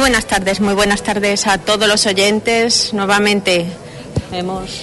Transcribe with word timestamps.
buenas 0.00 0.24
tardes, 0.24 0.60
muy 0.60 0.72
buenas 0.72 1.02
tardes 1.02 1.46
a 1.46 1.58
todos 1.58 1.86
los 1.86 2.06
oyentes. 2.06 2.94
Nuevamente 2.94 3.66
hemos 4.32 4.80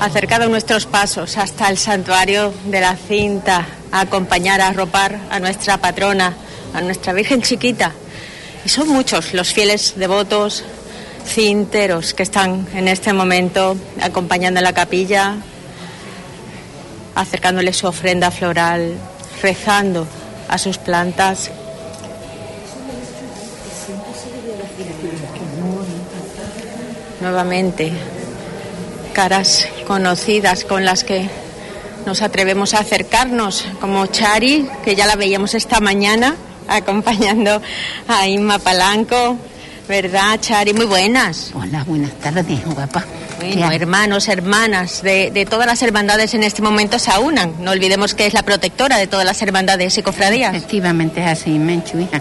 acercado 0.00 0.48
nuestros 0.48 0.86
pasos 0.86 1.36
hasta 1.36 1.68
el 1.68 1.78
santuario 1.78 2.52
de 2.64 2.80
la 2.80 2.96
cinta 2.96 3.64
a 3.92 4.00
acompañar, 4.00 4.60
a 4.60 4.68
arropar 4.68 5.20
a 5.30 5.38
nuestra 5.38 5.76
patrona, 5.76 6.34
a 6.74 6.80
nuestra 6.80 7.12
Virgen 7.12 7.42
chiquita. 7.42 7.92
Y 8.64 8.68
son 8.68 8.88
muchos 8.88 9.34
los 9.34 9.52
fieles 9.52 9.94
devotos 9.94 10.64
cinteros 11.24 12.12
que 12.12 12.24
están 12.24 12.66
en 12.74 12.88
este 12.88 13.12
momento 13.12 13.76
acompañando 14.02 14.58
a 14.58 14.64
la 14.64 14.72
capilla, 14.72 15.36
acercándole 17.14 17.72
su 17.72 17.86
ofrenda 17.86 18.32
floral, 18.32 18.94
rezando 19.40 20.08
a 20.48 20.58
sus 20.58 20.76
plantas. 20.78 21.52
Nuevamente, 27.20 27.92
caras 29.12 29.68
conocidas 29.86 30.64
con 30.64 30.84
las 30.84 31.04
que 31.04 31.28
nos 32.06 32.22
atrevemos 32.22 32.72
a 32.72 32.78
acercarnos, 32.80 33.66
como 33.80 34.06
Chari, 34.06 34.66
que 34.82 34.94
ya 34.96 35.06
la 35.06 35.16
veíamos 35.16 35.54
esta 35.54 35.80
mañana 35.80 36.34
acompañando 36.66 37.60
a 38.08 38.26
Inma 38.26 38.58
Palanco, 38.58 39.36
¿verdad, 39.86 40.40
Chari? 40.40 40.72
Muy 40.72 40.86
buenas. 40.86 41.50
Hola, 41.54 41.84
buenas 41.84 42.12
tardes, 42.20 42.64
guapa. 42.64 43.04
Bueno, 43.38 43.70
hermanos, 43.70 44.28
hermanas 44.28 45.02
de, 45.02 45.30
de, 45.30 45.44
todas 45.46 45.66
las 45.66 45.82
hermandades 45.82 46.32
en 46.34 46.42
este 46.42 46.62
momento 46.62 46.98
se 46.98 47.10
aunan. 47.10 47.54
No 47.60 47.70
olvidemos 47.70 48.14
que 48.14 48.26
es 48.26 48.34
la 48.34 48.42
protectora 48.42 48.96
de 48.96 49.06
todas 49.06 49.26
las 49.26 49.42
hermandades 49.42 49.96
y 49.98 50.02
cofradías. 50.02 50.54
Efectivamente 50.54 51.22
es 51.22 51.28
así, 51.28 51.50
Menchu, 51.58 51.98
hija. 51.98 52.20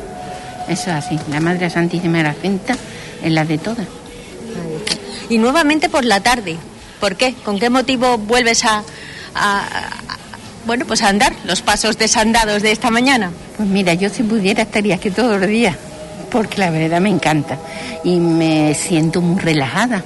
Eso 0.67 0.89
es 0.91 1.05
así. 1.05 1.19
La 1.29 1.39
Madre 1.39 1.69
Santísima 1.69 2.17
de 2.17 2.23
la 2.25 2.33
Cinta 2.33 2.75
es 3.23 3.31
la 3.31 3.45
de 3.45 3.57
todas. 3.57 3.98
Y 5.29 5.37
nuevamente 5.37 5.89
por 5.89 6.03
la 6.03 6.21
tarde. 6.21 6.57
¿Por 6.99 7.15
qué? 7.15 7.33
¿Con 7.45 7.59
qué 7.59 7.69
motivo 7.69 8.17
vuelves 8.17 8.65
a, 8.65 8.83
a, 9.35 9.59
a 9.59 9.89
bueno, 10.65 10.85
pues 10.85 11.01
a 11.01 11.09
andar 11.09 11.33
los 11.45 11.61
pasos 11.61 11.97
desandados 11.97 12.61
de 12.61 12.71
esta 12.71 12.89
mañana? 12.91 13.31
Pues 13.57 13.67
mira, 13.67 13.93
yo 13.93 14.09
si 14.09 14.23
pudiera 14.23 14.63
estaría 14.63 14.95
aquí 14.95 15.09
todos 15.09 15.39
los 15.39 15.49
días, 15.49 15.75
porque 16.29 16.57
la 16.57 16.69
verdad 16.69 16.99
me 16.99 17.09
encanta 17.09 17.57
y 18.03 18.19
me 18.19 18.73
siento 18.73 19.21
muy 19.21 19.39
relajada. 19.39 20.03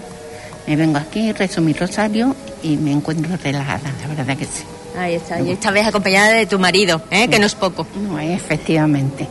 Me 0.68 0.76
vengo 0.76 0.98
aquí, 0.98 1.32
rezo 1.34 1.62
mi 1.62 1.74
rosario 1.74 2.36
y 2.62 2.78
me 2.78 2.92
encuentro 2.92 3.36
relajada, 3.36 3.92
la 4.02 4.16
verdad 4.16 4.38
que 4.38 4.46
sí. 4.46 4.64
Ahí 4.98 5.16
está, 5.16 5.42
y 5.42 5.52
esta 5.52 5.72
vez 5.72 5.88
acompañada 5.88 6.34
de 6.34 6.46
tu 6.46 6.60
marido, 6.60 7.02
¿eh? 7.10 7.28
que 7.28 7.40
no 7.40 7.48
es 7.48 7.56
poco. 7.56 7.88
No, 7.96 8.20
efectivamente, 8.20 9.28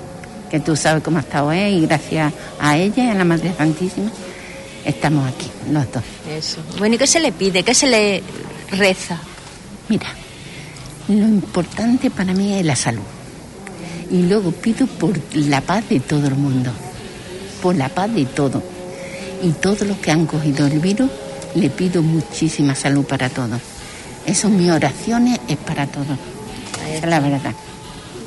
que 0.50 0.58
tú 0.60 0.74
sabes 0.76 1.02
cómo 1.02 1.18
ha 1.18 1.20
estado 1.20 1.52
él 1.52 1.74
y 1.74 1.86
gracias 1.86 2.32
a 2.60 2.76
ella 2.76 3.04
y 3.04 3.08
a 3.08 3.14
la 3.14 3.24
Madre 3.24 3.54
Santísima 3.56 4.10
estamos 4.84 5.28
aquí, 5.28 5.50
los 5.70 5.90
dos. 5.92 6.02
Eso. 6.30 6.58
Bueno, 6.78 6.96
¿y 6.96 6.98
qué 6.98 7.06
se 7.06 7.20
le 7.20 7.32
pide? 7.32 7.62
¿Qué 7.62 7.74
se 7.74 7.86
le 7.86 8.22
reza? 8.70 9.18
Mira, 9.88 10.06
lo 11.08 11.26
importante 11.26 12.10
para 12.10 12.32
mí 12.32 12.54
es 12.54 12.64
la 12.64 12.76
salud. 12.76 13.02
Y 14.10 14.22
luego 14.22 14.52
pido 14.52 14.86
por 14.86 15.18
la 15.34 15.60
paz 15.60 15.88
de 15.88 16.00
todo 16.00 16.26
el 16.26 16.34
mundo, 16.34 16.70
por 17.62 17.76
la 17.76 17.88
paz 17.88 18.12
de 18.14 18.26
todo. 18.26 18.62
Y 19.42 19.50
todos 19.52 19.82
los 19.82 19.98
que 19.98 20.10
han 20.10 20.26
cogido 20.26 20.66
el 20.66 20.78
virus, 20.78 21.10
le 21.54 21.70
pido 21.70 22.02
muchísima 22.02 22.74
salud 22.74 23.04
para 23.04 23.28
todos. 23.28 23.60
Eso, 24.26 24.48
mis 24.48 24.70
oraciones 24.70 25.40
es 25.48 25.56
para 25.56 25.86
todos. 25.86 26.18
Esa 26.88 27.04
es 27.04 27.10
la 27.10 27.20
verdad. 27.20 27.54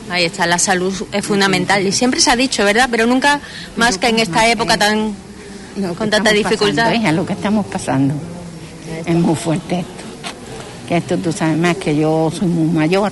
Ahí 0.09 0.26
está, 0.26 0.45
la 0.45 0.59
salud 0.59 0.94
es 1.11 1.26
fundamental. 1.26 1.86
Y 1.86 1.92
siempre 1.92 2.20
se 2.20 2.31
ha 2.31 2.36
dicho, 2.36 2.64
¿verdad? 2.64 2.89
Pero 2.92 3.06
nunca 3.06 3.39
más 3.76 3.98
que 3.98 4.08
en 4.08 4.20
esta 4.20 4.48
época 4.48 4.78
tan 4.78 5.16
con 5.97 6.09
tanta 6.09 6.31
dificultad. 6.31 6.86
Pasando, 6.86 7.11
lo 7.11 7.25
que 7.25 7.33
estamos 7.33 7.65
pasando. 7.65 8.13
Es 9.05 9.15
muy 9.15 9.36
fuerte 9.36 9.80
esto. 9.80 10.03
Que 10.87 10.97
esto 10.97 11.17
tú 11.17 11.31
sabes 11.31 11.58
más 11.58 11.77
que 11.77 11.95
yo 11.95 12.31
soy 12.37 12.47
muy 12.47 12.71
mayor 12.71 13.11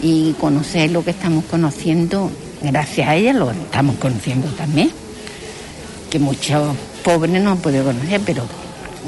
y 0.00 0.32
conocer 0.34 0.90
lo 0.90 1.04
que 1.04 1.10
estamos 1.10 1.44
conociendo, 1.46 2.30
gracias 2.62 3.08
a 3.08 3.16
ella 3.16 3.32
lo 3.32 3.50
estamos 3.50 3.96
conociendo 3.96 4.48
también. 4.48 4.90
Que 6.10 6.18
muchos 6.18 6.76
pobres 7.02 7.42
no 7.42 7.52
han 7.52 7.58
podido 7.58 7.84
conocer, 7.84 8.20
pero 8.24 8.44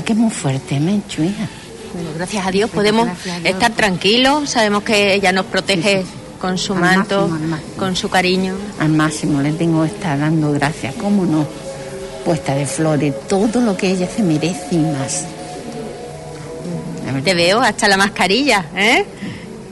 que 0.05 0.13
es 0.13 0.19
muy 0.19 0.31
fuerte, 0.31 0.81
Menchu, 0.81 1.23
hija. 1.23 1.49
Bueno, 1.95 2.11
gracias 2.17 2.47
a 2.47 2.51
Dios 2.51 2.71
podemos 2.71 3.09
a 3.09 3.13
Dios. 3.25 3.41
estar 3.45 3.73
tranquilos, 3.73 4.51
sabemos 4.51 4.83
que 4.83 5.15
ella 5.15 5.33
nos 5.33 5.47
protege 5.47 6.03
sí, 6.03 6.09
sí. 6.09 6.39
con 6.41 6.59
su 6.59 6.75
al 6.75 6.81
manto, 6.81 7.29
máximo, 7.29 7.49
máximo. 7.49 7.77
con 7.77 7.97
su 7.97 8.09
cariño. 8.09 8.55
Al 8.81 8.91
máximo, 8.91 9.41
le 9.41 9.53
tengo 9.53 9.83
que 9.83 9.89
estar 9.89 10.19
dando 10.19 10.53
gracias, 10.53 10.95
¿cómo 10.97 11.25
no? 11.25 11.47
Puesta 12.27 12.57
de 12.57 12.67
flores, 12.67 13.15
todo 13.29 13.61
lo 13.61 13.77
que 13.77 13.93
ella 13.93 14.09
se 14.09 14.21
merece 14.21 14.67
y 14.73 14.79
más. 14.79 15.25
Te 17.23 17.35
veo 17.35 17.61
hasta 17.61 17.87
la 17.87 17.97
mascarilla, 17.97 18.67
¿eh? 18.77 19.05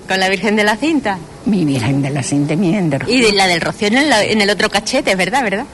Con 0.09 0.20
la 0.20 0.28
Virgen 0.28 0.54
de 0.54 0.62
la 0.62 0.76
Cinta. 0.76 1.19
Mi 1.47 1.64
Virgen 1.64 2.00
de 2.00 2.10
la 2.10 2.22
Cinta 2.22 2.54
y 2.54 2.56
mi 2.56 2.69
Virgen 2.69 2.91
de 2.91 3.00
Y 3.09 3.20
de 3.20 3.32
la 3.32 3.48
del 3.48 3.60
Rocío 3.60 3.88
en 3.88 3.98
el, 3.98 4.12
en 4.12 4.41
el 4.41 4.50
otro 4.50 4.70
cachete, 4.70 5.16
¿verdad? 5.16 5.43
¿Verdad? 5.43 5.64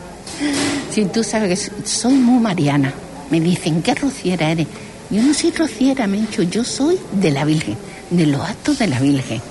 Sí, 0.91 1.05
tú 1.05 1.23
sabes 1.23 1.71
que 1.71 1.87
soy 1.87 2.15
muy 2.15 2.41
mariana. 2.41 2.95
Me 3.29 3.41
dicen, 3.41 3.83
¿qué 3.83 3.95
rociera 3.95 4.51
eres? 4.51 4.67
Yo 5.11 5.23
no 5.23 5.35
soy 5.35 5.51
rociera, 5.51 6.07
Mencho, 6.07 6.45
yo 6.45 6.65
soy 6.65 6.99
de 7.13 7.31
la 7.31 7.45
Virgen, 7.45 7.77
de 8.09 8.25
los 8.25 8.41
actos 8.41 8.79
de 8.79 8.87
la 8.87 8.99
Virgen. 9.01 9.43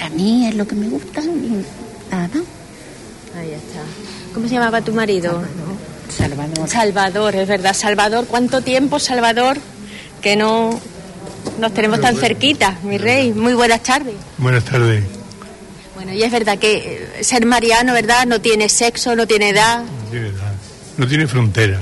A 0.00 0.08
mí 0.08 0.46
es 0.46 0.54
lo 0.54 0.66
que 0.66 0.76
me 0.76 0.88
gusta 0.88 1.20
y 1.20 1.62
nada. 2.10 2.28
Ahí 3.38 3.50
está. 3.50 3.82
¿Cómo 4.32 4.48
se 4.48 4.54
llamaba 4.54 4.80
tu 4.80 4.94
marido? 4.94 5.42
Salvador. 6.12 6.68
Salvador. 6.68 7.36
Es 7.36 7.48
verdad. 7.48 7.74
Salvador, 7.74 8.26
¿cuánto 8.26 8.60
tiempo, 8.60 8.98
Salvador, 8.98 9.58
que 10.20 10.36
no 10.36 10.78
nos 11.58 11.74
tenemos 11.74 12.00
tan 12.00 12.16
cerquita, 12.16 12.78
mi 12.82 12.98
rey? 12.98 13.32
Muy 13.32 13.54
buenas 13.54 13.82
tardes. 13.82 14.14
Buenas 14.38 14.64
tardes. 14.64 15.04
Bueno, 15.94 16.12
y 16.12 16.22
es 16.22 16.32
verdad 16.32 16.58
que 16.58 17.20
ser 17.22 17.46
mariano, 17.46 17.92
¿verdad? 17.92 18.26
No 18.26 18.40
tiene 18.40 18.68
sexo, 18.68 19.14
no 19.14 19.26
tiene 19.26 19.50
edad. 19.50 19.82
No 19.84 20.10
tiene 20.10 20.28
edad. 20.28 20.52
No 20.96 21.06
tiene 21.06 21.26
frontera, 21.26 21.80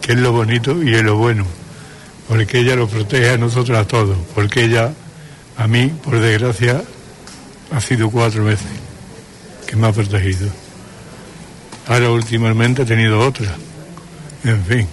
que 0.00 0.12
es 0.12 0.18
lo 0.18 0.32
bonito 0.32 0.82
y 0.82 0.94
es 0.94 1.02
lo 1.02 1.16
bueno. 1.16 1.46
Porque 2.28 2.60
ella 2.60 2.76
lo 2.76 2.86
protege 2.86 3.30
a 3.30 3.38
nosotros 3.38 3.76
a 3.76 3.86
todos. 3.86 4.16
Porque 4.34 4.64
ella, 4.64 4.92
a 5.56 5.66
mí, 5.66 5.92
por 6.02 6.20
desgracia, 6.20 6.82
ha 7.72 7.80
sido 7.80 8.10
cuatro 8.10 8.44
veces 8.44 8.66
que 9.66 9.76
me 9.76 9.88
ha 9.88 9.92
protegido. 9.92 10.48
Ahora 11.90 12.12
últimamente 12.12 12.82
he 12.82 12.84
tenido 12.84 13.18
otra. 13.18 13.48
En 14.44 14.64
fin. 14.64 14.86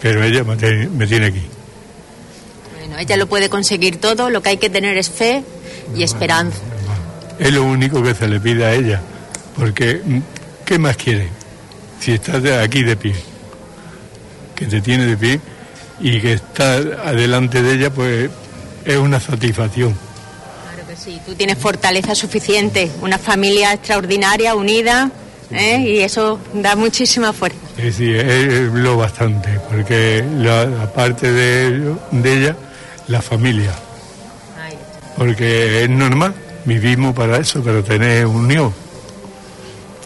Pero 0.00 0.24
ella 0.24 0.42
me 0.42 0.56
tiene, 0.56 0.88
me 0.88 1.06
tiene 1.06 1.26
aquí. 1.26 1.42
Bueno, 2.78 2.96
ella 2.96 3.18
lo 3.18 3.26
puede 3.26 3.50
conseguir 3.50 4.00
todo. 4.00 4.30
Lo 4.30 4.40
que 4.40 4.48
hay 4.48 4.56
que 4.56 4.70
tener 4.70 4.96
es 4.96 5.10
fe 5.10 5.44
y 5.94 6.02
esperanza. 6.02 6.56
Es 7.38 7.52
lo 7.52 7.62
único 7.62 8.02
que 8.02 8.14
se 8.14 8.26
le 8.26 8.40
pide 8.40 8.64
a 8.64 8.72
ella. 8.72 9.02
Porque, 9.54 10.00
¿qué 10.64 10.78
más 10.78 10.96
quiere? 10.96 11.28
Si 12.00 12.12
estás 12.12 12.42
aquí 12.62 12.82
de 12.82 12.96
pie, 12.96 13.14
que 14.54 14.64
te 14.64 14.80
tiene 14.80 15.04
de 15.04 15.16
pie 15.18 15.40
y 16.00 16.22
que 16.22 16.32
está 16.32 16.76
adelante 16.76 17.62
de 17.62 17.74
ella, 17.74 17.90
pues 17.90 18.30
es 18.86 18.96
una 18.96 19.20
satisfacción. 19.20 19.94
Claro 20.72 20.88
que 20.88 20.96
sí, 20.96 21.20
tú 21.26 21.34
tienes 21.34 21.58
fortaleza 21.58 22.14
suficiente, 22.14 22.90
una 23.02 23.18
familia 23.18 23.74
extraordinaria, 23.74 24.54
unida, 24.54 25.10
¿eh? 25.50 25.78
y 25.80 25.98
eso 25.98 26.38
da 26.54 26.76
muchísima 26.76 27.32
fuerza. 27.32 27.58
Sí, 27.76 28.14
es 28.14 28.72
lo 28.72 28.96
bastante, 28.96 29.60
porque 29.70 30.24
la, 30.38 30.62
aparte 30.82 31.32
de, 31.32 31.94
de 32.10 32.32
ella, 32.32 32.56
la 33.08 33.22
familia. 33.22 33.72
Porque 35.16 35.84
es 35.84 35.88
normal, 35.88 36.34
vivimos 36.66 37.14
para 37.14 37.38
eso, 37.38 37.62
para 37.62 37.82
tener 37.82 38.26
unión, 38.26 38.72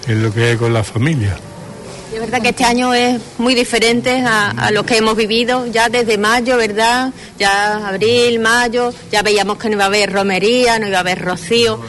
es 0.07 0.17
lo 0.17 0.33
que 0.33 0.53
es 0.53 0.59
con 0.59 0.73
la 0.73 0.85
familia. 0.85 1.37
Es 2.13 2.19
verdad 2.19 2.43
que 2.43 2.49
este 2.49 2.65
año 2.65 2.93
es 2.93 3.21
muy 3.39 3.55
diferente 3.55 4.21
a, 4.21 4.51
a, 4.51 4.71
lo 4.73 4.85
que 4.85 4.97
hemos 4.97 5.17
vivido 5.17 5.67
ya 5.67 5.89
desde 5.89 6.19
mayo, 6.19 6.57
¿verdad? 6.57 7.13
Ya 7.39 7.89
abril, 7.89 8.41
mayo, 8.41 8.93
ya 9.13 9.23
veíamos 9.23 9.59
que 9.59 9.69
no 9.69 9.75
iba 9.75 9.85
a 9.85 9.87
haber 9.87 10.13
romería, 10.13 10.79
no 10.79 10.89
iba 10.89 10.99
a 10.99 11.01
haber 11.01 11.21
rocío. 11.21 11.81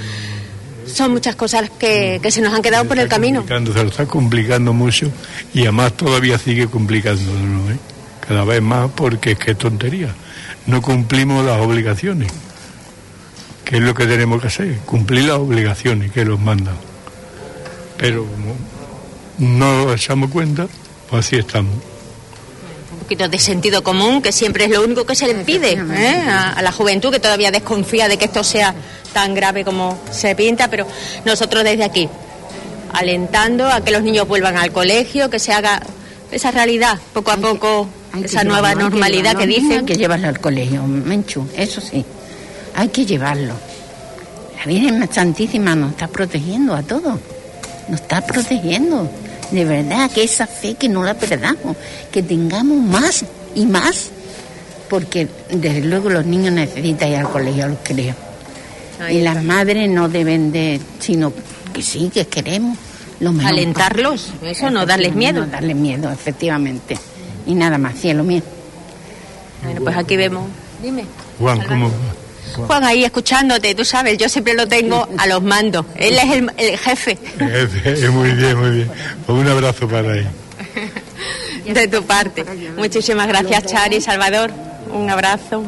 Son 0.85 1.11
muchas 1.11 1.35
cosas 1.35 1.69
que, 1.69 2.19
que 2.21 2.31
se 2.31 2.41
nos 2.41 2.53
han 2.53 2.61
quedado 2.61 2.85
por 2.85 2.99
el 2.99 3.07
camino. 3.07 3.45
Se 3.47 3.59
lo 3.59 3.89
está 3.89 4.05
complicando 4.05 4.73
mucho 4.73 5.11
y 5.53 5.61
además 5.61 5.93
todavía 5.93 6.37
sigue 6.37 6.67
complicándolo, 6.67 7.71
¿eh? 7.71 7.77
Cada 8.27 8.43
vez 8.45 8.61
más 8.61 8.89
porque 8.91 9.31
es 9.31 9.39
que 9.39 9.51
es 9.51 9.57
tontería. 9.57 10.13
No 10.67 10.81
cumplimos 10.81 11.45
las 11.45 11.59
obligaciones. 11.59 12.31
¿Qué 13.65 13.77
es 13.77 13.83
lo 13.83 13.93
que 13.93 14.05
tenemos 14.05 14.41
que 14.41 14.47
hacer? 14.47 14.77
Cumplir 14.79 15.25
las 15.25 15.37
obligaciones 15.37 16.11
que 16.11 16.25
nos 16.25 16.39
mandan. 16.39 16.75
Pero 17.97 18.25
no 19.37 19.85
nos 19.85 19.95
echamos 19.95 20.29
cuenta, 20.29 20.67
pues 21.09 21.25
así 21.25 21.37
estamos. 21.37 21.90
Poquito 23.11 23.27
de 23.27 23.39
sentido 23.39 23.83
común, 23.83 24.21
que 24.21 24.31
siempre 24.31 24.63
es 24.63 24.71
lo 24.71 24.81
único 24.81 25.05
que 25.05 25.15
se 25.15 25.27
le 25.27 25.33
pide 25.43 25.73
¿eh? 25.73 26.15
a, 26.29 26.53
a, 26.53 26.61
la 26.61 26.71
juventud, 26.71 27.11
que 27.11 27.19
todavía 27.19 27.51
desconfía 27.51 28.07
de 28.07 28.15
que 28.15 28.23
esto 28.23 28.41
sea 28.41 28.73
tan 29.11 29.35
grave 29.35 29.65
como 29.65 29.99
se 30.09 30.33
pinta, 30.33 30.69
pero 30.69 30.87
nosotros 31.25 31.65
desde 31.65 31.83
aquí 31.83 32.07
alentando 32.93 33.67
a 33.67 33.81
que 33.81 33.91
los 33.91 34.01
niños 34.01 34.25
vuelvan 34.29 34.55
al 34.55 34.71
colegio, 34.71 35.29
que 35.29 35.39
se 35.39 35.51
haga 35.51 35.81
esa 36.31 36.51
realidad 36.51 36.97
poco 37.11 37.31
a 37.31 37.35
poco, 37.35 37.89
esa 38.23 38.45
nueva 38.45 38.75
normalidad 38.75 39.35
que, 39.35 39.45
dicen. 39.45 39.79
Hay 39.79 39.85
que 39.85 39.95
llevarlo 39.95 40.29
al 40.29 40.39
colegio, 40.39 40.81
Menchu, 40.87 41.45
eso 41.57 41.81
sí, 41.81 42.05
hay 42.77 42.87
que 42.87 43.05
llevarlo. 43.05 43.55
La 44.57 44.63
Virgen 44.63 45.05
Santísima 45.11 45.75
nos 45.75 45.91
está 45.91 46.07
protegiendo 46.07 46.73
a 46.73 46.81
todos, 46.81 47.19
nos 47.89 47.99
está 47.99 48.21
protegiendo. 48.21 49.11
De 49.51 49.65
verdad 49.65 50.09
que 50.11 50.23
esa 50.23 50.47
fe 50.47 50.75
que 50.75 50.87
no 50.87 51.03
la 51.03 51.13
perdamos, 51.13 51.75
que 52.11 52.23
tengamos 52.23 52.77
más 52.77 53.25
y 53.53 53.65
más, 53.65 54.09
porque 54.89 55.27
desde 55.51 55.81
luego 55.81 56.09
los 56.09 56.25
niños 56.25 56.53
necesitan 56.53 57.09
ir 57.09 57.17
al 57.17 57.29
colegio, 57.29 57.67
los 57.67 57.77
creo. 57.83 58.15
y 59.09 59.19
las 59.21 59.43
madres 59.43 59.89
no 59.89 60.07
deben 60.09 60.51
de, 60.51 60.79
sino 60.99 61.33
que 61.73 61.81
sí, 61.81 62.09
que 62.13 62.27
queremos 62.27 62.77
lo 63.19 63.31
mejor. 63.33 63.51
Alentarlos, 63.51 64.33
eso 64.41 64.69
no 64.69 64.85
darles 64.85 65.15
miedo. 65.15 65.41
No 65.41 65.47
darles 65.47 65.75
miedo, 65.75 66.11
efectivamente. 66.11 66.97
Y 67.45 67.53
nada 67.53 67.77
más, 67.77 67.95
cielo 67.95 68.23
mío. 68.23 68.41
Bueno, 69.63 69.81
pues 69.81 69.95
aquí 69.95 70.17
vemos. 70.17 70.49
Dime. 70.81 71.05
Juan, 71.39 71.61
¿cómo? 71.67 71.91
Juan 72.55 72.83
ahí 72.83 73.03
escuchándote, 73.03 73.73
tú 73.75 73.85
sabes, 73.85 74.17
yo 74.17 74.27
siempre 74.27 74.53
lo 74.53 74.67
tengo 74.67 75.07
a 75.17 75.27
los 75.27 75.41
mandos. 75.41 75.85
Él 75.95 76.17
es 76.17 76.51
el, 76.57 76.77
jefe. 76.77 77.17
El 77.39 77.69
jefe, 77.69 78.09
muy 78.09 78.31
bien, 78.31 78.57
muy 78.57 78.71
bien. 78.71 78.91
Pues 79.25 79.39
un 79.39 79.47
abrazo 79.47 79.87
para 79.87 80.17
él. 80.17 80.27
De 81.65 81.87
tu 81.87 82.03
parte. 82.03 82.43
Muchísimas 82.75 83.27
gracias, 83.27 83.65
Chari, 83.65 84.01
Salvador. 84.01 84.51
Un 84.93 85.09
abrazo. 85.09 85.63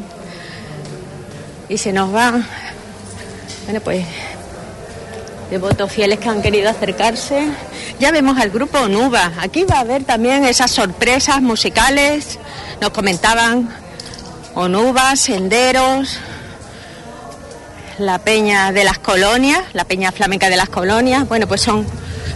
Y 1.69 1.77
se 1.77 1.93
nos 1.93 2.13
va. 2.13 2.41
Bueno, 3.65 3.79
pues 3.81 4.05
devotos 5.49 5.91
fieles 5.91 6.19
que 6.19 6.29
han 6.29 6.41
querido 6.41 6.69
acercarse. 6.69 7.47
Ya 7.99 8.11
vemos 8.11 8.37
al 8.39 8.49
grupo 8.49 8.79
Onuba. 8.79 9.31
Aquí 9.39 9.63
va 9.63 9.77
a 9.77 9.79
haber 9.81 10.03
también 10.03 10.43
esas 10.43 10.71
sorpresas 10.71 11.41
musicales. 11.41 12.39
Nos 12.81 12.89
comentaban 12.89 13.69
Onuba, 14.55 15.15
senderos, 15.15 16.19
la 18.05 18.19
peña 18.19 18.71
de 18.71 18.83
las 18.83 18.99
colonias, 18.99 19.61
la 19.73 19.85
peña 19.85 20.11
flamenca 20.11 20.49
de 20.49 20.57
las 20.57 20.69
colonias. 20.69 21.27
Bueno, 21.27 21.47
pues 21.47 21.61
son 21.61 21.85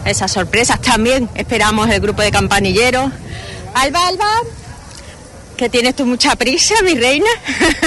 esas 0.05 0.31
sorpresas. 0.31 0.81
También 0.81 1.29
esperamos 1.35 1.89
el 1.89 1.99
grupo 1.99 2.21
de 2.21 2.31
campanilleros. 2.31 3.11
Alba, 3.73 4.07
Alba, 4.07 4.25
que 5.55 5.69
tienes 5.69 5.95
tú 5.95 6.05
mucha 6.05 6.35
prisa, 6.35 6.75
mi 6.83 6.95
reina. 6.95 7.29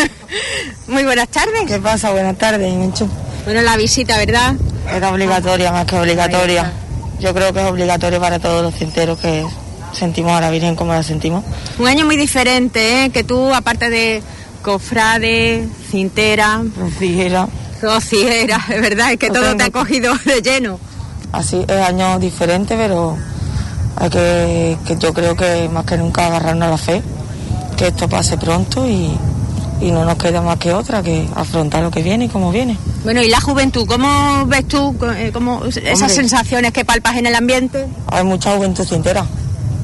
Muy 0.86 1.04
buenas 1.04 1.28
tardes. 1.28 1.62
¿Qué 1.66 1.78
pasa? 1.78 2.10
Buenas 2.10 2.36
tardes, 2.36 2.72
Menchu. 2.72 3.08
Bueno, 3.44 3.62
la 3.62 3.76
visita, 3.76 4.18
¿verdad? 4.18 4.54
Era 4.92 5.10
obligatoria, 5.10 5.72
más 5.72 5.86
que 5.86 5.96
obligatoria. 5.96 6.72
Yo 7.20 7.34
creo 7.34 7.52
que 7.52 7.60
es 7.60 7.66
obligatorio 7.66 8.20
para 8.20 8.38
todos 8.38 8.62
los 8.62 8.74
cinteros 8.74 9.18
que 9.18 9.46
sentimos 9.92 10.32
a 10.32 10.40
la 10.40 10.50
Virgen 10.50 10.76
como 10.76 10.92
la 10.92 11.02
sentimos. 11.02 11.44
Un 11.78 11.86
año 11.86 12.04
muy 12.04 12.16
diferente, 12.16 13.04
¿eh? 13.04 13.10
Que 13.10 13.24
tú, 13.24 13.52
aparte 13.54 13.90
de 13.90 14.22
cofrade, 14.62 15.66
cintera... 15.90 16.62
Rociera. 16.76 17.48
Rociera, 17.80 18.60
es 18.68 18.80
verdad, 18.80 19.12
es 19.12 19.18
que 19.18 19.30
todo 19.30 19.56
te 19.56 19.64
ha 19.64 19.70
cogido 19.70 20.14
de 20.24 20.42
lleno. 20.42 20.78
Así, 21.32 21.64
es 21.66 21.80
año 21.82 22.18
diferente, 22.18 22.76
pero 22.76 23.16
hay 23.96 24.10
que, 24.10 24.78
que 24.86 24.96
yo 24.96 25.12
creo 25.14 25.36
que 25.36 25.68
más 25.68 25.84
que 25.84 25.96
nunca 25.96 26.26
agarrarnos 26.26 26.68
a 26.68 26.70
la 26.70 26.78
fe, 26.78 27.02
que 27.76 27.88
esto 27.88 28.08
pase 28.08 28.36
pronto 28.36 28.86
y, 28.86 29.16
y 29.80 29.90
no 29.90 30.04
nos 30.04 30.16
queda 30.16 30.42
más 30.42 30.58
que 30.58 30.72
otra 30.72 31.02
que 31.02 31.26
afrontar 31.34 31.82
lo 31.82 31.90
que 31.90 32.02
viene 32.02 32.26
y 32.26 32.28
cómo 32.28 32.50
viene. 32.52 32.76
Bueno, 33.04 33.22
¿y 33.22 33.28
la 33.28 33.40
juventud? 33.40 33.86
¿Cómo 33.86 34.44
ves 34.46 34.68
tú 34.68 34.94
eh, 35.16 35.30
cómo, 35.32 35.62
esas 35.64 36.12
sensaciones 36.12 36.72
que 36.72 36.84
palpas 36.84 37.16
en 37.16 37.26
el 37.26 37.34
ambiente? 37.34 37.86
Hay 38.08 38.24
mucha 38.24 38.54
juventud 38.54 38.84
cintera. 38.84 39.24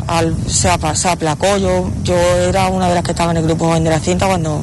Al, 0.06 0.36
se, 0.46 0.68
se 0.94 1.08
aplacó. 1.08 1.56
Yo, 1.56 1.90
yo 2.02 2.14
era 2.14 2.68
una 2.68 2.88
de 2.88 2.94
las 2.94 3.02
que 3.02 3.12
estaba 3.12 3.30
en 3.30 3.38
el 3.38 3.44
grupo 3.44 3.66
joven 3.66 3.84
de 3.84 3.90
la 3.90 3.98
cinta 3.98 4.26
cuando 4.26 4.62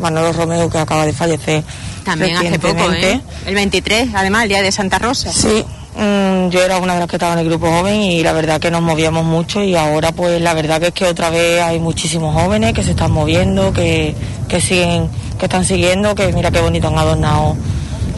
Manolo 0.00 0.32
Romeo, 0.32 0.70
que 0.70 0.78
acaba 0.78 1.04
de 1.04 1.12
fallecer. 1.12 1.62
También 2.04 2.36
hace 2.36 2.58
poco, 2.58 2.92
¿eh? 2.92 3.20
El 3.46 3.54
23, 3.54 4.08
además, 4.14 4.44
el 4.44 4.48
día 4.48 4.62
de 4.62 4.72
Santa 4.72 4.98
Rosa. 4.98 5.32
Sí, 5.32 5.64
mm, 5.96 6.48
yo 6.48 6.62
era 6.62 6.78
una 6.78 6.94
de 6.94 7.00
las 7.00 7.08
que 7.08 7.16
estaba 7.16 7.34
en 7.34 7.40
el 7.40 7.46
grupo 7.46 7.70
joven 7.70 8.00
y 8.00 8.22
la 8.22 8.32
verdad 8.32 8.60
que 8.60 8.70
nos 8.70 8.82
movíamos 8.82 9.24
mucho 9.24 9.62
y 9.62 9.76
ahora 9.76 10.12
pues 10.12 10.40
la 10.40 10.54
verdad 10.54 10.80
que 10.80 10.88
es 10.88 10.92
que 10.92 11.06
otra 11.06 11.30
vez 11.30 11.62
hay 11.62 11.78
muchísimos 11.78 12.34
jóvenes 12.34 12.72
que 12.72 12.82
se 12.82 12.90
están 12.90 13.12
moviendo, 13.12 13.72
que, 13.72 14.14
que 14.48 14.60
siguen, 14.60 15.08
que 15.38 15.46
están 15.46 15.64
siguiendo, 15.64 16.14
que 16.14 16.32
mira 16.32 16.50
qué 16.50 16.60
bonito 16.60 16.88
han 16.88 16.98
adornado 16.98 17.56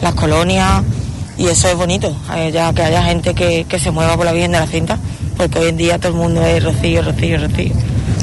las 0.01 0.13
colonias 0.13 0.83
y 1.37 1.47
eso 1.47 1.67
es 1.67 1.75
bonito, 1.75 2.15
eh, 2.35 2.51
ya 2.53 2.73
que 2.73 2.81
haya 2.81 3.03
gente 3.03 3.33
que, 3.33 3.65
se 3.79 3.91
mueva 3.91 4.15
por 4.15 4.25
la 4.25 4.31
Virgen 4.31 4.53
de 4.53 4.59
la 4.59 4.67
Cinta, 4.67 4.97
porque 5.35 5.59
hoy 5.59 5.69
en 5.69 5.77
día 5.77 5.97
todo 5.97 6.09
el 6.09 6.17
mundo 6.17 6.45
es 6.45 6.63
rocío, 6.63 7.01
rocío, 7.01 7.37
rocío. 7.37 7.73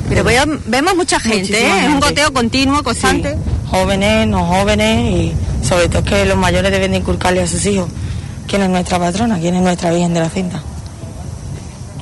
Pero 0.09 0.25
vemos 0.67 0.97
mucha 0.97 1.21
gente, 1.21 1.59
¿eh? 1.59 1.85
es 1.85 1.89
un 1.89 2.01
goteo 2.01 2.33
continuo, 2.33 2.83
constante. 2.83 3.37
Jóvenes, 3.71 4.27
no 4.29 4.45
jóvenes 4.45 5.11
y 5.11 5.33
sobre 5.63 5.89
todo 5.89 6.01
es 6.01 6.05
que 6.05 6.25
los 6.27 6.37
mayores 6.37 6.71
deben 6.71 6.91
de 6.93 6.99
inculcarle 6.99 7.43
a 7.43 7.47
sus 7.47 7.65
hijos 7.67 7.89
quién 8.47 8.63
es 8.63 8.71
nuestra 8.71 8.99
patrona, 8.99 9.39
quién 9.39 9.55
es 9.55 9.63
nuestra 9.63 9.91
Virgen 9.91 10.15
de 10.15 10.21
la 10.21 10.29
Cinta. 10.29 10.63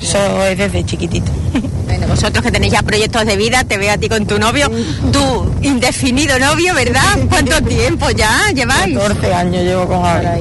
Eso 0.01 0.45
es 0.45 0.59
desde 0.59 0.85
chiquitito. 0.85 1.31
Bueno, 1.91 2.07
vosotros 2.07 2.45
que 2.45 2.53
tenéis 2.53 2.73
ya 2.73 2.83
proyectos 2.85 3.27
de 3.27 3.37
vida, 3.37 3.65
te 3.65 3.77
veo 3.77 3.93
a 3.93 3.99
ti 3.99 4.09
con 4.09 4.25
tu 4.25 4.39
novio, 4.39 4.71
tu 5.11 5.53
indefinido 5.61 6.39
novio, 6.39 6.73
¿verdad? 6.73 7.19
¿Cuánto 7.29 7.61
tiempo 7.65 8.09
ya 8.13 8.53
lleváis? 8.55 8.97
14 8.97 9.35
años 9.35 9.65
llevo 9.65 9.87
con 9.87 9.97
ahora. 9.97 10.39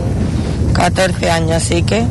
14 0.74 1.32
años, 1.32 1.52
así 1.54 1.82
que... 1.82 2.06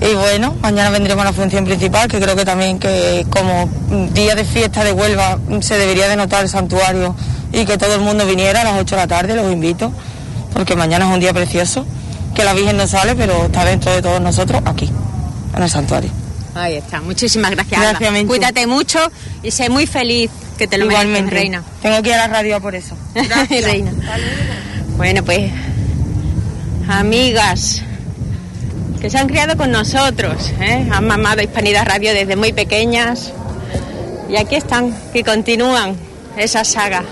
Y 0.00 0.14
bueno, 0.14 0.54
mañana 0.62 0.88
vendremos 0.88 1.20
a 1.20 1.26
la 1.26 1.32
función 1.34 1.66
principal, 1.66 2.08
que 2.08 2.18
creo 2.18 2.34
que 2.34 2.46
también 2.46 2.78
que 2.78 3.26
como 3.28 3.68
día 4.14 4.34
de 4.34 4.44
fiesta 4.46 4.84
de 4.84 4.92
Huelva 4.92 5.38
se 5.60 5.76
debería 5.76 6.08
de 6.08 6.16
notar 6.16 6.42
el 6.42 6.48
santuario 6.48 7.14
y 7.52 7.64
que 7.64 7.78
todo 7.78 7.94
el 7.94 8.00
mundo 8.00 8.26
viniera 8.26 8.60
a 8.60 8.64
las 8.64 8.80
8 8.80 8.94
de 8.94 9.00
la 9.00 9.06
tarde, 9.06 9.34
los 9.34 9.50
invito, 9.52 9.92
porque 10.52 10.76
mañana 10.76 11.08
es 11.08 11.14
un 11.14 11.20
día 11.20 11.32
precioso, 11.32 11.86
que 12.34 12.44
la 12.44 12.54
Virgen 12.54 12.76
no 12.76 12.86
sale, 12.86 13.14
pero 13.14 13.46
está 13.46 13.64
dentro 13.64 13.92
de 13.92 14.02
todos 14.02 14.20
nosotros 14.20 14.62
aquí, 14.64 14.90
en 15.56 15.62
el 15.62 15.70
santuario. 15.70 16.10
Ahí 16.54 16.76
está. 16.76 17.00
Muchísimas 17.00 17.52
gracias. 17.52 17.80
Gracias, 17.80 18.24
Cuídate 18.26 18.66
mucho 18.66 18.98
y 19.42 19.50
sé 19.50 19.68
muy 19.68 19.86
feliz 19.86 20.30
que 20.58 20.66
te 20.66 20.78
lo 20.78 20.86
Igualmente. 20.86 21.30
reina. 21.30 21.62
Tengo 21.80 22.02
que 22.02 22.08
ir 22.10 22.14
a 22.16 22.26
la 22.26 22.28
radio 22.28 22.60
por 22.60 22.74
eso. 22.74 22.96
Gracias, 23.14 23.64
reina. 23.64 23.92
Bueno, 24.96 25.24
pues, 25.24 25.50
amigas 26.88 27.82
que 29.00 29.08
se 29.08 29.18
han 29.18 29.28
criado 29.28 29.56
con 29.56 29.70
nosotros, 29.70 30.52
¿eh? 30.60 30.86
han 30.92 31.06
mamado 31.06 31.40
Hispanidad 31.40 31.86
Radio 31.86 32.12
desde 32.12 32.36
muy 32.36 32.52
pequeñas 32.52 33.32
y 34.28 34.36
aquí 34.36 34.56
están, 34.56 34.94
que 35.12 35.24
continúan 35.24 35.96
esa 36.36 36.64
saga. 36.64 37.02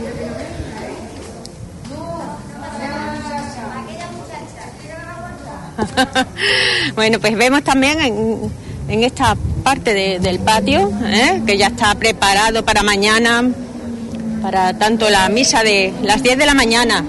bueno, 6.94 7.18
pues 7.20 7.36
vemos 7.36 7.62
también 7.62 8.00
en, 8.00 9.04
esta 9.04 9.36
parte 9.62 10.18
del 10.18 10.38
patio, 10.40 10.90
¿eh? 11.04 11.42
que 11.46 11.58
ya 11.58 11.68
está 11.68 11.94
preparado 11.94 12.64
para 12.64 12.82
mañana, 12.82 13.44
para 14.42 14.76
tanto 14.78 15.10
la 15.10 15.28
misa 15.28 15.62
de 15.62 15.92
las 16.02 16.22
10 16.22 16.38
de 16.38 16.46
la 16.46 16.54
mañana, 16.54 17.04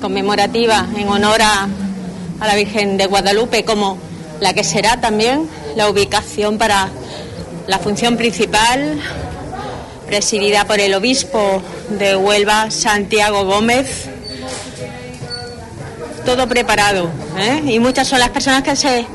conmemorativa 0.00 0.86
en 0.96 1.08
honor 1.08 1.42
a 1.42 1.68
la 2.46 2.54
Virgen 2.54 2.96
de 2.96 3.06
Guadalupe, 3.06 3.64
como 3.64 3.98
la 4.40 4.54
que 4.54 4.64
será 4.64 5.00
también 5.00 5.48
la 5.76 5.88
ubicación 5.88 6.58
para 6.58 6.88
la 7.66 7.78
función 7.78 8.16
principal, 8.16 8.98
presidida 10.06 10.64
por 10.64 10.80
el 10.80 10.94
obispo 10.94 11.62
de 11.90 12.16
Huelva, 12.16 12.70
Santiago 12.70 13.44
Gómez. 13.44 14.08
Todo 16.24 16.46
preparado, 16.48 17.10
¿eh? 17.38 17.62
y 17.64 17.78
muchas 17.78 18.06
son 18.06 18.18
las 18.18 18.28
personas 18.30 18.62
que 18.62 18.76
se 18.76 19.06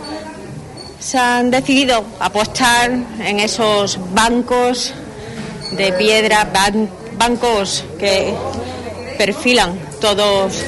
se 1.05 1.19
han 1.19 1.51
decidido 1.51 2.03
apostar 2.19 2.89
en 3.19 3.39
esos 3.39 3.99
bancos 4.15 4.91
de 5.71 5.93
piedra, 5.93 6.47
bancos 7.17 7.83
que 7.99 8.33
perfilan 9.15 9.77
todos 10.01 10.63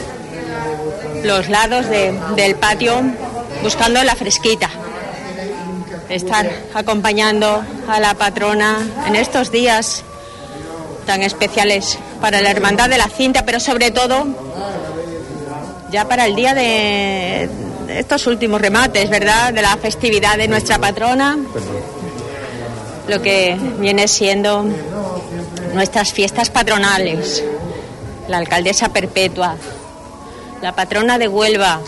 los 1.24 1.50
lados 1.50 1.88
del 1.88 2.56
patio 2.56 3.01
buscando 3.63 4.03
la 4.03 4.15
fresquita. 4.15 4.70
Estar 6.08 6.50
acompañando 6.75 7.63
a 7.89 8.00
la 8.00 8.13
patrona 8.13 8.77
en 9.08 9.15
estos 9.15 9.51
días 9.51 10.03
tan 11.08 11.24
especiales 11.24 11.98
para 12.22 12.41
la 12.41 12.51
Hermandad 12.51 12.89
de 12.89 13.00
la 13.00 13.10
Cinta, 13.10 13.44
pero 13.44 13.60
sobre 13.60 13.89
todo 13.89 14.27
ya 15.91 16.08
para 16.08 16.25
el 16.25 16.36
día 16.36 16.53
de, 16.53 17.50
estos 17.89 18.27
últimos 18.27 18.62
remates, 18.62 19.10
¿verdad?, 19.10 19.53
de 19.53 19.62
la 19.62 19.77
festividad 19.77 20.38
de 20.38 20.48
nuestra 20.48 20.77
patrona, 20.77 21.38
lo 23.08 23.22
que 23.22 23.58
viene 23.79 24.08
siendo 24.08 24.65
nuestras 25.74 26.12
fiestas 26.12 26.50
patronales, 26.50 27.44
la 28.27 28.38
alcaldesa 28.38 28.89
perpetua, 28.89 29.56
la 30.62 30.75
patrona 30.75 31.17
de 31.17 31.27
Huelva, 31.27 31.79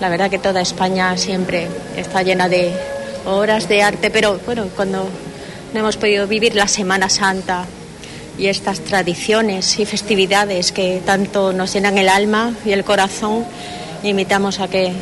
La 0.00 0.10
verdad 0.10 0.28
que 0.28 0.38
toda 0.38 0.60
España 0.60 1.16
siempre 1.16 1.68
está 1.96 2.22
llena 2.22 2.48
de 2.48 2.72
obras 3.24 3.66
de 3.66 3.82
arte, 3.82 4.10
pero 4.10 4.38
bueno, 4.44 4.68
cuando 4.76 5.08
no 5.72 5.80
hemos 5.80 5.96
podido 5.96 6.26
vivir 6.26 6.54
la 6.54 6.68
Semana 6.68 7.08
Santa 7.08 7.64
y 8.36 8.46
estas 8.46 8.80
tradiciones 8.80 9.78
y 9.78 9.86
festividades 9.86 10.70
que 10.72 11.00
tanto 11.04 11.52
nos 11.52 11.72
llenan 11.72 11.96
el 11.96 12.08
alma 12.08 12.52
y 12.64 12.72
el 12.72 12.84
corazón, 12.84 13.44
invitamos 14.02 14.60
a 14.60 14.68
que 14.68 14.92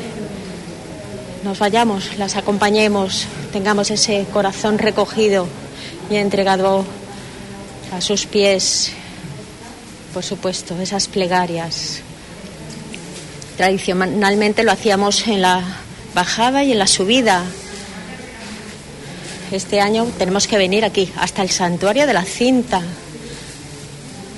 nos 1.47 1.61
vayamos, 1.61 2.19
las 2.19 2.35
acompañemos, 2.35 3.29
tengamos 3.53 3.93
ese 3.93 4.27
corazón 4.33 4.79
recogido 4.79 5.47
y 6.11 6.17
entregado 6.17 6.85
a 7.93 8.01
sus 8.01 8.27
pies, 8.27 8.91
por 10.13 10.25
supuesto, 10.25 10.77
esas 10.81 11.07
plegarias. 11.07 12.01
Tradicionalmente 13.57 14.65
lo 14.65 14.73
hacíamos 14.73 15.29
en 15.29 15.41
la 15.41 15.63
bajada 16.17 16.65
y 16.65 16.73
en 16.73 16.81
la 16.81 16.89
subida. 16.89 17.45
Este 19.53 19.81
año 19.81 20.05
tenemos 20.19 20.49
que 20.49 20.59
venir 20.59 20.85
aquí, 20.85 21.13
hasta 21.17 21.43
el 21.43 21.51
santuario 21.51 22.09
de 22.09 22.13
la 22.13 22.25
cinta, 22.25 22.83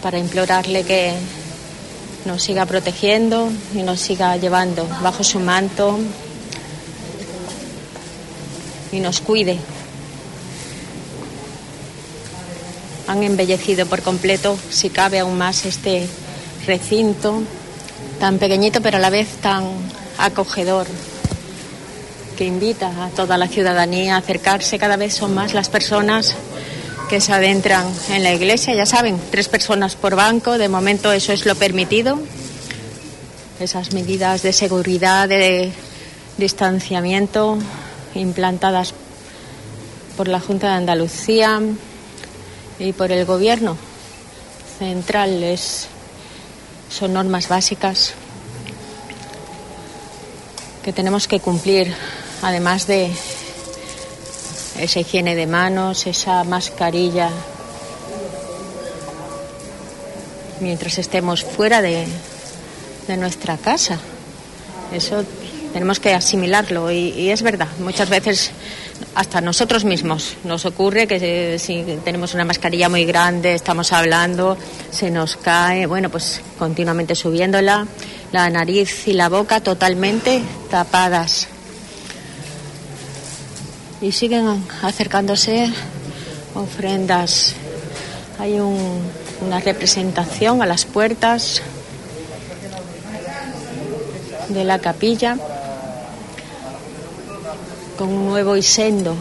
para 0.03 0.19
implorarle 0.19 0.85
que 0.85 1.15
nos 2.27 2.43
siga 2.43 2.67
protegiendo 2.67 3.50
y 3.75 3.79
nos 3.79 3.99
siga 3.99 4.37
llevando 4.37 4.87
bajo 5.03 5.25
su 5.25 5.41
manto 5.41 5.99
y 8.92 9.00
nos 9.00 9.21
cuide. 9.21 9.59
Han 13.07 13.23
embellecido 13.23 13.87
por 13.87 14.02
completo, 14.02 14.59
si 14.71 14.90
cabe 14.90 15.18
aún 15.18 15.38
más, 15.38 15.64
este 15.64 16.07
recinto 16.66 17.42
tan 18.21 18.38
pequeñito 18.38 18.83
pero 18.83 18.99
a 18.99 19.00
la 19.00 19.11
vez 19.11 19.28
tan 19.40 19.64
acogedor 20.18 20.87
que 22.37 22.45
invita 22.45 23.04
a 23.04 23.09
toda 23.11 23.37
la 23.37 23.49
ciudadanía 23.49 24.14
a 24.14 24.18
acercarse. 24.18 24.78
Cada 24.78 24.97
vez 24.97 25.14
son 25.14 25.35
más 25.35 25.54
las 25.54 25.68
personas 25.68 26.37
que 27.09 27.21
se 27.21 27.33
adentran 27.33 27.87
en 28.11 28.23
la 28.23 28.33
iglesia. 28.33 28.75
Ya 28.75 28.87
saben, 28.87 29.18
tres 29.30 29.49
personas 29.49 29.97
por 29.97 30.14
banco. 30.14 30.57
De 30.57 30.68
momento 30.68 31.11
eso 31.11 31.33
es 31.33 31.47
lo 31.47 31.57
permitido. 31.57 32.21
Esas 33.59 33.92
medidas 33.92 34.42
de 34.42 34.52
seguridad, 34.52 35.28
de 35.28 35.73
distanciamiento 36.37 37.59
implantadas 38.19 38.95
por 40.17 40.29
la 40.29 40.41
Junta 40.41 40.69
de 40.69 40.75
Andalucía 40.75 41.61
y 42.79 42.93
por 42.93 43.13
el 43.13 43.25
Gobierno 43.25 43.77
central 44.79 45.59
son 46.91 47.13
normas 47.13 47.49
básicas 47.49 48.15
que 50.85 50.93
tenemos 50.93 51.29
que 51.29 51.41
cumplir, 51.41 51.95
además 52.43 52.87
de 52.87 53.11
esa 54.79 55.01
higiene 55.01 55.35
de 55.35 55.47
manos, 55.47 56.07
esa 56.07 56.45
mascarilla, 56.45 57.31
mientras 60.61 60.99
estemos 60.99 61.45
fuera 61.45 61.83
de, 61.83 62.07
de 63.07 63.17
nuestra 63.17 63.59
casa. 63.59 63.99
Eso 64.93 65.25
tenemos 65.73 66.01
que 66.01 66.15
asimilarlo 66.15 66.91
y, 66.91 67.31
es 67.31 67.43
verdad, 67.43 67.69
muchas 67.79 68.09
veces 68.09 68.51
hasta 69.15 69.41
nosotros 69.41 69.85
mismos 69.85 70.37
nos 70.45 70.65
ocurre 70.65 71.07
que 71.07 71.59
si 71.59 71.85
tenemos 72.05 72.35
una 72.35 72.45
mascarilla 72.45 72.89
muy 72.89 73.05
grande, 73.05 73.55
estamos 73.55 73.93
hablando, 73.93 74.57
se 74.91 75.11
nos 75.11 75.37
cae, 75.37 75.87
bueno, 75.87 76.11
pues 76.11 76.41
continuamente 76.59 77.15
subiéndola, 77.15 77.87
la 78.33 78.51
nariz 78.51 79.07
y 79.09 79.13
la 79.13 79.29
boca 79.29 79.61
totalmente 79.61 80.43
tapadas. 80.71 81.49
Y 84.01 84.13
siguen 84.13 84.65
acercándose 84.83 85.73
ofrendas. 86.55 87.55
Hay 88.39 88.59
una 88.61 89.61
representación 89.61 90.63
a 90.63 90.67
las 90.67 90.85
puertas 90.85 91.63
de 94.49 94.65
la 94.65 94.79
capilla 94.79 95.37
con 97.99 98.09
un 98.11 98.26
nuevo 98.26 98.57
y 98.57 98.62
sendo 98.62 99.17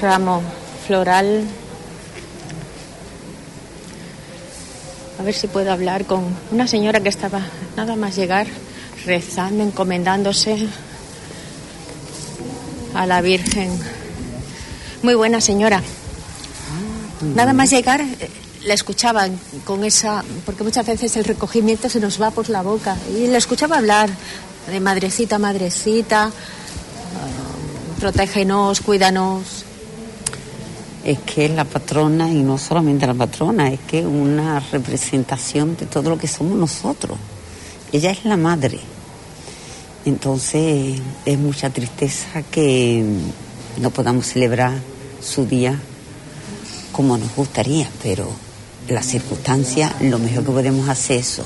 ramo 0.00 0.42
floral. 0.86 1.44
A 5.18 5.22
ver 5.22 5.34
si 5.34 5.46
puedo 5.46 5.70
hablar 5.70 6.04
con 6.04 6.24
una 6.50 6.66
señora 6.66 7.00
que 7.00 7.08
estaba 7.08 7.40
nada 7.76 7.94
más 7.94 8.16
llegar 8.16 8.48
rezando, 9.06 9.62
encomendándose 9.62 10.66
a 12.94 13.06
la 13.06 13.20
Virgen. 13.20 13.70
Muy 15.02 15.14
buena 15.14 15.40
señora. 15.40 15.80
Nada 17.34 17.52
más 17.52 17.70
llegar, 17.70 18.00
eh, 18.00 18.30
la 18.64 18.74
escuchaba 18.74 19.28
con 19.64 19.84
esa, 19.84 20.24
porque 20.44 20.64
muchas 20.64 20.86
veces 20.86 21.16
el 21.16 21.24
recogimiento 21.24 21.88
se 21.88 22.00
nos 22.00 22.20
va 22.20 22.30
por 22.30 22.48
la 22.48 22.62
boca, 22.62 22.96
y 23.14 23.26
la 23.26 23.38
escuchaba 23.38 23.76
hablar 23.76 24.10
de 24.66 24.80
madrecita, 24.80 25.38
madrecita, 25.38 26.30
protégenos, 28.00 28.80
cuídanos. 28.80 29.64
Es 31.04 31.18
que 31.20 31.44
es 31.44 31.50
la 31.50 31.64
patrona, 31.64 32.30
y 32.30 32.42
no 32.42 32.56
solamente 32.56 33.06
la 33.06 33.14
patrona, 33.14 33.70
es 33.70 33.80
que 33.80 34.04
una 34.04 34.58
representación 34.58 35.76
de 35.76 35.86
todo 35.86 36.10
lo 36.10 36.18
que 36.18 36.26
somos 36.26 36.58
nosotros. 36.58 37.18
Ella 37.92 38.10
es 38.10 38.24
la 38.24 38.36
madre. 38.36 38.80
Entonces 40.06 40.98
es 41.26 41.38
mucha 41.38 41.68
tristeza 41.68 42.42
que 42.50 43.04
no 43.78 43.90
podamos 43.90 44.26
celebrar 44.26 44.72
su 45.22 45.44
día 45.44 45.78
como 46.92 47.18
nos 47.18 47.34
gustaría, 47.36 47.88
pero 48.02 48.28
las 48.88 49.06
circunstancias, 49.06 49.92
lo 50.00 50.18
mejor 50.18 50.44
que 50.44 50.52
podemos 50.52 50.88
hacer 50.88 51.18
es 51.18 51.32
eso, 51.32 51.44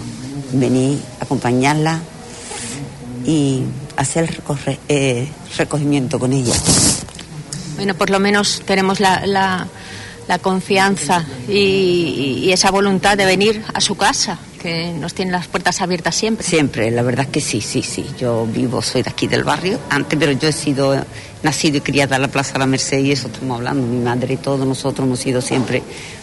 venir, 0.53 1.01
acompañarla 1.21 2.01
y 3.27 3.65
hacer 3.97 4.25
el 4.25 4.79
eh, 4.89 5.29
recogimiento 5.57 6.19
con 6.19 6.33
ella. 6.33 6.55
Bueno, 7.77 7.95
por 7.95 8.11
lo 8.11 8.21
menos 8.21 8.63
tenemos 8.65 9.01
la, 9.01 9.27
la, 9.27 10.39
confianza 10.41 11.25
y, 11.49 12.51
esa 12.51 12.71
voluntad 12.71 13.17
de 13.17 13.25
venir 13.27 13.63
a 13.73 13.81
su 13.81 13.97
casa, 13.97 14.39
que 14.61 14.93
nos 14.93 15.13
tiene 15.13 15.33
las 15.33 15.49
puertas 15.49 15.81
abiertas 15.81 16.15
siempre. 16.15 16.47
Siempre, 16.47 16.91
la 16.91 17.03
verdad 17.03 17.27
que 17.27 17.41
sí, 17.41 17.61
sí, 17.61 17.83
sí. 17.83 18.07
Yo 18.19 18.47
vivo, 18.47 18.81
soy 18.81 19.03
de 19.03 19.11
aquí 19.11 19.27
del 19.27 19.45
barrio, 19.45 19.79
antes, 19.91 20.19
pero 20.19 20.33
yo 20.33 20.49
he 20.49 20.53
sido 20.53 21.05
nacido 21.43 21.79
y 21.79 21.81
criada 21.83 22.17
en 22.17 22.23
la 22.23 22.29
Plaza 22.29 22.55
de 22.55 22.61
la 22.61 22.67
Merced 22.67 22.99
y 23.01 23.13
eso 23.13 23.29
estamos 23.29 23.59
hablando, 23.59 23.87
mi 23.87 24.03
madre 24.03 24.35
y 24.35 24.37
todos 24.39 24.67
nosotros 24.67 25.07
hemos 25.07 25.21
sido 25.21 25.43
siempre 25.43 25.83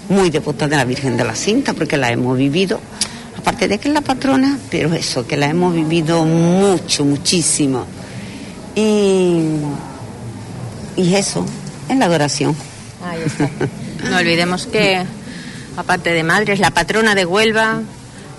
muy 0.09 0.29
devotas 0.29 0.69
de 0.69 0.75
la 0.75 0.83
Virgen 0.83 1.15
de 1.15 1.23
la 1.23 1.35
Cinta 1.35 1.73
porque 1.73 1.95
la 1.95 2.11
hemos 2.11 2.37
vivido, 2.37 2.79
aparte 3.41 3.67
de 3.67 3.77
que 3.77 3.87
es 3.87 3.93
la 3.93 4.01
patrona, 4.01 4.57
pero 4.69 4.93
eso, 4.93 5.27
que 5.27 5.37
la 5.37 5.47
hemos 5.47 5.73
vivido 5.73 6.23
mucho, 6.25 7.05
muchísimo. 7.05 7.85
Y 8.75 9.57
y 10.95 11.15
eso, 11.15 11.45
en 11.89 11.99
la 11.99 12.05
adoración. 12.05 12.55
Ahí 13.03 13.21
está. 13.25 13.49
No 14.09 14.17
olvidemos 14.17 14.67
que, 14.67 15.03
aparte 15.77 16.13
de 16.13 16.23
madre, 16.23 16.53
es 16.53 16.59
la 16.59 16.71
patrona 16.71 17.15
de 17.15 17.25
Huelva, 17.25 17.81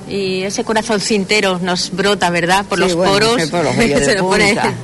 y 0.08 0.42
ese 0.42 0.64
corazón 0.64 1.00
cintero 1.00 1.60
nos 1.62 1.92
brota, 1.92 2.28
¿verdad? 2.30 2.64
Por 2.66 2.78
los 2.78 2.94
poros. 2.94 3.40
Por 3.50 3.64
los 3.64 3.76
vellos 3.76 4.00
de 4.06 4.16
punta, 4.16 4.74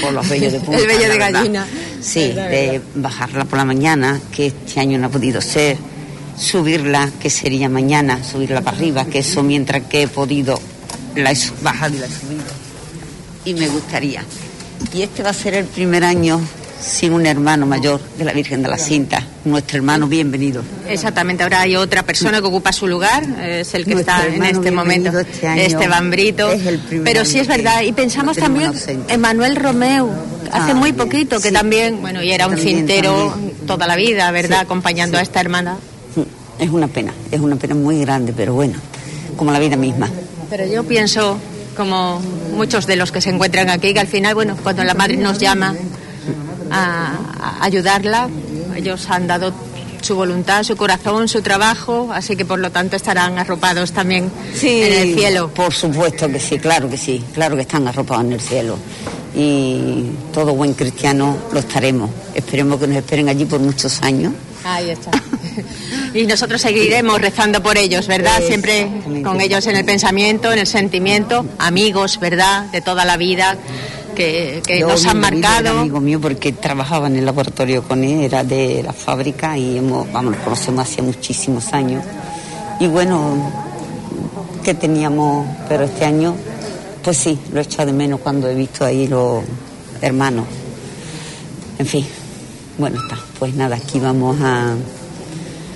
por 0.00 0.12
los 0.12 0.28
vellos 0.28 0.52
de 0.52 0.60
punta. 0.60 0.78
El 0.78 0.86
vello 0.86 1.08
de 1.08 1.18
gallina. 1.18 1.66
Sí, 2.00 2.32
de 2.32 2.80
bajarla 2.94 3.44
por 3.44 3.58
la 3.58 3.64
mañana, 3.64 4.20
que 4.34 4.48
este 4.48 4.80
año 4.80 4.98
no 4.98 5.06
ha 5.06 5.10
podido 5.10 5.40
ser. 5.40 5.76
Subirla, 6.38 7.10
que 7.20 7.30
sería 7.30 7.68
mañana, 7.68 8.22
subirla 8.24 8.60
para 8.60 8.76
arriba, 8.76 9.04
que 9.04 9.20
eso 9.20 9.42
mientras 9.42 9.82
que 9.84 10.02
he 10.02 10.08
podido 10.08 10.60
la 11.16 11.32
he 11.32 11.36
bajado 11.62 11.94
y 11.94 11.98
la 11.98 12.06
he 12.06 12.10
subido. 12.10 12.42
Y 13.44 13.54
me 13.54 13.68
gustaría. 13.68 14.24
Y 14.92 15.02
este 15.02 15.22
va 15.22 15.30
a 15.30 15.34
ser 15.34 15.54
el 15.54 15.66
primer 15.66 16.04
año 16.04 16.40
sin 16.82 17.12
un 17.12 17.26
hermano 17.26 17.64
mayor 17.64 18.00
de 18.18 18.24
la 18.24 18.32
Virgen 18.32 18.62
de 18.62 18.68
la 18.68 18.78
Cinta. 18.78 19.24
Nuestro 19.44 19.76
hermano 19.78 20.08
bienvenido. 20.08 20.62
Exactamente, 20.88 21.42
ahora 21.44 21.60
hay 21.60 21.76
otra 21.76 22.02
persona 22.02 22.40
que 22.40 22.46
ocupa 22.46 22.72
su 22.72 22.88
lugar, 22.88 23.24
es 23.40 23.74
el 23.74 23.84
que 23.84 23.94
está 23.94 24.26
en 24.26 24.42
este 24.44 24.70
momento, 24.70 25.16
este 25.18 25.66
Esteban 25.66 26.10
Brito. 26.10 26.50
Pero 27.04 27.24
sí 27.24 27.38
es 27.38 27.46
verdad, 27.46 27.82
y 27.82 27.92
pensamos 27.92 28.36
también 28.36 28.72
en 29.08 29.20
Manuel 29.20 29.56
Romeo, 29.56 30.10
hace 30.50 30.72
ah, 30.72 30.74
muy 30.74 30.92
poquito, 30.92 31.40
que 31.40 31.52
también, 31.52 32.00
bueno, 32.00 32.22
y 32.22 32.32
era 32.32 32.48
un 32.48 32.58
cintero 32.58 33.34
toda 33.66 33.86
la 33.86 33.96
vida, 33.96 34.30
¿verdad?, 34.32 34.60
acompañando 34.60 35.18
a 35.18 35.22
esta 35.22 35.40
hermana. 35.40 35.76
Es 36.62 36.70
una 36.70 36.86
pena, 36.86 37.12
es 37.32 37.40
una 37.40 37.56
pena 37.56 37.74
muy 37.74 37.98
grande, 38.00 38.32
pero 38.32 38.54
bueno, 38.54 38.78
como 39.36 39.50
la 39.50 39.58
vida 39.58 39.74
misma. 39.74 40.08
Pero 40.48 40.64
yo 40.64 40.84
pienso, 40.84 41.36
como 41.76 42.20
muchos 42.54 42.86
de 42.86 42.94
los 42.94 43.10
que 43.10 43.20
se 43.20 43.30
encuentran 43.30 43.68
aquí, 43.68 43.92
que 43.92 43.98
al 43.98 44.06
final, 44.06 44.36
bueno, 44.36 44.56
cuando 44.62 44.84
la 44.84 44.94
madre 44.94 45.16
nos 45.16 45.38
llama, 45.38 45.74
a, 46.70 47.58
ayudarla. 47.60 48.28
Ellos 48.76 49.10
han 49.10 49.26
dado 49.26 49.52
su 50.02 50.14
voluntad, 50.14 50.62
su 50.62 50.76
corazón, 50.76 51.28
su 51.28 51.42
trabajo, 51.42 52.10
así 52.12 52.36
que 52.36 52.44
por 52.44 52.58
lo 52.58 52.70
tanto 52.70 52.96
estarán 52.96 53.38
arropados 53.38 53.92
también 53.92 54.30
en 54.62 54.92
el 54.92 55.14
cielo. 55.14 55.48
Por 55.54 55.72
supuesto 55.72 56.28
que 56.28 56.40
sí, 56.40 56.58
claro 56.58 56.88
que 56.88 56.96
sí, 56.96 57.22
claro 57.34 57.56
que 57.56 57.62
están 57.62 57.86
arropados 57.88 58.24
en 58.24 58.32
el 58.32 58.40
cielo. 58.40 58.78
Y 59.34 60.10
todo 60.32 60.54
buen 60.54 60.74
cristiano 60.74 61.36
lo 61.52 61.60
estaremos. 61.60 62.10
Esperemos 62.34 62.78
que 62.78 62.86
nos 62.86 62.96
esperen 62.98 63.28
allí 63.28 63.44
por 63.44 63.60
muchos 63.60 64.02
años. 64.02 64.32
Ahí 64.64 64.90
está. 64.90 65.10
y 66.14 66.26
nosotros 66.26 66.60
seguiremos 66.60 67.20
rezando 67.20 67.62
por 67.62 67.78
ellos, 67.78 68.06
¿verdad? 68.06 68.42
Siempre 68.46 68.88
con 69.24 69.40
ellos 69.40 69.66
en 69.66 69.76
el 69.76 69.84
pensamiento, 69.84 70.52
en 70.52 70.58
el 70.58 70.66
sentimiento, 70.66 71.46
amigos, 71.58 72.20
¿verdad? 72.20 72.66
De 72.66 72.80
toda 72.80 73.04
la 73.04 73.16
vida 73.16 73.56
que, 74.14 74.62
nos 74.80 75.06
han 75.06 75.20
marcado. 75.20 75.80
amigo 75.80 76.00
mío 76.00 76.20
porque 76.20 76.52
trabajaba 76.52 77.06
en 77.06 77.16
el 77.16 77.24
laboratorio 77.24 77.82
con 77.82 78.04
él, 78.04 78.20
era 78.20 78.44
de 78.44 78.82
la 78.82 78.92
fábrica 78.92 79.56
y 79.56 79.78
hemos, 79.78 80.10
vamos, 80.12 80.32
nos 80.32 80.42
conocemos 80.42 80.88
hace 80.88 81.02
muchísimos 81.02 81.72
años. 81.72 82.04
Y 82.80 82.86
bueno, 82.86 83.50
que 84.64 84.74
teníamos, 84.74 85.46
pero 85.68 85.84
este 85.84 86.04
año, 86.04 86.34
pues 87.02 87.16
sí, 87.16 87.38
lo 87.52 87.60
he 87.60 87.62
echado 87.62 87.86
de 87.86 87.92
menos 87.92 88.20
cuando 88.20 88.48
he 88.48 88.54
visto 88.54 88.84
ahí 88.84 89.06
los 89.06 89.42
hermanos. 90.00 90.46
En 91.78 91.86
fin, 91.86 92.06
bueno, 92.78 93.00
está. 93.00 93.18
Pues 93.38 93.54
nada, 93.54 93.76
aquí 93.76 93.98
vamos 93.98 94.36
a 94.40 94.74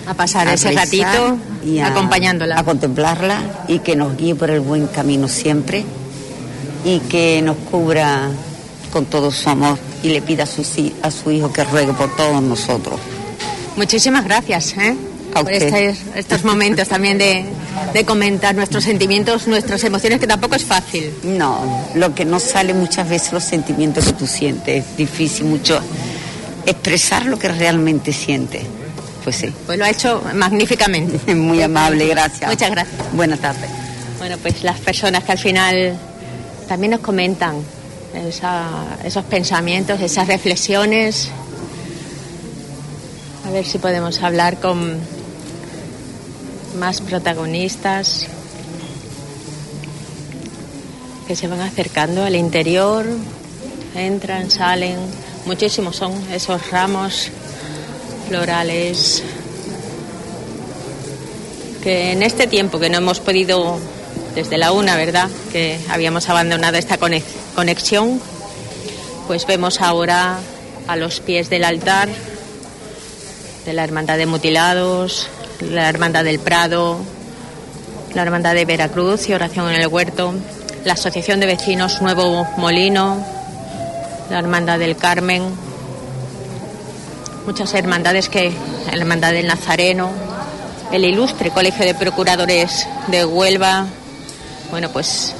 a 0.07 0.15
pasar 0.15 0.47
ese 0.49 0.71
ratito 0.71 1.37
y 1.65 1.81
acompañándola. 1.81 2.59
A 2.61 2.65
contemplarla 2.65 3.65
y 3.67 3.81
que 3.81 3.97
nos 3.97 4.17
guíe 4.17 4.37
por 4.37 4.51
el 4.51 4.61
buen 4.61 4.87
camino 4.87 5.27
siempre 5.27 5.85
y 6.87 7.01
que 7.01 7.43
nos 7.43 7.57
cubra 7.57 8.31
con 8.93 9.07
todo 9.07 9.33
su 9.33 9.51
amor 9.51 9.77
y 10.05 10.11
le 10.11 10.23
pida 10.23 10.45
a 10.45 10.47
su, 10.47 10.63
a 11.03 11.11
su 11.11 11.33
hijo 11.33 11.53
que 11.53 11.65
ruegue 11.65 11.93
por 11.93 12.15
todos 12.15 12.41
nosotros. 12.41 13.01
Muchísimas 13.77 14.25
gracias 14.25 14.75
¿eh? 14.79 14.97
por 15.35 15.51
estos 15.51 16.45
momentos 16.45 16.87
también 16.87 17.19
de, 17.19 17.45
de, 17.93 18.05
comentar 18.05 18.55
nuestros 18.55 18.85
sentimientos, 18.85 19.49
nuestras 19.49 19.83
emociones, 19.83 20.21
que 20.21 20.29
tampoco 20.29 20.55
es 20.55 20.65
fácil. 20.65 21.13
No, 21.25 21.85
lo 21.97 22.15
que 22.15 22.25
no 22.25 22.39
sale 22.39 22.73
muchas 22.73 23.09
veces 23.09 23.33
los 23.33 23.43
sentimientos 23.45 24.07
que 24.07 24.13
tú 24.13 24.27
sientes, 24.29 24.85
es 24.85 24.97
difícil 24.97 25.47
mucho 25.47 25.81
expresar 26.67 27.27
lo 27.27 27.37
que 27.37 27.49
realmente 27.49 28.13
sientes. 28.13 28.63
Pues 29.25 29.37
sí. 29.37 29.53
Pues 29.67 29.77
lo 29.77 29.85
ha 29.85 29.91
hecho 29.91 30.23
magníficamente. 30.35 31.35
Muy 31.35 31.61
amable, 31.61 32.07
gracias. 32.07 32.49
Muchas 32.49 32.71
gracias. 32.71 32.97
Buenas 33.13 33.41
tardes. 33.41 33.69
Bueno, 34.19 34.39
pues 34.39 34.63
las 34.63 34.79
personas 34.79 35.25
que 35.25 35.33
al 35.33 35.39
final 35.39 35.99
también 36.69 36.93
nos 36.93 37.01
comentan 37.01 37.57
esos 39.05 39.25
pensamientos, 39.25 40.01
esas 40.01 40.27
reflexiones. 40.27 41.29
A 43.47 43.51
ver 43.51 43.65
si 43.65 43.79
podemos 43.79 44.23
hablar 44.23 44.59
con 44.59 44.99
más 46.79 47.01
protagonistas 47.01 48.27
que 51.27 51.37
se 51.37 51.49
van 51.49 51.61
acercando 51.61 52.25
al 52.25 52.37
interior, 52.37 53.05
entran, 53.95 54.51
salen. 54.51 54.97
Muchísimos 55.45 55.97
son 55.97 56.13
esos 56.33 56.71
ramos 56.71 57.31
florales 58.29 59.23
que 61.83 62.13
en 62.13 62.23
este 62.23 62.49
tiempo 62.49 62.81
que 62.81 62.91
no 62.91 62.99
hemos 62.99 63.21
podido 63.21 63.79
desde 64.37 64.59
la 64.59 64.71
una, 64.71 64.97
¿verdad? 64.97 65.31
Que 65.51 65.81
habíamos 65.91 66.29
abandonado 66.29 66.77
esta 66.77 66.99
conexión. 66.99 68.21
Pues 69.27 69.47
vemos 69.47 69.81
ahora 69.81 70.39
a 70.87 70.97
los 70.97 71.21
pies 71.21 71.49
del 71.49 71.65
altar 71.65 72.09
de 73.65 73.73
la 73.73 73.83
Hermandad 73.83 74.19
de 74.19 74.27
Mutilados, 74.27 75.29
la 75.61 75.89
Hermandad 75.89 76.23
del 76.23 76.39
Prado, 76.39 76.99
la 78.15 78.23
Hermandad 78.23 78.55
de 78.55 78.67
Veracruz 78.67 79.27
y 79.29 79.33
Oración 79.33 79.71
en 79.71 79.81
el 79.81 79.89
Huerto, 79.89 80.35
la 80.85 80.93
Asociación 80.93 81.41
de 81.41 81.47
Vecinos 81.47 82.03
Nuevo 82.03 82.47
Molino, 82.59 83.27
la 84.31 84.39
Hermandad 84.39 84.79
del 84.79 84.97
Carmen, 84.97 85.45
muchas 87.47 87.73
hermandades 87.73 88.29
que, 88.29 88.53
la 88.87 88.93
Hermandad 88.93 89.33
del 89.33 89.47
Nazareno, 89.47 90.11
el 90.93 91.05
ilustre 91.05 91.51
Colegio 91.51 91.87
de 91.87 91.95
Procuradores 91.95 92.87
de 93.09 93.25
Huelva, 93.25 93.87
bueno, 94.71 94.91
pues 94.91 95.35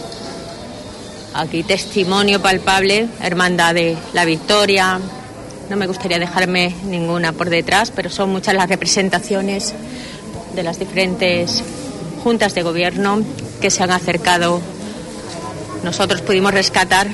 aquí 1.35 1.63
testimonio 1.63 2.41
palpable, 2.41 3.09
Hermandad 3.21 3.75
de 3.75 3.97
la 4.13 4.25
Victoria. 4.25 5.01
No 5.69 5.77
me 5.77 5.87
gustaría 5.87 6.19
dejarme 6.19 6.75
ninguna 6.85 7.33
por 7.33 7.51
detrás, 7.51 7.91
pero 7.95 8.09
son 8.11 8.31
muchas 8.31 8.55
las 8.55 8.69
representaciones 8.69 9.75
de 10.55 10.63
las 10.63 10.79
diferentes 10.79 11.63
juntas 12.23 12.55
de 12.55 12.63
gobierno 12.63 13.23
que 13.61 13.71
se 13.71 13.83
han 13.83 13.91
acercado. 13.91 14.61
Nosotros 15.83 16.23
pudimos 16.23 16.53
rescatar 16.53 17.09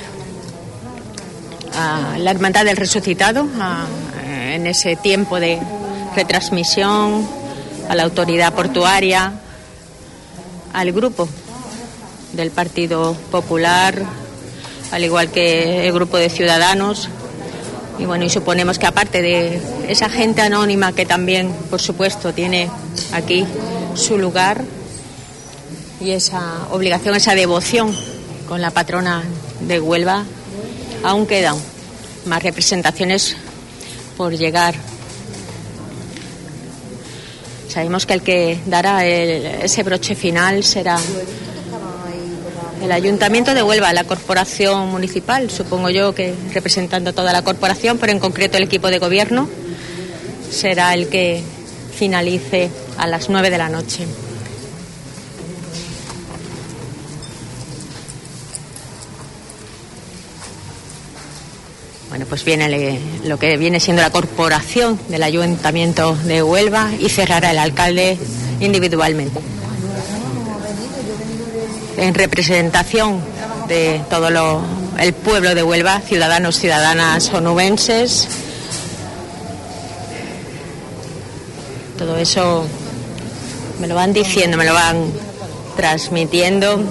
a 1.75 2.19
la 2.19 2.31
Hermandad 2.31 2.65
del 2.65 2.77
Resucitado 2.77 3.47
en 4.27 4.67
ese 4.67 4.97
tiempo 4.97 5.41
de 5.41 5.59
retransmisión, 6.15 7.27
a 7.89 7.95
la 7.95 8.05
autoridad 8.05 8.53
portuaria, 8.53 9.33
al 10.73 10.93
grupo 10.93 11.29
del 12.33 12.51
Partido 12.51 13.15
Popular, 13.31 14.03
al 14.91 15.05
igual 15.05 15.31
que 15.31 15.87
el 15.87 15.93
grupo 15.93 16.17
de 16.17 16.31
Ciudadanos. 16.31 17.09
Y 17.99 18.05
bueno, 18.05 18.25
y 18.25 18.31
suponemos 18.31 18.79
que 18.79 18.87
aparte 18.87 19.23
de 19.23 19.61
esa 19.89 20.09
gente 20.09 20.43
anónima 20.43 20.93
que 20.93 21.07
también, 21.07 21.53
por 21.71 21.81
supuesto, 21.81 22.33
tiene 22.33 22.71
aquí 23.13 23.45
su 23.95 24.19
lugar 24.19 24.63
y 26.01 26.11
esa 26.11 26.67
obligación, 26.71 27.15
esa 27.15 27.35
devoción 27.35 27.95
con 28.49 28.61
la 28.61 28.71
patrona 28.71 29.23
de 29.61 29.79
Huelva, 29.79 30.25
aún 31.05 31.27
quedan 31.27 31.57
más 32.27 32.43
representaciones 32.43 33.37
por 34.17 34.33
llegar. 34.33 34.75
Sabemos 37.69 38.05
que 38.05 38.15
el 38.15 38.23
que 38.23 38.59
dará 38.67 39.07
ese 39.07 39.83
broche 39.83 40.15
final 40.15 40.63
será 40.63 40.99
el 42.83 42.91
Ayuntamiento 42.91 43.55
de 43.55 43.63
Huelva, 43.63 43.93
la 43.93 44.05
corporación 44.05 44.89
municipal, 44.89 45.51
supongo 45.51 45.89
yo 45.89 46.15
que 46.15 46.35
representando 46.53 47.13
toda 47.13 47.33
la 47.33 47.43
corporación, 47.43 47.99
pero 47.99 48.11
en 48.11 48.19
concreto 48.19 48.57
el 48.57 48.65
equipo 48.65 48.89
de 48.89 48.99
gobierno, 48.99 49.49
será 50.51 50.93
el 50.93 51.09
que 51.09 51.43
finalice 51.97 52.71
a 52.99 53.07
las 53.07 53.29
nueve 53.29 53.51
de 53.51 53.59
la 53.59 53.69
noche. 53.69 54.05
Bueno, 62.09 62.27
pues 62.27 62.45
viene 62.45 62.99
lo 63.25 63.39
que 63.39 63.57
viene 63.57 63.79
siendo 63.79 64.03
la 64.03 64.11
corporación 64.11 64.99
del 65.09 65.23
Ayuntamiento 65.23 66.15
de 66.15 66.43
Huelva 66.43 66.91
y 66.99 67.09
cerrará 67.09 67.53
el 67.53 67.59
alcalde 67.59 68.19
individualmente. 68.61 69.41
En 71.97 72.15
representación 72.15 73.21
de 73.69 74.01
todo 74.09 74.29
el 74.99 75.13
pueblo 75.15 75.55
de 75.55 75.63
Huelva, 75.63 76.01
ciudadanos, 76.01 76.57
ciudadanas 76.57 77.33
onubenses. 77.33 78.29
Todo 81.99 82.17
eso 82.17 82.65
me 83.81 83.87
lo 83.87 83.95
van 83.95 84.13
diciendo, 84.13 84.57
me 84.57 84.65
lo 84.65 84.75
van 84.75 85.13
transmitiendo 85.77 86.83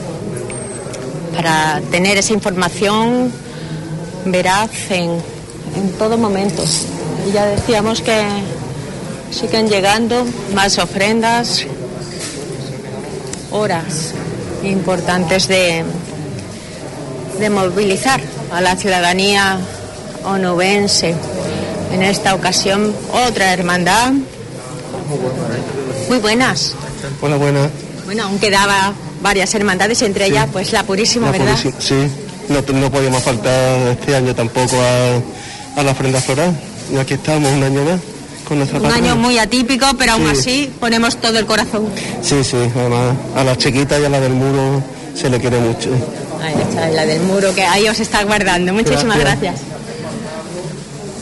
para 1.35 1.81
tener 1.91 2.17
esa 2.17 2.33
información 2.33 3.31
veraz 4.25 4.71
en, 4.89 5.11
en 5.75 5.91
todo 5.97 6.17
momento. 6.17 6.63
Y 7.27 7.31
ya 7.31 7.45
decíamos 7.45 8.01
que 8.01 8.23
siguen 9.31 9.67
llegando 9.67 10.25
más 10.53 10.77
ofrendas, 10.77 11.65
horas 13.51 14.13
importantes 14.63 15.47
de, 15.47 15.83
de 17.39 17.49
movilizar 17.49 18.21
a 18.51 18.61
la 18.61 18.75
ciudadanía 18.75 19.59
onubense. 20.23 21.15
En 21.93 22.03
esta 22.03 22.35
ocasión, 22.35 22.93
otra 23.27 23.53
hermandad. 23.53 24.13
Muy 26.07 26.19
buenas. 26.19 26.73
Hola, 27.21 27.35
buenas. 27.35 27.69
Bueno, 28.05 28.23
aún 28.23 28.39
quedaba 28.39 28.93
varias 29.21 29.53
hermandades, 29.55 30.01
entre 30.01 30.27
ellas, 30.27 30.47
pues 30.51 30.71
la 30.71 30.83
Purísima, 30.83 31.31
¿verdad? 31.31 31.57
sí, 31.79 31.95
no, 32.49 32.91
podíamos 32.91 33.23
faltar 33.23 33.87
este 33.89 34.15
año 34.15 34.35
tampoco 34.35 34.75
a, 35.77 35.83
la 35.83 35.91
ofrenda 35.91 36.19
floral. 36.19 36.53
Y 36.91 36.97
aquí 36.97 37.13
estamos 37.13 37.51
un 37.51 37.63
año 37.63 37.83
más 37.83 37.99
con 38.51 38.57
nuestra 38.57 38.79
Un 38.79 38.91
año 38.91 39.15
muy 39.15 39.37
atípico, 39.37 39.85
pero 39.97 40.11
aún 40.11 40.27
así 40.27 40.69
ponemos 40.77 41.15
todo 41.15 41.39
el 41.39 41.45
corazón. 41.45 41.87
Sí, 42.21 42.43
sí, 42.43 42.57
además 42.75 43.15
a 43.33 43.45
la 43.45 43.57
chiquita 43.57 43.97
y 43.97 44.03
a 44.03 44.09
la 44.09 44.19
del 44.19 44.33
muro 44.33 44.83
se 45.15 45.29
le 45.29 45.39
quiere 45.39 45.57
mucho. 45.57 45.89
Ahí 46.43 46.55
está, 46.61 46.89
la 46.89 47.05
del 47.05 47.21
muro, 47.21 47.55
que 47.55 47.63
ahí 47.63 47.87
os 47.87 48.01
está 48.01 48.25
guardando. 48.25 48.73
Muchísimas 48.73 49.17
gracias. 49.17 49.61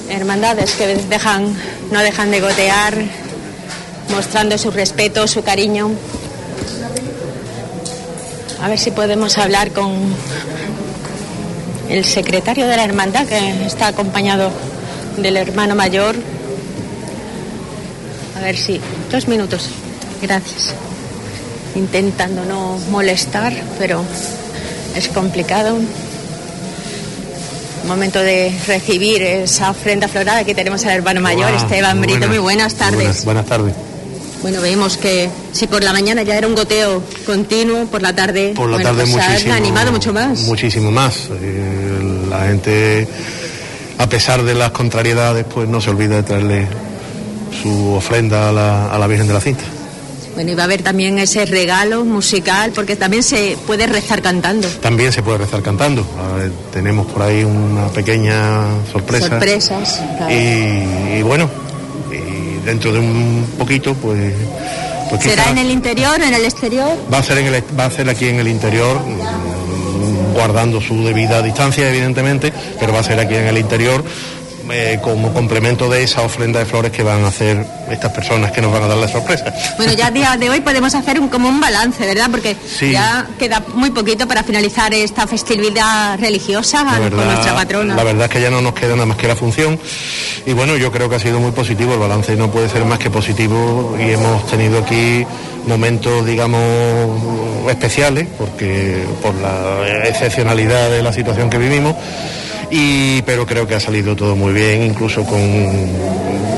Hermandades 0.09 0.71
que 0.71 0.87
dejan, 0.87 1.55
no 1.91 1.99
dejan 1.99 2.31
de 2.31 2.41
gotear, 2.41 2.95
mostrando 4.09 4.57
su 4.57 4.71
respeto, 4.71 5.27
su 5.27 5.43
cariño. 5.43 5.91
A 8.59 8.69
ver 8.69 8.79
si 8.79 8.89
podemos 8.89 9.37
hablar 9.37 9.69
con 9.69 9.93
el 11.89 12.05
secretario 12.05 12.65
de 12.65 12.75
la 12.75 12.85
hermandad 12.85 13.27
que 13.27 13.67
está 13.67 13.85
acompañado 13.85 14.49
del 15.17 15.37
hermano 15.37 15.75
mayor. 15.75 16.15
A 18.39 18.41
ver 18.43 18.58
si, 18.58 18.80
dos 19.12 19.28
minutos. 19.28 19.69
Gracias. 20.21 20.73
Intentando 21.75 22.45
no 22.45 22.80
molestar, 22.89 23.54
pero 23.78 24.04
es 24.95 25.08
complicado. 25.10 25.78
Momento 27.88 28.19
de 28.19 28.54
recibir 28.67 29.21
esa 29.23 29.71
ofrenda 29.71 30.08
floral. 30.08 30.38
Aquí 30.38 30.54
tenemos 30.54 30.86
al 30.86 30.91
hermano 30.91 31.21
mayor, 31.21 31.52
Esteban 31.54 31.99
Brito. 32.02 32.28
Muy 32.28 32.38
buenas 32.38 32.75
tardes. 32.75 33.25
buenas 33.25 33.45
tardes. 33.45 33.73
Bueno, 34.41 34.62
vemos 34.62 34.95
que 34.95 35.30
si 35.52 35.67
por 35.67 35.84
la 35.84 35.91
mañana 35.91 36.23
ya 36.23 36.38
era 36.38 36.47
un 36.47 36.56
goteo 36.56 37.04
continuo, 37.25 37.88
por 37.88 38.02
la 38.02 38.15
tarde, 38.15 38.54
por 38.56 38.69
la 38.69 38.80
tarde 38.80 39.06
pues 39.06 39.41
se 39.41 39.52
ha 39.52 39.56
animado 39.56 39.91
mucho 39.91 40.13
más. 40.13 40.41
Muchísimo 40.43 40.91
más. 40.91 41.30
Eh, 41.41 42.25
la 42.30 42.45
gente, 42.47 43.06
a 43.97 44.08
pesar 44.08 44.43
de 44.43 44.56
las 44.56 44.71
contrariedades, 44.71 45.45
pues 45.54 45.67
no 45.67 45.82
se 45.82 45.89
olvida 45.89 46.15
de 46.15 46.23
traerle 46.23 46.67
su 47.62 47.93
ofrenda 47.93 48.49
a 48.49 48.51
la, 48.51 48.91
a 48.91 48.99
la 48.99 49.07
Virgen 49.07 49.27
de 49.27 49.33
la 49.33 49.41
Cinta. 49.41 49.63
Bueno, 50.35 50.51
y 50.51 50.55
va 50.55 50.63
a 50.63 50.65
haber 50.65 50.83
también 50.83 51.19
ese 51.19 51.45
regalo 51.45 52.05
musical, 52.05 52.71
porque 52.73 52.95
también 52.95 53.23
se 53.23 53.57
puede 53.67 53.88
rezar 53.88 54.21
cantando. 54.21 54.67
También 54.67 55.12
se 55.12 55.21
puede 55.21 55.39
rezar 55.39 55.62
cantando. 55.62 56.05
tenemos 56.71 57.07
por 57.07 57.23
ahí 57.23 57.43
una 57.43 57.88
pequeña 57.88 58.63
sorpresa. 58.91 59.27
Sorpresas. 59.27 60.01
y 60.29 61.21
bueno, 61.23 61.49
dentro 62.69 62.93
de 62.93 62.99
un 62.99 63.45
poquito, 63.57 63.93
pues... 63.95 64.33
pues 65.09 65.23
¿Será 65.23 65.49
en 65.49 65.57
el 65.57 65.71
interior, 65.71 66.21
en 66.21 66.33
el 66.33 66.45
exterior? 66.45 66.97
Va 67.12 67.17
a 67.17 67.23
ser, 67.23 67.39
en 67.39 67.47
el, 67.47 67.63
va 67.77 67.85
a 67.85 67.91
ser 67.91 68.09
aquí 68.09 68.27
en 68.27 68.39
el 68.39 68.47
interior, 68.47 68.99
guardando 70.33 70.79
su 70.79 71.03
debida 71.03 71.41
distancia, 71.41 71.89
evidentemente, 71.89 72.53
pero 72.79 72.93
va 72.93 72.99
a 72.99 73.03
ser 73.03 73.19
aquí 73.19 73.35
en 73.35 73.47
el 73.47 73.57
interior 73.57 74.03
eh, 74.71 74.99
como 75.01 75.34
complemento 75.34 75.89
de 75.89 76.03
esa 76.03 76.21
ofrenda 76.21 76.60
de 76.60 76.65
flores 76.65 76.91
que 76.91 77.03
van 77.03 77.23
a 77.23 77.27
hacer 77.27 77.65
estas 77.89 78.12
personas 78.12 78.51
que 78.51 78.62
nos 78.62 78.71
van 78.71 78.84
a 78.84 78.88
dar 78.88 78.97
la 78.97 79.08
sorpresa. 79.08 79.53
Bueno, 79.77 79.93
ya 79.93 80.08
a 80.08 80.12
día 80.12 80.38
de 80.38 80.49
hoy 80.49 80.62
podemos 80.62 80.93
hacer 80.95 81.19
un, 81.19 81.29
como 81.29 81.49
un 81.49 81.60
balance, 81.60 82.05
¿verdad? 82.05 82.29
Porque 82.29 82.55
ya 82.82 83.27
queda 83.38 83.63
muy 83.73 83.91
poquito 83.91 84.27
para 84.27 84.43
finalizar 84.43 84.93
esta 84.93 85.27
festividad 85.27 86.19
religiosa 86.19 86.86
con 87.10 87.25
nuestra 87.25 87.55
patrona. 87.55 87.95
La 87.95 88.03
verdad 88.03 88.25
es 88.25 88.29
que 88.32 88.41
ya 88.41 88.49
no 88.49 88.62
nos 88.62 88.73
queda 88.73 88.93
nada 88.93 89.05
más 89.05 89.17
que 89.17 89.27
la 89.27 89.36
función 89.36 89.79
y 90.45 90.53
bueno, 90.53 90.77
yo 90.77 90.91
creo 90.91 91.10
que 91.10 91.15
ha 91.15 91.19
sido 91.19 91.39
muy 91.39 91.51
positivo, 91.51 91.93
el 91.93 91.99
balance 91.99 92.36
no 92.36 92.51
puede 92.51 92.69
ser 92.69 92.86
más 92.86 92.99
que 92.99 93.10
positivo 93.10 93.95
y 93.99 94.12
hemos 94.12 94.45
tenido 94.47 94.79
aquí 94.79 95.25
momentos, 95.67 96.25
digamos, 96.25 96.60
especiales, 97.69 98.27
porque 98.38 99.03
por 99.21 99.36
la 99.36 100.08
excepcionalidad 100.08 100.89
de 100.89 101.03
la 101.03 101.13
situación 101.13 101.49
que 101.49 101.58
vivimos 101.58 101.95
y, 102.71 103.21
pero 103.23 103.45
creo 103.45 103.67
que 103.67 103.75
ha 103.75 103.79
salido 103.79 104.15
todo 104.15 104.36
muy 104.36 104.53
bien, 104.53 104.84
incluso 104.84 105.23
con 105.23 105.39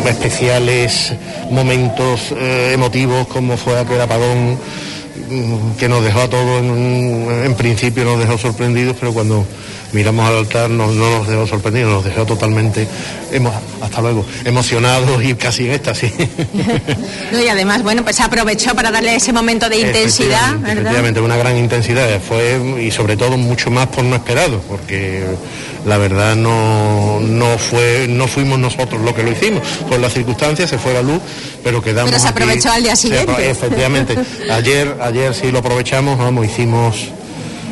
especiales 0.08 1.14
momentos 1.50 2.34
eh, 2.36 2.72
emotivos 2.74 3.28
como 3.28 3.56
fue 3.56 3.80
aquel 3.80 4.02
apagón 4.02 4.58
mm, 5.30 5.78
que 5.78 5.88
nos 5.88 6.04
dejó 6.04 6.22
a 6.22 6.30
todos 6.30 6.62
en, 6.62 7.28
en 7.46 7.56
principio 7.56 8.04
nos 8.04 8.20
dejó 8.20 8.38
sorprendidos, 8.38 8.96
pero 9.00 9.14
cuando 9.14 9.46
miramos 9.94 10.28
al 10.28 10.38
altar 10.38 10.70
no, 10.70 10.92
nos 10.92 11.28
dejó 11.28 11.48
sorprendidos, 11.48 11.92
nos 11.92 12.06
dejó 12.06 12.26
totalmente, 12.26 12.88
hemos, 13.32 13.54
hasta 13.82 14.02
luego, 14.02 14.26
emocionados 14.46 15.24
y 15.24 15.34
casi 15.36 15.66
en 15.68 15.74
éxtasis. 15.74 16.14
y 17.44 17.48
además, 17.48 17.84
bueno, 17.84 18.04
pues 18.04 18.20
aprovechó 18.20 18.76
para 18.76 18.92
darle 18.92 19.16
ese 19.16 19.34
momento 19.34 19.70
de 19.70 19.80
intensidad, 19.80 20.56
efectivamente, 20.70 21.20
una 21.20 21.38
gran 21.38 21.58
intensidad, 21.58 22.08
fue 22.22 22.60
y 22.82 22.92
sobre 22.92 23.18
todo 23.18 23.38
mucho 23.38 23.72
más 23.72 23.88
por 23.88 24.04
no 24.04 24.16
esperado, 24.16 24.62
porque 24.68 25.26
la 25.86 25.98
verdad 25.98 26.36
no, 26.36 27.20
no 27.20 27.58
fue, 27.58 28.08
no 28.08 28.28
fuimos 28.28 28.60
nosotros 28.60 29.02
los 29.02 29.14
que 29.14 29.24
lo 29.24 29.32
hicimos, 29.32 29.62
por 29.90 30.00
las 30.00 30.14
circunstancias 30.14 30.70
se 30.70 30.78
fue 30.78 30.94
la 30.94 31.02
luz, 31.02 31.22
pero 31.64 31.82
quedamos. 31.82 32.12
Pero 32.12 32.22
se 32.22 32.30
aprovechó 32.30 32.72
al 32.72 32.84
día 32.84 32.96
siguiente. 32.96 33.50
efectivamente, 33.50 34.16
ayer, 34.52 34.96
ayer 35.02 35.34
sí 35.34 35.52
lo 35.52 35.60
aprovechamos, 35.60 36.18
vamos, 36.18 36.46
hicimos 36.46 37.10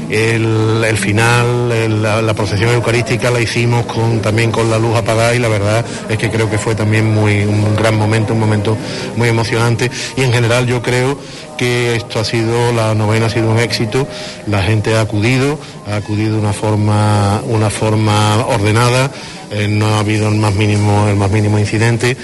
el, 0.10 0.98
final, 0.98 2.02
la, 2.02 2.34
procesión 2.34 2.72
eucarística 2.72 3.30
la 3.30 3.40
hicimos 3.40 3.86
con, 3.86 4.22
también 4.22 4.52
con 4.52 4.70
la 4.70 4.80
luz 4.80 4.96
apagada 4.96 5.36
y 5.36 5.40
la 5.40 5.48
verdad 5.48 5.86
es 6.10 6.18
que 6.18 6.30
creo 6.30 6.50
que 6.50 6.58
fue 6.58 6.76
también 6.76 7.14
muy, 7.14 7.44
un 7.44 7.76
gran 7.76 7.96
momento, 7.96 8.34
un 8.34 8.40
momento 8.40 8.78
muy 9.16 9.30
emocionante. 9.30 9.92
Y 10.18 10.24
en 10.24 10.34
general 10.34 10.66
yo 10.66 10.82
creo 10.82 11.20
que 11.58 11.96
esto 11.96 12.20
ha 12.20 12.26
sido, 12.26 12.72
la 12.72 12.96
novena 12.96 13.28
ha 13.28 13.30
sido 13.30 13.52
un 13.52 13.60
éxito, 13.60 14.08
la 14.48 14.64
gente 14.64 14.96
ha 14.96 15.02
acudido, 15.02 15.60
ha 15.88 15.98
acudido 15.98 16.34
de 16.34 16.40
una 16.40 16.54
forma, 16.54 17.42
una 17.46 17.70
forma 17.70 18.46
ordenada, 18.48 19.12
eh, 19.52 19.68
no 19.68 19.96
ha 19.96 20.00
habido 20.00 20.30
el 20.30 20.36
más 20.36 20.56
mínimo, 20.56 21.08
el 21.08 21.18
más 21.18 21.30
mínimo 21.30 21.60
incidente 21.60 22.18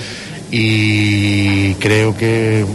y 0.52 1.74
creo 1.76 2.15
que 2.15 2.65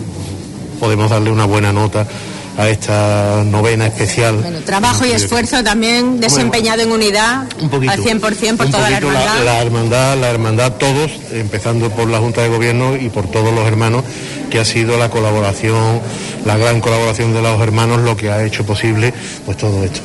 podemos 0.78 1.10
darle 1.10 1.30
una 1.30 1.44
buena 1.44 1.72
nota 1.72 2.06
a 2.56 2.68
esta 2.68 3.42
novena 3.44 3.86
especial. 3.86 4.36
Bueno, 4.36 4.60
trabajo 4.60 5.04
y 5.06 5.12
esfuerzo 5.12 5.62
también 5.62 6.20
desempeñado 6.20 6.82
en 6.82 6.92
unidad 6.92 7.46
un 7.60 7.70
poquito, 7.70 7.92
al 7.92 8.00
100% 8.00 8.56
por 8.56 8.70
toda 8.70 8.90
la 8.90 8.96
hermandad. 8.96 9.44
La, 9.44 9.62
hermandad, 9.62 10.16
la 10.18 10.30
hermandad 10.30 10.72
todos, 10.74 11.10
empezando 11.32 11.90
por 11.90 12.08
la 12.08 12.18
Junta 12.18 12.42
de 12.42 12.48
Gobierno 12.48 12.96
y 12.96 13.08
por 13.08 13.30
todos 13.30 13.54
los 13.54 13.66
hermanos, 13.66 14.04
que 14.50 14.58
ha 14.58 14.64
sido 14.64 14.98
la 14.98 15.10
colaboración, 15.10 16.00
la 16.44 16.56
gran 16.56 16.80
colaboración 16.80 17.32
de 17.32 17.42
los 17.42 17.60
hermanos 17.60 18.00
lo 18.00 18.16
que 18.16 18.30
ha 18.30 18.44
hecho 18.44 18.64
posible 18.66 19.14
pues 19.46 19.56
todo 19.56 19.84
esto. 19.84 20.00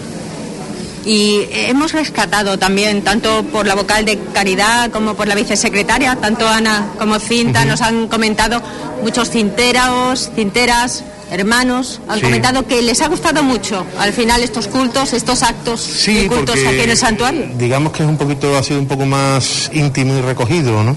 y 1.05 1.47
hemos 1.51 1.91
rescatado 1.91 2.57
también, 2.57 3.03
tanto 3.03 3.43
por 3.51 3.67
la 3.67 3.75
vocal 3.75 4.05
de 4.05 4.17
Caridad 4.33 4.91
como 4.91 5.15
por 5.15 5.27
la 5.27 5.35
vicesecretaria, 5.35 6.15
tanto 6.15 6.47
Ana 6.47 6.93
como 6.97 7.19
Cinta, 7.19 7.65
nos 7.65 7.81
han 7.81 8.07
comentado 8.07 8.61
muchos 9.03 9.29
cinteros, 9.29 10.31
cinteras, 10.35 11.03
hermanos, 11.35 12.01
han 12.07 12.21
comentado 12.21 12.65
que 12.65 12.81
les 12.81 13.01
ha 13.01 13.07
gustado 13.07 13.43
mucho 13.43 13.85
al 13.99 14.13
final 14.13 14.41
estos 14.41 14.67
cultos, 14.67 15.13
estos 15.13 15.43
actos 15.43 15.81
sí, 15.81 16.27
cultos 16.27 16.59
aquí 16.65 16.81
en 16.81 16.89
el 16.89 16.97
santuario. 16.97 17.47
Digamos 17.57 17.91
que 17.91 18.03
es 18.03 18.09
un 18.09 18.17
poquito, 18.17 18.57
ha 18.57 18.63
sido 18.63 18.79
un 18.79 18.87
poco 18.87 19.05
más 19.05 19.69
íntimo 19.73 20.17
y 20.17 20.21
recogido, 20.21 20.83
¿no? 20.83 20.95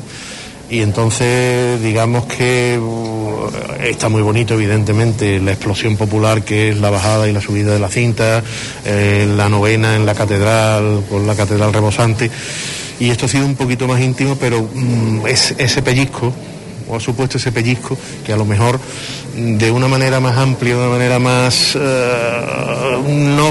Y 0.70 0.82
entonces, 0.82 1.82
digamos 1.82 2.26
que 2.26 2.78
uh, 2.78 3.48
está 3.82 4.10
muy 4.10 4.20
bonito, 4.20 4.54
evidentemente, 4.54 5.40
la 5.40 5.52
explosión 5.52 5.96
popular 5.96 6.42
que 6.42 6.70
es 6.70 6.78
la 6.78 6.90
bajada 6.90 7.26
y 7.26 7.32
la 7.32 7.40
subida 7.40 7.72
de 7.72 7.78
la 7.78 7.88
cinta, 7.88 8.42
eh, 8.84 9.26
la 9.34 9.48
novena 9.48 9.96
en 9.96 10.04
la 10.04 10.14
catedral, 10.14 11.04
con 11.08 11.26
la 11.26 11.34
catedral 11.34 11.72
rebosante. 11.72 12.30
Y 13.00 13.08
esto 13.08 13.26
ha 13.26 13.28
sido 13.28 13.46
un 13.46 13.54
poquito 13.54 13.88
más 13.88 14.00
íntimo, 14.00 14.36
pero 14.36 14.68
mm, 14.74 15.26
es, 15.26 15.54
ese 15.56 15.80
pellizco, 15.80 16.34
o 16.88 16.96
ha 16.96 17.00
supuesto 17.00 17.36
ese 17.38 17.52
pellizco, 17.52 17.96
que 18.24 18.32
a 18.32 18.36
lo 18.36 18.44
mejor 18.44 18.80
mm, 19.36 19.56
de 19.56 19.70
una 19.70 19.88
manera 19.88 20.20
más 20.20 20.36
amplia, 20.36 20.74
de 20.74 20.80
una 20.80 20.90
manera 20.90 21.18
más... 21.18 21.76
eh, 21.76 22.98
no, 23.36 23.50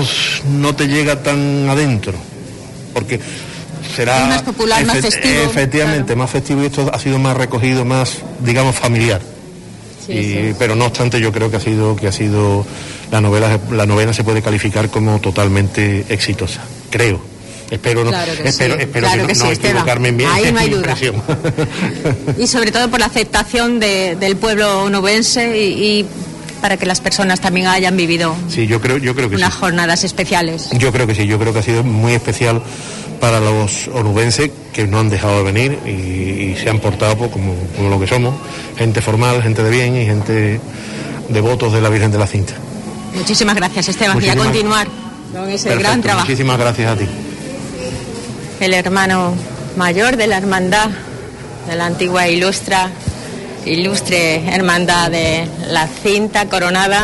no 0.59 0.75
te 0.75 0.87
llega 0.87 1.21
tan 1.21 1.69
adentro. 1.69 2.13
Porque 2.93 3.19
será 3.95 4.23
Es 4.23 4.27
más 4.27 4.41
popular, 4.43 4.85
más 4.85 4.97
festivo, 4.99 5.43
efectivamente 5.43 6.15
más 6.15 6.29
festivo 6.29 6.63
y 6.63 6.65
esto 6.65 6.89
ha 6.93 6.99
sido 6.99 7.19
más 7.19 7.37
recogido 7.37 7.85
más 7.85 8.17
digamos 8.39 8.75
familiar. 8.75 9.21
Y- 10.09 10.53
pero 10.57 10.73
no 10.75 10.85
obstante 10.85 11.19
yo 11.19 11.31
creo 11.33 11.51
que 11.51 11.57
ha 11.57 11.59
sido 11.59 11.95
que 11.95 12.07
ha 12.07 12.11
sido 12.11 12.65
la 13.11 13.19
novela 13.21 13.59
la 13.71 13.85
novela 13.85 14.13
se 14.13 14.23
puede 14.23 14.41
calificar 14.41 14.89
como 14.89 15.19
totalmente 15.19 16.05
exitosa 16.09 16.61
creo 16.89 17.19
espero 17.71 18.03
no 18.03 18.09
Claro 18.11 18.31
que 18.41 18.47
espero, 18.49 18.75
sí, 18.75 18.81
espero 18.81 19.07
claro 19.07 19.27
que 19.27 19.33
que 19.33 19.39
no, 19.39 19.45
sí, 19.45 19.51
equivocarme 19.53 20.09
en 20.09 20.15
mi, 20.15 20.23
Ahí 20.25 20.51
no 20.51 20.59
hay 20.59 20.69
duda. 20.71 20.77
impresión. 20.91 21.21
y 22.37 22.47
sobre 22.47 22.71
todo 22.71 22.89
por 22.89 22.99
la 22.99 23.07
aceptación 23.07 23.79
de- 23.79 24.15
del 24.15 24.35
pueblo 24.37 24.83
onubense 24.83 25.57
y, 25.57 25.83
y 25.99 26.05
para 26.61 26.77
que 26.77 26.85
las 26.85 27.01
personas 27.01 27.39
también 27.39 27.67
hayan 27.67 27.95
vivido 27.95 28.35
sí 28.49 28.65
yo 28.65 28.81
creo 28.81 28.97
yo 28.97 29.13
creo 29.13 29.29
que 29.29 29.35
sí 29.37 29.41
unas 29.43 29.53
jornadas 29.53 30.03
especiales. 30.03 30.69
Yo 30.73 30.91
creo 30.91 31.05
que 31.07 31.13
sí, 31.15 31.27
yo 31.27 31.37
creo 31.39 31.53
que 31.53 31.59
ha 31.59 31.63
sido 31.63 31.83
muy 31.83 32.13
especial 32.13 32.61
para 33.19 33.39
los 33.39 33.87
onubenses 33.89 34.51
que 34.73 34.85
no 34.87 34.99
han 34.99 35.09
dejado 35.09 35.43
de 35.43 35.51
venir 35.51 35.79
y, 35.85 35.89
y 35.89 36.55
se 36.61 36.69
han 36.69 36.79
portado 36.79 37.17
pues, 37.17 37.31
como, 37.31 37.55
como 37.75 37.89
lo 37.89 37.99
que 37.99 38.05
somos, 38.07 38.35
gente 38.77 39.01
formal, 39.01 39.41
gente 39.41 39.63
de 39.63 39.69
bien 39.71 39.95
y 39.97 40.05
gente 40.05 40.59
devotos 41.29 41.73
de 41.73 41.81
la 41.81 41.89
Virgen 41.89 42.11
de 42.11 42.17
la 42.19 42.27
Cinta. 42.27 42.53
Muchísimas 43.15 43.55
gracias, 43.55 43.89
Esteban. 43.89 44.17
y 44.23 44.29
a 44.29 44.35
Muchísimas- 44.35 44.45
continuar 44.45 44.87
con 45.33 45.49
ese 45.49 45.63
Perfecto, 45.69 45.79
gran 45.89 46.01
trabajo. 46.01 46.25
Muchísimas 46.27 46.57
gracias 46.59 46.91
a 46.91 46.95
ti. 46.95 47.05
El 48.59 48.73
hermano 48.73 49.35
mayor 49.75 50.17
de 50.17 50.25
la 50.25 50.37
hermandad, 50.37 50.89
de 51.67 51.75
la 51.75 51.85
antigua 51.85 52.27
ilustra, 52.27 52.89
ilustre 53.67 54.49
hermandad 54.51 55.11
de 55.11 55.47
la 55.69 55.85
cinta 55.87 56.49
coronada, 56.49 57.03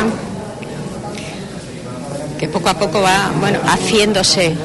que 2.39 2.47
poco 2.47 2.69
a 2.69 2.73
poco 2.79 3.01
va 3.01 3.31
bueno, 3.39 3.59
haciéndose 3.67 4.55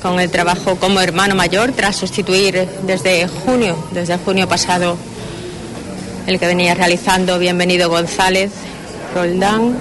con 0.00 0.18
el 0.18 0.30
trabajo 0.30 0.76
como 0.76 1.02
hermano 1.02 1.34
mayor 1.34 1.72
tras 1.72 1.96
sustituir 1.96 2.66
desde 2.84 3.28
junio, 3.28 3.76
desde 3.90 4.16
junio 4.16 4.48
pasado, 4.48 4.96
el 6.26 6.40
que 6.40 6.46
venía 6.46 6.74
realizando 6.74 7.38
Bienvenido 7.38 7.90
González 7.90 8.52
Roldán, 9.14 9.76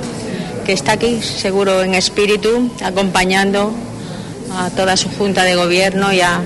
que 0.65 0.73
está 0.73 0.93
aquí 0.93 1.21
seguro 1.21 1.81
en 1.81 1.95
espíritu, 1.95 2.69
acompañando 2.83 3.71
a 4.51 4.69
toda 4.69 4.97
su 4.97 5.09
junta 5.09 5.43
de 5.43 5.55
gobierno 5.55 6.11
y 6.13 6.21
a 6.21 6.41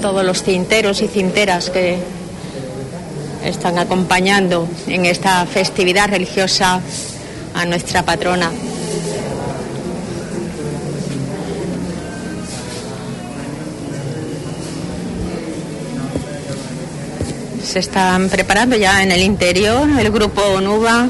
todos 0.00 0.24
los 0.24 0.42
cinteros 0.42 1.02
y 1.02 1.08
cinteras 1.08 1.70
que 1.70 1.98
están 3.44 3.78
acompañando 3.78 4.68
en 4.86 5.06
esta 5.06 5.44
festividad 5.46 6.08
religiosa 6.08 6.80
a 7.54 7.66
nuestra 7.66 8.02
patrona. 8.02 8.50
Se 17.64 17.78
están 17.78 18.28
preparando 18.28 18.76
ya 18.76 19.02
en 19.02 19.10
el 19.10 19.22
interior 19.22 19.88
el 19.98 20.10
grupo 20.10 20.42
Onuba 20.42 21.08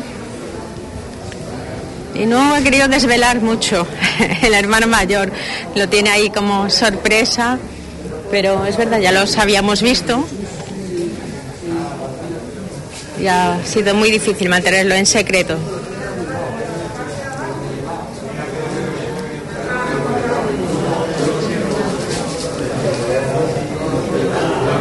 y 2.14 2.26
no 2.26 2.54
ha 2.54 2.60
querido 2.60 2.88
desvelar 2.88 3.40
mucho 3.40 3.86
el 4.42 4.54
hermano 4.54 4.86
mayor. 4.86 5.30
Lo 5.74 5.88
tiene 5.88 6.10
ahí 6.10 6.30
como 6.30 6.70
sorpresa, 6.70 7.58
pero 8.30 8.64
es 8.64 8.76
verdad, 8.76 8.98
ya 8.98 9.12
los 9.12 9.36
habíamos 9.38 9.82
visto. 9.82 10.24
Y 13.20 13.26
ha 13.26 13.58
sido 13.64 13.94
muy 13.94 14.10
difícil 14.10 14.48
mantenerlo 14.48 14.94
en 14.94 15.06
secreto. 15.06 15.58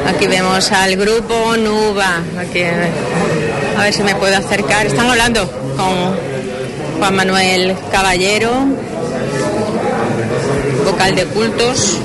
Aquí 0.08 0.28
vemos 0.28 0.72
al 0.72 0.96
grupo 0.98 1.56
Nuba. 1.58 2.22
Aquí, 2.38 2.62
a 2.64 3.82
ver 3.82 3.94
si 3.94 4.04
me 4.04 4.16
puedo 4.16 4.36
acercar. 4.36 4.86
Están 4.86 5.10
hablando 5.10 5.50
con 5.78 6.33
Juan 6.98 7.16
Manuel 7.16 7.76
Caballero, 7.92 8.52
vocal 10.86 11.16
de 11.16 11.26
cultos. 11.26 12.00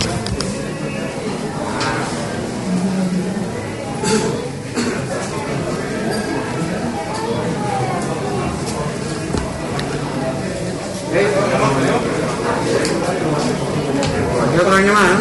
otro 14.61 14.75
año 14.75 14.93
más, 14.93 15.21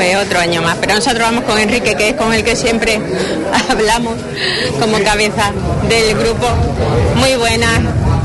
Fue 0.00 0.16
otro 0.16 0.38
año 0.40 0.62
más, 0.62 0.78
pero 0.80 0.94
nosotros 0.94 1.20
vamos 1.20 1.44
con 1.44 1.58
Enrique, 1.58 1.94
que 1.94 2.08
es 2.08 2.14
con 2.14 2.32
el 2.32 2.42
que 2.42 2.56
siempre 2.56 2.98
hablamos 3.68 4.14
como 4.80 4.98
cabeza 5.04 5.52
del 5.90 6.16
grupo. 6.16 6.46
Muy 7.16 7.34
buena. 7.34 7.66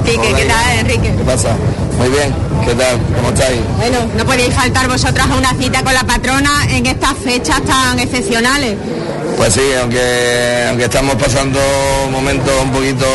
Quique, 0.05 0.33
¿qué 0.37 0.45
tal, 0.45 0.79
Enrique? 0.79 1.13
¿Qué 1.17 1.23
pasa? 1.25 1.49
Muy 1.97 2.07
bien, 2.07 2.33
¿qué 2.65 2.75
tal? 2.75 2.97
¿Cómo 3.17 3.27
estáis? 3.27 3.59
Bueno, 3.77 3.97
no 4.15 4.25
podéis 4.25 4.53
faltar 4.53 4.87
vosotras 4.87 5.29
a 5.29 5.35
una 5.35 5.53
cita 5.55 5.83
con 5.83 5.93
la 5.93 6.05
patrona 6.05 6.49
en 6.69 6.85
estas 6.85 7.17
fechas 7.17 7.61
tan 7.65 7.99
excepcionales. 7.99 8.77
Pues 9.35 9.53
sí, 9.53 9.73
aunque, 9.77 10.67
aunque 10.69 10.85
estamos 10.85 11.15
pasando 11.15 11.59
momentos 12.09 12.53
un 12.63 12.71
poquito 12.71 13.05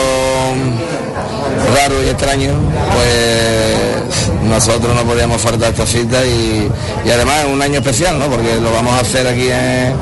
raros 1.74 2.04
y 2.04 2.10
extraños, 2.10 2.56
pues 2.92 4.09
nosotros 4.50 4.94
no 4.94 5.02
podíamos 5.04 5.40
faltar 5.40 5.70
esta 5.70 5.86
cita 5.86 6.24
y, 6.26 6.68
y 7.06 7.10
además 7.10 7.44
es 7.46 7.52
un 7.52 7.62
año 7.62 7.78
especial, 7.78 8.18
¿no? 8.18 8.26
Porque 8.26 8.56
lo 8.60 8.72
vamos 8.72 8.92
a 8.94 9.00
hacer 9.00 9.26
aquí 9.26 9.48
en, 9.48 9.94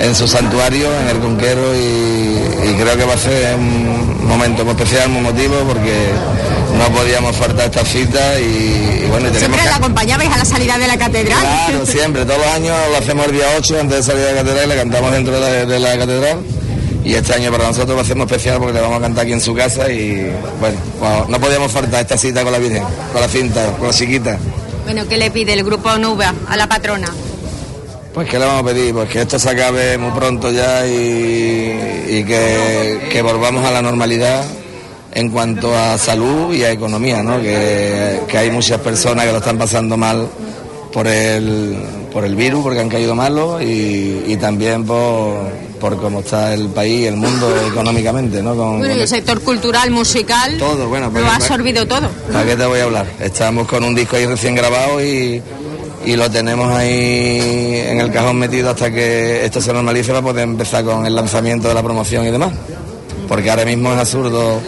en 0.00 0.14
su 0.14 0.26
santuario, 0.26 0.88
en 1.02 1.08
el 1.08 1.18
Conquero, 1.20 1.74
y, 1.76 1.78
y 2.70 2.74
creo 2.80 2.96
que 2.96 3.04
va 3.04 3.14
a 3.14 3.18
ser 3.18 3.54
un 3.56 4.26
momento 4.26 4.64
muy 4.64 4.72
especial, 4.72 5.08
muy 5.10 5.20
emotivo, 5.20 5.54
porque 5.68 6.08
no 6.78 6.88
podíamos 6.96 7.36
faltar 7.36 7.66
esta 7.66 7.84
cita 7.84 8.40
y, 8.40 9.02
y 9.04 9.08
bueno, 9.10 9.28
y 9.28 9.38
Siempre 9.38 9.60
que... 9.60 9.68
la 9.68 9.76
acompañabais 9.76 10.30
a 10.32 10.38
la 10.38 10.44
salida 10.44 10.78
de 10.78 10.86
la 10.86 10.96
catedral. 10.96 11.40
Claro, 11.40 11.84
siempre, 11.86 12.24
todos 12.24 12.38
los 12.38 12.48
años 12.48 12.76
lo 12.90 12.96
hacemos 12.98 13.26
el 13.26 13.32
día 13.32 13.44
8 13.58 13.80
antes 13.80 13.96
de 13.98 14.02
salir 14.02 14.24
de 14.24 14.32
la 14.32 14.40
catedral, 14.42 14.68
le 14.68 14.76
cantamos 14.76 15.12
dentro 15.12 15.38
de, 15.40 15.66
de 15.66 15.78
la 15.78 15.98
catedral 15.98 16.38
y 17.10 17.14
este 17.16 17.34
año 17.34 17.50
para 17.50 17.64
nosotros 17.64 17.96
lo 17.96 18.02
hacemos 18.02 18.30
especial 18.30 18.58
porque 18.58 18.74
le 18.74 18.80
vamos 18.80 18.98
a 18.98 19.00
cantar 19.00 19.24
aquí 19.24 19.32
en 19.32 19.40
su 19.40 19.52
casa 19.52 19.90
y 19.90 20.30
bueno, 20.60 20.78
bueno, 21.00 21.26
no 21.28 21.40
podíamos 21.40 21.72
faltar 21.72 22.02
esta 22.02 22.16
cita 22.16 22.44
con 22.44 22.52
la 22.52 22.58
Virgen, 22.58 22.84
con 23.12 23.20
la 23.20 23.26
cinta, 23.26 23.72
con 23.78 23.88
la 23.88 23.92
chiquita. 23.92 24.38
Bueno, 24.84 25.08
¿qué 25.08 25.18
le 25.18 25.32
pide 25.32 25.54
el 25.54 25.64
grupo 25.64 25.92
Nuba 25.98 26.32
a 26.46 26.56
la 26.56 26.68
patrona? 26.68 27.12
Pues 28.14 28.28
¿qué 28.28 28.38
le 28.38 28.44
vamos 28.44 28.62
a 28.62 28.66
pedir? 28.66 28.94
Pues 28.94 29.08
que 29.08 29.22
esto 29.22 29.40
se 29.40 29.50
acabe 29.50 29.98
muy 29.98 30.12
pronto 30.12 30.52
ya 30.52 30.86
y, 30.86 32.10
y 32.10 32.24
que, 32.24 33.08
que 33.10 33.22
volvamos 33.22 33.64
a 33.64 33.72
la 33.72 33.82
normalidad 33.82 34.44
en 35.12 35.30
cuanto 35.30 35.76
a 35.76 35.98
salud 35.98 36.54
y 36.54 36.62
a 36.62 36.70
economía, 36.70 37.24
¿no? 37.24 37.42
Que, 37.42 38.20
que 38.28 38.38
hay 38.38 38.52
muchas 38.52 38.78
personas 38.78 39.26
que 39.26 39.32
lo 39.32 39.38
están 39.38 39.58
pasando 39.58 39.96
mal 39.96 40.28
por 40.92 41.08
el, 41.08 41.76
por 42.12 42.24
el 42.24 42.36
virus, 42.36 42.62
porque 42.62 42.78
han 42.78 42.88
caído 42.88 43.16
malos 43.16 43.60
y, 43.62 44.22
y 44.28 44.36
también 44.36 44.84
por, 44.86 45.50
por 45.80 45.96
cómo 45.96 46.20
está 46.20 46.52
el 46.54 46.68
país, 46.68 47.06
el 47.08 47.16
mundo 47.16 47.52
económicamente, 47.66 48.42
¿no? 48.42 48.54
Con- 48.54 48.78
Bueno, 48.78 48.94
y 48.94 49.00
el 49.00 49.08
sector 49.08 49.40
cultural, 49.40 49.90
musical, 49.90 50.56
Todo, 50.58 50.88
bueno, 50.88 51.10
pues- 51.10 51.24
lo 51.24 51.30
ha 51.30 51.36
absorbido 51.36 51.86
todo. 51.86 52.08
¿Para 52.32 52.44
qué 52.44 52.56
te 52.56 52.66
voy 52.66 52.80
a 52.80 52.84
hablar? 52.84 53.06
Estamos 53.18 53.66
con 53.66 53.82
un 53.82 53.94
disco 53.94 54.16
ahí 54.16 54.26
recién 54.26 54.54
grabado 54.54 55.02
y, 55.04 55.42
y 56.04 56.16
lo 56.16 56.30
tenemos 56.30 56.70
ahí 56.72 57.82
en 57.86 58.00
el 58.00 58.12
cajón 58.12 58.38
metido 58.38 58.70
hasta 58.70 58.90
que 58.90 59.44
esto 59.44 59.60
se 59.60 59.72
normalice 59.72 60.08
para 60.10 60.22
poder 60.22 60.44
empezar 60.44 60.84
con 60.84 61.06
el 61.06 61.14
lanzamiento 61.14 61.68
de 61.68 61.74
la 61.74 61.82
promoción 61.82 62.26
y 62.26 62.30
demás. 62.30 62.52
Porque 63.26 63.50
ahora 63.50 63.64
mismo 63.64 63.92
es 63.92 63.98
absurdo 63.98 64.60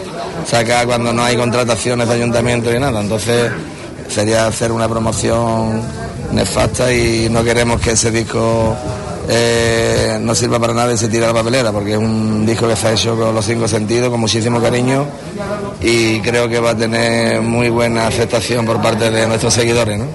sacar 0.49 0.85
cuando 0.87 1.13
no 1.13 1.23
hay 1.23 1.35
contrataciones 1.37 2.07
de 2.07 2.15
ayuntamiento 2.15 2.73
y 2.73 2.79
nada. 2.79 3.01
Entonces 3.01 3.51
sería 4.09 4.47
hacer 4.47 4.71
una 4.71 4.87
promoción 4.89 5.81
nefasta 6.31 6.91
y 6.91 7.27
no 7.29 7.43
queremos 7.43 7.79
que 7.81 7.91
ese 7.91 8.09
disco 8.11 8.75
eh, 9.27 10.17
no 10.19 10.35
sirva 10.35 10.59
para 10.59 10.73
nada 10.73 10.93
y 10.93 10.97
se 10.97 11.07
tire 11.07 11.25
a 11.25 11.27
la 11.27 11.33
papelera, 11.33 11.71
porque 11.71 11.93
es 11.93 11.97
un 11.97 12.45
disco 12.45 12.67
que 12.67 12.73
está 12.73 12.91
hecho 12.91 13.17
con 13.17 13.33
los 13.33 13.45
cinco 13.45 13.67
sentidos, 13.67 14.09
con 14.09 14.19
muchísimo 14.19 14.61
cariño 14.61 15.05
y 15.81 16.19
creo 16.21 16.47
que 16.49 16.59
va 16.59 16.71
a 16.71 16.75
tener 16.75 17.41
muy 17.41 17.69
buena 17.69 18.07
aceptación 18.07 18.65
por 18.65 18.81
parte 18.81 19.09
de 19.09 19.27
nuestros 19.27 19.53
seguidores. 19.53 19.97
¿no? 19.99 20.05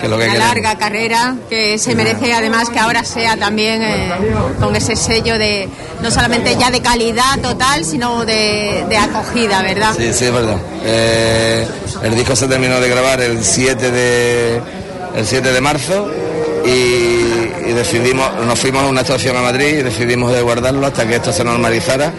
Que 0.00 0.08
lo 0.08 0.18
que 0.18 0.28
una 0.28 0.38
larga 0.38 0.76
carrera 0.76 1.36
que 1.48 1.78
se 1.78 1.94
merece 1.94 2.32
además 2.32 2.68
que 2.68 2.78
ahora 2.78 3.02
sea 3.02 3.36
también 3.36 3.82
eh, 3.82 4.12
con 4.60 4.76
ese 4.76 4.94
sello 4.94 5.38
de 5.38 5.68
no 6.02 6.10
solamente 6.10 6.54
ya 6.58 6.70
de 6.70 6.80
calidad 6.80 7.38
total 7.40 7.84
sino 7.84 8.26
de, 8.26 8.84
acogida 9.00 9.62
verdad 9.62 9.94
sí 9.96 10.12
sí 10.12 10.26
es 10.26 10.32
verdad 10.32 10.58
eh, 10.84 11.66
el 12.02 12.14
disco 12.14 12.36
se 12.36 12.46
terminó 12.46 12.78
de 12.78 12.88
grabar 12.90 13.20
el 13.22 13.42
7 13.42 13.90
de 13.90 14.60
el 15.16 15.26
7 15.26 15.52
de 15.52 15.60
marzo 15.62 16.10
y, 16.66 17.72
decidimos, 17.72 18.28
nos 18.44 18.58
fuimos 18.58 18.82
a 18.82 18.86
una 18.86 19.02
estación 19.02 19.36
a 19.36 19.42
Madrid 19.42 19.78
y 19.78 19.82
decidimos 19.82 20.32
de 20.32 20.42
guardarlo 20.42 20.86
hasta 20.86 21.06
que 21.06 21.16
esto 21.16 21.32
se 21.32 21.44
normalizara. 21.44 22.12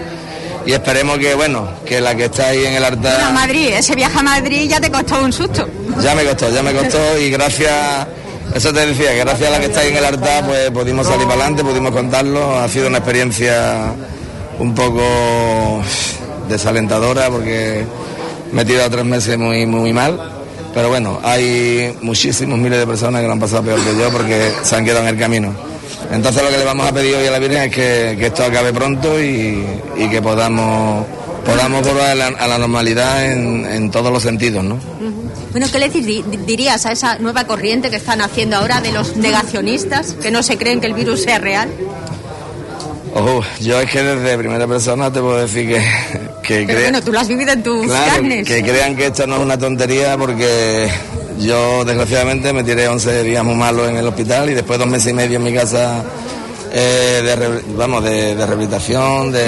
Y 0.65 0.73
esperemos 0.73 1.17
que, 1.17 1.33
bueno, 1.33 1.69
que 1.85 2.01
la 2.01 2.15
que 2.15 2.25
está 2.25 2.47
ahí 2.49 2.65
en 2.65 2.73
el 2.73 2.83
altar... 2.83 3.21
a 3.21 3.31
Madrid, 3.31 3.69
ese 3.73 3.95
viaje 3.95 4.19
a 4.19 4.23
Madrid 4.23 4.69
ya 4.69 4.81
te 4.81 4.91
costó 4.91 5.23
un 5.23 5.31
susto. 5.31 5.67
Ya 6.01 6.13
me 6.13 6.23
costó, 6.25 6.49
ya 6.49 6.61
me 6.61 6.73
costó 6.73 7.17
y 7.17 7.29
gracias, 7.29 8.07
eso 8.53 8.73
te 8.73 8.85
decía, 8.85 9.11
que 9.11 9.19
gracias 9.19 9.49
a 9.49 9.51
la 9.51 9.59
que 9.59 9.67
está 9.67 9.79
ahí 9.79 9.89
en 9.89 9.97
el 9.97 10.05
altar 10.05 10.45
pues 10.45 10.69
pudimos 10.71 11.07
salir 11.07 11.25
para 11.25 11.41
adelante, 11.41 11.63
pudimos 11.63 11.91
contarlo, 11.91 12.59
ha 12.59 12.67
sido 12.67 12.87
una 12.87 12.97
experiencia 12.97 13.93
un 14.59 14.75
poco 14.75 15.81
desalentadora 16.49 17.29
porque 17.29 17.85
me 18.51 18.63
he 18.63 18.65
tirado 18.65 18.89
tres 18.89 19.05
meses 19.05 19.37
muy, 19.37 19.65
muy 19.65 19.93
mal 19.93 20.36
pero 20.77 20.89
bueno, 20.89 21.19
hay 21.23 21.91
muchísimos 22.03 22.59
miles 22.59 22.77
de 22.77 22.85
personas 22.85 23.21
que 23.21 23.25
lo 23.25 23.33
han 23.33 23.39
pasado 23.39 23.63
peor 23.63 23.79
que 23.79 23.97
yo 23.99 24.11
porque 24.11 24.51
se 24.61 24.75
han 24.75 24.85
quedado 24.85 25.07
en 25.07 25.15
el 25.15 25.17
camino. 25.17 25.51
Entonces 26.11 26.43
lo 26.43 26.49
que 26.51 26.57
le 26.59 26.65
vamos 26.65 26.87
a 26.87 26.93
pedir 26.93 27.15
hoy 27.15 27.25
a 27.25 27.31
la 27.31 27.39
Virgen 27.39 27.63
es 27.63 27.71
que, 27.73 28.27
esto 28.27 28.43
acabe 28.43 28.71
pronto 28.71 29.19
y, 29.19 29.65
que 29.97 30.21
podamos 30.21 31.03
podamos 31.43 31.81
volver 31.81 32.21
a 32.21 32.47
la, 32.47 32.57
normalidad 32.59 33.25
en, 33.25 33.89
todos 33.89 34.13
los 34.13 34.21
sentidos, 34.21 34.63
¿no? 34.63 34.77
Bueno, 35.51 35.65
¿qué 35.71 35.79
le 35.79 35.89
dirías 35.89 36.85
a 36.85 36.91
esa 36.91 37.17
nueva 37.17 37.45
corriente 37.45 37.89
que 37.89 37.95
están 37.95 38.21
haciendo 38.21 38.57
ahora 38.57 38.79
de 38.79 38.91
los 38.91 39.17
negacionistas, 39.17 40.13
que 40.13 40.29
no 40.29 40.43
se 40.43 40.59
creen 40.59 40.79
que 40.79 40.85
el 40.85 40.93
virus 40.93 41.23
sea 41.23 41.39
real? 41.39 41.71
Ojo, 43.15 43.43
yo 43.61 43.81
es 43.81 43.89
que 43.89 44.03
desde 44.03 44.37
primera 44.37 44.67
persona 44.67 45.11
te 45.11 45.21
puedo 45.21 45.37
decir 45.37 45.69
que... 45.69 46.26
que 46.47 46.63
Pero 46.65 46.79
bueno, 46.79 47.01
tú 47.01 47.11
lo 47.11 47.19
has 47.19 47.27
vivido 47.27 47.51
en 47.51 47.61
tus 47.61 47.91
carnes. 47.91 48.47
Que 48.47 48.63
crean 48.63 48.95
que 48.95 49.07
esto 49.07 49.27
no 49.27 49.35
es 49.35 49.41
una 49.41 49.57
tontería 49.57 50.17
porque 50.17 50.89
yo 51.39 51.83
desgraciadamente 51.83 52.53
me 52.53 52.63
tiré 52.63 52.87
11 52.87 53.23
días 53.23 53.43
muy 53.43 53.55
malos 53.55 53.89
en 53.89 53.97
el 53.97 54.07
hospital 54.07 54.49
y 54.49 54.53
después 54.53 54.79
dos 54.79 54.87
meses 54.87 55.11
y 55.11 55.13
medio 55.13 55.37
en 55.37 55.43
mi 55.43 55.53
casa 55.53 56.03
eh, 56.71 57.21
de, 57.23 57.75
vamos, 57.75 58.01
de, 58.03 58.33
rehabilitación, 58.35 59.31
de, 59.33 59.45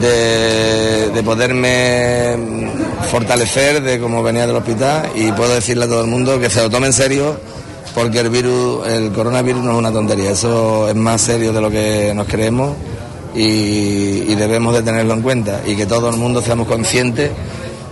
de, 0.00 1.10
de, 1.10 1.22
poderme 1.22 2.36
fortalecer 3.10 3.80
de 3.80 4.00
cómo 4.00 4.24
venía 4.24 4.48
del 4.48 4.56
hospital 4.56 5.10
y 5.14 5.30
puedo 5.32 5.54
decirle 5.54 5.84
a 5.84 5.88
todo 5.88 6.00
el 6.00 6.10
mundo 6.10 6.40
que 6.40 6.50
se 6.50 6.62
lo 6.62 6.68
tome 6.68 6.88
en 6.88 6.92
serio 6.92 7.38
porque 7.94 8.18
el 8.18 8.28
virus, 8.28 8.88
el 8.88 9.12
coronavirus 9.12 9.62
no 9.62 9.72
es 9.72 9.78
una 9.78 9.92
tontería, 9.92 10.32
eso 10.32 10.88
es 10.88 10.96
más 10.96 11.20
serio 11.20 11.52
de 11.52 11.60
lo 11.60 11.70
que 11.70 12.12
nos 12.12 12.26
creemos 12.26 12.72
y, 13.34 14.34
debemos 14.34 14.74
de 14.74 14.82
tenerlo 14.82 15.14
en 15.14 15.22
cuenta 15.22 15.62
y 15.66 15.74
que 15.74 15.86
todo 15.86 16.10
el 16.10 16.16
mundo 16.16 16.42
seamos 16.42 16.66
conscientes 16.66 17.30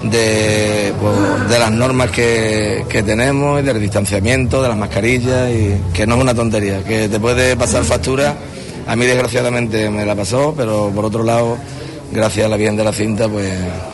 de, 0.03 0.93
pues, 1.01 1.49
de 1.49 1.59
las 1.59 1.71
normas 1.71 2.11
que, 2.11 2.85
que, 2.89 3.03
tenemos 3.03 3.61
y 3.61 3.65
del 3.65 3.81
distanciamiento, 3.81 4.63
de 4.63 4.69
las 4.69 4.77
mascarillas 4.77 5.51
y 5.51 5.77
que 5.95 6.07
no 6.07 6.17
es 6.17 6.21
una 6.21 6.35
tontería, 6.35 6.83
que 6.85 7.09
te 7.09 7.21
puede 7.21 7.57
pasar 7.57 7.85
factura. 7.85 8.37
A 8.87 8.97
mí 8.97 9.07
desgraciadamente 9.07 9.89
me 9.89 10.05
la 10.05 10.15
pasó, 10.15 10.53
pero 10.57 10.91
por 10.95 11.05
otro 11.05 11.23
lado, 11.23 11.57
gracias 12.13 12.47
a 12.47 12.49
la 12.49 12.57
bien 12.57 12.77
de 12.77 12.85
la 12.85 12.93
cinta, 12.93 13.29
pues 13.29 13.51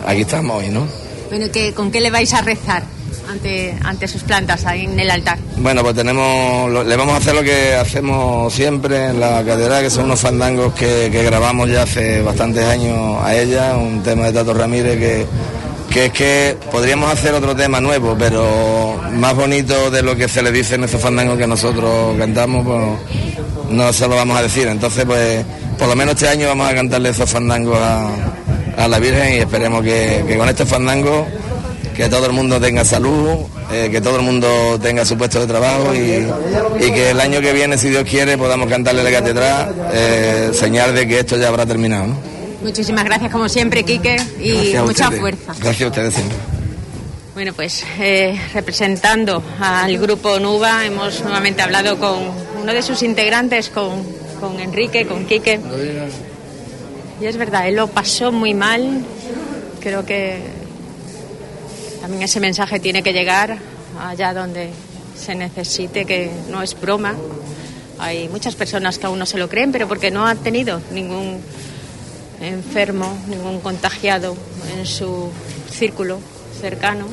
aquí 0.06 0.22
estamos 0.22 0.62
hoy, 0.62 0.70
¿no? 0.70 0.86
Bueno, 1.28 1.46
¿con 1.74 1.90
qué 1.90 2.00
le 2.00 2.10
vais 2.10 2.32
a 2.32 2.40
rezar? 2.40 2.97
Ante, 3.28 3.76
ante 3.82 4.08
sus 4.08 4.22
plantas 4.22 4.64
ahí 4.64 4.84
en 4.84 4.98
el 4.98 5.10
altar? 5.10 5.38
Bueno, 5.56 5.82
pues 5.82 5.94
tenemos, 5.94 6.70
le 6.86 6.96
vamos 6.96 7.14
a 7.14 7.18
hacer 7.18 7.34
lo 7.34 7.42
que 7.42 7.74
hacemos 7.74 8.52
siempre 8.52 9.06
en 9.06 9.20
la 9.20 9.44
catedral, 9.44 9.82
que 9.82 9.90
son 9.90 10.06
unos 10.06 10.20
fandangos 10.20 10.74
que, 10.74 11.08
grabamos 11.08 11.68
ya 11.68 11.82
hace 11.82 12.22
bastantes 12.22 12.64
años 12.64 13.22
a 13.22 13.34
ella, 13.34 13.76
un 13.76 14.02
tema 14.02 14.26
de 14.26 14.32
Tato 14.32 14.54
Ramírez 14.54 14.98
que, 14.98 15.26
que 15.90 16.06
es 16.06 16.12
que 16.12 16.56
podríamos 16.70 17.12
hacer 17.12 17.34
otro 17.34 17.54
tema 17.54 17.80
nuevo, 17.80 18.16
pero 18.18 19.00
más 19.12 19.34
bonito 19.34 19.90
de 19.90 20.02
lo 20.02 20.16
que 20.16 20.28
se 20.28 20.42
le 20.42 20.52
dice 20.52 20.76
en 20.76 20.84
estos 20.84 21.00
fandangos 21.00 21.38
que 21.38 21.46
nosotros 21.46 22.16
cantamos, 22.18 22.66
pues 22.66 23.28
no 23.70 23.92
se 23.92 24.08
lo 24.08 24.16
vamos 24.16 24.38
a 24.38 24.42
decir. 24.42 24.68
Entonces, 24.68 25.04
pues 25.04 25.44
por 25.78 25.88
lo 25.88 25.96
menos 25.96 26.14
este 26.14 26.28
año 26.28 26.48
vamos 26.48 26.68
a 26.70 26.74
cantarle 26.74 27.10
esos 27.10 27.30
fandangos 27.30 27.78
a, 27.78 28.88
la 28.88 28.98
Virgen 29.00 29.34
y 29.34 29.38
esperemos 29.38 29.82
que, 29.82 30.36
con 30.38 30.48
estos 30.48 30.68
fandangos 30.68 31.26
que 31.98 32.08
todo 32.08 32.26
el 32.26 32.32
mundo 32.32 32.60
tenga 32.60 32.84
salud, 32.84 33.40
eh, 33.72 33.88
que 33.90 34.00
todo 34.00 34.18
el 34.18 34.22
mundo 34.22 34.78
tenga 34.80 35.04
su 35.04 35.18
puesto 35.18 35.40
de 35.40 35.48
trabajo 35.48 35.92
y, 35.92 36.24
que 36.78 37.10
el 37.10 37.18
año 37.18 37.40
que 37.40 37.52
viene, 37.52 37.76
si 37.76 37.88
Dios 37.88 38.04
quiere, 38.08 38.38
podamos 38.38 38.68
cantarle 38.68 39.02
la 39.02 39.10
catedral, 39.10 39.74
eh, 39.92 40.50
señal 40.52 40.94
de 40.94 41.08
que 41.08 41.18
esto 41.18 41.36
ya 41.36 41.48
habrá 41.48 41.66
terminado. 41.66 42.06
Muchísimas 42.62 43.04
gracias, 43.04 43.32
como 43.32 43.48
siempre, 43.48 43.82
Quique, 43.82 44.16
y 44.40 44.76
mucha 44.78 45.10
fuerza. 45.10 45.54
Gracias 45.60 45.82
a 45.82 45.86
ustedes 45.88 46.14
siempre. 46.14 46.38
Bueno, 47.34 47.52
pues 47.52 47.84
eh, 47.98 48.40
representando 48.54 49.42
al 49.58 49.98
grupo 49.98 50.38
NUVA, 50.38 50.86
hemos 50.86 51.20
nuevamente 51.22 51.62
hablado 51.62 51.98
con 51.98 52.30
uno 52.62 52.72
de 52.72 52.82
sus 52.82 53.02
integrantes, 53.02 53.70
con, 53.70 54.04
con 54.38 54.60
Enrique, 54.60 55.04
con 55.04 55.26
Quique. 55.26 55.58
Y 57.20 57.26
es 57.26 57.36
verdad, 57.36 57.66
él 57.66 57.74
lo 57.74 57.88
pasó 57.88 58.30
muy 58.30 58.54
mal. 58.54 59.02
Creo 59.80 60.06
que 60.06 60.57
también 62.00 62.22
ese 62.22 62.40
mensaje 62.40 62.80
tiene 62.80 63.02
que 63.02 63.12
llegar 63.12 63.58
allá 64.00 64.32
donde 64.34 64.70
se 65.16 65.34
necesite, 65.34 66.04
que 66.04 66.30
no 66.48 66.62
es 66.62 66.78
broma. 66.80 67.14
Hay 67.98 68.28
muchas 68.28 68.54
personas 68.54 68.98
que 68.98 69.06
aún 69.06 69.18
no 69.18 69.26
se 69.26 69.38
lo 69.38 69.48
creen, 69.48 69.72
pero 69.72 69.88
porque 69.88 70.10
no 70.10 70.26
han 70.26 70.38
tenido 70.38 70.80
ningún 70.92 71.40
enfermo, 72.40 73.18
ningún 73.28 73.60
contagiado 73.60 74.36
en 74.76 74.86
su 74.86 75.30
círculo 75.70 76.20
cercano 76.60 77.06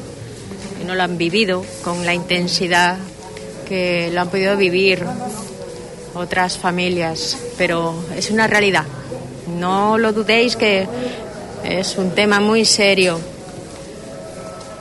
y 0.79 0.85
no 0.85 0.93
lo 0.93 1.03
han 1.03 1.17
vivido 1.17 1.65
con 1.83 2.05
la 2.05 2.13
intensidad 2.13 2.97
que 3.67 4.11
lo 4.13 4.21
han 4.21 4.29
podido 4.29 4.55
vivir 4.55 5.03
otras 6.13 6.57
familias, 6.57 7.37
pero 7.57 7.95
es 8.15 8.29
una 8.29 8.47
realidad. 8.47 8.85
No 9.59 9.97
lo 9.97 10.13
dudéis 10.13 10.55
que 10.55 10.87
es 11.63 11.97
un 11.97 12.11
tema 12.11 12.39
muy 12.39 12.63
serio 12.65 13.19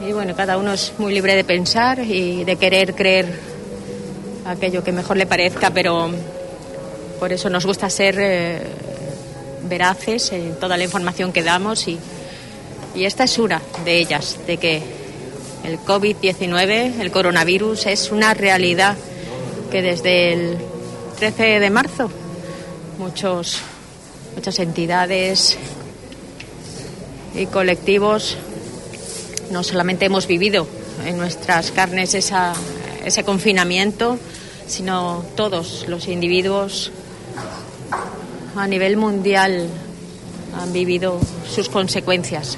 y 0.07 0.13
bueno, 0.13 0.35
cada 0.37 0.59
uno 0.59 0.73
es 0.73 0.93
muy 0.99 1.15
libre 1.15 1.35
de 1.35 1.45
pensar 1.45 1.99
y 2.01 2.45
de 2.45 2.57
querer 2.57 2.95
creer 2.95 3.27
aquello 4.45 4.85
que 4.85 4.93
mejor 4.93 5.17
le 5.17 5.27
parezca, 5.27 5.71
pero 5.71 6.11
por 7.19 7.33
eso 7.33 7.49
nos 7.49 7.65
gusta 7.65 7.89
ser 7.89 8.17
eh, 8.19 8.63
veraces 9.63 10.33
en 10.33 10.59
toda 10.61 10.77
la 10.77 10.85
información 10.85 11.33
que 11.33 11.43
damos 11.43 11.89
y, 11.89 11.99
y 12.95 13.05
esta 13.05 13.25
es 13.25 13.39
una 13.39 13.63
de 13.85 13.99
ellas, 13.99 14.39
de 14.47 14.59
que 14.59 14.83
el 15.65 15.79
COVID-19, 15.79 17.01
el 17.01 17.11
coronavirus, 17.11 17.87
es 17.87 18.11
una 18.11 18.35
realidad 18.35 18.97
que 19.71 19.81
desde 19.81 20.35
el 20.35 20.59
13 21.19 21.61
de 21.61 21.71
marzo 21.71 22.11
muchos, 22.99 23.61
muchas 24.35 24.59
entidades 24.59 25.57
y 27.35 27.47
colectivos 27.47 28.37
no 29.51 29.63
solamente 29.63 30.07
hemos 30.07 30.27
vivido 30.27 30.67
en 31.05 31.19
nuestras 31.19 31.71
carnes 31.71 32.15
ese 32.15 33.25
confinamiento, 33.25 34.19
sino 34.67 35.25
todos 35.37 35.87
los 35.89 36.09
individuos 36.09 36.91
a 38.57 38.67
nivel 38.67 38.97
mundial 38.97 39.69
han 40.61 40.73
vivido 40.73 41.21
sus 41.49 41.69
consecuencias 41.69 42.57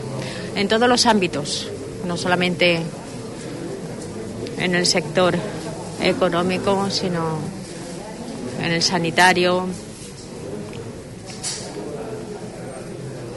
en 0.54 0.68
todos 0.68 0.88
los 0.88 1.06
ámbitos, 1.06 1.68
no 2.06 2.16
solamente 2.16 2.80
en 4.58 4.74
el 4.74 4.86
sector 4.86 5.36
económico, 6.00 6.90
sino 6.90 7.38
en 8.62 8.72
el 8.72 8.82
sanitario, 8.82 9.66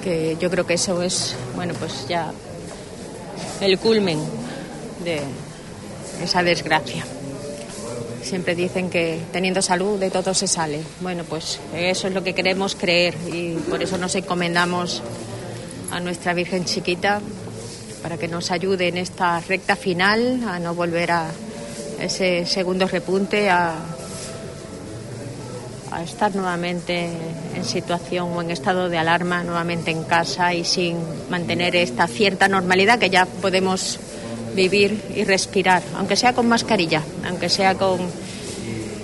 que 0.03 0.37
yo 0.39 0.49
creo 0.49 0.65
que 0.65 0.75
eso 0.75 1.01
es, 1.01 1.35
bueno, 1.55 1.73
pues 1.73 2.07
ya 2.07 2.31
el 3.61 3.77
culmen 3.79 4.19
de 5.03 5.21
esa 6.23 6.43
desgracia. 6.43 7.05
Siempre 8.21 8.55
dicen 8.55 8.89
que 8.89 9.19
teniendo 9.31 9.61
salud 9.61 9.99
de 9.99 10.11
todo 10.11 10.33
se 10.33 10.47
sale. 10.47 10.81
Bueno, 11.01 11.23
pues 11.23 11.59
eso 11.75 12.07
es 12.07 12.13
lo 12.13 12.23
que 12.23 12.33
queremos 12.33 12.75
creer 12.75 13.15
y 13.33 13.53
por 13.69 13.81
eso 13.81 13.97
nos 13.97 14.13
encomendamos 14.15 15.01
a 15.91 15.99
nuestra 15.99 16.33
Virgen 16.33 16.65
chiquita 16.65 17.21
para 18.03 18.17
que 18.17 18.27
nos 18.27 18.51
ayude 18.51 18.87
en 18.87 18.97
esta 18.97 19.39
recta 19.41 19.75
final 19.75 20.41
a 20.47 20.59
no 20.59 20.75
volver 20.75 21.11
a 21.11 21.27
ese 21.99 22.45
segundo 22.45 22.87
repunte, 22.87 23.49
a, 23.49 23.73
a 25.91 26.03
estar 26.03 26.35
nuevamente 26.35 27.09
en 27.55 27.65
situación 27.65 28.29
o 28.33 28.41
en 28.41 28.51
estado 28.51 28.89
de 28.89 28.97
alarma, 28.97 29.43
nuevamente 29.43 29.91
en 29.91 30.03
casa 30.03 30.53
y 30.53 30.63
sin 30.63 30.97
mantener 31.29 31.75
esta 31.75 32.07
cierta 32.07 32.47
normalidad 32.47 32.99
que 32.99 33.09
ya 33.09 33.25
podemos 33.25 33.99
vivir 34.55 35.01
y 35.15 35.23
respirar, 35.23 35.81
aunque 35.95 36.15
sea 36.15 36.33
con 36.33 36.47
mascarilla, 36.47 37.01
aunque 37.27 37.49
sea 37.49 37.75
con 37.75 37.99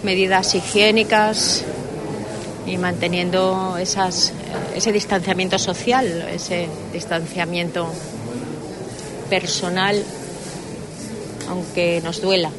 medidas 0.03 0.53
higiénicas 0.53 1.63
y 2.65 2.77
manteniendo 2.77 3.77
esas, 3.77 4.33
ese 4.75 4.91
distanciamiento 4.91 5.57
social, 5.59 6.27
ese 6.31 6.67
distanciamiento 6.93 7.87
personal, 9.29 10.03
aunque 11.49 12.01
nos 12.03 12.21
duela. 12.21 12.51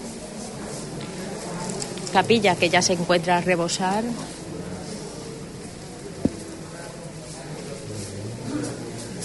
Capilla 2.16 2.56
que 2.56 2.70
ya 2.70 2.80
se 2.80 2.94
encuentra 2.94 3.36
a 3.36 3.40
rebosar. 3.42 4.02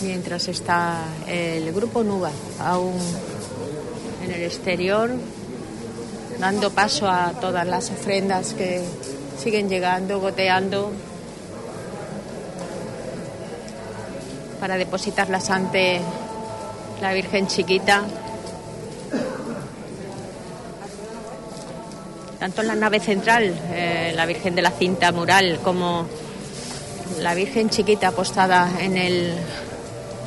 Mientras 0.01 0.49
está 0.49 0.97
el 1.25 1.71
grupo 1.71 2.03
Nuba 2.03 2.31
aún 2.59 2.99
en 4.25 4.31
el 4.33 4.43
exterior, 4.43 5.09
dando 6.37 6.71
paso 6.71 7.07
a 7.07 7.31
todas 7.39 7.65
las 7.65 7.89
ofrendas 7.91 8.53
que 8.55 8.83
siguen 9.41 9.69
llegando, 9.69 10.19
goteando, 10.19 10.91
para 14.59 14.75
depositarlas 14.75 15.49
ante 15.49 16.01
la 17.01 17.13
Virgen 17.13 17.47
Chiquita. 17.47 18.03
Tanto 22.41 22.61
en 22.61 22.69
la 22.69 22.75
nave 22.75 22.99
central, 22.99 23.53
eh, 23.71 24.13
la 24.15 24.25
Virgen 24.25 24.55
de 24.55 24.63
la 24.63 24.71
Cinta 24.71 25.11
Mural, 25.11 25.59
como 25.63 26.07
la 27.19 27.35
Virgen 27.35 27.69
Chiquita 27.69 28.07
apostada 28.07 28.67
en, 28.79 28.97
el, 28.97 29.35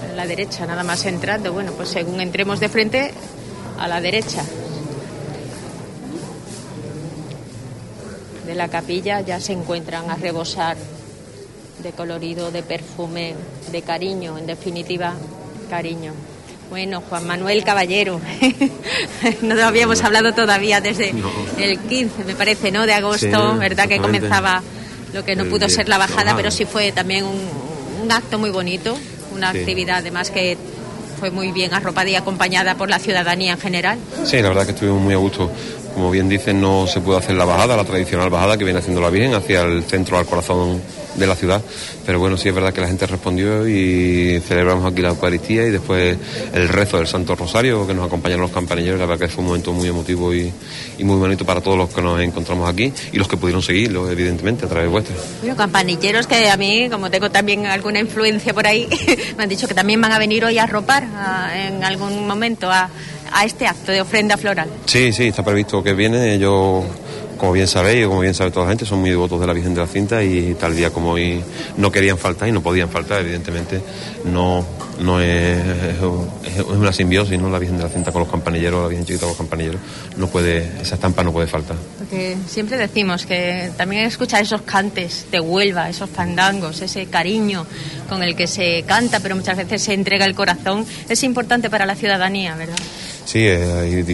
en 0.08 0.16
la 0.16 0.24
derecha, 0.24 0.64
nada 0.64 0.84
más 0.84 1.04
entrando. 1.06 1.52
Bueno, 1.52 1.72
pues 1.72 1.88
según 1.88 2.20
entremos 2.20 2.60
de 2.60 2.68
frente, 2.68 3.10
a 3.80 3.88
la 3.88 4.00
derecha. 4.00 4.44
de 8.46 8.54
la 8.54 8.68
capilla 8.68 9.20
ya 9.22 9.40
se 9.40 9.52
encuentran 9.52 10.08
a 10.08 10.14
rebosar 10.14 10.76
de 11.82 11.90
colorido, 11.90 12.52
de 12.52 12.62
perfume, 12.62 13.34
de 13.72 13.82
cariño, 13.82 14.38
en 14.38 14.46
definitiva, 14.46 15.14
cariño. 15.68 16.12
Bueno, 16.70 17.02
Juan 17.08 17.26
Manuel 17.26 17.62
Caballero, 17.62 18.20
no 19.42 19.62
habíamos 19.64 20.02
hablado 20.02 20.32
todavía 20.32 20.80
desde 20.80 21.14
el 21.58 21.78
15, 21.78 22.24
me 22.24 22.34
parece, 22.34 22.70
¿no? 22.70 22.86
De 22.86 22.94
agosto, 22.94 23.56
¿verdad? 23.58 23.88
Que 23.88 23.98
comenzaba 23.98 24.62
lo 25.12 25.24
que 25.24 25.36
no 25.36 25.44
pudo 25.44 25.68
ser 25.68 25.88
la 25.88 25.98
bajada, 25.98 26.34
pero 26.36 26.50
sí 26.50 26.64
fue 26.64 26.90
también 26.92 27.24
un, 27.24 28.10
acto 28.10 28.38
muy 28.38 28.50
bonito, 28.50 28.96
una 29.32 29.50
actividad 29.50 29.98
además 29.98 30.30
que 30.30 30.58
fue 31.18 31.30
muy 31.30 31.52
bien 31.52 31.72
arropada 31.72 32.10
y 32.10 32.16
acompañada 32.16 32.74
por 32.74 32.90
la 32.90 32.98
ciudadanía 32.98 33.52
en 33.52 33.58
general. 33.58 33.98
Sí, 34.24 34.42
la 34.42 34.48
verdad 34.48 34.66
que 34.66 34.72
estuvimos 34.72 35.00
muy 35.00 35.14
a 35.14 35.18
gusto. 35.18 35.50
Como 35.94 36.10
bien 36.10 36.28
dicen, 36.28 36.60
no 36.60 36.86
se 36.86 37.00
puede 37.00 37.20
hacer 37.20 37.36
la 37.36 37.44
bajada, 37.44 37.76
la 37.76 37.84
tradicional 37.84 38.28
bajada 38.28 38.58
que 38.58 38.64
viene 38.64 38.80
haciendo 38.80 39.00
la 39.00 39.10
Virgen 39.10 39.32
hacia 39.34 39.62
el 39.62 39.84
centro, 39.84 40.18
al 40.18 40.26
corazón 40.26 40.82
de 41.16 41.26
la 41.26 41.36
ciudad. 41.36 41.62
Pero 42.06 42.18
bueno, 42.18 42.36
sí 42.36 42.48
es 42.48 42.54
verdad 42.54 42.72
que 42.72 42.80
la 42.80 42.88
gente 42.88 43.06
respondió 43.06 43.66
y 43.68 44.40
celebramos 44.40 44.90
aquí 44.90 45.02
la 45.02 45.10
Eucaristía 45.10 45.66
y 45.66 45.70
después 45.70 46.16
el 46.52 46.68
rezo 46.68 46.98
del 46.98 47.06
Santo 47.06 47.34
Rosario 47.34 47.86
que 47.86 47.94
nos 47.94 48.06
acompañaron 48.06 48.42
los 48.42 48.50
campanilleros. 48.50 48.98
La 48.98 49.06
verdad 49.06 49.26
que 49.26 49.32
fue 49.32 49.42
un 49.42 49.48
momento 49.48 49.72
muy 49.72 49.88
emotivo 49.88 50.34
y, 50.34 50.52
muy 51.00 51.16
bonito 51.16 51.44
para 51.44 51.60
todos 51.60 51.76
los 51.76 51.90
que 51.90 52.00
nos 52.00 52.20
encontramos 52.20 52.68
aquí 52.68 52.92
y 53.12 53.18
los 53.18 53.28
que 53.28 53.36
pudieron 53.36 53.62
seguirlo, 53.62 54.10
evidentemente, 54.10 54.64
a 54.64 54.68
través 54.68 54.90
vuestra. 54.90 55.14
Bueno, 55.40 55.56
campanilleros 55.56 56.26
que 56.26 56.48
a 56.48 56.56
mí, 56.56 56.88
como 56.90 57.10
tengo 57.10 57.30
también 57.30 57.66
alguna 57.66 57.98
influencia 57.98 58.54
por 58.54 58.66
ahí, 58.66 58.88
me 59.36 59.42
han 59.42 59.48
dicho 59.48 59.68
que 59.68 59.74
también 59.74 60.00
van 60.00 60.12
a 60.12 60.18
venir 60.18 60.44
hoy 60.44 60.58
a 60.58 60.66
ropar 60.66 61.04
en 61.54 61.84
algún 61.84 62.26
momento 62.26 62.70
a 62.70 62.88
a 63.34 63.44
este 63.44 63.66
acto 63.66 63.92
de 63.92 64.00
ofrenda 64.00 64.36
floral. 64.36 64.68
Sí, 64.86 65.12
sí, 65.12 65.28
está 65.28 65.42
previsto 65.44 65.82
que 65.82 65.92
viene. 65.92 66.38
Yo, 66.38 66.84
como 67.44 67.52
bien 67.52 67.68
sabéis, 67.68 68.06
como 68.06 68.20
bien 68.20 68.32
sabe 68.32 68.50
toda 68.50 68.64
la 68.64 68.70
gente, 68.70 68.86
son 68.86 69.00
muy 69.00 69.10
devotos 69.10 69.38
de 69.38 69.46
la 69.46 69.52
Virgen 69.52 69.74
de 69.74 69.82
la 69.82 69.86
Cinta 69.86 70.22
y 70.22 70.54
tal 70.54 70.74
día 70.74 70.88
como 70.88 71.10
hoy 71.10 71.44
no 71.76 71.92
querían 71.92 72.16
faltar 72.16 72.48
y 72.48 72.52
no 72.52 72.62
podían 72.62 72.88
faltar, 72.88 73.20
evidentemente. 73.20 73.82
No, 74.24 74.64
no 74.98 75.20
es, 75.20 75.58
es 75.58 76.60
una 76.66 76.90
simbiosis, 76.90 77.38
¿no? 77.38 77.50
La 77.50 77.58
Virgen 77.58 77.76
de 77.76 77.84
la 77.84 77.90
Cinta 77.90 78.12
con 78.12 78.20
los 78.20 78.30
campanilleros, 78.30 78.80
la 78.80 78.88
Virgen 78.88 79.04
Chiquita 79.04 79.26
con 79.26 79.28
los 79.28 79.36
campanilleros. 79.36 79.78
No 80.16 80.28
puede, 80.28 80.80
esa 80.80 80.94
estampa 80.94 81.22
no 81.22 81.32
puede 81.32 81.46
faltar. 81.46 81.76
Porque 81.98 82.34
siempre 82.48 82.78
decimos 82.78 83.26
que 83.26 83.70
también 83.76 84.06
escuchar 84.06 84.40
esos 84.40 84.62
cantes 84.62 85.26
de 85.30 85.38
Huelva, 85.38 85.90
esos 85.90 86.08
fandangos, 86.08 86.80
ese 86.80 87.04
cariño 87.08 87.66
con 88.08 88.22
el 88.22 88.36
que 88.36 88.46
se 88.46 88.84
canta, 88.86 89.20
pero 89.20 89.36
muchas 89.36 89.58
veces 89.58 89.82
se 89.82 89.92
entrega 89.92 90.24
el 90.24 90.34
corazón, 90.34 90.86
es 91.10 91.22
importante 91.22 91.68
para 91.68 91.84
la 91.84 91.94
ciudadanía, 91.94 92.56
¿verdad? 92.56 92.78
Sí, 93.24 93.38
hay 93.38 94.04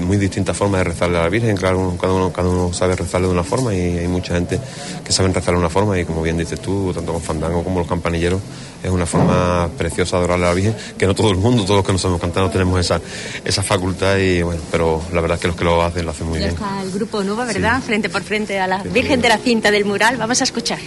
muy 0.00 0.18
distintas 0.18 0.56
formas 0.56 0.80
de 0.80 0.84
rezarle 0.84 1.18
a 1.18 1.22
la 1.22 1.28
Virgen, 1.28 1.56
claro, 1.56 1.96
cada 2.00 2.12
uno, 2.12 2.32
cada 2.32 2.48
uno 2.48 2.72
sabe 2.72 2.94
rezarle 2.94 3.28
de 3.28 3.32
una 3.32 3.44
forma 3.44 3.74
y 3.74 3.98
hay 3.98 4.08
mucha 4.08 4.34
gente 4.34 4.60
que 5.02 5.12
sabe 5.12 5.28
rezarle 5.28 5.54
de 5.54 5.60
una 5.60 5.70
forma 5.70 5.98
y 5.98 6.04
como 6.04 6.22
bien 6.22 6.36
dices 6.36 6.60
tú, 6.60 6.92
tanto 6.94 7.12
con 7.12 7.22
fandango 7.22 7.64
como 7.64 7.78
los 7.80 7.88
campanilleros, 7.88 8.40
es 8.82 8.90
una 8.90 9.06
forma 9.06 9.68
preciosa 9.78 10.16
de 10.16 10.24
adorarle 10.24 10.44
a 10.44 10.48
la 10.50 10.54
Virgen, 10.54 10.76
que 10.98 11.06
no 11.06 11.14
todo 11.14 11.30
el 11.30 11.38
mundo, 11.38 11.62
todos 11.64 11.76
los 11.76 11.86
que 11.86 11.92
no 11.92 11.98
sabemos 11.98 12.20
cantar, 12.20 12.42
no 12.42 12.50
tenemos 12.50 12.78
esa, 12.78 13.00
esa 13.44 13.62
facultad 13.62 14.18
y 14.18 14.42
bueno, 14.42 14.60
pero 14.70 15.02
la 15.12 15.20
verdad 15.22 15.36
es 15.36 15.40
que 15.40 15.48
los 15.48 15.56
que 15.56 15.64
lo 15.64 15.82
hacen 15.82 16.04
lo 16.04 16.10
hacen 16.10 16.26
muy 16.26 16.38
bien. 16.38 16.50
Está 16.50 16.82
el 16.82 16.90
grupo 16.90 17.22
Nueva, 17.22 17.46
¿verdad? 17.46 17.82
Frente 17.82 18.08
por 18.10 18.22
frente 18.22 18.58
a 18.60 18.66
la 18.66 18.82
Virgen 18.82 19.22
de 19.22 19.28
la 19.30 19.38
Cinta 19.38 19.70
del 19.70 19.86
Mural, 19.86 20.18
vamos 20.18 20.40
a 20.42 20.44
escuchar. 20.44 20.78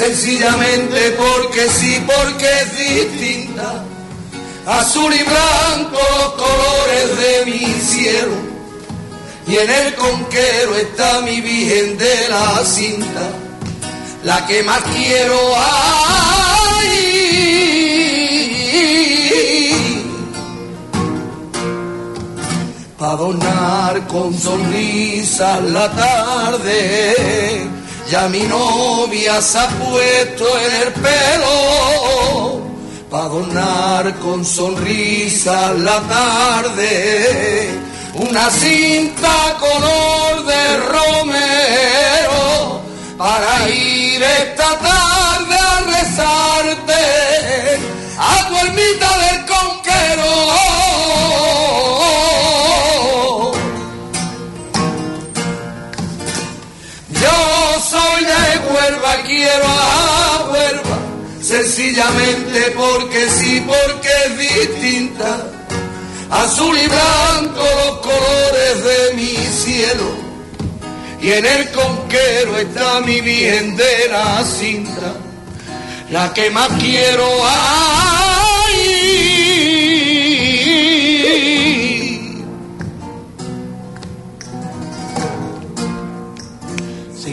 Sencillamente 0.00 1.10
porque 1.18 1.68
sí, 1.68 2.02
porque 2.06 2.46
es 2.62 2.78
distinta. 2.78 3.84
Azul 4.66 5.12
y 5.12 5.22
blanco 5.22 5.98
los 6.18 6.32
colores 6.44 7.18
de 7.18 7.50
mi 7.50 7.80
cielo, 7.80 8.36
y 9.46 9.56
en 9.56 9.70
el 9.70 9.94
conquero 9.94 10.74
está 10.76 11.20
mi 11.20 11.40
Virgen 11.42 11.98
de 11.98 12.28
la 12.28 12.64
cinta, 12.64 13.28
la 14.24 14.46
que 14.46 14.62
más 14.62 14.80
quiero. 14.96 15.38
pa' 22.98 23.16
donar 23.16 24.06
con 24.08 24.32
sonrisa 24.38 25.60
la 25.60 25.90
tarde. 25.90 27.79
Ya 28.10 28.28
mi 28.28 28.42
novia 28.42 29.40
se 29.40 29.56
ha 29.56 29.68
puesto 29.68 30.44
en 30.58 30.74
el 30.82 30.92
pelo, 30.94 32.60
pa' 33.08 33.28
donar 33.28 34.18
con 34.18 34.44
sonrisa 34.44 35.72
la 35.74 36.00
tarde. 36.00 37.70
Una 38.14 38.50
cinta 38.50 39.56
color 39.60 40.44
de 40.44 40.76
romero, 40.94 42.80
para 43.16 43.68
ir 43.68 44.20
esta 44.20 44.76
tarde 44.78 45.54
a 45.54 45.80
rezarte 45.86 46.49
sencillamente 61.50 62.72
porque 62.76 63.28
sí, 63.28 63.60
porque 63.66 64.08
es 64.26 64.38
distinta. 64.38 65.46
Azul 66.30 66.78
y 66.78 66.86
blanco 66.86 67.64
los 67.84 67.98
colores 67.98 68.84
de 68.84 69.14
mi 69.16 69.34
cielo, 69.34 70.14
y 71.20 71.32
en 71.32 71.44
el 71.44 71.70
conquero 71.72 72.56
está 72.56 73.00
mi 73.00 73.20
bien 73.20 73.76
de 73.76 74.08
la 74.10 74.44
cinta, 74.44 75.14
la 76.10 76.32
que 76.32 76.50
más 76.50 76.68
quiero. 76.78 77.26
Se 77.26 78.29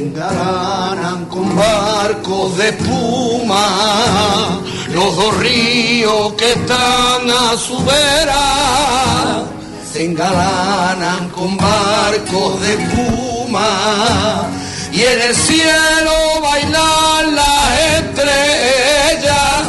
engalanan 0.07 1.25
con 1.25 1.53
barcos 1.55 2.57
de 2.57 2.69
espuma, 2.69 4.61
los 4.93 5.15
dos 5.17 5.37
ríos 5.37 6.33
que 6.33 6.53
están 6.53 7.29
a 7.29 7.57
su 7.57 7.77
vera 7.83 9.43
se 9.91 10.05
engalanan 10.05 11.29
con 11.29 11.57
barcos 11.57 12.61
de 12.61 12.73
espuma 12.73 14.47
y 14.93 15.01
en 15.01 15.21
el 15.21 15.35
cielo 15.35 16.15
bailan 16.41 17.35
las 17.35 17.79
estrellas, 17.99 19.63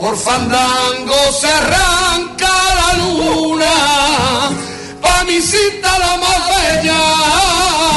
por 0.00 0.16
fandango 0.16 1.20
se 1.38 1.48
arranca 1.48 2.54
la 2.80 2.90
luna, 3.02 3.74
pa' 5.02 5.24
mi 5.24 5.38
cita 5.40 5.98
la 5.98 6.16
más 6.16 6.40
bella. 6.48 7.91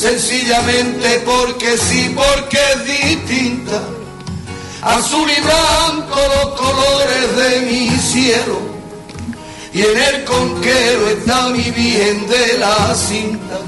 Sencillamente 0.00 1.22
porque 1.24 1.76
sí, 1.76 2.14
porque 2.14 2.58
es 2.74 2.84
distinta 2.84 3.82
azul 4.82 5.28
y 5.28 5.40
blanco 5.40 6.20
los 6.36 6.54
colores 6.54 7.36
de 7.36 7.60
mi 7.62 7.90
cielo. 7.98 8.60
Y 9.72 9.82
en 9.82 9.98
el 9.98 10.24
conquero 10.24 11.08
está 11.08 11.48
mi 11.48 11.70
virgen 11.70 12.26
de 12.28 12.58
la 12.58 12.94
cinta, 12.94 13.60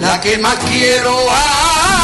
la 0.00 0.20
que 0.20 0.38
más 0.38 0.56
quiero. 0.70 1.16
Ay. 1.30 2.01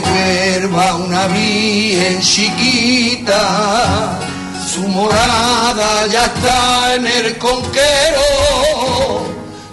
Huerva 0.00 0.96
una 0.96 1.26
virgen 1.28 2.20
chiquita 2.20 4.20
su 4.76 4.86
morada 4.88 6.06
ya 6.08 6.24
está 6.26 6.96
en 6.96 7.06
el 7.06 7.38
conquero, 7.38 8.20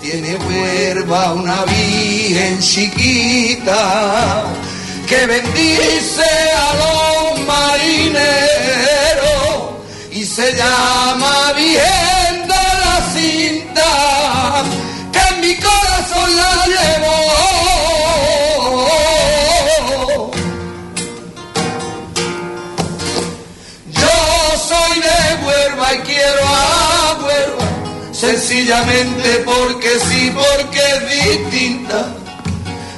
tiene 0.02 0.38
huerva 0.38 1.34
una 1.34 1.66
virgen 1.66 2.62
chiquita 2.62 4.46
que 5.06 5.26
bendice 5.26 6.24
a 6.58 6.74
los 6.82 7.38
marineros 7.46 8.22
y 10.10 10.24
se 10.24 10.56
llama 10.56 11.52
Virgen 11.54 12.48
de 12.48 12.64
la 12.82 13.02
Cinta, 13.14 14.64
que 15.12 15.20
en 15.34 15.42
mi 15.42 15.54
corazón 15.56 16.34
la 16.38 16.66
llevo. 16.68 17.53
Sencillamente 28.54 29.44
porque 29.46 29.90
sí, 30.08 30.32
porque 30.34 30.80
es 30.80 31.50
distinta. 31.50 32.06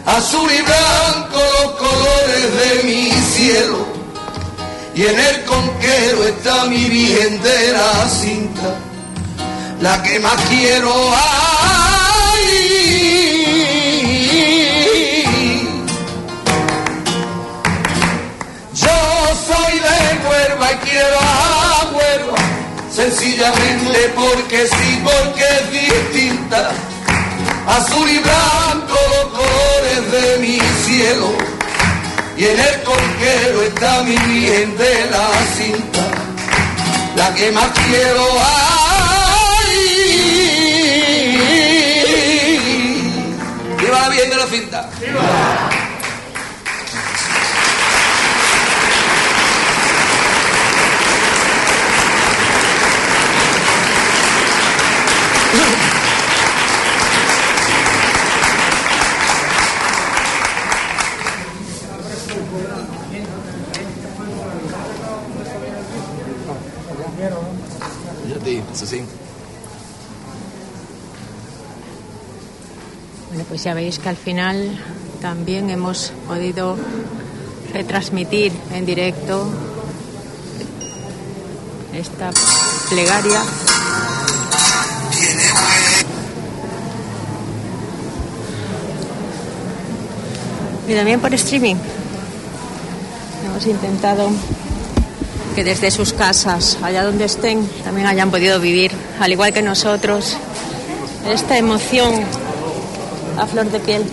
Azul 0.06 0.52
y 0.52 0.62
blanco 0.62 1.40
los 1.64 1.72
colores 1.72 2.58
de 2.60 2.84
mi 2.84 3.12
cielo, 3.12 3.88
y 4.94 5.02
en 5.04 5.18
el 5.20 5.44
conquero 5.46 6.28
está 6.28 6.66
mi 6.66 6.86
virgen 6.86 7.42
de 7.42 7.72
la 7.72 8.10
cinta, 8.10 8.76
la 9.82 10.04
que 10.04 10.20
más 10.20 10.40
quiero. 10.50 10.94
Ay, 10.94 12.56
yo 18.74 18.98
soy 19.48 19.80
de 19.80 20.30
Huelva 20.30 20.72
y 20.72 20.76
quiero 20.88 21.65
sencillamente 22.96 24.14
porque 24.16 24.68
sí, 24.68 25.02
porque 25.04 25.44
es 25.44 25.72
distinta. 25.72 26.72
Azul 27.68 28.10
y 28.10 28.20
blanco 28.20 28.96
los 29.12 29.26
colores 29.34 30.12
de 30.12 30.38
mi 30.38 30.60
cielo, 30.86 31.34
y 32.38 32.46
en 32.46 32.60
el 32.60 32.84
conquero 32.84 33.64
está 33.64 34.04
mi 34.04 34.16
virgen 34.16 34.78
de 34.78 35.06
la 35.12 35.30
cinta, 35.58 36.08
la 37.16 37.34
que 37.34 37.52
más 37.52 37.70
quiero. 37.88 38.26
Ay, 38.40 39.16
¡Viva 43.80 44.00
la 44.00 44.10
Virgen 44.10 44.30
de 44.30 44.36
la 44.36 44.48
cinta! 44.48 44.90
Pues 73.56 73.64
ya 73.64 73.74
veis 73.74 74.00
que 74.00 74.10
al 74.10 74.18
final 74.18 74.70
también 75.22 75.70
hemos 75.70 76.12
podido 76.28 76.76
retransmitir 77.72 78.52
en 78.74 78.86
directo 78.86 79.48
esta 81.94 82.32
plegaria. 82.90 83.42
Y 90.90 90.94
también 90.94 91.22
por 91.22 91.34
streaming. 91.34 91.78
Hemos 93.46 93.66
intentado 93.68 94.32
que 95.56 95.64
desde 95.64 95.92
sus 95.92 96.12
casas, 96.12 96.78
allá 96.84 97.06
donde 97.06 97.24
estén, 97.24 97.66
también 97.86 98.08
hayan 98.08 98.32
podido 98.32 98.60
vivir, 98.60 98.92
al 99.18 99.32
igual 99.32 99.54
que 99.54 99.62
nosotros, 99.62 100.36
esta 101.26 101.58
emoción 101.58 102.26
a 103.38 103.48
flor 103.48 103.70
de 103.72 103.80
piel. 103.80 104.04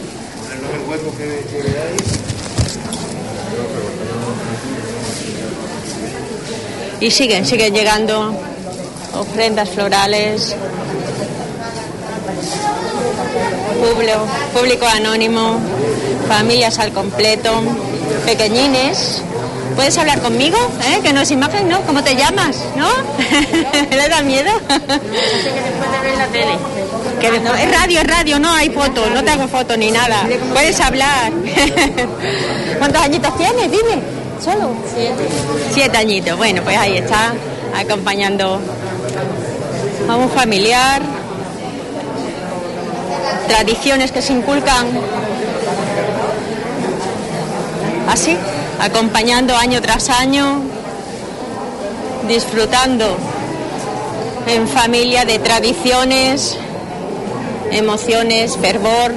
Y 7.00 7.10
siguen, 7.10 7.44
siguen 7.44 7.74
llegando 7.74 8.32
ofrendas 9.14 9.70
florales, 9.70 10.54
público, 13.80 14.26
público 14.54 14.86
anónimo, 14.86 15.58
familias 16.28 16.78
al 16.78 16.92
completo, 16.92 17.62
pequeñines. 18.24 19.22
¿Puedes 19.74 19.96
hablar 19.98 20.20
conmigo? 20.20 20.58
¿Eh? 20.84 21.00
Que 21.02 21.12
no 21.12 21.22
es 21.22 21.30
imagen, 21.30 21.68
¿no? 21.68 21.80
¿Cómo 21.82 22.04
te 22.04 22.14
llamas? 22.14 22.56
¿No? 22.76 22.88
¿Le 23.90 24.08
da 24.08 24.22
miedo? 24.22 24.50
la 26.18 26.26
tele. 26.26 26.81
Que 27.22 27.38
no, 27.38 27.54
es 27.54 27.70
radio, 27.70 28.00
es 28.00 28.06
radio, 28.08 28.38
no 28.40 28.52
hay 28.52 28.68
foto, 28.70 29.08
no 29.10 29.22
te 29.22 29.30
hago 29.30 29.46
foto 29.46 29.76
ni 29.76 29.92
nada. 29.92 30.26
Puedes 30.52 30.80
hablar. 30.80 31.30
¿Cuántos 32.78 33.00
añitos 33.00 33.36
tienes? 33.36 33.70
Dime. 33.70 34.02
¿Solo? 34.44 34.74
Siete. 34.92 35.28
Siete 35.72 35.98
añitos. 35.98 36.36
Bueno, 36.36 36.62
pues 36.64 36.76
ahí 36.76 36.96
está, 36.96 37.32
acompañando 37.78 38.60
a 40.08 40.16
un 40.16 40.28
familiar. 40.30 41.00
Tradiciones 43.46 44.10
que 44.10 44.20
se 44.20 44.32
inculcan 44.32 44.88
así, 48.08 48.36
acompañando 48.80 49.56
año 49.56 49.80
tras 49.80 50.08
año, 50.10 50.60
disfrutando 52.26 53.16
en 54.48 54.66
familia 54.66 55.24
de 55.24 55.38
tradiciones, 55.38 56.58
emociones, 57.72 58.56
fervor. 58.58 59.12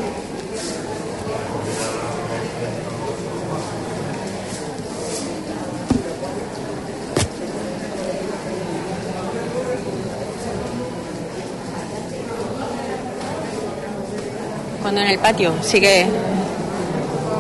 Cuando 14.82 15.02
en 15.02 15.08
el 15.08 15.20
patio 15.20 15.54
sigue 15.62 16.06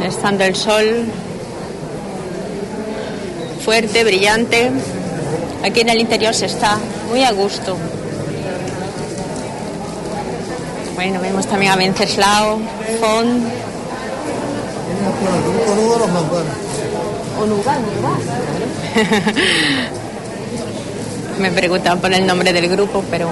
estando 0.03 0.43
el 0.43 0.55
sol 0.55 1.05
fuerte, 3.63 4.03
brillante, 4.03 4.69
aquí 5.63 5.81
en 5.81 5.89
el 5.89 5.99
interior 5.99 6.33
se 6.33 6.47
está 6.47 6.77
muy 7.09 7.23
a 7.23 7.31
gusto. 7.31 7.77
Bueno, 10.95 11.19
vemos 11.19 11.45
también 11.45 11.73
a 11.73 11.75
Venceslao, 11.75 12.57
Font. 13.01 13.43
Me 21.39 21.51
preguntan 21.51 21.99
por 21.99 22.13
el 22.13 22.25
nombre 22.25 22.53
del 22.53 22.69
grupo, 22.69 23.03
pero 23.11 23.29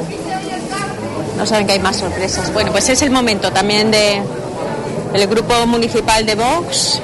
no 1.38 1.46
saben 1.46 1.66
que 1.66 1.72
hay 1.74 1.80
más 1.80 1.96
sorpresas. 1.96 2.52
Bueno, 2.52 2.74
pues 2.74 2.90
es 2.90 3.02
el 3.02 3.12
momento 3.12 3.54
también 3.54 3.92
de 3.92 4.22
el 5.14 5.28
grupo 5.28 5.66
municipal 5.66 6.26
de 6.26 6.36
Vox. 6.36 7.00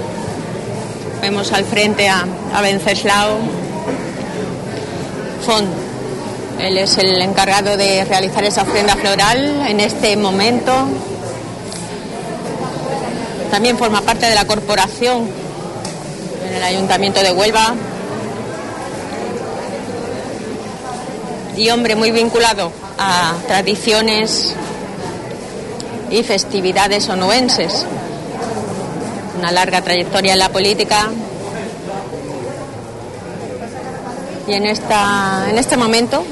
Vemos 1.21 1.53
al 1.53 1.63
frente 1.63 2.09
a, 2.09 2.25
a 2.53 2.61
Venceslao 2.61 3.37
Font. 5.45 5.88
Él 6.59 6.77
es 6.77 6.97
el 6.97 7.21
encargado 7.21 7.77
de 7.77 8.03
realizar 8.03 8.43
esa 8.43 8.63
ofrenda 8.63 8.95
floral 8.97 9.65
en 9.65 9.79
este 9.79 10.17
momento. 10.17 10.73
También 13.49 13.77
forma 13.77 14.01
parte 14.01 14.25
de 14.25 14.35
la 14.35 14.45
corporación 14.45 15.29
en 16.45 16.53
el 16.53 16.61
Ayuntamiento 16.61 17.21
de 17.21 17.31
Huelva. 17.31 17.75
Y 21.55 21.69
hombre 21.69 21.95
muy 21.95 22.11
vinculado 22.11 22.73
a 22.97 23.35
tradiciones 23.47 24.53
y 26.11 26.23
festividades 26.23 27.07
onuenses. 27.07 27.85
Una 29.37 29.53
larga 29.53 29.81
trayectoria 29.81 30.33
en 30.33 30.39
la 30.39 30.49
política. 30.49 31.09
Y 34.45 34.53
en, 34.53 34.65
esta, 34.65 35.45
en 35.49 35.57
este 35.57 35.77
momento 35.77 36.25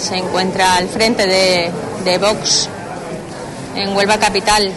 se 0.00 0.16
encuentra 0.16 0.76
al 0.76 0.88
frente 0.88 1.26
de, 1.26 1.70
de 2.04 2.18
Vox 2.18 2.68
en 3.76 3.94
Huelva 3.94 4.18
Capital. 4.18 4.72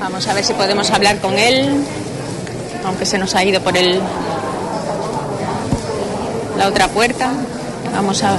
Vamos 0.00 0.26
a 0.26 0.34
ver 0.34 0.44
si 0.44 0.52
podemos 0.54 0.90
hablar 0.90 1.20
con 1.20 1.38
él, 1.38 1.84
aunque 2.84 3.06
se 3.06 3.18
nos 3.18 3.34
ha 3.34 3.44
ido 3.44 3.60
por 3.60 3.76
el 3.76 4.00
la 6.58 6.68
otra 6.68 6.88
puerta. 6.88 7.30
Vamos 7.94 8.22
a. 8.22 8.36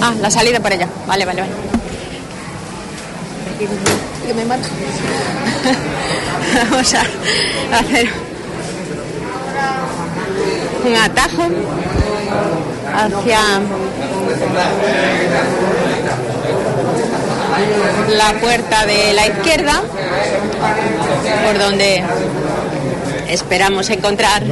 Ah, 0.00 0.14
la 0.20 0.30
salida 0.30 0.60
por 0.60 0.72
allá. 0.72 0.88
Vale, 1.06 1.24
vale, 1.24 1.42
vale. 1.42 1.52
Que 4.26 4.34
me. 4.34 4.44
Vamos 6.70 6.94
a 6.94 7.02
hacer 7.78 8.08
un 10.84 10.96
atajo 10.96 11.48
hacia 12.94 13.40
la 18.08 18.32
puerta 18.40 18.86
de 18.86 19.12
la 19.12 19.26
izquierda, 19.26 19.82
por 21.46 21.58
donde 21.58 22.02
esperamos 23.28 23.90
encontrar 23.90 24.42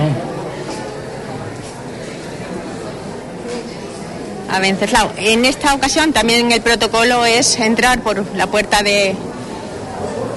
a 4.50 4.58
Venceslao. 4.58 5.12
En 5.16 5.44
esta 5.44 5.74
ocasión 5.74 6.12
también 6.12 6.50
el 6.52 6.60
protocolo 6.60 7.24
es 7.24 7.58
entrar 7.58 8.00
por 8.00 8.24
la 8.36 8.46
puerta 8.46 8.82
de 8.82 9.14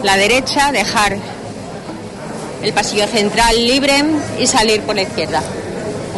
la 0.03 0.17
derecha, 0.17 0.71
dejar 0.71 1.17
el 2.61 2.73
pasillo 2.73 3.07
central 3.07 3.55
libre 3.55 4.03
y 4.39 4.47
salir 4.47 4.81
por 4.81 4.95
la 4.95 5.01
izquierda. 5.01 5.41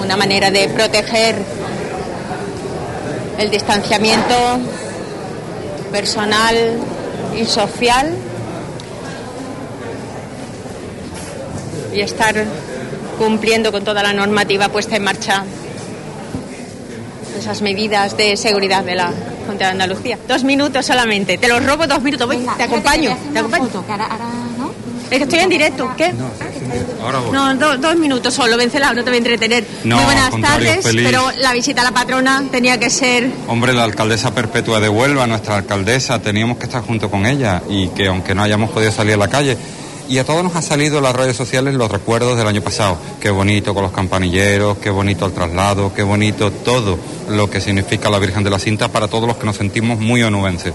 Una 0.02 0.18
manera 0.18 0.52
de 0.52 0.68
proteger 0.70 1.36
el 3.38 3.50
distanciamiento 3.52 4.36
personal 5.92 6.56
y 7.40 7.46
social 7.46 8.14
y 11.94 12.02
estar 12.02 12.36
cumpliendo 13.18 13.72
con 13.72 13.84
toda 13.84 14.04
la 14.04 14.14
normativa 14.14 14.70
puesta 14.70 14.96
en 14.96 15.04
marcha 15.04 15.44
esas 17.38 17.62
medidas 17.62 18.18
de 18.18 18.38
seguridad 18.38 18.84
de 18.84 18.96
la 18.96 19.12
Junta 19.46 19.66
de 19.66 19.72
Andalucía. 19.72 20.18
Dos 20.28 20.44
minutos 20.44 20.86
solamente. 20.86 21.38
Te 21.38 21.48
los 21.48 21.64
robo 21.64 21.86
dos 21.86 22.02
minutos. 22.02 22.28
Voy, 22.28 22.46
te 22.58 22.64
acompaño. 22.64 23.16
Te 23.32 23.40
acompaño. 23.40 23.70
Es 25.12 25.18
que 25.18 25.24
estoy 25.24 25.40
en 25.40 25.50
directo. 25.50 25.90
¿Qué? 25.96 26.12
Ahora 27.02 27.20
voy. 27.20 27.32
No, 27.32 27.54
do- 27.56 27.78
dos 27.78 27.96
minutos 27.98 28.34
solo, 28.34 28.58
Vencelao, 28.58 28.94
no 28.94 29.04
te 29.04 29.10
voy 29.10 29.16
a 29.16 29.18
entretener. 29.18 29.66
No, 29.84 29.98
Muy 29.98 30.06
buenas 30.06 30.32
tardes, 30.42 30.84
feliz. 30.84 31.06
pero 31.06 31.32
la 31.40 31.54
visita 31.54 31.82
a 31.82 31.84
la 31.86 31.92
patrona 31.92 32.44
tenía 32.52 32.80
que 32.80 32.90
ser 32.90 33.30
Hombre, 33.48 33.74
la 33.74 33.84
alcaldesa 33.84 34.34
perpetua 34.34 34.80
de 34.80 34.90
Huelva, 34.90 35.28
nuestra 35.28 35.58
alcaldesa, 35.58 36.20
teníamos 36.20 36.58
que 36.58 36.66
estar 36.66 36.82
junto 36.84 37.10
con 37.12 37.26
ella 37.26 37.62
y 37.70 37.90
que 37.90 38.08
aunque 38.08 38.34
no 38.34 38.44
hayamos 38.44 38.72
podido 38.72 38.92
salir 38.92 39.14
a 39.14 39.18
la 39.18 39.28
calle, 39.28 39.58
y 40.08 40.20
a 40.20 40.24
todos 40.24 40.44
nos 40.44 40.56
ha 40.56 40.62
salido 40.62 40.98
en 41.00 41.04
las 41.04 41.16
redes 41.16 41.36
sociales 41.36 41.74
los 41.74 41.90
recuerdos 41.90 42.38
del 42.38 42.46
año 42.48 42.62
pasado. 42.62 42.98
Qué 43.20 43.32
bonito 43.32 43.74
con 43.74 43.82
los 43.84 43.92
campanilleros, 43.92 44.78
qué 44.78 44.92
bonito 44.92 45.26
el 45.26 45.34
traslado, 45.34 45.94
qué 45.96 46.04
bonito 46.04 46.52
todo 46.52 47.00
lo 47.30 47.50
que 47.50 47.60
significa 47.60 48.10
la 48.12 48.20
Virgen 48.20 48.44
de 48.44 48.52
la 48.52 48.60
Cinta 48.60 48.88
para 48.90 49.08
todos 49.08 49.28
los 49.28 49.38
que 49.38 49.46
nos 49.48 49.56
sentimos 49.56 50.00
muy 50.00 50.22
onubenses. 50.22 50.74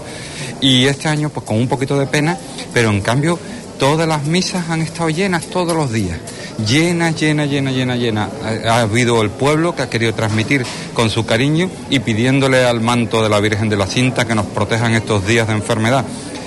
Y 0.59 0.85
este 0.85 1.07
año, 1.07 1.29
pues 1.29 1.45
con 1.45 1.57
un 1.57 1.67
poquito 1.69 1.97
de 1.97 2.07
pena, 2.07 2.37
pero 2.73 2.89
en 2.89 2.99
cambio 3.01 3.39
todas 3.81 4.07
las 4.07 4.25
misas 4.25 4.69
han 4.69 4.83
estado 4.83 5.09
llenas 5.09 5.47
todos 5.47 5.75
los 5.75 5.91
días. 5.91 6.19
Llena, 6.67 7.09
llena, 7.09 7.47
llena, 7.47 7.71
llena, 7.71 7.95
llena. 7.95 8.29
Ha, 8.43 8.75
ha 8.75 8.81
habido 8.81 9.23
el 9.23 9.31
pueblo 9.31 9.75
que 9.75 9.81
ha 9.81 9.89
querido 9.89 10.13
transmitir 10.13 10.63
con 10.93 11.09
su 11.09 11.25
cariño 11.25 11.67
y 11.89 11.97
pidiéndole 11.97 12.63
al 12.63 12.79
manto 12.79 13.23
de 13.23 13.29
la 13.29 13.39
Virgen 13.39 13.69
de 13.69 13.77
la 13.77 13.87
Cinta 13.87 14.27
que 14.27 14.35
nos 14.35 14.45
proteja 14.45 14.85
en 14.85 14.93
estos 14.93 15.25
días 15.25 15.47
de 15.47 15.55
enfermedad. 15.55 16.05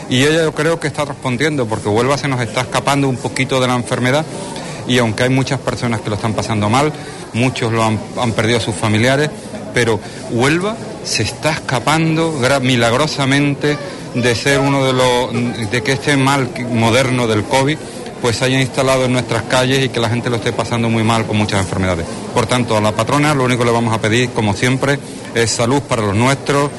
Y 0.08 0.22
ella 0.22 0.44
yo 0.44 0.54
creo 0.54 0.78
que 0.78 0.86
está 0.86 1.06
respondiendo 1.06 1.66
porque 1.66 1.88
Huelva 1.88 2.16
se 2.16 2.28
nos 2.28 2.40
está 2.40 2.60
escapando 2.60 3.08
un 3.08 3.16
poquito 3.16 3.60
de 3.60 3.66
la 3.66 3.74
enfermedad 3.74 4.24
y 4.86 4.98
aunque 4.98 5.24
hay 5.24 5.30
muchas 5.30 5.58
personas 5.58 6.02
que 6.02 6.10
lo 6.10 6.14
están 6.14 6.34
pasando 6.34 6.70
mal, 6.70 6.92
muchos 7.32 7.72
lo 7.72 7.82
han, 7.82 7.98
han 8.16 8.30
perdido 8.30 8.58
a 8.58 8.60
sus 8.60 8.76
familiares, 8.76 9.28
pero 9.74 10.00
Huelva 10.30 10.76
se 11.04 11.24
está 11.24 11.52
escapando 11.52 12.40
milagrosamente 12.62 13.76
de 14.14 14.34
ser 14.34 14.60
uno 14.60 14.84
de 14.84 14.92
los 14.92 15.70
de 15.70 15.82
que 15.82 15.92
este 15.92 16.16
mal 16.16 16.48
moderno 16.70 17.26
del 17.26 17.44
COVID 17.44 17.76
pues 18.22 18.40
haya 18.40 18.58
instalado 18.58 19.04
en 19.04 19.12
nuestras 19.12 19.42
calles 19.42 19.84
y 19.84 19.90
que 19.90 20.00
la 20.00 20.08
gente 20.08 20.30
lo 20.30 20.36
esté 20.36 20.52
pasando 20.52 20.88
muy 20.88 21.02
mal 21.02 21.26
con 21.26 21.36
muchas 21.36 21.60
enfermedades. 21.60 22.06
Por 22.32 22.46
tanto, 22.46 22.74
a 22.74 22.80
la 22.80 22.92
patrona 22.92 23.34
lo 23.34 23.44
único 23.44 23.58
que 23.60 23.66
le 23.66 23.72
vamos 23.72 23.92
a 23.92 24.00
pedir, 24.00 24.30
como 24.30 24.54
siempre, 24.54 24.98
es 25.34 25.50
salud 25.50 25.82
para 25.82 26.00
los 26.00 26.16
nuestros 26.16 26.70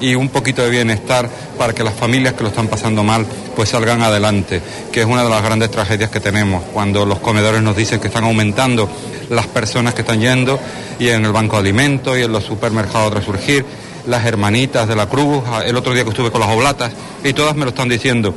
y 0.00 0.14
un 0.14 0.30
poquito 0.30 0.62
de 0.62 0.70
bienestar 0.70 1.28
para 1.58 1.74
que 1.74 1.84
las 1.84 1.94
familias 1.94 2.34
que 2.34 2.42
lo 2.42 2.48
están 2.48 2.68
pasando 2.68 3.04
mal 3.04 3.26
pues 3.54 3.68
salgan 3.68 4.02
adelante, 4.02 4.62
que 4.92 5.00
es 5.00 5.06
una 5.06 5.24
de 5.24 5.30
las 5.30 5.42
grandes 5.42 5.70
tragedias 5.70 6.10
que 6.10 6.20
tenemos 6.20 6.62
cuando 6.72 7.04
los 7.04 7.20
comedores 7.20 7.62
nos 7.62 7.76
dicen 7.76 8.00
que 8.00 8.08
están 8.08 8.24
aumentando 8.24 8.88
las 9.30 9.46
personas 9.46 9.94
que 9.94 10.02
están 10.02 10.20
yendo 10.20 10.58
y 10.98 11.08
en 11.08 11.24
el 11.24 11.32
banco 11.32 11.56
de 11.56 11.60
alimentos 11.60 12.18
y 12.18 12.22
en 12.22 12.32
los 12.32 12.44
supermercados 12.44 13.12
resurgir, 13.12 13.64
las 14.06 14.24
hermanitas 14.24 14.86
de 14.86 14.96
la 14.96 15.08
cruz, 15.08 15.42
el 15.64 15.76
otro 15.76 15.94
día 15.94 16.04
que 16.04 16.10
estuve 16.10 16.30
con 16.30 16.40
las 16.40 16.50
oblatas 16.50 16.92
y 17.22 17.32
todas 17.32 17.56
me 17.56 17.64
lo 17.64 17.70
están 17.70 17.88
diciendo 17.88 18.34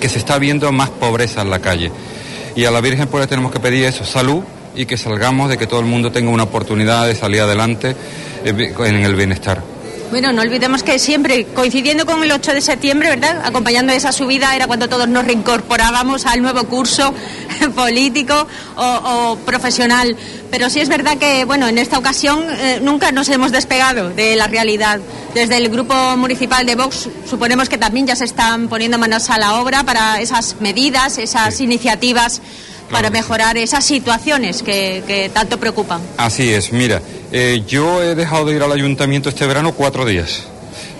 que 0.00 0.08
se 0.08 0.18
está 0.18 0.38
viendo 0.38 0.70
más 0.72 0.90
pobreza 0.90 1.42
en 1.42 1.50
la 1.50 1.60
calle. 1.60 1.90
Y 2.56 2.64
a 2.64 2.70
la 2.70 2.80
Virgen 2.80 3.06
pues 3.06 3.26
tenemos 3.28 3.52
que 3.52 3.60
pedir 3.60 3.84
eso, 3.84 4.04
salud 4.04 4.42
y 4.74 4.86
que 4.86 4.96
salgamos 4.96 5.48
de 5.48 5.58
que 5.58 5.66
todo 5.66 5.80
el 5.80 5.86
mundo 5.86 6.12
tenga 6.12 6.30
una 6.30 6.44
oportunidad 6.44 7.06
de 7.06 7.14
salir 7.14 7.40
adelante 7.40 7.96
eh, 8.44 8.74
en 8.78 8.96
el 8.96 9.14
bienestar. 9.14 9.62
Bueno, 10.10 10.32
no 10.32 10.40
olvidemos 10.40 10.82
que 10.82 10.98
siempre, 10.98 11.44
coincidiendo 11.54 12.06
con 12.06 12.22
el 12.24 12.32
8 12.32 12.54
de 12.54 12.62
septiembre, 12.62 13.10
¿verdad? 13.10 13.42
Acompañando 13.44 13.92
esa 13.92 14.10
subida 14.10 14.56
era 14.56 14.66
cuando 14.66 14.88
todos 14.88 15.06
nos 15.06 15.26
reincorporábamos 15.26 16.24
al 16.24 16.40
nuevo 16.40 16.64
curso 16.64 17.12
político 17.74 18.46
o, 18.76 18.82
o 18.82 19.36
profesional. 19.44 20.16
Pero 20.50 20.70
sí 20.70 20.80
es 20.80 20.88
verdad 20.88 21.18
que, 21.18 21.44
bueno, 21.44 21.68
en 21.68 21.76
esta 21.76 21.98
ocasión 21.98 22.42
eh, 22.48 22.80
nunca 22.82 23.12
nos 23.12 23.28
hemos 23.28 23.52
despegado 23.52 24.08
de 24.08 24.34
la 24.34 24.46
realidad. 24.46 24.98
Desde 25.34 25.58
el 25.58 25.68
grupo 25.68 25.94
municipal 26.16 26.64
de 26.64 26.74
Vox 26.74 27.10
suponemos 27.28 27.68
que 27.68 27.76
también 27.76 28.06
ya 28.06 28.16
se 28.16 28.24
están 28.24 28.68
poniendo 28.68 28.98
manos 28.98 29.28
a 29.28 29.38
la 29.38 29.60
obra 29.60 29.84
para 29.84 30.22
esas 30.22 30.56
medidas, 30.60 31.18
esas 31.18 31.60
iniciativas 31.60 32.40
para 32.90 33.10
mejorar 33.10 33.56
esas 33.56 33.84
situaciones 33.84 34.62
que, 34.62 35.02
que 35.06 35.28
tanto 35.28 35.58
preocupan. 35.58 36.00
Así 36.16 36.52
es, 36.52 36.72
mira, 36.72 37.02
eh, 37.32 37.62
yo 37.66 38.02
he 38.02 38.14
dejado 38.14 38.46
de 38.46 38.56
ir 38.56 38.62
al 38.62 38.72
ayuntamiento 38.72 39.28
este 39.28 39.46
verano 39.46 39.72
cuatro 39.72 40.04
días. 40.04 40.44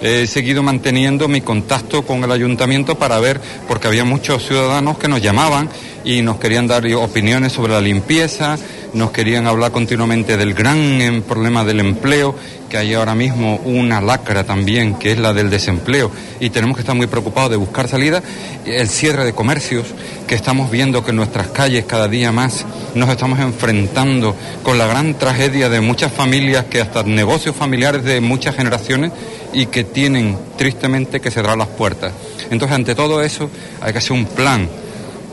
He 0.01 0.29
seguido 0.29 0.63
manteniendo 0.63 1.27
mi 1.27 1.41
contacto 1.41 2.07
con 2.07 2.23
el 2.23 2.31
ayuntamiento 2.31 2.97
para 2.97 3.19
ver, 3.19 3.41
porque 3.67 3.89
había 3.89 4.05
muchos 4.05 4.47
ciudadanos 4.47 4.97
que 4.97 5.09
nos 5.09 5.21
llamaban 5.21 5.69
y 6.05 6.23
nos 6.23 6.39
querían 6.39 6.69
dar 6.69 6.87
opiniones 6.95 7.53
sobre 7.53 7.73
la 7.73 7.81
limpieza, 7.81 8.57
nos 8.93 9.11
querían 9.11 9.49
hablar 9.49 9.73
continuamente 9.73 10.37
del 10.37 10.55
gran 10.55 10.79
em, 11.01 11.23
problema 11.23 11.65
del 11.65 11.81
empleo, 11.81 12.37
que 12.69 12.77
hay 12.77 12.95
ahora 12.95 13.15
mismo 13.15 13.57
una 13.65 14.01
lacra 14.01 14.45
también, 14.45 14.95
que 14.95 15.13
es 15.13 15.19
la 15.19 15.33
del 15.33 15.51
desempleo, 15.51 16.11
y 16.41 16.51
tenemos 16.51 16.77
que 16.77 16.83
estar 16.83 16.95
muy 16.95 17.07
preocupados 17.07 17.51
de 17.51 17.57
buscar 17.57 17.89
salida, 17.89 18.23
el 18.65 18.89
cierre 18.89 19.25
de 19.25 19.33
comercios, 19.33 19.87
que 20.27 20.35
estamos 20.35 20.71
viendo 20.71 21.05
que 21.05 21.11
en 21.11 21.17
nuestras 21.17 21.49
calles 21.49 21.85
cada 21.87 22.09
día 22.09 22.33
más 22.33 22.67
nos 22.95 23.09
estamos 23.09 23.41
enfrentando 23.41 24.37
con 24.63 24.79
la 24.79 24.87
gran 24.87 25.15
tragedia 25.15 25.69
de 25.69 25.81
muchas 25.81 26.13
familias, 26.13 26.67
que 26.67 26.81
hasta 26.81 27.03
negocios 27.03 27.57
familiares 27.57 28.05
de 28.05 28.21
muchas 28.21 28.55
generaciones, 28.55 29.13
y 29.53 29.67
que 29.67 29.85
tienen 29.85 30.37
tristemente 30.57 31.21
que 31.21 31.31
cerrar 31.31 31.57
las 31.57 31.69
puertas. 31.69 32.13
Entonces, 32.51 32.75
ante 32.75 32.95
todo 32.95 33.23
eso, 33.23 33.51
hay 33.81 33.93
que 33.93 33.99
hacer 33.99 34.13
un 34.13 34.27
plan 34.27 34.69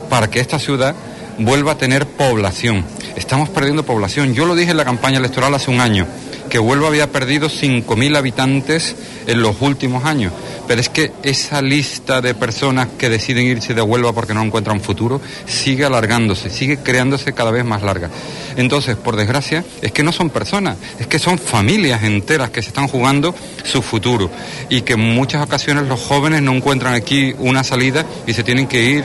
para 0.08 0.30
que 0.30 0.40
esta 0.40 0.58
ciudad 0.58 0.94
vuelva 1.38 1.72
a 1.72 1.78
tener 1.78 2.06
población. 2.06 2.84
Estamos 3.14 3.48
perdiendo 3.48 3.84
población. 3.84 4.34
Yo 4.34 4.46
lo 4.46 4.54
dije 4.54 4.70
en 4.70 4.76
la 4.76 4.84
campaña 4.84 5.18
electoral 5.18 5.54
hace 5.54 5.70
un 5.70 5.80
año, 5.80 6.06
que 6.48 6.58
Huelva 6.58 6.88
había 6.88 7.10
perdido 7.10 7.48
5.000 7.48 8.16
habitantes 8.16 8.96
en 9.26 9.42
los 9.42 9.56
últimos 9.60 10.04
años. 10.04 10.32
Pero 10.66 10.80
es 10.80 10.88
que 10.88 11.12
esa 11.22 11.62
lista 11.62 12.20
de 12.20 12.34
personas 12.34 12.88
que 12.98 13.08
deciden 13.08 13.46
irse 13.46 13.74
de 13.74 13.82
Huelva 13.82 14.12
porque 14.12 14.34
no 14.34 14.42
encuentran 14.42 14.80
futuro 14.80 15.20
sigue 15.46 15.84
alargándose, 15.84 16.50
sigue 16.50 16.78
creándose 16.78 17.32
cada 17.32 17.50
vez 17.50 17.64
más 17.64 17.82
larga. 17.82 18.10
Entonces, 18.56 18.96
por 18.96 19.16
desgracia, 19.16 19.64
es 19.82 19.92
que 19.92 20.02
no 20.02 20.12
son 20.12 20.30
personas, 20.30 20.76
es 20.98 21.06
que 21.06 21.18
son 21.18 21.38
familias 21.38 22.02
enteras 22.02 22.50
que 22.50 22.62
se 22.62 22.68
están 22.68 22.88
jugando 22.88 23.34
su 23.64 23.82
futuro 23.82 24.30
y 24.68 24.82
que 24.82 24.94
en 24.94 25.00
muchas 25.00 25.44
ocasiones 25.44 25.86
los 25.86 26.00
jóvenes 26.00 26.42
no 26.42 26.52
encuentran 26.52 26.94
aquí 26.94 27.34
una 27.38 27.62
salida 27.62 28.04
y 28.26 28.32
se 28.32 28.42
tienen 28.42 28.66
que 28.66 28.82
ir 28.82 29.04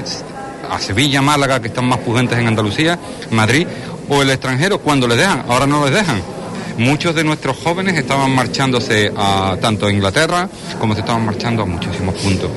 a 0.70 0.80
Sevilla, 0.80 1.22
Málaga, 1.22 1.62
que 1.62 1.68
están 1.68 1.86
más 1.86 2.00
pujentes 2.00 2.40
en 2.40 2.48
Andalucía, 2.48 2.98
Madrid 3.30 3.68
o 4.10 4.22
el 4.22 4.30
extranjero 4.30 4.80
cuando 4.80 5.08
les 5.08 5.18
dejan, 5.18 5.44
ahora 5.48 5.68
no 5.68 5.86
les 5.86 5.94
dejan. 5.94 6.41
Muchos 6.82 7.14
de 7.14 7.24
nuestros 7.24 7.58
jóvenes 7.58 7.96
estaban 7.96 8.34
marchándose 8.34 9.14
a 9.16 9.56
tanto 9.62 9.86
a 9.86 9.92
Inglaterra 9.92 10.50
como 10.80 10.96
se 10.96 11.02
estaban 11.02 11.24
marchando 11.24 11.62
a 11.62 11.66
muchísimos 11.68 12.16
puntos. 12.16 12.50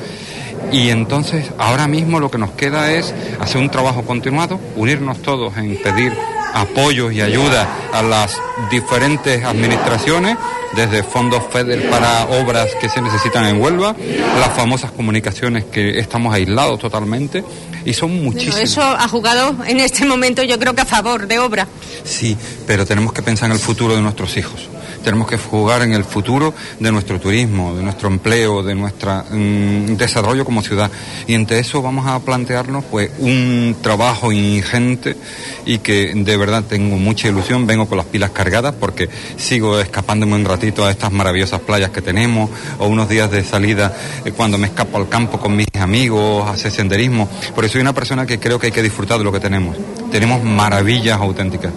Y 0.71 0.89
entonces 0.89 1.51
ahora 1.59 1.87
mismo 1.87 2.19
lo 2.19 2.31
que 2.31 2.39
nos 2.39 2.49
queda 2.51 2.91
es 2.91 3.13
hacer 3.39 3.61
un 3.61 3.69
trabajo 3.69 4.01
continuado, 4.01 4.59
unirnos 4.75 5.21
todos 5.21 5.55
en 5.57 5.79
pedir 5.79 6.11
apoyos 6.55 7.13
y 7.13 7.21
ayuda 7.21 7.67
a 7.93 8.01
las 8.01 8.41
diferentes 8.71 9.43
administraciones, 9.43 10.37
desde 10.75 11.03
fondos 11.03 11.43
FEDER 11.51 11.87
para 11.91 12.25
obras 12.25 12.73
que 12.81 12.89
se 12.89 13.03
necesitan 13.03 13.45
en 13.45 13.61
Huelva, 13.61 13.95
las 14.39 14.49
famosas 14.53 14.89
comunicaciones 14.89 15.65
que 15.65 15.99
estamos 15.99 16.33
aislados 16.33 16.79
totalmente, 16.79 17.43
y 17.85 17.93
son 17.93 18.09
Bueno, 18.09 18.23
muchísimas. 18.33 18.59
eso 18.59 18.81
ha 18.81 19.07
jugado 19.07 19.55
en 19.65 19.79
este 19.79 20.05
momento 20.05 20.43
yo 20.43 20.57
creo 20.59 20.73
que 20.73 20.81
a 20.81 20.85
favor 20.85 21.27
de 21.27 21.39
obra. 21.39 21.67
Sí, 22.03 22.35
pero 22.67 22.85
tenemos 22.85 23.13
que 23.13 23.21
pensar 23.21 23.47
en 23.47 23.53
el 23.53 23.59
futuro 23.59 23.95
de 23.95 24.01
nuestros 24.01 24.35
hijos. 24.37 24.67
Tenemos 25.05 25.27
que 25.27 25.37
jugar 25.37 25.83
en 25.83 25.93
el 25.93 26.03
futuro 26.03 26.55
de 26.79 26.91
nuestro 26.91 27.19
turismo, 27.19 27.75
de 27.75 27.83
nuestro 27.83 28.09
empleo, 28.09 28.63
de 28.63 28.73
nuestro 28.73 29.23
desarrollo 29.29 30.43
como 30.43 30.63
ciudad. 30.63 30.89
Y 31.27 31.35
entre 31.35 31.59
eso 31.59 31.83
vamos 31.83 32.07
a 32.07 32.19
plantearnos 32.21 32.83
pues 32.85 33.11
un 33.19 33.75
trabajo 33.83 34.31
ingente 34.31 35.15
y 35.63 35.77
que 35.77 36.11
de 36.15 36.37
verdad 36.37 36.63
tengo 36.67 36.97
mucha 36.97 37.27
ilusión. 37.27 37.67
Vengo 37.67 37.85
con 37.85 37.99
las 37.99 38.07
pilas 38.07 38.31
cargadas 38.31 38.73
porque 38.79 39.07
sigo 39.37 39.79
escapándome 39.79 40.33
un 40.33 40.43
ratito 40.43 40.83
a 40.83 40.89
estas 40.89 41.11
maravillosas 41.11 41.61
playas 41.61 41.91
que 41.91 42.01
tenemos 42.01 42.49
o 42.79 42.87
unos 42.87 43.07
días 43.07 43.29
de 43.29 43.43
salida 43.43 43.95
eh, 44.25 44.31
cuando 44.31 44.57
me 44.57 44.65
escapo 44.65 44.97
al 44.97 45.07
campo 45.07 45.39
con 45.39 45.55
mis 45.55 45.67
amigos, 45.79 46.49
hacer 46.49 46.71
senderismo. 46.71 47.29
Porque 47.53 47.69
soy 47.69 47.81
una 47.81 47.93
persona 47.93 48.25
que 48.25 48.39
creo 48.39 48.57
que 48.57 48.67
hay 48.67 48.73
que 48.73 48.81
disfrutar 48.81 49.19
de 49.19 49.23
lo 49.23 49.31
que 49.31 49.39
tenemos. 49.39 49.77
Tenemos 50.11 50.43
maravillas 50.43 51.19
auténticas. 51.19 51.71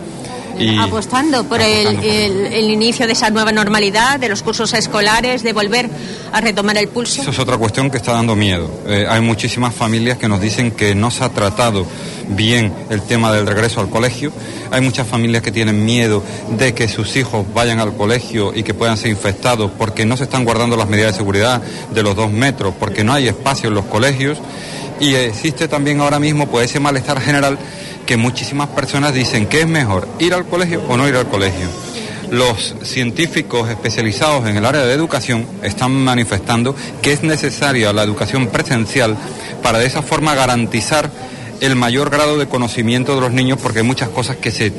Y 0.58 0.78
apostando 0.78 1.44
por 1.44 1.60
el, 1.60 1.98
el- 2.04 2.46
el 2.46 2.70
inicio 2.70 3.06
de 3.06 3.12
esa 3.12 3.30
nueva 3.30 3.52
normalidad, 3.52 4.18
de 4.18 4.28
los 4.28 4.42
cursos 4.42 4.72
escolares, 4.74 5.42
de 5.42 5.52
volver 5.52 5.88
a 6.32 6.40
retomar 6.40 6.76
el 6.78 6.88
pulso. 6.88 7.22
Eso 7.22 7.30
es 7.30 7.38
otra 7.38 7.56
cuestión 7.56 7.90
que 7.90 7.96
está 7.98 8.12
dando 8.12 8.34
miedo. 8.36 8.70
Eh, 8.86 9.06
hay 9.08 9.20
muchísimas 9.20 9.74
familias 9.74 10.18
que 10.18 10.28
nos 10.28 10.40
dicen 10.40 10.70
que 10.72 10.94
no 10.94 11.10
se 11.10 11.24
ha 11.24 11.28
tratado 11.30 11.86
bien 12.28 12.72
el 12.90 13.00
tema 13.02 13.32
del 13.32 13.46
regreso 13.46 13.80
al 13.80 13.88
colegio. 13.88 14.32
Hay 14.70 14.80
muchas 14.82 15.06
familias 15.06 15.42
que 15.42 15.50
tienen 15.50 15.84
miedo 15.84 16.22
de 16.58 16.74
que 16.74 16.88
sus 16.88 17.16
hijos 17.16 17.46
vayan 17.54 17.78
al 17.80 17.94
colegio 17.96 18.52
y 18.54 18.62
que 18.62 18.74
puedan 18.74 18.96
ser 18.98 19.10
infectados 19.10 19.70
porque 19.78 20.04
no 20.04 20.16
se 20.16 20.24
están 20.24 20.44
guardando 20.44 20.76
las 20.76 20.88
medidas 20.88 21.12
de 21.12 21.18
seguridad 21.18 21.62
de 21.94 22.02
los 22.02 22.14
dos 22.16 22.30
metros, 22.30 22.74
porque 22.78 23.02
no 23.04 23.12
hay 23.14 23.28
espacio 23.28 23.68
en 23.70 23.74
los 23.76 23.86
colegios. 23.86 24.38
Y 25.00 25.14
existe 25.14 25.68
también 25.68 26.00
ahora 26.00 26.18
mismo 26.18 26.48
pues, 26.48 26.70
ese 26.70 26.80
malestar 26.80 27.20
general 27.20 27.58
que 28.06 28.16
muchísimas 28.16 28.68
personas 28.70 29.14
dicen 29.14 29.46
que 29.46 29.60
es 29.60 29.66
mejor 29.66 30.08
ir 30.18 30.34
al 30.34 30.46
colegio 30.46 30.82
o 30.88 30.96
no 30.96 31.06
ir 31.06 31.14
al 31.14 31.28
colegio. 31.28 31.68
Los 32.30 32.74
científicos 32.82 33.70
especializados 33.70 34.46
en 34.46 34.56
el 34.56 34.64
área 34.64 34.84
de 34.84 34.92
educación 34.92 35.46
están 35.62 35.92
manifestando 35.92 36.74
que 37.00 37.12
es 37.12 37.22
necesaria 37.22 37.92
la 37.92 38.02
educación 38.02 38.48
presencial 38.48 39.16
para 39.62 39.78
de 39.78 39.86
esa 39.86 40.02
forma 40.02 40.34
garantizar 40.34 41.10
el 41.60 41.74
mayor 41.76 42.10
grado 42.10 42.38
de 42.38 42.46
conocimiento 42.46 43.14
de 43.14 43.20
los 43.20 43.32
niños 43.32 43.58
porque 43.62 43.80
hay 43.80 43.84
muchas 43.84 44.10
cosas 44.10 44.36
que 44.36 44.50
se 44.50 44.72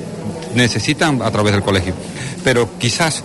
necesitan 0.54 1.22
a 1.22 1.32
través 1.32 1.54
del 1.54 1.64
colegio. 1.64 1.94
Pero 2.44 2.70
quizás 2.78 3.24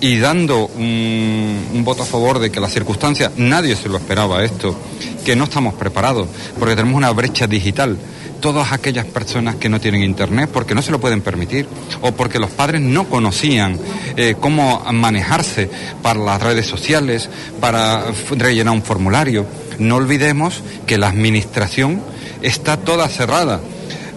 y 0.00 0.18
dando 0.18 0.66
un, 0.66 1.82
voto 1.84 2.02
a 2.02 2.06
favor 2.06 2.38
de 2.38 2.50
que 2.50 2.60
las 2.60 2.72
circunstancias, 2.72 3.32
nadie 3.36 3.74
se 3.76 3.88
lo 3.88 3.96
esperaba 3.96 4.44
esto, 4.44 4.76
que 5.24 5.34
no 5.34 5.44
estamos 5.44 5.74
preparados, 5.74 6.28
porque 6.58 6.76
tenemos 6.76 6.96
una 6.96 7.10
brecha 7.10 7.46
digital. 7.46 7.96
Todas 8.40 8.70
aquellas 8.70 9.04
personas 9.04 9.56
que 9.56 9.68
no 9.68 9.80
tienen 9.80 10.04
internet 10.04 10.48
porque 10.52 10.72
no 10.72 10.80
se 10.80 10.92
lo 10.92 11.00
pueden 11.00 11.22
permitir 11.22 11.66
o 12.02 12.12
porque 12.12 12.38
los 12.38 12.50
padres 12.50 12.80
no 12.80 13.08
conocían 13.08 13.76
eh, 14.16 14.36
cómo 14.38 14.84
manejarse 14.92 15.68
para 16.02 16.20
las 16.20 16.40
redes 16.40 16.64
sociales, 16.64 17.28
para 17.60 18.04
rellenar 18.30 18.74
un 18.74 18.82
formulario. 18.82 19.44
No 19.80 19.96
olvidemos 19.96 20.62
que 20.86 20.98
la 20.98 21.08
administración 21.08 22.00
está 22.40 22.76
toda 22.76 23.08
cerrada. 23.08 23.60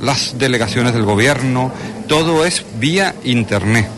Las 0.02 0.38
delegaciones 0.38 0.94
del 0.94 1.04
gobierno, 1.04 1.72
todo 2.08 2.46
es 2.46 2.64
vía 2.80 3.16
internet 3.24 3.90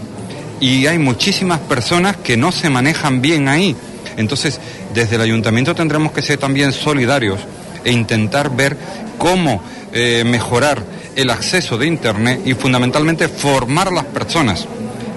y 0.63 0.87
hay 0.87 0.97
muchísimas 0.97 1.59
personas 1.59 2.15
que 2.15 2.37
no 2.37 2.53
se 2.53 2.69
manejan 2.69 3.21
bien 3.21 3.49
ahí. 3.49 3.75
Entonces, 4.15 4.61
desde 4.93 5.17
el 5.17 5.21
ayuntamiento 5.21 5.75
tendremos 5.75 6.13
que 6.13 6.21
ser 6.21 6.37
también 6.37 6.71
solidarios 6.71 7.41
e 7.83 7.91
intentar 7.91 8.49
ver 8.49 8.77
cómo 9.17 9.61
eh, 9.91 10.23
mejorar 10.25 10.81
el 11.17 11.31
acceso 11.31 11.77
de 11.77 11.87
Internet 11.87 12.43
y 12.45 12.53
fundamentalmente 12.53 13.27
formar 13.27 13.89
a 13.89 13.91
las 13.91 14.05
personas, 14.05 14.65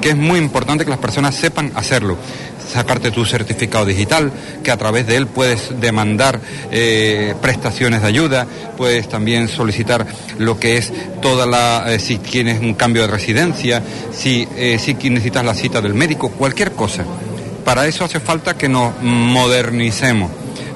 que 0.01 0.09
es 0.09 0.17
muy 0.17 0.41
importante 0.41 0.85
que 0.85 0.91
las 0.91 0.99
personas 0.99 1.37
sepan 1.37 1.71
hacerlo. 1.77 2.19
Sacarte 2.73 3.11
tu 3.11 3.25
certificado 3.25 3.85
digital, 3.85 4.33
que 4.63 4.71
a 4.71 4.77
través 4.77 5.07
de 5.07 5.17
él 5.17 5.27
puedes 5.27 5.81
demandar 5.81 6.41
eh, 6.71 7.35
prestaciones 7.41 8.03
de 8.03 8.09
ayuda, 8.09 8.47
puedes 8.77 9.09
también 9.09 9.49
solicitar 9.49 10.07
lo 10.39 10.59
que 10.59 10.77
es 10.77 10.93
toda 11.23 11.47
la, 11.47 11.93
eh, 11.93 11.99
si 11.99 12.19
tienes 12.19 12.61
un 12.61 12.75
cambio 12.75 13.03
de 13.03 13.09
residencia, 13.09 13.83
si, 14.13 14.47
eh, 14.57 14.79
si 14.79 14.95
necesitas 14.95 15.45
la 15.45 15.55
cita 15.55 15.81
del 15.81 15.95
médico, 15.95 16.31
cualquier 16.31 16.73
cosa. 16.73 17.05
Para 17.65 17.87
eso 17.87 18.05
hace 18.05 18.21
falta 18.21 18.57
que 18.57 18.69
nos 18.69 18.93
modernicemos, 19.01 20.31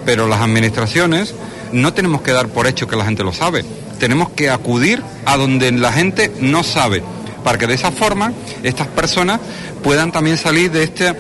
pero 0.05 0.27
las 0.27 0.41
administraciones 0.41 1.35
no 1.73 1.93
tenemos 1.93 2.23
que 2.23 2.33
dar 2.33 2.49
por 2.49 2.67
hecho 2.67 2.89
que 2.89 2.97
la 2.97 3.05
gente 3.05 3.23
lo 3.23 3.33
sabe, 3.33 3.65
tenemos 3.99 4.31
que 4.31 4.51
acudir 4.51 5.03
a 5.25 5.37
donde 5.37 5.71
la 5.73 5.93
gente 5.93 6.33
no 6.41 6.65
sabe, 6.65 7.03
para 7.45 7.59
que 7.59 7.67
de 7.67 7.75
esa 7.75 7.93
forma 7.93 8.33
estas 8.63 8.89
personas 8.89 9.41
puedan 9.83 10.11
también 10.13 10.37
salir 10.37 10.71
de 10.71 10.83
este 10.83 11.15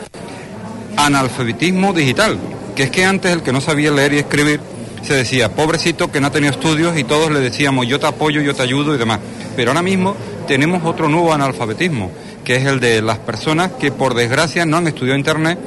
analfabetismo 1.06 1.92
digital, 1.92 2.38
que 2.74 2.84
es 2.84 2.90
que 2.90 3.04
antes 3.04 3.32
el 3.32 3.42
que 3.42 3.52
no 3.52 3.60
sabía 3.60 3.90
leer 3.90 4.14
y 4.14 4.18
escribir 4.18 4.60
se 5.02 5.14
decía, 5.14 5.48
pobrecito 5.50 6.10
que 6.12 6.20
no 6.20 6.26
ha 6.26 6.32
tenido 6.32 6.52
estudios 6.52 6.98
y 6.98 7.04
todos 7.04 7.30
le 7.30 7.40
decíamos, 7.40 7.86
yo 7.86 7.98
te 7.98 8.06
apoyo, 8.06 8.40
yo 8.42 8.54
te 8.54 8.62
ayudo 8.62 8.94
y 8.94 8.98
demás. 8.98 9.20
Pero 9.56 9.70
ahora 9.70 9.82
mismo 9.82 10.14
tenemos 10.46 10.84
otro 10.84 11.08
nuevo 11.08 11.32
analfabetismo, 11.32 12.10
que 12.44 12.56
es 12.56 12.66
el 12.66 12.80
de 12.80 13.02
las 13.02 13.18
personas 13.18 13.72
que 13.72 13.90
por 13.92 14.14
desgracia 14.14 14.66
no 14.66 14.76
han 14.76 14.86
estudiado 14.86 15.18
Internet. 15.18 15.58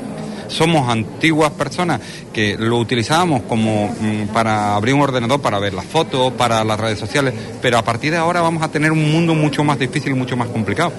Somos 0.50 0.88
antiguas 0.88 1.52
personas 1.52 2.00
que 2.32 2.56
lo 2.60 2.78
utilizábamos 2.78 3.44
como 3.44 3.88
mm, 3.88 4.28
para 4.34 4.76
abrir 4.76 4.94
un 4.94 5.02
ordenador, 5.02 5.42
para 5.42 5.58
ver 5.58 5.74
las 5.74 5.86
fotos, 5.86 6.34
para 6.34 6.64
las 6.64 6.80
redes 6.80 7.00
sociales, 7.00 7.34
pero 7.62 7.80
a 7.80 7.82
partir 7.82 8.12
de 8.12 8.18
ahora 8.18 8.42
vamos 8.42 8.62
a 8.62 8.68
tener 8.68 8.92
un 8.92 9.12
mundo 9.12 9.34
mucho 9.34 9.64
más 9.64 9.80
difícil 9.80 10.12
y 10.12 10.16
mucho 10.16 10.38
más 10.38 10.50
complicado 10.50 10.94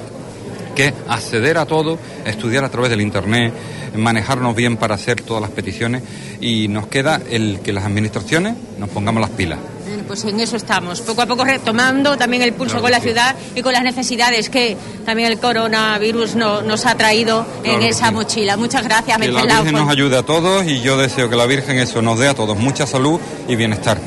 que 0.74 0.92
acceder 1.08 1.58
a 1.58 1.66
todo, 1.66 1.98
estudiar 2.24 2.64
a 2.64 2.68
través 2.70 2.90
del 2.90 3.00
Internet, 3.00 3.52
manejarnos 3.96 4.54
bien 4.56 4.76
para 4.76 4.94
hacer 4.96 5.20
todas 5.22 5.40
las 5.40 5.50
peticiones 5.50 6.02
y 6.40 6.68
nos 6.68 6.86
queda 6.88 7.20
el 7.30 7.60
que 7.62 7.72
las 7.72 7.84
administraciones 7.84 8.54
nos 8.78 8.88
pongamos 8.90 9.20
las 9.20 9.30
pilas. 9.30 9.58
Pues 10.06 10.22
en 10.24 10.38
eso 10.38 10.56
estamos, 10.56 11.00
poco 11.00 11.22
a 11.22 11.26
poco 11.26 11.44
retomando 11.44 12.16
también 12.18 12.42
el 12.42 12.52
pulso 12.52 12.72
Claro 12.74 12.82
con 12.82 12.90
la 12.90 12.98
sí. 12.98 13.04
ciudad 13.04 13.34
y 13.54 13.62
con 13.62 13.72
las 13.72 13.82
necesidades 13.82 14.50
que 14.50 14.76
también 15.06 15.32
el 15.32 15.38
coronavirus 15.38 16.34
no- 16.34 16.60
nos 16.62 16.84
ha 16.84 16.94
traído 16.96 17.46
Claro 17.62 17.78
en 17.78 17.86
esa 17.88 18.08
sí. 18.08 18.14
mochila. 18.14 18.56
Muchas 18.58 18.82
gracias, 18.84 19.16
Que 19.18 19.28
la. 19.32 19.42
Virgen 19.42 19.72
nos 19.72 19.88
ayude 19.88 20.18
a 20.18 20.22
todos 20.22 20.66
y 20.66 20.82
yo 20.82 20.98
deseo 20.98 21.30
que 21.30 21.36
la 21.36 21.46
Virgen 21.46 21.78
eso 21.78 22.02
nos 22.02 22.18
dé 22.18 22.28
a 22.28 22.34
todos 22.34 22.58
mucha 22.58 22.86
salud 22.86 23.18
y 23.48 23.56
bienestar. 23.56 23.98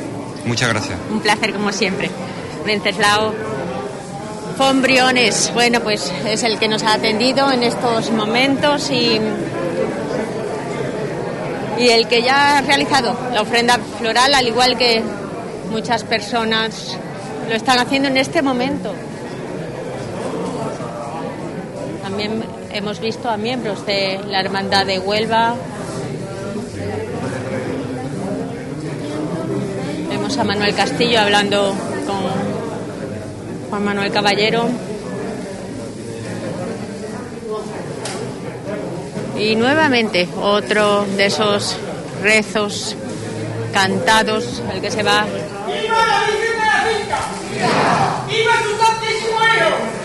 Muchas 0.46 0.70
gracias. 0.70 1.00
Un 1.12 1.20
placer 1.20 1.54
como 1.54 1.72
siempre. 1.72 2.12
Venceslao 2.66 3.34
Fombriones, 4.58 5.52
bueno, 5.54 5.82
pues 5.82 6.12
es 6.26 6.42
el 6.42 6.58
que 6.58 6.68
nos 6.68 6.82
ha 6.82 6.94
atendido 6.94 7.52
en 7.52 7.62
estos 7.62 8.10
momentos 8.10 8.90
y, 8.90 9.20
y 11.78 11.90
el 11.90 12.08
que 12.08 12.24
ya 12.24 12.58
ha 12.58 12.62
realizado 12.62 13.16
la 13.32 13.44
ofrenda 13.44 13.78
floral, 14.00 14.34
al 14.34 14.48
igual 14.48 14.76
que 14.76 15.04
muchas 15.70 16.04
personas 16.04 16.98
lo 17.48 17.54
están 17.54 17.78
haciendo 17.78 18.10
en 18.10 18.18
este 18.18 18.42
momento. 18.42 18.94
También 22.02 22.44
hemos 22.72 23.00
visto 23.00 23.30
a 23.30 23.38
miembros 23.38 23.86
de 23.86 24.20
la 24.28 24.40
Hermandad 24.40 24.88
de 24.88 24.98
Huelva. 24.98 25.54
Vemos 30.10 30.36
a 30.36 30.44
Manuel 30.44 30.74
Castillo 30.74 31.20
hablando 31.22 31.76
con 32.08 32.47
Juan 33.70 33.84
Manuel 33.84 34.12
Caballero. 34.12 34.70
Y 39.38 39.56
nuevamente 39.56 40.28
otro 40.42 41.06
de 41.16 41.26
esos 41.26 41.78
rezos 42.24 42.96
cantados, 43.74 44.64
el 44.74 44.82
que 44.82 44.90
se 44.90 45.04
va. 45.04 45.26
¡Viva 45.68 46.08
la 46.08 46.20
Virgen 46.26 46.54
de 46.54 46.66
la 46.66 46.80
Finca! 46.88 47.20
¡Viva! 48.28 48.54
Su 48.64 48.72
Santísimo 48.84 49.40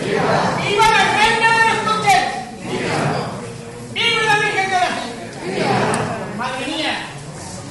¡Viva! 0.05 0.31
¡Viva 0.61 0.85
la 0.91 1.03
Reina 1.17 1.49
de 1.57 1.63
los 1.69 1.77
Coches! 1.89 2.23
¡Viva! 3.93 4.21
La 4.27 4.35
Virgen 4.39 4.69
de 4.69 4.77
la 4.77 4.91
Finca! 5.41 5.71
Madre 6.37 6.67
mía, 6.67 6.93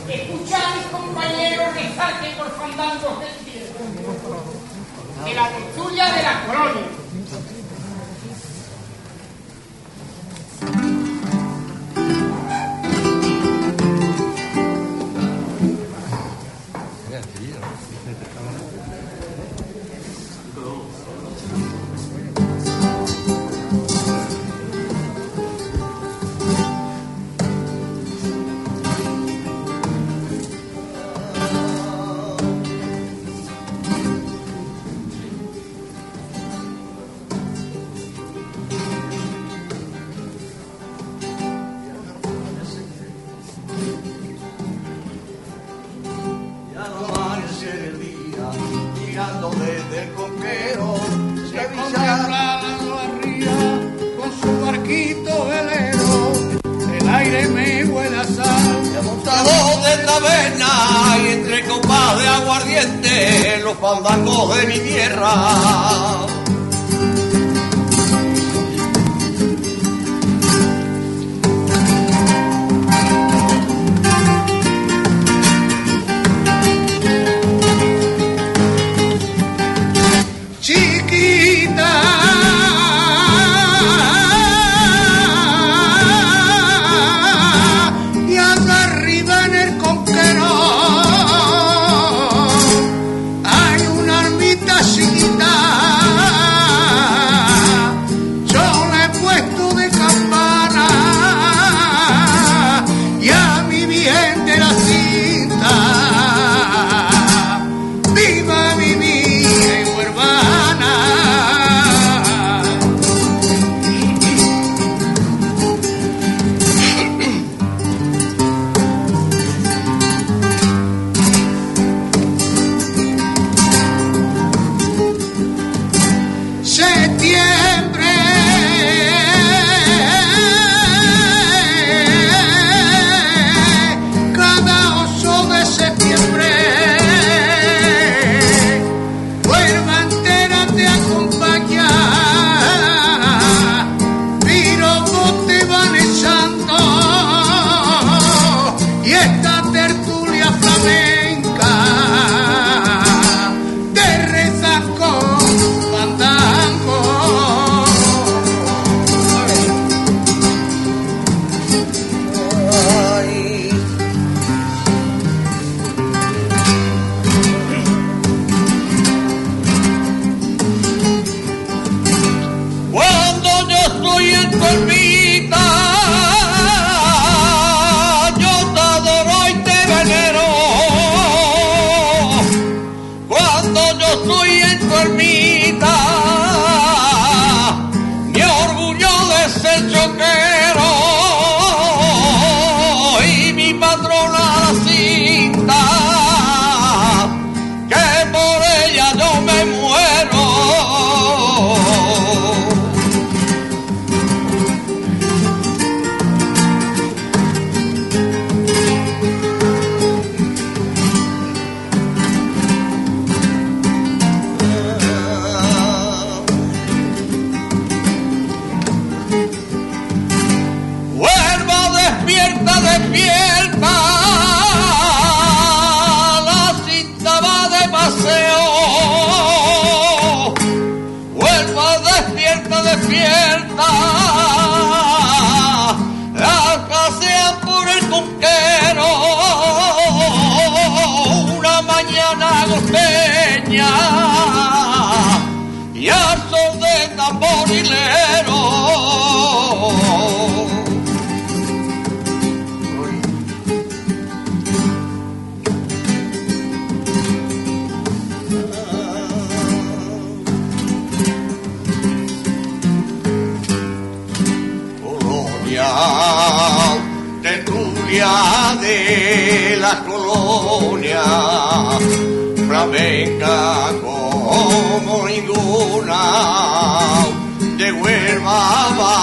escucha 0.08 0.56
a 0.56 0.74
mis 0.74 0.86
compañeros 0.86 1.74
rezar 1.74 2.20
que 2.20 2.30
por 2.30 2.50
fandangos 2.58 3.18
de 5.24 5.34
la 5.34 5.48
tertulia 5.48 6.04
de 6.06 6.22
la 6.22 6.46
colonia. 6.46 7.01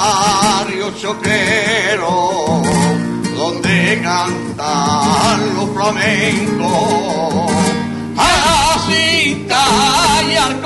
Barrio 0.09 0.91
choquero, 1.01 2.61
donde 3.37 4.01
cantan 4.01 5.55
los 5.55 5.69
flamencos. 5.75 7.51
Así 8.17 9.45
y 10.31 10.35
al 10.35 10.61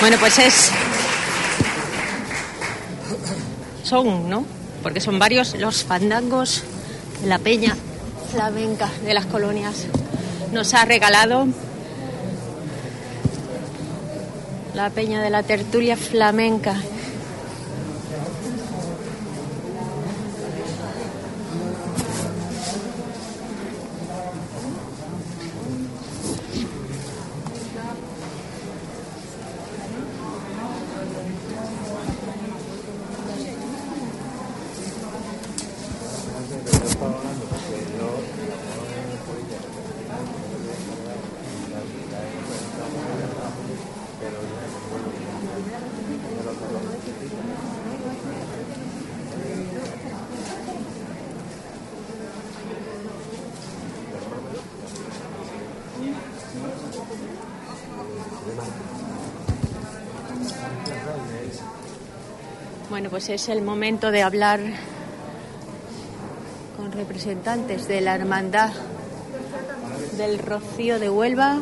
Bueno, 0.00 0.16
pues 0.20 0.38
es. 0.38 0.70
Son, 3.82 4.30
¿no? 4.30 4.44
Porque 4.82 5.00
son 5.00 5.18
varios 5.18 5.54
los 5.58 5.82
fandangos 5.82 6.62
de 7.20 7.26
la 7.26 7.38
peña 7.38 7.76
flamenca 8.30 8.88
de 9.04 9.14
las 9.14 9.26
colonias. 9.26 9.86
Nos 10.52 10.72
ha 10.74 10.84
regalado 10.84 11.48
la 14.74 14.90
peña 14.90 15.20
de 15.20 15.30
la 15.30 15.42
tertulia 15.42 15.96
flamenca. 15.96 16.76
Pues 63.18 63.30
es 63.30 63.48
el 63.48 63.62
momento 63.62 64.12
de 64.12 64.22
hablar 64.22 64.60
con 66.76 66.92
representantes 66.92 67.88
de 67.88 68.00
la 68.00 68.14
Hermandad 68.14 68.70
del 70.16 70.38
Rocío 70.38 71.00
de 71.00 71.10
Huelva. 71.10 71.58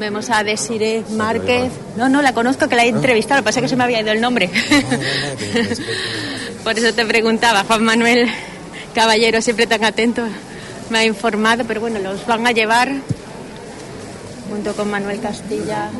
Vemos 0.00 0.30
a 0.30 0.42
Desiree 0.42 1.04
Márquez. 1.10 1.70
No, 1.98 2.08
no, 2.08 2.22
la 2.22 2.32
conozco 2.32 2.66
que 2.66 2.76
la 2.76 2.86
he 2.86 2.88
entrevistado, 2.88 3.40
lo 3.40 3.42
que 3.42 3.48
pasa 3.48 3.60
es 3.60 3.64
que 3.64 3.68
se 3.68 3.76
me 3.76 3.84
había 3.84 4.00
ido 4.00 4.12
el 4.12 4.22
nombre. 4.22 4.48
Por 6.64 6.78
eso 6.78 6.94
te 6.94 7.04
preguntaba, 7.04 7.64
Juan 7.64 7.84
Manuel 7.84 8.26
Caballero, 8.94 9.42
siempre 9.42 9.66
tan 9.66 9.84
atento, 9.84 10.22
me 10.88 11.00
ha 11.00 11.04
informado, 11.04 11.66
pero 11.66 11.82
bueno, 11.82 11.98
los 11.98 12.26
van 12.26 12.46
a 12.46 12.52
llevar 12.52 12.90
junto 14.48 14.74
con 14.74 14.90
Manuel 14.90 15.20
Castilla. 15.20 15.90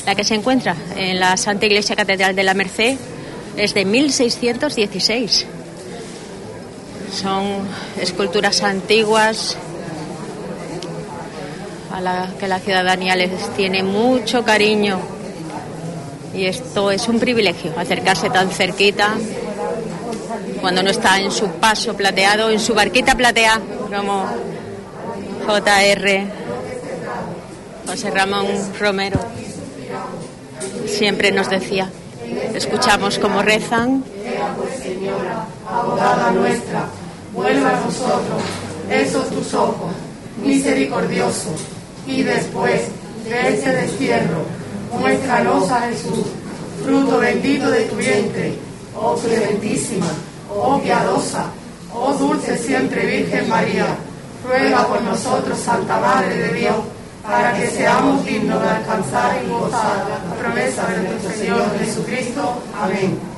La 0.06 0.16
que 0.16 0.24
se 0.24 0.34
encuentra 0.36 0.76
en 0.96 1.20
la 1.20 1.36
Santa 1.38 1.66
Iglesia 1.66 1.96
Catedral 1.96 2.36
de 2.36 2.44
la 2.44 2.54
Merced 2.54 2.98
es 3.58 3.74
de 3.74 3.86
1616. 3.86 5.48
Son 7.14 7.68
esculturas 8.00 8.64
antiguas 8.64 9.56
a 11.92 12.02
las 12.02 12.34
que 12.34 12.48
la 12.48 12.60
ciudadanía 12.60 13.16
les 13.16 13.50
tiene 13.56 13.84
mucho 13.84 14.44
cariño. 14.44 15.00
Y 16.34 16.46
esto 16.46 16.90
es 16.90 17.08
un 17.08 17.20
privilegio, 17.20 17.74
acercarse 17.78 18.30
tan 18.30 18.50
cerquita 18.50 19.16
cuando 20.60 20.82
no 20.82 20.90
está 20.90 21.20
en 21.20 21.32
su 21.32 21.48
paso 21.48 21.94
plateado, 21.96 22.50
en 22.50 22.60
su 22.60 22.74
barquita 22.74 23.16
plateada, 23.16 23.62
como 23.96 24.26
JR 25.46 26.24
José 27.86 28.10
Ramón 28.10 28.48
Romero 28.80 29.20
siempre 30.88 31.32
nos 31.32 31.50
decía. 31.50 31.90
Escuchamos 32.54 33.20
cómo 33.20 33.42
rezan. 33.42 34.04
abogada 35.70 36.32
nuestra, 36.32 36.88
vuelva 37.34 37.70
a 37.70 37.82
nosotros 37.82 38.42
esos 38.90 39.30
tus 39.30 39.54
ojos, 39.54 39.92
misericordioso, 40.44 41.50
y 42.06 42.24
después 42.24 42.82
de 43.28 43.54
ese 43.54 43.72
destierro, 43.72 44.44
muéstranos 45.00 45.70
a 45.72 45.82
Jesús, 45.82 46.26
fruto 46.84 47.20
bendito 47.20 47.70
de 47.70 47.82
tu 47.84 47.96
vientre, 47.96 48.54
oh 48.96 49.16
clementísima, 49.16 50.08
oh 50.50 50.80
piadosa, 50.80 51.46
oh 51.94 52.14
dulce 52.14 52.58
siempre 52.58 53.06
Virgen 53.06 53.50
María, 53.50 53.88
ruega 54.48 54.88
por 54.88 55.02
nosotros, 55.02 55.58
Santa 55.58 56.00
Madre 56.00 56.36
de 56.36 56.54
Dios, 56.54 56.76
para 57.24 57.54
que 57.54 57.68
seamos 57.68 58.26
dignos 58.26 58.62
de 58.62 58.70
alcanzar 58.70 59.40
y 59.44 59.50
gozar 59.50 60.06
la 60.30 60.36
promesa 60.36 60.86
de 60.88 61.08
nuestro 61.08 61.32
Señor 61.32 61.80
Jesucristo. 61.80 62.54
Amén. 62.82 63.33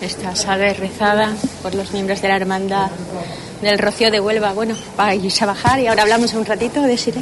Esta 0.00 0.36
salve 0.36 0.74
rezada 0.74 1.34
por 1.62 1.74
los 1.74 1.92
miembros 1.92 2.22
de 2.22 2.28
la 2.28 2.36
hermandad 2.36 2.90
del 3.60 3.78
Rocío 3.78 4.10
de 4.12 4.20
Huelva. 4.20 4.52
Bueno, 4.52 4.76
vais 4.96 5.42
a 5.42 5.46
bajar 5.46 5.80
y 5.80 5.88
ahora 5.88 6.02
hablamos 6.02 6.34
un 6.34 6.44
ratito 6.44 6.82
de 6.82 6.96
Sire. 6.96 7.20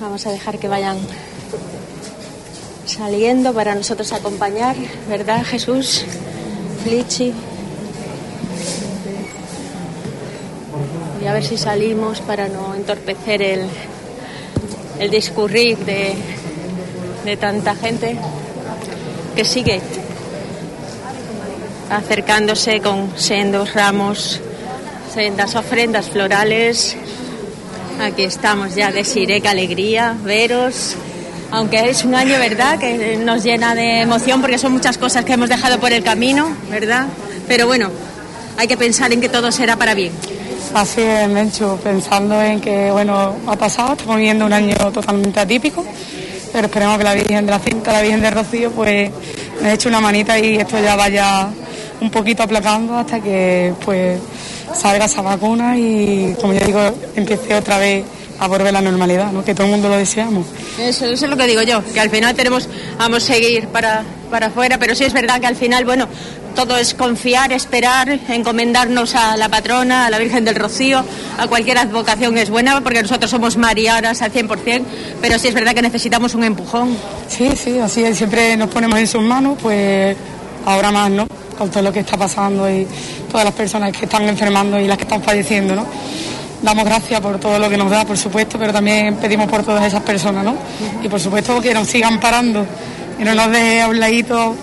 Vamos 0.00 0.26
a 0.26 0.30
dejar 0.30 0.58
que 0.58 0.66
vayan 0.66 0.96
saliendo 2.86 3.52
para 3.52 3.74
nosotros 3.74 4.12
acompañar, 4.12 4.76
¿verdad, 5.08 5.44
Jesús? 5.44 6.04
Flichi. 6.82 7.34
Y 11.22 11.26
a 11.26 11.32
ver 11.34 11.44
si 11.44 11.58
salimos 11.58 12.20
para 12.22 12.48
no 12.48 12.74
entorpecer 12.74 13.42
el, 13.42 13.66
el 14.98 15.10
discurrir 15.10 15.76
de, 15.78 16.14
de 17.24 17.36
tanta 17.36 17.74
gente 17.74 18.16
que 19.36 19.44
sigue 19.44 19.80
acercándose 21.90 22.80
con 22.80 23.12
sendos 23.16 23.74
ramos, 23.74 24.40
sendas 25.12 25.54
ofrendas 25.54 26.08
florales. 26.08 26.96
Aquí 28.00 28.24
estamos 28.24 28.74
ya 28.74 28.92
de 28.92 29.02
qué 29.02 29.48
alegría 29.48 30.16
veros. 30.22 30.96
Aunque 31.50 31.88
es 31.88 32.04
un 32.04 32.14
año, 32.14 32.38
¿verdad?, 32.38 32.78
que 32.78 33.16
nos 33.16 33.42
llena 33.42 33.74
de 33.74 34.02
emoción 34.02 34.40
porque 34.40 34.58
son 34.58 34.72
muchas 34.72 34.98
cosas 34.98 35.24
que 35.24 35.32
hemos 35.32 35.48
dejado 35.48 35.80
por 35.80 35.92
el 35.92 36.04
camino, 36.04 36.48
¿verdad? 36.70 37.06
Pero 37.48 37.66
bueno, 37.66 37.90
hay 38.58 38.68
que 38.68 38.76
pensar 38.76 39.12
en 39.12 39.20
que 39.20 39.30
todo 39.30 39.50
será 39.50 39.76
para 39.76 39.94
bien. 39.94 40.12
Así 40.74 41.00
es, 41.00 41.26
Mencho, 41.28 41.80
pensando 41.82 42.40
en 42.42 42.60
que, 42.60 42.90
bueno, 42.90 43.34
ha 43.46 43.56
pasado, 43.56 43.94
estamos 43.94 44.16
viviendo 44.16 44.44
un 44.44 44.52
año 44.52 44.76
totalmente 44.92 45.40
atípico, 45.40 45.82
pero 46.52 46.66
esperemos 46.66 46.98
que 46.98 47.04
la 47.04 47.14
Virgen 47.14 47.46
de 47.46 47.52
la 47.52 47.58
Cinta, 47.58 47.92
la 47.92 48.02
Virgen 48.02 48.20
de 48.20 48.30
Rocío, 48.30 48.70
pues 48.72 49.10
me 49.62 49.72
eche 49.72 49.88
una 49.88 50.00
manita 50.00 50.38
y 50.38 50.56
esto 50.56 50.78
ya 50.78 50.96
vaya 50.96 51.48
un 52.00 52.10
poquito 52.10 52.42
aplacando 52.42 52.96
hasta 52.96 53.20
que 53.20 53.72
pues 53.84 54.20
salga 54.74 55.06
esa 55.06 55.22
vacuna 55.22 55.76
y, 55.76 56.36
como 56.40 56.52
ya 56.52 56.64
digo, 56.64 56.80
empiece 57.16 57.54
otra 57.54 57.78
vez 57.78 58.04
a 58.38 58.46
volver 58.46 58.68
a 58.68 58.72
la 58.72 58.80
normalidad, 58.80 59.32
¿no? 59.32 59.44
que 59.44 59.54
todo 59.54 59.66
el 59.66 59.72
mundo 59.72 59.88
lo 59.88 59.96
deseamos. 59.96 60.46
Eso, 60.78 61.06
eso 61.06 61.24
es 61.24 61.30
lo 61.30 61.36
que 61.36 61.46
digo 61.46 61.62
yo, 61.62 61.82
que 61.92 62.00
al 62.00 62.10
final 62.10 62.34
tenemos, 62.36 62.68
vamos 62.96 63.24
a 63.24 63.26
seguir 63.26 63.66
para, 63.68 64.04
para 64.30 64.46
afuera, 64.46 64.78
pero 64.78 64.94
sí 64.94 65.04
es 65.04 65.12
verdad 65.12 65.40
que 65.40 65.48
al 65.48 65.56
final, 65.56 65.84
bueno, 65.84 66.08
todo 66.54 66.76
es 66.76 66.94
confiar, 66.94 67.52
esperar, 67.52 68.20
encomendarnos 68.28 69.14
a 69.14 69.36
la 69.36 69.48
patrona, 69.48 70.06
a 70.06 70.10
la 70.10 70.18
Virgen 70.18 70.44
del 70.44 70.54
Rocío, 70.54 71.04
a 71.36 71.46
cualquier 71.48 71.78
advocación 71.78 72.38
es 72.38 72.50
buena, 72.50 72.80
porque 72.80 73.02
nosotros 73.02 73.30
somos 73.30 73.56
marianas 73.56 74.22
al 74.22 74.32
100%, 74.32 74.84
pero 75.20 75.38
sí 75.38 75.48
es 75.48 75.54
verdad 75.54 75.74
que 75.74 75.82
necesitamos 75.82 76.34
un 76.34 76.44
empujón. 76.44 76.96
Sí, 77.28 77.50
sí, 77.56 77.78
así 77.78 78.04
es, 78.04 78.16
siempre 78.16 78.56
nos 78.56 78.70
ponemos 78.70 78.98
en 78.98 79.06
sus 79.08 79.22
manos, 79.22 79.58
pues 79.60 80.16
ahora 80.64 80.92
más, 80.92 81.10
¿no? 81.10 81.26
Con 81.58 81.70
todo 81.70 81.82
lo 81.82 81.92
que 81.92 82.00
está 82.00 82.16
pasando 82.16 82.70
y 82.70 82.86
todas 83.28 83.44
las 83.44 83.54
personas 83.54 83.92
que 83.92 84.04
están 84.04 84.22
enfermando 84.28 84.78
y 84.78 84.86
las 84.86 84.96
que 84.96 85.02
están 85.02 85.20
falleciendo, 85.20 85.74
¿no? 85.74 85.84
Damos 86.62 86.84
gracias 86.84 87.20
por 87.20 87.38
todo 87.38 87.58
lo 87.58 87.68
que 87.68 87.76
nos 87.76 87.90
da, 87.90 88.04
por 88.04 88.16
supuesto, 88.16 88.58
pero 88.58 88.72
también 88.72 89.16
pedimos 89.16 89.48
por 89.48 89.64
todas 89.64 89.84
esas 89.84 90.02
personas, 90.02 90.44
¿no? 90.44 90.54
Y 91.02 91.08
por 91.08 91.20
supuesto 91.20 91.60
que 91.60 91.74
nos 91.74 91.88
sigan 91.88 92.20
parando 92.20 92.64
y 93.18 93.24
no 93.24 93.34
nos 93.34 93.50
deje 93.50 93.82
a 93.82 93.88
un 93.88 93.98
ladito 93.98 94.54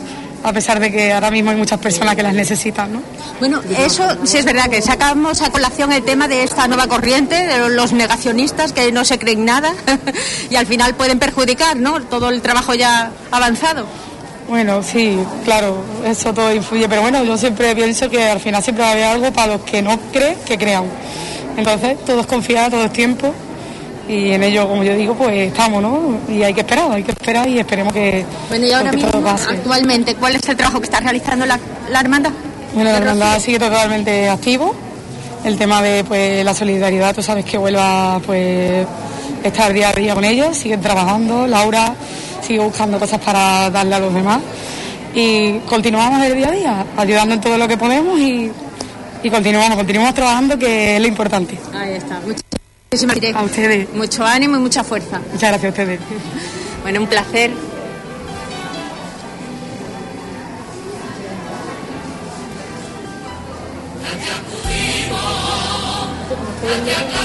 a 0.46 0.54
pesar 0.54 0.80
de 0.80 0.91
que 0.91 1.12
ahora 1.12 1.32
mismo 1.32 1.50
hay 1.50 1.58
muchas 1.58 1.80
personas 1.80 2.16
que 2.16 2.22
las 2.22 2.34
necesitan, 2.34 2.93
¿no? 2.93 3.02
Bueno, 3.39 3.62
eso 3.80 4.04
sí 4.26 4.38
es 4.38 4.46
verdad 4.46 4.70
que 4.70 4.80
sacamos 4.80 5.41
a 5.41 5.50
colación 5.50 5.91
el 5.91 6.04
tema 6.04 6.28
de 6.28 6.43
esta 6.43 6.68
nueva 6.68 6.88
corriente, 6.88 7.48
de 7.48 7.70
los 7.70 7.93
negacionistas 7.93 8.72
que 8.72 8.91
no 8.91 9.04
se 9.04 9.18
creen 9.18 9.43
nada 9.43 9.74
y 10.52 10.56
al 10.56 10.68
final 10.68 10.93
pueden 10.93 11.18
perjudicar, 11.18 11.76
¿no? 11.78 12.00
Todo 12.04 12.30
el 12.30 12.43
trabajo 12.43 12.76
ya 12.76 13.12
avanzado. 13.32 13.88
Bueno, 14.48 14.84
sí, 14.84 15.18
claro, 15.43 15.78
eso 16.06 16.34
todo 16.34 16.54
influye, 16.54 16.88
pero 16.88 17.02
bueno, 17.02 17.24
yo 17.24 17.36
siempre 17.38 17.76
pienso 17.76 18.10
que 18.10 18.24
al 18.24 18.39
final 18.39 18.62
siempre 18.62 18.84
va 18.84 18.89
a 18.89 18.91
haber 18.93 19.04
algo 19.06 19.32
para 19.34 19.54
los 19.54 19.62
que 19.62 19.82
no 19.82 20.00
creen 20.14 20.38
que 20.46 20.58
crean. 20.58 20.86
Entonces, 21.58 21.98
todo 22.06 22.20
es 22.22 22.28
confiar, 22.28 22.70
todo 22.70 22.84
es 22.86 22.93
tiempo 22.93 23.34
y 24.08 24.32
en 24.34 24.43
ello, 24.43 24.68
como 24.68 24.84
yo 24.84 24.93
digo, 24.96 25.16
pues 25.16 25.48
estamos, 25.48 25.82
¿no? 25.82 26.20
Y 26.30 26.43
hay 26.43 26.54
que 26.54 26.62
esperar, 26.62 26.91
hay 26.91 27.04
que 27.04 27.12
esperar 27.12 27.48
y 27.50 27.58
esperemos 27.58 27.91
que, 27.91 28.24
Bueno, 28.50 28.68
y 28.68 28.72
ahora 28.72 28.91
que 28.91 28.98
todo 28.98 29.14
mismo, 29.14 29.24
pase. 29.24 29.50
actualmente, 29.50 30.16
¿cuál 30.16 30.36
es 30.36 30.48
el 30.48 30.56
trabajo 30.56 30.80
que 30.80 30.86
está 30.86 31.00
realizando 31.00 31.46
la, 31.48 31.60
la 31.89 32.00
hermandad? 32.02 32.32
Bueno, 32.76 32.91
la 32.91 33.00
¿De 33.00 33.02
hermandad 33.02 33.39
sigue 33.39 33.58
totalmente 33.58 34.30
activo. 34.30 34.76
El 35.43 35.58
tema 35.58 35.82
de 35.82 36.04
pues 36.04 36.43
la 36.43 36.54
solidaridad, 36.54 37.16
tú 37.16 37.24
sabes 37.24 37.46
que 37.46 37.58
vuelva 37.58 38.20
pues 38.26 38.86
estar 39.43 39.74
día 39.74 39.89
a 39.89 39.93
día 39.93 40.14
con 40.16 40.24
ellos, 40.24 40.56
siguen 40.58 40.82
trabajando, 40.82 41.48
Laura 41.48 41.93
sigue 42.46 42.60
buscando 42.60 43.00
cosas 43.00 43.20
para 43.20 43.70
darle 43.70 43.96
a 43.96 44.00
los 44.00 44.14
demás 44.14 44.39
y 45.14 45.60
continuamos 45.60 46.24
el 46.26 46.36
día 46.36 46.48
a 46.50 46.52
día, 46.52 46.86
ayudando 46.98 47.36
en 47.36 47.41
todo 47.41 47.58
lo 47.58 47.68
que 47.68 47.78
podemos 47.78 48.20
y, 48.20 48.52
y 49.24 49.30
continuamos, 49.30 49.78
continuamos 49.78 50.14
trabajando 50.14 50.60
que 50.60 50.96
es 50.96 51.02
lo 51.02 51.08
importante. 51.08 51.58
Ahí 51.74 51.93
está. 51.93 52.20
Muchísimas 52.20 53.16
gracias. 53.16 53.36
A 53.41 53.43
ustedes. 53.43 53.93
Mucho 53.93 54.26
ánimo 54.26 54.58
y 54.58 54.60
mucha 54.60 54.84
fuerza. 54.84 55.20
Muchas 55.32 55.50
gracias 55.50 55.66
a 55.66 55.70
ustedes. 55.70 56.00
Bueno, 56.84 57.02
un 57.02 57.08
placer. 57.08 57.50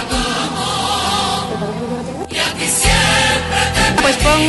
Pues 4.10 4.24
pon... 4.24 4.40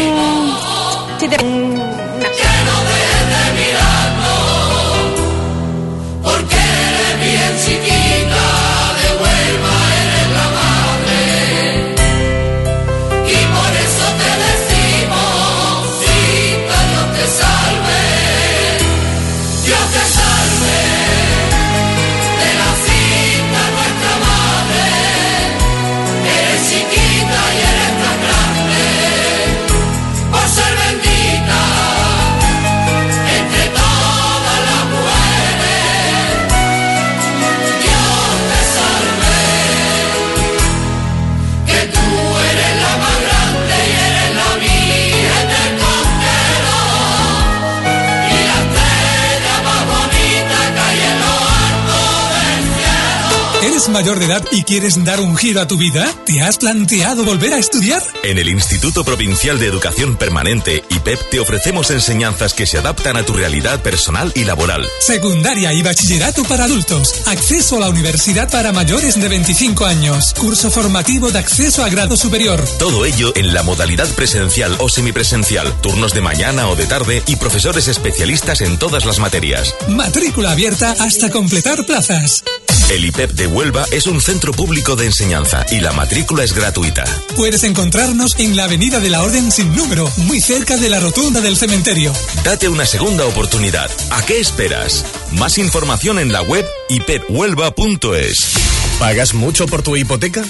mayor 53.92 54.20
de 54.20 54.26
edad 54.26 54.44
y 54.52 54.64
quieres 54.64 55.04
dar 55.04 55.20
un 55.20 55.36
giro 55.36 55.62
a 55.62 55.68
tu 55.68 55.78
vida? 55.78 56.12
¿Te 56.26 56.42
has 56.42 56.58
planteado 56.58 57.24
volver 57.24 57.54
a 57.54 57.58
estudiar? 57.58 58.02
En 58.24 58.38
el 58.38 58.50
Instituto 58.50 59.04
Provincial 59.04 59.60
de 59.60 59.68
Educación 59.68 60.16
Permanente, 60.16 60.84
IPEP, 60.90 61.30
te 61.30 61.40
ofrecemos 61.40 61.92
enseñanzas 61.92 62.54
que 62.54 62.66
se 62.66 62.78
adaptan 62.78 63.18
a 63.18 63.24
tu 63.24 63.34
realidad 63.34 63.82
personal 63.82 64.32
y 64.36 64.46
laboral. 64.46 64.88
Secundaria 65.00 65.74
y 65.74 65.82
bachillerato 65.84 66.44
para 66.44 66.66
adultos. 66.66 67.14
Acceso 67.28 67.78
a 67.78 67.82
la 67.82 67.90
universidad 67.90 68.50
para 68.50 68.72
mayores 68.72 69.20
de 69.20 69.28
25 69.28 69.86
años. 69.86 70.34
Curso 70.40 70.72
formativo 70.72 71.32
de 71.32 71.40
acceso 71.40 71.84
a 71.84 71.90
grado 71.90 72.16
superior. 72.16 72.64
Todo 72.80 73.06
ello 73.06 73.34
en 73.36 73.54
la 73.54 73.64
modalidad 73.64 74.08
presencial 74.16 74.76
o 74.80 74.90
semipresencial, 74.90 75.72
turnos 75.82 76.14
de 76.14 76.22
mañana 76.22 76.70
o 76.70 76.76
de 76.76 76.86
tarde 76.86 77.24
y 77.28 77.36
profesores 77.36 77.88
especialistas 77.88 78.62
en 78.62 78.78
todas 78.78 79.06
las 79.06 79.20
materias. 79.20 79.76
Matrícula 79.90 80.52
abierta 80.52 80.96
hasta 81.00 81.30
completar 81.30 81.86
plazas. 81.86 82.44
El 82.92 83.06
IPEP 83.06 83.32
de 83.32 83.48
Huelva 83.48 83.86
es 83.94 84.06
un 84.06 84.20
centro 84.20 84.52
público 84.52 84.98
de 84.98 85.06
enseñanza 85.06 85.66
y 85.72 85.80
la 85.80 85.94
matrícula 85.94 86.44
es 86.44 86.54
gratuita. 86.54 87.06
Puedes 87.38 87.64
encontrarnos 87.64 88.38
en 88.38 88.58
la 88.58 88.66
Avenida 88.66 89.00
de 89.00 89.10
la 89.10 89.24
Orden 89.24 89.50
sin 89.50 89.74
número, 89.74 90.12
muy 90.18 90.42
cerca 90.42 90.76
de 90.76 90.90
la 90.90 91.00
rotonda 91.00 91.40
del 91.40 91.56
cementerio. 91.56 92.12
Date 92.44 92.68
una 92.68 92.86
segunda 92.86 93.26
oportunidad. 93.26 93.90
¿A 94.10 94.26
qué 94.26 94.42
esperas? 94.42 95.06
Más 95.32 95.58
información 95.58 96.20
en 96.20 96.34
la 96.34 96.42
web 96.42 96.66
ipephuelva.es. 96.90 98.56
¿Pagas 99.00 99.36
mucho 99.36 99.68
por 99.68 99.84
tu 99.84 99.96
hipoteca? 99.96 100.44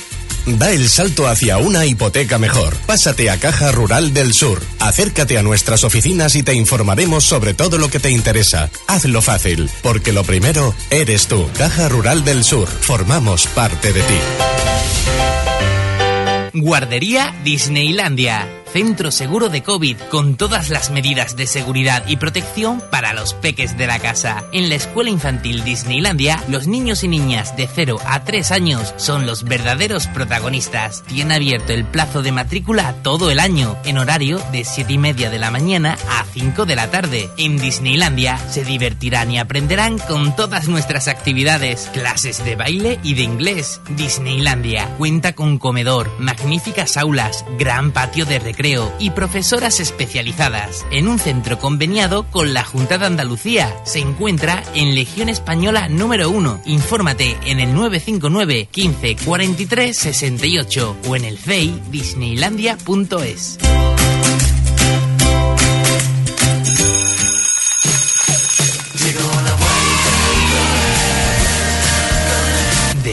Da 0.46 0.72
el 0.72 0.90
salto 0.90 1.28
hacia 1.28 1.58
una 1.58 1.86
hipoteca 1.86 2.38
mejor. 2.38 2.76
Pásate 2.86 3.30
a 3.30 3.38
Caja 3.38 3.72
Rural 3.72 4.14
del 4.14 4.34
Sur. 4.34 4.62
Acércate 4.80 5.38
a 5.38 5.44
nuestras 5.44 5.84
oficinas 5.84 6.36
y 6.36 6.44
te 6.44 6.54
informaremos 6.54 7.24
sobre 7.24 7.54
todo 7.54 7.78
lo 7.78 7.90
que 7.90 8.00
te 8.00 8.12
interesa. 8.12 8.70
Hazlo 8.88 9.22
fácil, 9.22 9.70
porque 9.82 10.12
lo 10.12 10.24
primero 10.24 10.74
eres 10.90 11.28
tú. 11.28 11.50
Caja 11.58 11.90
Rural 11.90 12.24
del 12.24 12.44
Sur. 12.44 12.68
Formamos 12.68 13.48
parte 13.48 13.94
de 13.94 14.02
ti. 14.02 14.18
Guardería 16.54 17.34
Disneylandia. 17.44 18.61
Centro 18.72 19.12
seguro 19.12 19.50
de 19.50 19.64
COVID 19.64 19.98
con 20.10 20.38
todas 20.38 20.70
las 20.70 20.92
medidas 20.92 21.36
de 21.36 21.46
seguridad 21.46 22.06
y 22.08 22.16
protección 22.16 22.82
para 22.90 23.14
los 23.14 23.34
peques 23.34 23.78
de 23.78 23.86
la 23.86 24.00
casa. 24.00 24.46
En 24.54 24.70
la 24.70 24.76
escuela 24.76 25.10
infantil 25.10 25.66
Disneylandia, 25.66 26.42
los 26.48 26.68
niños 26.68 27.04
y 27.04 27.10
niñas 27.10 27.58
de 27.58 27.68
0 27.68 27.98
a 28.06 28.24
3 28.24 28.50
años 28.52 28.94
son 28.96 29.26
los 29.26 29.44
verdaderos 29.44 30.08
protagonistas. 30.08 31.04
Tiene 31.04 31.36
abierto 31.36 31.74
el 31.74 31.84
plazo 31.84 32.22
de 32.22 32.32
matrícula 32.32 32.96
todo 33.04 33.30
el 33.30 33.42
año, 33.42 33.76
en 33.84 33.98
horario 33.98 34.42
de 34.54 34.64
7 34.64 34.94
y 34.94 34.98
media 34.98 35.30
de 35.30 35.40
la 35.40 35.52
mañana 35.52 35.98
a 36.10 36.24
5 36.24 36.66
de 36.66 36.76
la 36.78 36.90
tarde. 36.90 37.30
En 37.38 37.58
Disneylandia 37.58 38.38
se 38.38 38.64
divertirán 38.64 39.32
y 39.32 39.38
aprenderán 39.38 39.98
con 39.98 40.34
todas 40.38 40.70
nuestras 40.70 41.10
actividades, 41.10 41.90
clases 41.92 42.46
de 42.46 42.56
baile 42.56 43.02
y 43.04 43.16
de 43.16 43.24
inglés. 43.24 43.82
Disneylandia 43.98 44.88
cuenta 44.98 45.34
con 45.34 45.58
comedor, 45.58 46.10
magníficas 46.20 46.96
aulas, 46.96 47.44
gran 47.60 47.92
patio 47.92 48.26
de 48.26 48.40
recreo 48.40 48.61
y 49.00 49.10
profesoras 49.10 49.80
especializadas. 49.80 50.86
En 50.92 51.08
un 51.08 51.18
centro 51.18 51.58
conveniado 51.58 52.24
con 52.30 52.54
la 52.54 52.64
Junta 52.64 53.00
de 53.00 53.08
Andalucía. 53.08 53.76
Se 53.86 54.00
encuentra 54.00 54.64
en 54.76 54.94
Legión 54.94 55.30
Española 55.30 55.88
número 55.90 56.30
1. 56.30 56.62
Infórmate 56.66 57.38
en 57.46 57.60
el 57.60 57.74
959 57.74 58.68
15 58.70 59.16
43 59.26 59.98
68 59.98 60.98
o 61.08 61.16
en 61.16 61.26
el 61.26 61.38
FEI 61.40 61.82
disneylandia.es. 61.90 63.58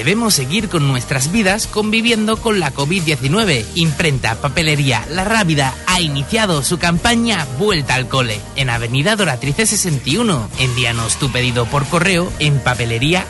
debemos 0.09 0.33
seguir 0.33 0.71
con 0.71 0.89
nuestras 0.89 1.31
vidas 1.33 1.67
conviviendo 1.67 2.39
con 2.39 2.61
la 2.61 2.73
COVID-19. 2.73 3.67
Imprenta 3.75 4.41
Papelería 4.41 5.05
La 5.11 5.25
Rábida 5.25 5.75
ha 5.87 6.01
iniciado 6.01 6.63
su 6.63 6.79
campaña 6.79 7.47
Vuelta 7.59 7.95
al 7.95 8.09
Cole 8.09 8.41
en 8.57 8.71
Avenida 8.71 9.17
Doratrice 9.17 9.67
61. 9.67 10.49
Envíanos 10.61 11.17
tu 11.17 11.31
pedido 11.31 11.67
por 11.67 11.85
correo 11.85 12.33
en 12.39 12.59
papelería 12.59 13.27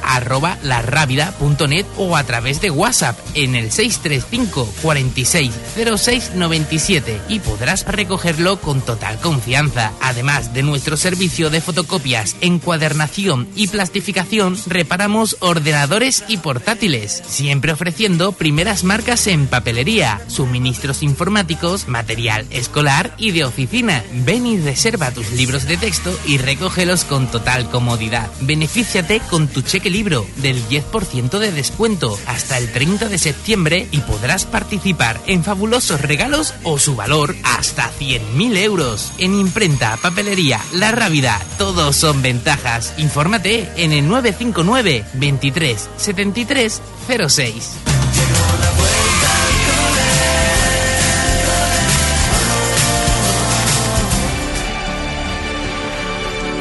o 1.96 2.16
a 2.16 2.22
través 2.22 2.60
de 2.60 2.70
WhatsApp 2.70 3.18
en 3.34 3.56
el 3.56 3.72
635 3.72 4.72
46 4.80 5.52
06 5.96 6.30
97 6.36 7.20
y 7.28 7.40
podrás 7.40 7.86
recogerlo 7.86 8.60
con 8.60 8.82
total 8.82 9.18
confianza. 9.18 9.90
Además 10.00 10.55
de 10.55 10.62
nuestro 10.62 10.96
servicio 10.96 11.50
de 11.50 11.60
fotocopias, 11.60 12.36
encuadernación 12.40 13.48
y 13.56 13.66
plastificación, 13.66 14.56
reparamos 14.68 15.38
ordenadores 15.40 16.22
y 16.28 16.36
siempre 16.77 17.73
ofreciendo 17.73 18.32
primeras 18.32 18.85
marcas 18.85 19.27
en 19.27 19.47
papelería, 19.47 20.20
suministros 20.28 21.03
informáticos, 21.03 21.89
material 21.89 22.47
escolar 22.51 23.15
y 23.16 23.31
de 23.31 23.47
oficina. 23.47 24.05
Ven 24.12 24.47
y 24.47 24.59
reserva 24.59 25.11
tus 25.11 25.32
libros 25.32 25.66
de 25.66 25.78
texto 25.78 26.15
y 26.27 26.36
recógelos 26.36 27.05
con 27.05 27.31
total 27.31 27.70
comodidad. 27.70 28.31
Benefíciate 28.43 29.20
con 29.31 29.49
tu 29.49 29.62
cheque 29.62 29.89
libro 29.89 30.27
del 30.36 30.62
10% 30.69 31.39
de 31.39 31.53
descuento 31.53 32.19
hasta 32.27 32.59
el 32.59 32.70
30 32.70 33.09
de 33.09 33.16
septiembre 33.16 33.89
y 33.90 34.01
podrás 34.01 34.45
participar 34.45 35.19
en 35.27 35.45
fabulosos 35.45 36.03
regalos 36.03 36.53
o 36.65 36.78
su 36.78 36.97
valor 36.97 37.35
hasta 37.45 37.90
100.000 37.99 38.57
euros. 38.59 39.11
En 39.16 39.35
imprenta, 39.35 39.97
papelería, 39.97 40.61
la 40.74 40.93
rábida, 40.93 41.40
todos 41.57 41.97
son 41.97 42.20
ventajas. 42.20 42.93
Infórmate 42.99 43.70
en 43.77 43.93
el 43.93 44.07
959 44.07 45.07
23 45.15 45.89
73 45.97 46.57
06. 46.59 47.70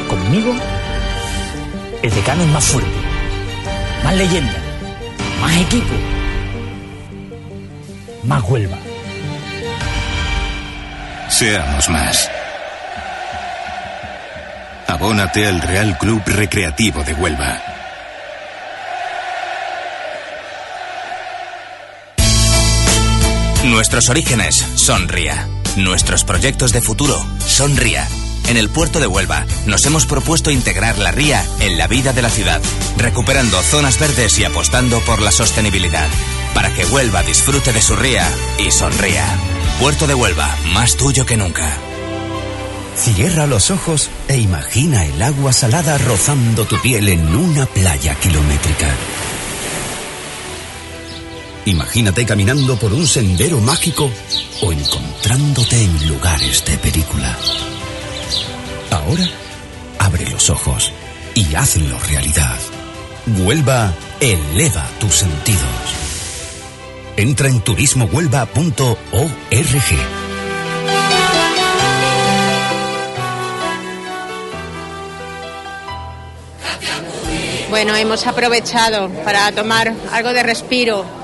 Conmigo, 0.08 0.54
el 2.00 2.14
decano 2.14 2.42
es 2.42 2.48
más 2.50 2.64
fuerte, 2.64 2.90
más 4.04 4.16
leyenda, 4.16 4.54
más 5.40 5.56
equipo, 5.56 5.94
más 8.22 8.42
Huelva. 8.44 8.78
Seamos 11.28 11.88
más. 11.88 12.30
Abónate 14.86 15.44
al 15.44 15.60
Real 15.60 15.98
Club 15.98 16.22
Recreativo 16.24 17.02
de 17.02 17.14
Huelva. 17.14 17.67
Nuestros 23.68 24.08
orígenes 24.08 24.66
son 24.76 25.08
RIA. 25.08 25.46
Nuestros 25.76 26.24
proyectos 26.24 26.72
de 26.72 26.80
futuro 26.80 27.22
son 27.46 27.76
RIA. 27.76 28.08
En 28.48 28.56
el 28.56 28.70
puerto 28.70 28.98
de 28.98 29.06
Huelva 29.06 29.44
nos 29.66 29.84
hemos 29.84 30.06
propuesto 30.06 30.50
integrar 30.50 30.96
la 30.96 31.12
ría 31.12 31.44
en 31.60 31.76
la 31.76 31.86
vida 31.86 32.14
de 32.14 32.22
la 32.22 32.30
ciudad, 32.30 32.62
recuperando 32.96 33.60
zonas 33.60 33.98
verdes 33.98 34.38
y 34.38 34.44
apostando 34.44 35.00
por 35.00 35.20
la 35.20 35.30
sostenibilidad, 35.30 36.08
para 36.54 36.72
que 36.72 36.86
Huelva 36.86 37.22
disfrute 37.22 37.74
de 37.74 37.82
su 37.82 37.94
ría 37.94 38.26
y 38.58 38.70
sonría. 38.70 39.26
Puerto 39.78 40.06
de 40.06 40.14
Huelva, 40.14 40.48
más 40.72 40.96
tuyo 40.96 41.26
que 41.26 41.36
nunca. 41.36 41.68
Cierra 42.96 43.46
los 43.46 43.70
ojos 43.70 44.08
e 44.28 44.38
imagina 44.38 45.04
el 45.04 45.22
agua 45.22 45.52
salada 45.52 45.98
rozando 45.98 46.64
tu 46.64 46.80
piel 46.80 47.10
en 47.10 47.36
una 47.36 47.66
playa 47.66 48.14
kilométrica. 48.14 48.88
Imagínate 51.68 52.24
caminando 52.24 52.78
por 52.78 52.94
un 52.94 53.06
sendero 53.06 53.60
mágico 53.60 54.10
o 54.62 54.72
encontrándote 54.72 55.76
en 55.84 56.08
lugares 56.08 56.64
de 56.64 56.78
película. 56.78 57.36
Ahora, 58.90 59.28
abre 59.98 60.30
los 60.30 60.48
ojos 60.48 60.90
y 61.34 61.54
hazlo 61.54 61.98
realidad. 62.08 62.56
Huelva 63.44 63.92
eleva 64.18 64.88
tus 64.98 65.12
sentidos. 65.12 65.60
Entra 67.18 67.48
en 67.48 67.60
turismohuelva.org. 67.60 68.96
Bueno, 77.68 77.94
hemos 77.94 78.26
aprovechado 78.26 79.10
para 79.22 79.52
tomar 79.52 79.92
algo 80.10 80.32
de 80.32 80.42
respiro. 80.42 81.17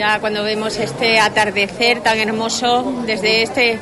Ya 0.00 0.18
cuando 0.18 0.42
vemos 0.42 0.78
este 0.78 1.20
atardecer 1.20 2.00
tan 2.00 2.16
hermoso 2.16 3.02
desde 3.04 3.42
este 3.42 3.78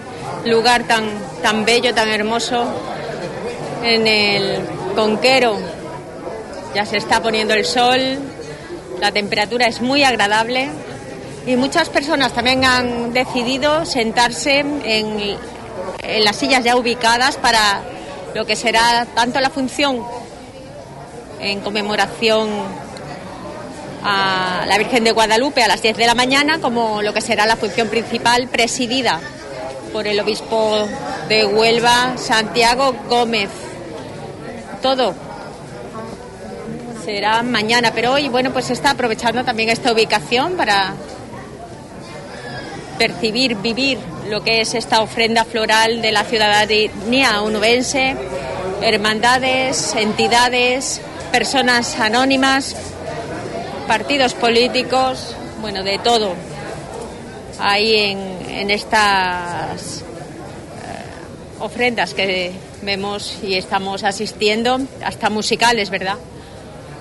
lugar 0.47 0.83
tan, 0.83 1.05
tan 1.45 1.65
bello, 1.65 1.95
tan 1.95 2.09
hermoso, 2.09 2.65
en 3.85 4.05
el 4.05 4.59
Conquero. 4.97 5.57
Ya 6.75 6.85
se 6.87 6.97
está 6.97 7.23
poniendo 7.23 7.55
el 7.55 7.65
sol, 7.65 8.19
la 9.01 9.13
temperatura 9.13 9.69
es 9.69 9.81
muy 9.81 10.03
agradable 10.03 10.69
y 11.47 11.55
muchas 11.55 11.89
personas 11.89 12.33
también 12.33 12.65
han 12.65 13.13
decidido 13.13 13.85
sentarse 13.85 14.59
en, 14.59 14.83
en 14.83 16.25
las 16.25 16.35
sillas 16.35 16.65
ya 16.65 16.77
ubicadas 16.77 17.37
para 17.37 17.83
lo 18.35 18.45
que 18.45 18.57
será 18.57 19.07
tanto 19.15 19.41
la 19.41 19.51
función 19.51 20.05
en 21.39 21.61
conmemoración 21.61 22.88
a 24.03 24.65
la 24.67 24.79
Virgen 24.79 25.05
de 25.05 25.13
Guadalupe 25.13 25.63
a 25.63 25.69
las 25.69 25.83
10 25.83 25.97
de 25.97 26.07
la 26.07 26.15
mañana, 26.15 26.61
como 26.61 27.03
lo 27.03 27.13
que 27.13 27.21
será 27.21 27.47
la 27.47 27.57
función 27.57 27.89
principal 27.89 28.49
presidida 28.49 29.21
por 29.93 30.07
el 30.07 30.21
obispo 30.21 30.87
de 31.29 31.45
Huelva, 31.45 32.17
Santiago 32.17 32.95
Gómez. 33.09 33.51
Todo 34.83 35.15
será 37.05 37.43
mañana, 37.43 37.93
pero 37.95 38.13
hoy, 38.13 38.29
bueno, 38.29 38.53
pues 38.53 38.71
está 38.71 38.91
aprovechando 38.91 39.45
también 39.45 39.71
esta 39.71 39.93
ubicación 39.93 40.57
para 40.57 40.95
percibir, 42.99 43.57
vivir 43.57 43.99
lo 44.29 44.43
que 44.43 44.61
es 44.61 44.75
esta 44.75 45.01
ofrenda 45.01 45.45
floral 45.45 46.03
de 46.03 46.13
la 46.13 46.25
ciudadanía 46.25 47.41
onubense, 47.41 48.15
hermandades, 48.83 49.95
entidades, 49.95 51.01
personas 51.33 51.99
anónimas, 51.99 52.77
partidos 53.89 54.35
políticos, 54.35 55.35
bueno, 55.63 55.83
de 55.83 55.99
todo, 55.99 56.35
ahí 57.59 57.95
en, 57.97 58.71
estas 58.71 60.03
eh, 60.03 60.05
ofrendas 61.59 62.13
que 62.13 62.53
vemos 62.83 63.39
y 63.43 63.55
estamos 63.55 64.05
asistiendo, 64.05 64.79
hasta 65.03 65.31
musicales, 65.31 65.89
¿verdad? 65.89 66.17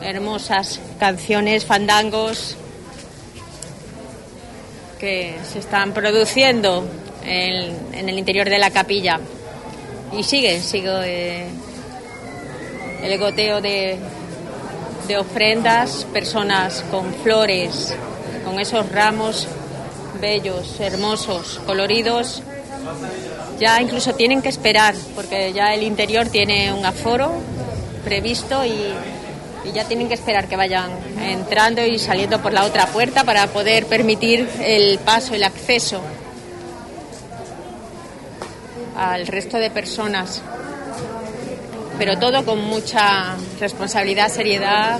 Hermosas 0.01 0.79
canciones, 0.97 1.65
fandangos 1.65 2.55
que 4.97 5.35
se 5.51 5.59
están 5.59 5.91
produciendo 5.91 6.87
en, 7.25 7.75
en 7.93 8.07
el 8.07 8.17
interior 8.17 8.49
de 8.49 8.59
la 8.59 8.71
capilla. 8.71 9.19
Y 10.17 10.23
sigue, 10.23 10.61
sigue 10.61 10.89
eh, 11.03 11.47
el 13.03 13.19
goteo 13.19 13.59
de, 13.59 13.97
de 15.07 15.17
ofrendas, 15.17 16.05
personas 16.11 16.83
con 16.91 17.13
flores, 17.13 17.95
con 18.43 18.59
esos 18.59 18.89
ramos 18.91 19.47
bellos, 20.19 20.79
hermosos, 20.79 21.61
coloridos. 21.65 22.43
Ya 23.59 23.81
incluso 23.81 24.13
tienen 24.13 24.41
que 24.41 24.49
esperar, 24.49 24.95
porque 25.15 25.53
ya 25.53 25.73
el 25.73 25.83
interior 25.83 26.27
tiene 26.27 26.73
un 26.73 26.85
aforo 26.85 27.31
previsto 28.03 28.63
y, 28.65 28.93
y 29.67 29.71
ya 29.73 29.85
tienen 29.85 30.07
que 30.07 30.13
esperar 30.13 30.47
que 30.47 30.55
vayan 30.55 30.91
entrando 31.21 31.85
y 31.85 31.99
saliendo 31.99 32.41
por 32.41 32.53
la 32.53 32.65
otra 32.65 32.87
puerta 32.87 33.23
para 33.23 33.47
poder 33.47 33.85
permitir 33.87 34.49
el 34.61 34.99
paso, 34.99 35.33
el 35.33 35.43
acceso 35.43 36.01
al 38.97 39.27
resto 39.27 39.57
de 39.57 39.69
personas 39.69 40.41
pero 41.97 42.17
todo 42.17 42.43
con 42.45 42.63
mucha 42.63 43.35
responsabilidad, 43.59 44.29
seriedad 44.29 44.99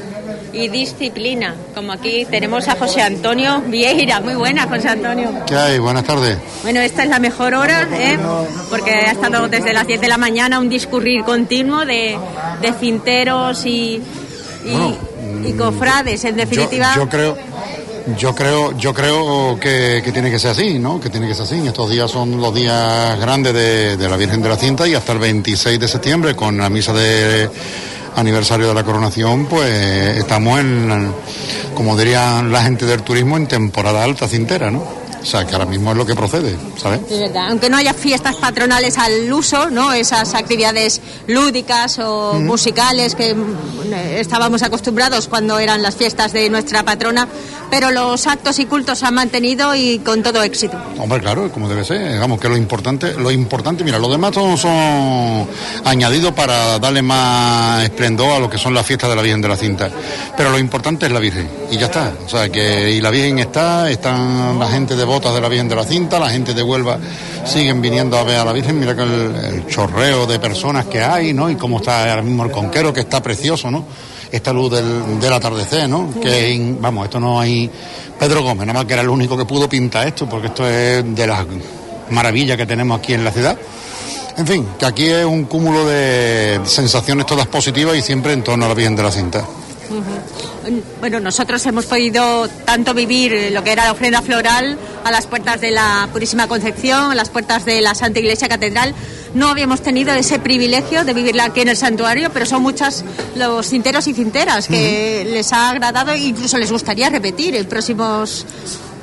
y 0.53 0.69
disciplina. 0.69 1.55
Como 1.75 1.91
aquí 1.91 2.25
tenemos 2.25 2.67
a 2.67 2.75
José 2.75 3.01
Antonio 3.01 3.61
Vieira. 3.67 4.19
Muy 4.19 4.35
buena, 4.35 4.67
José 4.67 4.89
Antonio. 4.89 5.31
¿Qué 5.45 5.55
hay? 5.55 5.79
Buenas 5.79 6.03
tardes. 6.03 6.37
Bueno, 6.63 6.79
esta 6.79 7.03
es 7.03 7.09
la 7.09 7.19
mejor 7.19 7.53
hora, 7.53 7.87
¿eh? 7.93 8.17
porque 8.69 8.91
ha 8.91 9.11
estado 9.11 9.47
desde 9.47 9.73
las 9.73 9.85
10 9.87 10.01
de 10.01 10.07
la 10.07 10.17
mañana 10.17 10.59
un 10.59 10.69
discurrir 10.69 11.23
continuo 11.23 11.85
de, 11.85 12.17
de 12.61 12.73
cinteros 12.73 13.65
y, 13.65 14.01
y, 14.65 15.47
y 15.47 15.53
cofrades, 15.53 16.23
en 16.25 16.35
definitiva. 16.35 16.93
Yo, 16.95 17.03
yo 17.03 17.09
creo, 17.09 17.37
yo 18.15 18.33
creo, 18.33 18.77
yo 18.77 18.93
creo 18.93 19.59
que, 19.59 20.01
que, 20.03 20.11
tiene 20.11 20.31
que 20.31 20.39
ser 20.39 20.51
así, 20.51 20.79
¿no? 20.79 20.99
Que 20.99 21.09
tiene 21.09 21.27
que 21.27 21.33
ser 21.33 21.43
así. 21.43 21.67
Estos 21.67 21.89
días 21.89 22.09
son 22.09 22.39
los 22.39 22.53
días 22.53 23.19
grandes 23.19 23.53
de, 23.53 23.97
de, 23.97 24.09
la 24.09 24.15
Virgen 24.15 24.41
de 24.41 24.49
la 24.49 24.57
Cinta 24.57 24.87
y 24.87 24.93
hasta 24.93 25.11
el 25.11 25.19
26 25.19 25.79
de 25.79 25.87
septiembre 25.87 26.35
con 26.35 26.57
la 26.57 26.69
misa 26.69 26.93
de 26.93 27.49
aniversario 28.17 28.67
de 28.67 28.73
la 28.73 28.83
coronación, 28.83 29.45
pues 29.45 30.17
estamos 30.17 30.59
en, 30.59 31.13
como 31.75 31.95
dirían 31.95 32.51
la 32.51 32.63
gente 32.63 32.85
del 32.85 33.03
turismo, 33.03 33.37
en 33.37 33.47
temporada 33.47 34.03
alta 34.03 34.27
cintera, 34.27 34.71
¿no? 34.71 35.06
O 35.21 35.25
sea, 35.25 35.45
que 35.45 35.53
ahora 35.53 35.65
mismo 35.65 35.91
es 35.91 35.97
lo 35.97 36.05
que 36.05 36.15
procede, 36.15 36.55
¿sabes? 36.81 37.09
De 37.09 37.19
verdad, 37.19 37.49
aunque 37.49 37.69
no 37.69 37.77
haya 37.77 37.93
fiestas 37.93 38.35
patronales 38.35 38.97
al 38.97 39.31
uso, 39.33 39.69
¿no? 39.69 39.91
Esas 39.93 40.33
actividades 40.35 41.01
lúdicas 41.27 41.99
o 41.99 42.33
Mm. 42.35 42.45
musicales 42.45 43.15
que 43.15 43.33
mm, 43.35 43.93
estábamos 44.17 44.61
acostumbrados 44.63 45.27
cuando 45.27 45.59
eran 45.59 45.81
las 45.81 45.95
fiestas 45.95 46.33
de 46.33 46.49
nuestra 46.49 46.83
patrona, 46.83 47.27
pero 47.69 47.91
los 47.91 48.25
actos 48.27 48.59
y 48.59 48.65
cultos 48.65 48.99
se 48.99 49.05
han 49.05 49.15
mantenido 49.15 49.75
y 49.75 49.99
con 49.99 50.23
todo 50.23 50.41
éxito. 50.43 50.77
Hombre, 50.99 51.19
claro, 51.19 51.51
como 51.51 51.67
debe 51.67 51.83
ser. 51.83 52.13
Digamos 52.13 52.39
que 52.39 52.47
lo 52.49 52.55
importante, 52.55 53.13
lo 53.13 53.31
importante, 53.31 53.83
mira, 53.83 53.99
los 53.99 54.09
demás 54.11 54.31
todos 54.31 54.61
son 54.61 55.47
añadidos 55.83 56.33
para 56.33 56.79
darle 56.79 57.01
más 57.01 57.83
esplendor 57.83 58.31
a 58.35 58.39
lo 58.39 58.49
que 58.49 58.57
son 58.57 58.73
las 58.73 58.85
fiestas 58.85 59.09
de 59.09 59.15
la 59.15 59.21
Virgen 59.21 59.41
de 59.41 59.47
la 59.49 59.57
Cinta. 59.57 59.89
Pero 60.35 60.49
lo 60.51 60.59
importante 60.59 61.05
es 61.07 61.11
la 61.11 61.19
Virgen. 61.19 61.49
Y 61.71 61.77
ya 61.77 61.87
está. 61.87 62.13
O 62.25 62.29
sea, 62.29 62.49
que 62.49 62.91
y 62.91 63.01
la 63.01 63.09
Virgen 63.09 63.39
está, 63.39 63.89
están 63.89 64.57
la 64.59 64.67
gente 64.69 64.95
de 64.95 65.03
botas 65.07 65.33
de 65.33 65.41
la 65.41 65.49
Virgen 65.49 65.67
de 65.67 65.75
la 65.75 65.83
Cinta, 65.83 66.19
la 66.19 66.29
gente 66.29 66.53
de 66.53 66.61
Huelva 66.61 66.99
siguen 67.45 67.81
viniendo 67.81 68.17
a 68.17 68.23
ver 68.23 68.37
a 68.37 68.45
la 68.45 68.53
Virgen. 68.53 68.79
Mira 68.79 68.95
que 68.95 69.01
el, 69.01 69.35
el 69.35 69.67
chorreo 69.67 70.27
de 70.27 70.37
personas 70.37 70.85
que 70.85 71.01
hay, 71.01 71.33
¿no? 71.33 71.49
Y 71.49 71.55
cómo 71.55 71.77
está 71.77 72.07
ahora 72.09 72.21
mismo 72.21 72.43
el 72.43 72.51
conquero, 72.51 72.93
que 72.93 72.99
está 72.99 73.23
precioso, 73.23 73.71
¿no? 73.71 73.85
Esta 74.31 74.53
luz 74.53 74.71
del, 74.71 75.19
del 75.19 75.33
atardecer, 75.33 75.89
¿no? 75.89 76.13
Que, 76.21 76.75
vamos, 76.79 77.05
esto 77.05 77.19
no 77.19 77.39
hay... 77.39 77.71
Pedro 78.19 78.41
Gómez, 78.41 78.65
nada 78.67 78.79
más 78.79 78.85
que 78.85 78.93
era 78.93 79.01
el 79.01 79.09
único 79.09 79.37
que 79.37 79.45
pudo 79.45 79.69
pintar 79.69 80.07
esto, 80.07 80.27
porque 80.27 80.47
esto 80.47 80.67
es 80.67 81.15
de 81.15 81.27
las 81.27 81.45
maravillas 82.09 82.57
que 82.57 82.65
tenemos 82.65 82.99
aquí 82.99 83.13
en 83.13 83.23
la 83.23 83.31
ciudad. 83.31 83.57
En 84.37 84.45
fin, 84.45 84.67
que 84.77 84.85
aquí 84.85 85.05
es 85.05 85.23
un 85.25 85.45
cúmulo 85.45 85.85
de 85.85 86.59
sensaciones 86.65 87.25
todas 87.25 87.47
positivas 87.47 87.95
y 87.95 88.01
siempre 88.01 88.33
en 88.33 88.43
torno 88.43 88.65
a 88.65 88.69
la 88.69 88.73
Virgen 88.73 88.95
de 88.95 89.03
la 89.03 89.11
Cinta. 89.11 89.45
Bueno, 90.99 91.19
nosotros 91.19 91.65
hemos 91.65 91.85
podido 91.85 92.47
tanto 92.65 92.93
vivir 92.93 93.33
eh, 93.33 93.51
lo 93.51 93.63
que 93.63 93.71
era 93.71 93.85
la 93.85 93.91
ofrenda 93.91 94.21
floral 94.21 94.77
a 95.03 95.11
las 95.11 95.27
puertas 95.27 95.61
de 95.61 95.71
la 95.71 96.09
Purísima 96.11 96.47
Concepción, 96.47 97.11
a 97.11 97.15
las 97.15 97.29
puertas 97.29 97.65
de 97.65 97.81
la 97.81 97.95
Santa 97.95 98.19
Iglesia 98.19 98.47
Catedral. 98.47 98.93
No 99.33 99.49
habíamos 99.49 99.81
tenido 99.81 100.13
ese 100.13 100.39
privilegio 100.39 101.03
de 101.03 101.13
vivirla 101.13 101.45
aquí 101.45 101.61
en 101.61 101.69
el 101.69 101.77
santuario, 101.77 102.29
pero 102.33 102.45
son 102.45 102.61
muchas 102.61 103.05
los 103.35 103.67
cinteros 103.67 104.07
y 104.07 104.13
cinteras 104.13 104.67
que 104.67 105.25
les 105.29 105.53
ha 105.53 105.69
agradado 105.69 106.11
e 106.11 106.17
incluso 106.17 106.57
les 106.57 106.71
gustaría 106.71 107.09
repetir 107.09 107.55
en 107.55 107.65
próximos 107.65 108.45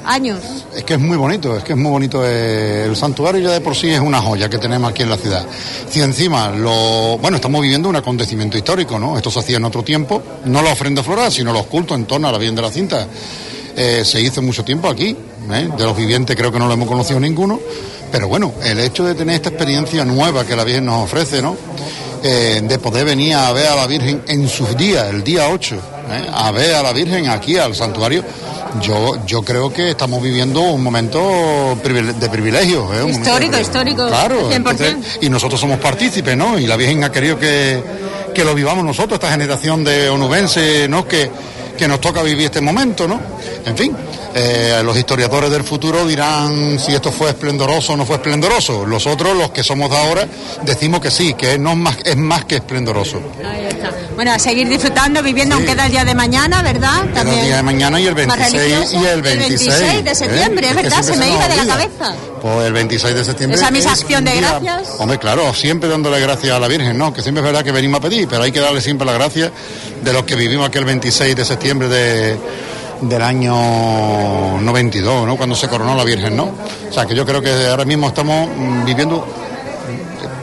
años. 0.04 0.40
Es 0.74 0.84
que 0.84 0.94
es 0.94 1.00
muy 1.00 1.16
bonito, 1.16 1.56
es 1.56 1.64
que 1.64 1.72
es 1.72 1.78
muy 1.78 1.90
bonito. 1.90 2.22
eh, 2.24 2.84
El 2.86 2.96
santuario 2.96 3.40
ya 3.40 3.52
de 3.52 3.60
por 3.60 3.74
sí 3.74 3.88
es 3.90 4.00
una 4.00 4.20
joya 4.20 4.48
que 4.48 4.58
tenemos 4.58 4.90
aquí 4.90 5.02
en 5.02 5.10
la 5.10 5.16
ciudad. 5.16 5.44
Si 5.88 6.00
encima 6.00 6.50
lo. 6.50 7.18
Bueno, 7.18 7.36
estamos 7.36 7.60
viviendo 7.62 7.88
un 7.88 7.96
acontecimiento 7.96 8.56
histórico, 8.58 8.98
¿no? 8.98 9.16
Esto 9.16 9.30
se 9.30 9.40
hacía 9.40 9.56
en 9.56 9.64
otro 9.64 9.82
tiempo, 9.82 10.22
no 10.44 10.62
la 10.62 10.72
ofrenda 10.72 11.02
floral, 11.02 11.30
sino 11.32 11.52
los 11.52 11.66
cultos 11.66 11.96
en 11.96 12.04
torno 12.06 12.28
a 12.28 12.32
la 12.32 12.38
Virgen 12.38 12.56
de 12.56 12.62
la 12.62 12.70
Cinta. 12.70 13.06
Eh, 13.76 14.02
se 14.04 14.20
hizo 14.20 14.40
mucho 14.40 14.64
tiempo 14.64 14.88
aquí, 14.88 15.16
¿eh? 15.50 15.68
de 15.76 15.84
los 15.84 15.96
vivientes 15.96 16.36
creo 16.36 16.52
que 16.52 16.60
no 16.60 16.68
lo 16.68 16.74
hemos 16.74 16.86
conocido 16.86 17.18
ninguno, 17.18 17.58
pero 18.12 18.28
bueno, 18.28 18.52
el 18.62 18.78
hecho 18.78 19.04
de 19.04 19.16
tener 19.16 19.34
esta 19.34 19.48
experiencia 19.48 20.04
nueva 20.04 20.46
que 20.46 20.54
la 20.54 20.62
Virgen 20.62 20.86
nos 20.86 21.02
ofrece, 21.04 21.42
¿no? 21.42 21.56
Eh, 22.26 22.62
de 22.62 22.78
poder 22.78 23.04
venir 23.04 23.34
a 23.34 23.52
ver 23.52 23.66
a 23.66 23.76
la 23.76 23.86
Virgen 23.86 24.22
en 24.26 24.48
sus 24.48 24.74
días, 24.78 25.08
el 25.10 25.22
día 25.22 25.48
8, 25.50 25.74
¿eh? 25.74 26.26
a 26.32 26.50
ver 26.52 26.74
a 26.74 26.82
la 26.82 26.90
Virgen 26.94 27.28
aquí 27.28 27.58
al 27.58 27.74
santuario, 27.74 28.24
yo, 28.80 29.18
yo 29.26 29.42
creo 29.42 29.70
que 29.70 29.90
estamos 29.90 30.22
viviendo 30.22 30.60
un 30.62 30.82
momento 30.82 31.76
de 31.84 32.28
privilegio. 32.30 32.88
¿eh? 32.94 33.10
Histórico, 33.10 33.56
de- 33.56 33.60
histórico, 33.62 34.08
Claro, 34.08 34.48
100%. 34.50 34.54
entonces, 34.56 34.96
y 35.20 35.28
nosotros 35.28 35.60
somos 35.60 35.78
partícipes, 35.80 36.34
¿no? 36.34 36.58
Y 36.58 36.66
la 36.66 36.76
Virgen 36.76 37.04
ha 37.04 37.12
querido 37.12 37.38
que, 37.38 37.82
que 38.34 38.42
lo 38.42 38.54
vivamos 38.54 38.86
nosotros, 38.86 39.18
esta 39.20 39.30
generación 39.30 39.84
de 39.84 40.08
onubenses, 40.08 40.88
¿no? 40.88 41.06
Que, 41.06 41.30
que 41.76 41.88
nos 41.88 42.00
toca 42.00 42.22
vivir 42.22 42.46
este 42.46 42.60
momento, 42.60 43.06
¿no? 43.06 43.20
En 43.64 43.76
fin, 43.76 43.96
eh, 44.34 44.80
los 44.84 44.96
historiadores 44.96 45.50
del 45.50 45.62
futuro 45.62 46.06
dirán 46.06 46.78
si 46.78 46.94
esto 46.94 47.12
fue 47.12 47.28
esplendoroso 47.30 47.92
o 47.92 47.96
no 47.96 48.04
fue 48.04 48.16
esplendoroso. 48.16 48.84
Los 48.84 49.06
otros, 49.06 49.36
los 49.36 49.50
que 49.50 49.62
somos 49.62 49.90
de 49.90 49.96
ahora, 49.96 50.26
decimos 50.62 51.00
que 51.00 51.10
sí, 51.10 51.34
que 51.34 51.58
no 51.58 51.70
es 51.70 51.76
más, 51.76 51.96
es 52.04 52.16
más 52.16 52.44
que 52.44 52.56
esplendoroso. 52.56 53.20
Ahí 53.44 53.66
está. 53.66 53.92
Bueno, 54.14 54.32
a 54.32 54.38
seguir 54.38 54.68
disfrutando, 54.68 55.22
viviendo, 55.22 55.54
aunque 55.54 55.72
queda 55.72 55.86
el 55.86 55.92
día 55.92 56.04
de 56.04 56.14
mañana, 56.14 56.62
¿verdad? 56.62 57.04
Era 57.12 57.22
el 57.22 57.44
día 57.46 57.56
de 57.56 57.62
mañana 57.62 58.00
y 58.00 58.06
el 58.06 58.14
más 58.26 58.38
26 58.38 58.52
religioso. 58.52 59.00
y 59.00 59.06
el 59.06 59.22
26. 59.22 60.04
de 60.04 60.10
¿eh? 60.10 60.14
septiembre, 60.14 60.66
es 60.68 60.76
que 60.76 60.82
verdad, 60.82 60.98
se 60.98 61.04
siempre 61.04 61.28
me 61.28 61.34
iba 61.34 61.48
de 61.48 61.56
la 61.56 61.66
cabeza. 61.66 62.14
Pues 62.44 62.66
el 62.66 62.74
26 62.74 63.14
de 63.14 63.24
septiembre. 63.24 63.56
Esa 63.56 63.70
misma 63.70 63.94
es 63.94 64.02
acción 64.02 64.22
de 64.22 64.36
gracias. 64.36 64.96
Hombre, 64.98 65.18
claro, 65.18 65.54
siempre 65.54 65.88
dándole 65.88 66.20
gracias 66.20 66.54
a 66.54 66.60
la 66.60 66.68
Virgen, 66.68 66.98
¿no? 66.98 67.10
Que 67.10 67.22
siempre 67.22 67.40
es 67.40 67.46
verdad 67.46 67.64
que 67.64 67.72
venimos 67.72 68.00
a 68.00 68.02
pedir, 68.02 68.28
pero 68.28 68.42
hay 68.42 68.52
que 68.52 68.60
darle 68.60 68.82
siempre 68.82 69.06
las 69.06 69.14
gracias 69.14 69.50
de 70.02 70.12
los 70.12 70.24
que 70.24 70.34
vivimos 70.34 70.68
aquel 70.68 70.84
26 70.84 71.34
de 71.34 71.42
septiembre 71.42 71.88
de, 71.88 72.36
del 73.00 73.22
año 73.22 74.60
92, 74.60 75.26
¿no? 75.26 75.38
Cuando 75.38 75.56
se 75.56 75.68
coronó 75.68 75.96
la 75.96 76.04
Virgen, 76.04 76.36
¿no? 76.36 76.52
O 76.90 76.92
sea, 76.92 77.06
que 77.06 77.14
yo 77.14 77.24
creo 77.24 77.40
que 77.40 77.66
ahora 77.66 77.86
mismo 77.86 78.08
estamos 78.08 78.46
mm, 78.54 78.84
viviendo. 78.84 79.26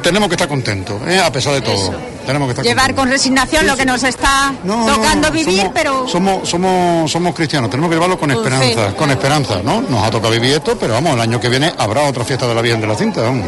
Tenemos 0.02 0.30
que 0.30 0.36
estar 0.36 0.48
contentos, 0.48 1.02
¿eh? 1.08 1.20
a 1.20 1.32
pesar 1.32 1.54
de 1.54 1.62
todo. 1.62 1.94
Tenemos 2.26 2.48
que 2.48 2.52
estar 2.52 2.66
Llevar 2.66 2.94
con 2.96 3.10
resignación 3.10 3.66
lo 3.68 3.76
que 3.76 3.86
nos 3.86 4.04
está 4.04 4.54
tocando 4.66 5.28
no, 5.30 5.34
vivir, 5.34 5.58
somos- 5.62 5.72
pero 5.74 6.08
Somos, 6.08 6.50
somos, 6.50 7.12
somos 7.12 7.34
cristianos, 7.36 7.70
tenemos 7.70 7.90
que 7.90 7.96
llevarlo 7.96 8.18
con 8.20 8.32
esperanza, 8.32 8.96
con 8.96 9.10
esperanza, 9.12 9.62
¿no? 9.64 9.82
Nos 9.82 10.04
ha 10.04 10.12
tocado 10.12 10.32
vivir 10.32 10.54
esto, 10.54 10.78
pero 10.78 10.94
vamos, 10.94 11.14
el 11.16 11.22
año 11.22 11.40
que 11.40 11.50
viene 11.50 11.74
habrá 11.78 12.04
otra 12.04 12.24
fiesta 12.24 12.48
de 12.48 12.56
la 12.56 12.62
Virgen 12.62 12.82
de 12.82 12.88
la 12.88 12.96
Cinta, 12.96 13.22
vamos. 13.22 13.48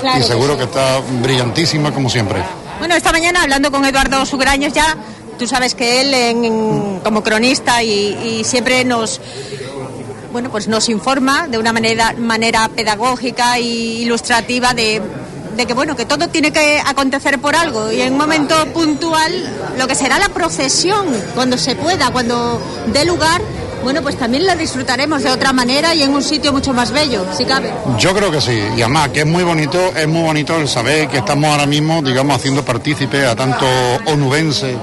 Claro 0.00 0.18
y 0.18 0.20
que 0.22 0.26
seguro 0.26 0.52
sí. 0.54 0.58
que 0.58 0.64
está 0.64 1.00
brillantísima 1.22 1.92
como 1.92 2.08
siempre. 2.10 2.42
Bueno, 2.78 2.94
esta 2.94 3.12
mañana 3.12 3.42
hablando 3.42 3.70
con 3.70 3.84
Eduardo 3.84 4.24
Sugraños 4.26 4.72
ya, 4.72 4.96
tú 5.38 5.46
sabes 5.46 5.74
que 5.74 6.00
él 6.00 6.12
en- 6.14 6.44
en- 6.44 7.00
como 7.00 7.22
cronista 7.22 7.82
y, 7.82 8.40
y 8.40 8.44
siempre 8.44 8.84
nos 8.84 9.20
bueno, 10.32 10.50
pues 10.50 10.66
nos 10.66 10.88
informa 10.88 11.46
de 11.46 11.58
una 11.58 11.72
manera, 11.72 12.12
manera 12.18 12.68
pedagógica 12.68 13.56
e 13.56 13.62
ilustrativa 13.62 14.74
de, 14.74 15.00
de 15.56 15.66
que 15.66 15.74
bueno, 15.74 15.96
que 15.96 16.04
todo 16.04 16.28
tiene 16.28 16.52
que 16.52 16.80
acontecer 16.84 17.40
por 17.40 17.54
algo 17.54 17.92
y 17.92 18.00
en 18.00 18.12
un 18.12 18.18
momento 18.18 18.54
puntual 18.72 19.32
lo 19.78 19.86
que 19.86 19.94
será 19.94 20.18
la 20.18 20.28
procesión 20.28 21.06
cuando 21.34 21.56
se 21.56 21.76
pueda, 21.76 22.10
cuando 22.10 22.60
dé 22.92 23.04
lugar, 23.04 23.40
bueno, 23.82 24.00
pues 24.02 24.18
también 24.18 24.46
la 24.46 24.56
disfrutaremos 24.56 25.22
de 25.22 25.30
otra 25.30 25.52
manera 25.52 25.94
y 25.94 26.02
en 26.02 26.12
un 26.12 26.22
sitio 26.22 26.52
mucho 26.52 26.72
más 26.72 26.90
bello, 26.90 27.26
si 27.36 27.44
cabe. 27.44 27.72
Yo 27.98 28.14
creo 28.14 28.30
que 28.30 28.40
sí, 28.40 28.58
y 28.76 28.82
además 28.82 29.10
que 29.10 29.20
es 29.20 29.26
muy 29.26 29.42
bonito, 29.42 29.78
es 29.94 30.08
muy 30.08 30.22
bonito 30.22 30.56
el 30.56 30.68
saber 30.68 31.08
que 31.08 31.18
estamos 31.18 31.50
ahora 31.50 31.66
mismo, 31.66 32.00
digamos, 32.00 32.36
haciendo 32.36 32.64
partícipe 32.64 33.26
a 33.26 33.36
tanto 33.36 33.66
onubenses 34.06 34.76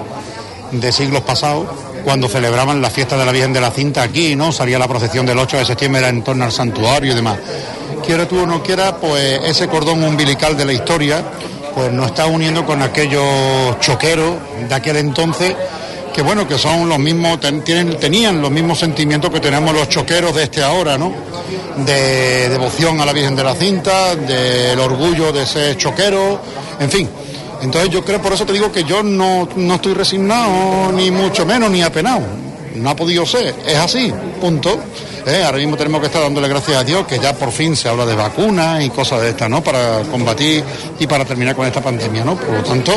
de 0.72 0.92
siglos 0.92 1.22
pasados, 1.22 1.68
cuando 2.04 2.30
celebraban 2.30 2.82
la 2.82 2.90
fiesta 2.90 3.18
de 3.18 3.26
la 3.26 3.32
Virgen 3.32 3.54
de 3.54 3.62
la 3.62 3.72
Cinta 3.72 4.04
aquí, 4.04 4.36
¿no? 4.36 4.52
Salía 4.52 4.80
la 4.80 4.88
procesión 4.88 5.26
del 5.26 5.38
8 5.38 5.58
de 5.58 5.66
septiembre, 5.66 6.08
en 6.08 6.24
torno 6.24 6.46
al 6.46 6.52
santuario 6.52 7.12
y 7.12 7.16
demás. 7.16 7.38
Quiera 8.06 8.28
tú 8.28 8.40
o 8.42 8.46
no 8.46 8.62
quiera, 8.62 8.98
pues 8.98 9.42
ese 9.46 9.68
cordón 9.68 10.04
umbilical 10.04 10.58
de 10.58 10.66
la 10.66 10.74
historia, 10.74 11.24
pues 11.74 11.92
nos 11.92 12.08
está 12.08 12.26
uniendo 12.26 12.66
con 12.66 12.82
aquellos 12.82 13.80
choqueros 13.80 14.36
de 14.68 14.76
aquel 14.76 14.98
entonces, 14.98 15.56
que 16.14 16.22
bueno, 16.22 16.48
que 16.48 16.58
son 16.58 16.90
los 16.90 17.00
mismos, 17.00 17.40
tienen, 17.64 17.98
tenían 17.98 18.42
los 18.42 18.52
mismos 18.52 18.80
sentimientos 18.80 19.32
que 19.32 19.40
tenemos 19.40 19.74
los 19.74 19.88
choqueros 19.88 20.36
de 20.36 20.44
este 20.44 20.64
ahora, 20.64 20.98
¿no? 20.98 21.14
De 21.86 22.50
devoción 22.50 23.00
a 23.00 23.06
la 23.06 23.14
Virgen 23.14 23.36
de 23.36 23.44
la 23.44 23.56
Cinta, 23.56 24.16
del 24.16 24.80
orgullo 24.80 25.32
de 25.32 25.46
ser 25.46 25.78
choquero, 25.78 26.42
en 26.80 26.90
fin. 26.90 27.10
Entonces 27.62 27.92
yo 27.92 28.04
creo, 28.04 28.22
por 28.22 28.34
eso 28.34 28.46
te 28.46 28.54
digo 28.54 28.72
que 28.72 28.84
yo 28.84 29.04
no, 29.04 29.48
no 29.56 29.76
estoy 29.76 29.94
resignado, 29.94 30.92
ni 30.92 31.12
mucho 31.12 31.46
menos, 31.46 31.70
ni 31.70 31.82
apenado. 31.82 32.24
No 32.82 32.90
ha 32.90 32.96
podido 32.96 33.26
ser, 33.26 33.54
es 33.66 33.78
así, 33.78 34.12
punto. 34.40 34.78
Eh, 35.26 35.44
Ahora 35.46 35.60
mismo 35.60 35.78
tenemos 35.78 36.00
que 36.02 36.08
estar 36.08 36.22
dándole 36.22 36.48
gracias 36.48 36.78
a 36.78 36.84
Dios 36.84 37.06
que 37.06 37.20
ya 37.20 37.34
por 37.34 37.52
fin 37.52 37.76
se 37.76 37.88
habla 37.88 38.06
de 38.08 38.16
vacunas 38.16 38.84
y 38.84 38.90
cosas 38.90 39.22
de 39.22 39.30
estas, 39.30 39.50
¿no? 39.50 39.64
Para 39.64 40.00
combatir 40.10 40.64
y 41.00 41.06
para 41.08 41.24
terminar 41.26 41.56
con 41.56 41.68
esta 41.68 41.80
pandemia, 41.82 42.24
¿no? 42.26 42.36
Por 42.36 42.50
lo 42.56 42.64
tanto, 42.64 42.94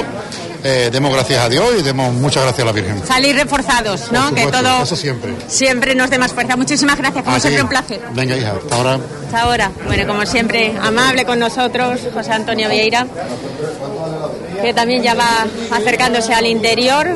eh, 0.65 0.89
demos 0.91 1.13
gracias 1.13 1.45
a 1.45 1.49
Dios 1.51 1.67
y 1.79 1.83
demos 1.83 2.15
muchas 2.15 2.43
gracias 2.45 2.63
a 2.63 2.65
la 2.65 2.73
Virgen. 2.73 3.03
Salir 3.07 3.37
reforzados, 3.37 4.11
¿no? 4.11 4.35
Que 4.35 4.47
todo 4.47 4.83
Eso 4.85 4.97
siempre. 4.97 5.35
siempre 5.49 5.95
nos 5.95 6.09
dé 6.09 6.17
más 6.19 6.33
fuerza. 6.33 6.57
Muchísimas 6.57 6.97
gracias, 6.97 7.23
como 7.23 7.37
A 7.37 7.39
ti. 7.39 7.43
siempre 7.43 7.63
un 7.63 7.69
placer. 7.69 8.01
Venga, 8.15 8.37
hija, 8.39 8.55
hasta 8.63 8.75
ahora. 8.77 8.99
Hasta 9.27 9.41
ahora. 9.43 9.71
Bueno, 9.87 10.07
como 10.07 10.25
siempre, 10.25 10.75
amable 10.81 11.27
con 11.27 11.39
nosotros, 11.39 12.01
José 12.15 12.33
Antonio 12.33 12.71
Vieira, 12.71 13.07
que 14.63 14.73
también 14.73 15.03
ya 15.03 15.13
va 15.15 15.47
acercándose 15.73 16.33
al 16.33 16.47
interior. 16.47 17.07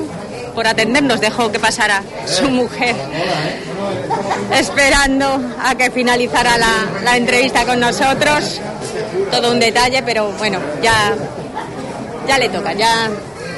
Por 0.59 0.66
atendernos 0.66 1.20
dejó 1.20 1.52
que 1.52 1.60
pasara 1.60 2.02
su 2.26 2.51
mujer, 2.51 2.97
esperando 4.52 5.40
a 5.62 5.76
que 5.76 5.89
finalizara 5.93 6.59
la, 6.59 7.16
entrevista 7.16 7.64
con 7.64 7.78
nosotros. 7.78 8.60
Todo 9.30 9.52
un 9.52 9.60
detalle, 9.60 10.02
pero 10.02 10.32
bueno, 10.32 10.59
ya, 10.82 11.14
ya 12.26 12.39
le 12.39 12.48
toca, 12.48 12.72
ya 12.72 13.09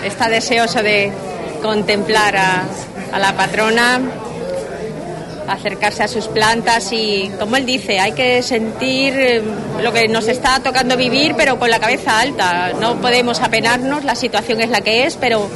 está 0.05 0.29
deseoso 0.29 0.83
de 0.83 1.11
contemplar 1.63 2.37
a, 2.37 2.65
a 3.13 3.19
la 3.19 3.35
patrona 3.35 3.99
acercarse 5.49 6.03
a 6.03 6.09
sus 6.09 6.29
plantas 6.29 6.93
y, 6.93 7.31
como 7.39 7.57
él 7.57 7.65
dice, 7.65 7.99
hay 7.99 8.13
que 8.13 8.43
sentir 8.43 9.15
eh, 9.19 9.43
lo 9.83 9.91
que 9.91 10.07
nos 10.07 10.29
está 10.29 10.61
tocando 10.61 10.99
vivir, 10.99 11.35
pero 11.35 11.59
con 11.59 11.71
la 11.71 11.81
cabeza 11.81 12.21
alta. 12.21 12.73
No 12.79 13.01
podemos 13.01 13.41
apenarnos, 13.41 14.05
la 14.05 14.15
situación 14.15 14.61
es 14.61 14.69
la 14.69 14.83
que 14.83 15.07
es, 15.07 15.17
pero 15.17 15.49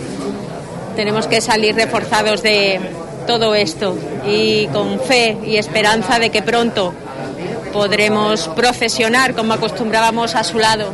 tenemos 0.94 1.26
que 1.26 1.40
salir 1.40 1.74
reforzados 1.74 2.42
de 2.42 2.80
todo 3.26 3.54
esto 3.54 3.96
y 4.26 4.66
con 4.68 5.00
fe 5.00 5.38
y 5.44 5.56
esperanza 5.56 6.18
de 6.18 6.30
que 6.30 6.42
pronto 6.42 6.94
podremos 7.72 8.48
procesionar 8.48 9.34
como 9.34 9.54
acostumbrábamos 9.54 10.34
a 10.34 10.44
su 10.44 10.58
lado. 10.58 10.92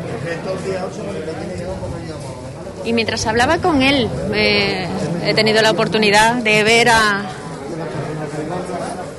Y 2.85 2.93
mientras 2.93 3.27
hablaba 3.27 3.59
con 3.59 3.83
él, 3.83 4.09
he 4.33 5.35
tenido 5.35 5.61
la 5.63 5.71
oportunidad 5.71 6.37
de 6.37 6.65
ver 6.65 6.89
a 6.89 7.25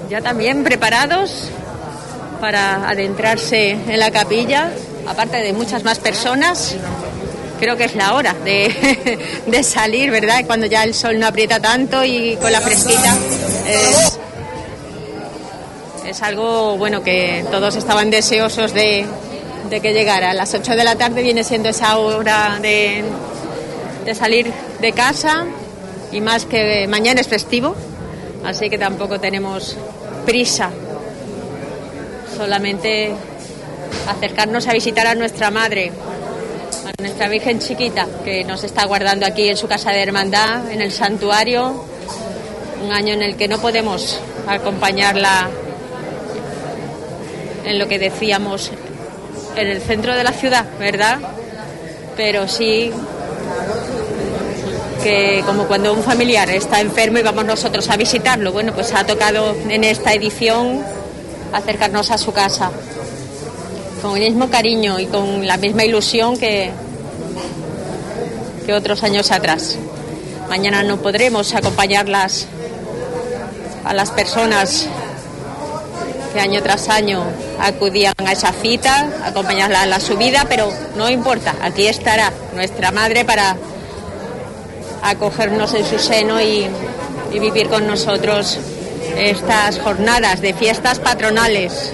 ya 0.10 0.20
también 0.20 0.64
preparados 0.64 1.50
para 2.42 2.90
adentrarse 2.90 3.72
en 3.72 4.00
la 4.00 4.12
capilla, 4.12 4.72
aparte 5.08 5.38
de 5.38 5.54
muchas 5.54 5.84
más 5.84 6.00
personas. 6.00 6.76
Creo 7.62 7.78
que 7.78 7.84
es 7.84 7.94
la 7.94 8.16
hora 8.16 8.34
de, 8.34 9.20
de 9.46 9.64
salir, 9.64 10.10
¿verdad? 10.10 10.44
Cuando 10.48 10.66
ya 10.66 10.84
el 10.84 10.96
sol 10.96 11.20
no 11.20 11.28
aprieta 11.28 11.60
tanto 11.60 12.04
y 12.04 12.36
con 12.38 12.52
la 12.52 12.60
fresquita. 12.60 13.16
Es, 16.08 16.22
algo 16.24 16.76
bueno 16.78 17.04
que 17.04 17.46
todos 17.52 17.76
estaban 17.76 18.10
deseosos 18.10 18.74
de, 18.74 19.06
de 19.70 19.80
que 19.80 19.94
llegara. 19.94 20.32
A 20.32 20.34
las 20.34 20.52
8 20.56 20.76
de 20.76 20.84
la 20.84 20.96
tarde 20.96 21.22
viene 21.22 21.44
siendo 21.44 21.70
esa 21.70 22.00
hora 22.00 22.58
de, 22.60 23.04
de 24.06 24.16
salir 24.16 24.52
de 24.80 24.92
casa 24.94 25.46
y 26.12 26.20
más 26.20 26.46
que 26.46 26.88
mañana 26.88 27.22
es 27.22 27.28
festivo, 27.28 27.76
así 28.44 28.72
que 28.72 28.80
tampoco 28.80 29.20
tenemos 29.20 29.78
prisa. 30.26 30.72
Solamente 32.36 33.12
acercarnos 34.08 34.68
a 34.68 34.74
visitar 34.74 35.06
a 35.06 35.14
nuestra 35.14 35.52
madre, 35.52 35.92
nuestra 37.00 37.28
Virgen 37.28 37.60
chiquita, 37.60 38.08
que 38.24 38.44
nos 38.44 38.64
está 38.64 38.86
guardando 38.86 39.26
aquí 39.26 39.50
en 39.50 39.58
su 39.58 39.68
casa 39.68 39.92
de 39.92 40.02
hermandad, 40.02 40.70
en 40.72 40.82
el 40.82 40.92
santuario, 40.92 41.86
un 42.84 42.92
año 42.92 43.14
en 43.14 43.22
el 43.22 43.36
que 43.36 43.48
no 43.48 43.60
podemos 43.60 44.20
acompañarla 44.48 45.50
en 47.66 47.80
lo 47.80 47.88
que 47.88 48.00
decíamos 48.00 48.72
en 49.56 49.68
el 49.68 49.82
centro 49.82 50.16
de 50.16 50.24
la 50.24 50.32
ciudad, 50.32 50.66
¿verdad? 50.80 51.20
Pero 52.18 52.48
sí 52.48 52.92
que 55.04 55.44
como 55.46 55.66
cuando 55.66 55.94
un 55.94 56.04
familiar 56.04 56.50
está 56.50 56.80
enfermo 56.80 57.20
y 57.20 57.24
vamos 57.24 57.46
nosotros 57.46 57.90
a 57.90 57.98
visitarlo, 57.98 58.52
bueno, 58.52 58.74
pues 58.74 58.94
ha 58.94 59.06
tocado 59.06 59.56
en 59.68 59.84
esta 59.84 60.14
edición 60.14 60.84
acercarnos 61.54 62.12
a 62.12 62.18
su 62.18 62.32
casa 62.32 62.72
con 64.02 64.18
el 64.18 64.24
mismo 64.24 64.50
cariño 64.50 65.00
y 65.00 65.06
con 65.06 65.46
la 65.46 65.58
misma 65.58 65.84
ilusión 65.84 66.38
que, 66.38 66.72
otros 68.72 69.04
años 69.04 69.32
atrás. 69.32 69.78
Mañana 70.48 70.82
no 70.82 70.96
podremos 70.96 71.54
acompañarlas 71.54 72.48
a 73.84 73.94
las 73.94 74.12
personas 74.12 74.88
que 76.34 76.40
año 76.40 76.64
tras 76.64 76.88
año 76.88 77.22
acudían 77.60 78.14
a 78.26 78.32
esa 78.32 78.54
cita, 78.54 79.10
acompañarla 79.26 79.82
a 79.82 79.86
la 79.88 80.00
subida, 80.00 80.46
pero 80.48 80.72
no 80.96 81.10
importa, 81.10 81.54
aquí 81.62 81.86
estará 81.86 82.32
nuestra 82.56 82.94
madre 82.94 83.26
para 83.26 83.58
acogernos 85.04 85.74
en 85.74 85.86
su 85.86 86.00
seno 86.00 86.40
y 86.40 86.70
vivir 87.34 87.68
con 87.68 87.86
nosotros 87.88 88.58
estas 89.18 89.80
jornadas 89.80 90.40
de 90.40 90.54
fiestas 90.54 91.00
patronales, 91.00 91.92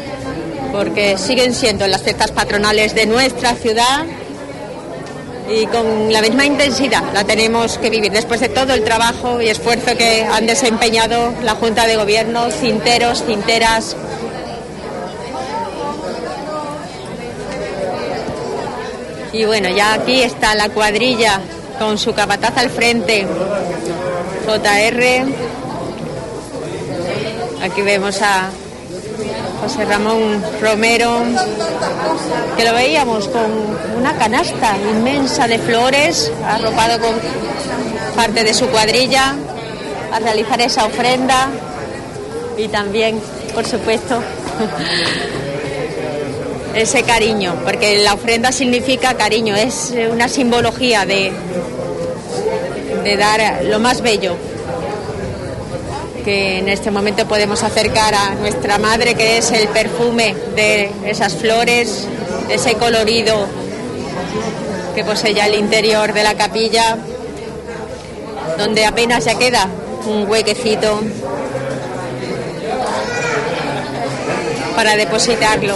porque 0.72 1.18
siguen 1.18 1.54
siendo 1.54 1.88
las 1.88 2.02
fiestas 2.04 2.32
patronales 2.32 2.94
de 2.96 3.06
nuestra 3.06 3.56
ciudad 3.56 4.06
y 5.50 5.66
con 5.68 6.12
la 6.12 6.22
misma 6.22 6.46
intensidad 6.46 7.04
la 7.14 7.24
tenemos 7.24 7.78
que 7.78 7.90
vivir 7.90 8.12
después 8.12 8.42
de 8.42 8.50
todo 8.50 8.74
el 8.74 8.84
trabajo 8.84 9.42
y 9.42 9.48
esfuerzo 9.48 9.96
que 9.98 10.24
han 10.24 10.46
desempeñado 10.46 11.34
la 11.44 11.56
Junta 11.56 11.88
de 11.88 11.96
Gobierno, 11.96 12.52
cinteros, 12.52 13.24
cinteras. 13.24 13.96
Y 19.32 19.46
bueno, 19.46 19.70
ya 19.70 19.94
aquí 19.94 20.22
está 20.22 20.56
la 20.56 20.70
cuadrilla 20.70 21.40
con 21.80 21.98
su 21.98 22.14
capataz 22.14 22.58
al 22.58 22.70
frente, 22.70 23.28
JR. 24.46 25.26
Aquí 27.64 27.82
vemos 27.82 28.22
a 28.22 28.50
José 29.62 29.86
Ramón 29.86 30.44
Romero, 30.62 31.24
que 32.56 32.64
lo 32.64 32.74
veíamos 32.74 33.28
con 33.28 33.52
una 33.98 34.16
canasta 34.18 34.78
inmensa 34.78 35.48
de 35.48 35.58
flores, 35.58 36.32
arropado 36.46 37.00
con 37.00 37.16
parte 38.16 38.44
de 38.44 38.54
su 38.54 38.68
cuadrilla, 38.68 39.36
a 40.12 40.20
realizar 40.20 40.62
esa 40.62 40.86
ofrenda 40.86 41.50
y 42.58 42.68
también, 42.68 43.20
por 43.54 43.66
supuesto, 43.66 44.22
ese 46.76 47.04
cariño, 47.04 47.56
porque 47.64 48.00
la 48.00 48.14
ofrenda 48.14 48.52
significa 48.52 49.16
cariño, 49.16 49.56
es 49.56 49.94
una 50.12 50.28
simbología 50.28 51.06
de, 51.06 51.32
dar 53.18 53.64
lo 53.64 53.80
más 53.80 54.02
bello 54.02 54.36
que 56.28 56.58
en 56.58 56.68
este 56.68 56.92
momento 56.92 57.26
podemos 57.26 57.64
acercar 57.64 58.14
a 58.14 58.36
nuestra 58.36 58.78
madre, 58.78 59.16
que 59.16 59.38
es 59.38 59.50
el 59.54 59.70
perfume 59.70 60.36
de 60.58 60.92
esas 61.06 61.36
flores, 61.36 62.06
ese 62.50 62.74
colorido 62.74 63.48
que 64.94 65.06
posee 65.06 65.34
ya 65.34 65.46
el 65.46 65.56
interior 65.56 66.12
de 66.12 66.24
la 66.24 66.34
capilla, 66.34 66.98
donde 68.58 68.86
apenas 68.86 69.24
ya 69.24 69.36
queda 69.36 69.70
un 70.06 70.30
huequecito 70.30 71.00
para 74.76 74.98
depositarlo. 74.98 75.76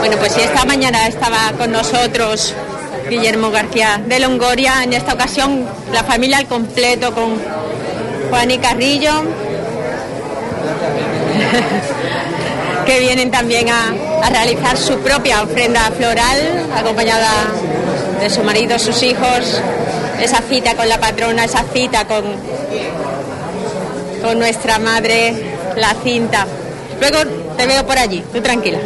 Bueno, 0.00 0.16
pues 0.18 0.34
si 0.34 0.42
esta 0.42 0.66
mañana 0.66 1.06
estaba 1.06 1.50
con 1.56 1.72
nosotros 1.72 2.54
Guillermo 3.10 3.50
García 3.50 4.00
de 4.06 4.20
Longoria, 4.20 4.84
en 4.84 4.92
esta 4.92 5.14
ocasión 5.14 5.66
la 5.92 6.04
familia 6.04 6.38
al 6.38 6.46
completo 6.46 7.12
con 7.12 7.34
Juan 8.30 8.52
y 8.52 8.58
Carrillo, 8.58 9.10
que 12.86 13.00
vienen 13.00 13.32
también 13.32 13.68
a, 13.68 13.92
realizar 14.30 14.76
su 14.76 15.00
propia 15.00 15.42
ofrenda 15.42 15.90
floral, 15.90 16.68
acompañada 16.76 17.32
de 18.20 18.30
su 18.30 18.44
marido, 18.44 18.78
sus 18.78 19.02
hijos, 19.02 19.60
esa 20.20 20.40
cita 20.42 20.76
con 20.76 20.88
la 20.88 21.00
patrona, 21.00 21.44
esa 21.44 21.64
cita 21.64 22.06
con, 22.06 22.22
con 24.22 24.38
nuestra 24.38 24.78
madre, 24.78 25.34
la 25.76 25.96
cinta. 26.04 26.46
Luego 27.00 27.28
te 27.56 27.66
veo 27.66 27.84
por 27.84 27.98
allí, 27.98 28.22
tú 28.32 28.40
tranquila. 28.40 28.78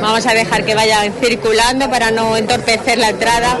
Vamos 0.00 0.26
a 0.26 0.32
dejar 0.32 0.64
que 0.64 0.74
vayan 0.74 1.12
circulando 1.20 1.90
para 1.90 2.10
no 2.10 2.36
entorpecer 2.36 2.98
la 2.98 3.10
entrada. 3.10 3.58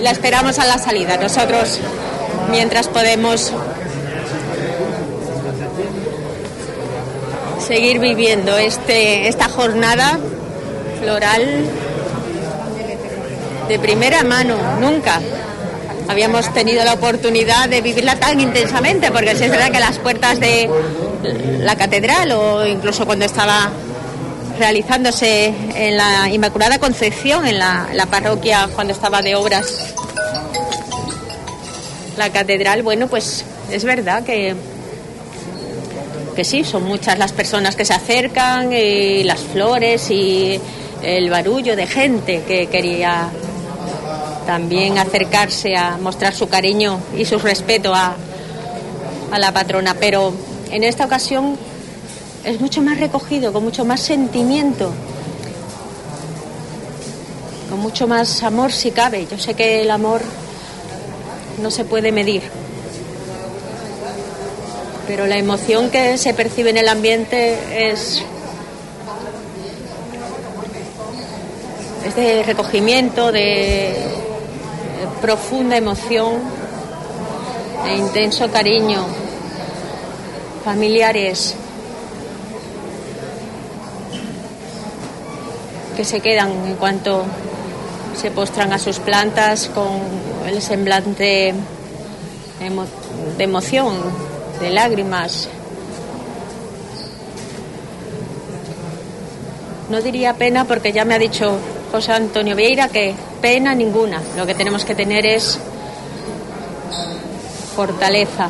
La 0.00 0.10
esperamos 0.10 0.58
a 0.58 0.66
la 0.66 0.78
salida. 0.78 1.16
Nosotros, 1.16 1.80
mientras 2.50 2.88
podemos 2.88 3.52
seguir 7.66 7.98
viviendo 7.98 8.56
este, 8.58 9.28
esta 9.28 9.48
jornada 9.48 10.18
floral 11.00 11.64
de 13.68 13.78
primera 13.78 14.22
mano, 14.22 14.56
nunca 14.80 15.20
habíamos 16.08 16.52
tenido 16.52 16.84
la 16.84 16.92
oportunidad 16.92 17.68
de 17.68 17.80
vivirla 17.80 18.16
tan 18.16 18.40
intensamente, 18.40 19.10
porque 19.10 19.34
sí 19.34 19.44
es 19.44 19.50
verdad 19.50 19.70
que 19.72 19.80
las 19.80 19.98
puertas 19.98 20.38
de 20.38 20.70
la 21.60 21.76
catedral 21.76 22.30
o 22.32 22.66
incluso 22.66 23.06
cuando 23.06 23.24
estaba 23.24 23.70
realizándose 24.58 25.52
en 25.74 25.96
la 25.96 26.28
Inmaculada 26.30 26.78
Concepción, 26.78 27.46
en 27.46 27.58
la, 27.58 27.88
la 27.92 28.06
parroquia 28.06 28.68
cuando 28.74 28.92
estaba 28.92 29.22
de 29.22 29.34
obras 29.34 29.94
la 32.16 32.30
catedral, 32.30 32.82
bueno, 32.82 33.08
pues 33.08 33.44
es 33.70 33.84
verdad 33.84 34.24
que, 34.24 34.54
que 36.34 36.44
sí, 36.44 36.64
son 36.64 36.84
muchas 36.84 37.18
las 37.18 37.32
personas 37.32 37.76
que 37.76 37.84
se 37.84 37.92
acercan, 37.92 38.72
y 38.72 39.22
las 39.24 39.40
flores 39.40 40.10
y 40.10 40.58
el 41.02 41.28
barullo 41.28 41.76
de 41.76 41.86
gente 41.86 42.42
que 42.46 42.68
quería 42.68 43.28
también 44.46 44.96
acercarse 44.96 45.76
a 45.76 45.98
mostrar 45.98 46.34
su 46.34 46.48
cariño 46.48 47.00
y 47.16 47.24
su 47.24 47.38
respeto 47.38 47.94
a, 47.94 48.16
a 49.30 49.38
la 49.38 49.52
patrona. 49.52 49.94
Pero 50.00 50.32
en 50.70 50.84
esta 50.84 51.04
ocasión 51.04 51.58
es 52.46 52.60
mucho 52.60 52.80
más 52.80 53.00
recogido, 53.00 53.52
con 53.52 53.64
mucho 53.64 53.84
más 53.84 54.00
sentimiento, 54.00 54.92
con 57.68 57.80
mucho 57.80 58.06
más 58.06 58.44
amor 58.44 58.70
si 58.70 58.92
cabe. 58.92 59.26
Yo 59.28 59.36
sé 59.36 59.54
que 59.54 59.82
el 59.82 59.90
amor 59.90 60.20
no 61.60 61.72
se 61.72 61.84
puede 61.84 62.12
medir, 62.12 62.42
pero 65.08 65.26
la 65.26 65.36
emoción 65.38 65.90
que 65.90 66.16
se 66.18 66.34
percibe 66.34 66.70
en 66.70 66.76
el 66.76 66.88
ambiente 66.88 67.90
es 67.90 68.22
es 72.06 72.14
de 72.14 72.44
recogimiento, 72.44 73.32
de 73.32 73.92
profunda 75.20 75.76
emoción, 75.76 76.34
de 77.84 77.96
intenso 77.96 78.48
cariño, 78.52 79.04
familiares 80.64 81.56
que 85.96 86.04
se 86.04 86.20
quedan 86.20 86.50
en 86.66 86.74
cuanto 86.76 87.24
se 88.14 88.30
postran 88.30 88.72
a 88.72 88.78
sus 88.78 88.98
plantas 88.98 89.68
con 89.74 89.98
el 90.46 90.60
semblante 90.60 91.54
de 93.36 93.44
emoción, 93.44 93.96
de 94.60 94.70
lágrimas. 94.70 95.48
No 99.88 100.02
diría 100.02 100.34
pena 100.34 100.64
porque 100.66 100.92
ya 100.92 101.04
me 101.04 101.14
ha 101.14 101.18
dicho 101.18 101.58
José 101.90 102.12
Antonio 102.12 102.54
Vieira 102.54 102.88
que 102.88 103.14
pena 103.40 103.74
ninguna. 103.74 104.20
Lo 104.36 104.46
que 104.46 104.54
tenemos 104.54 104.84
que 104.84 104.94
tener 104.94 105.24
es 105.24 105.58
fortaleza. 107.74 108.48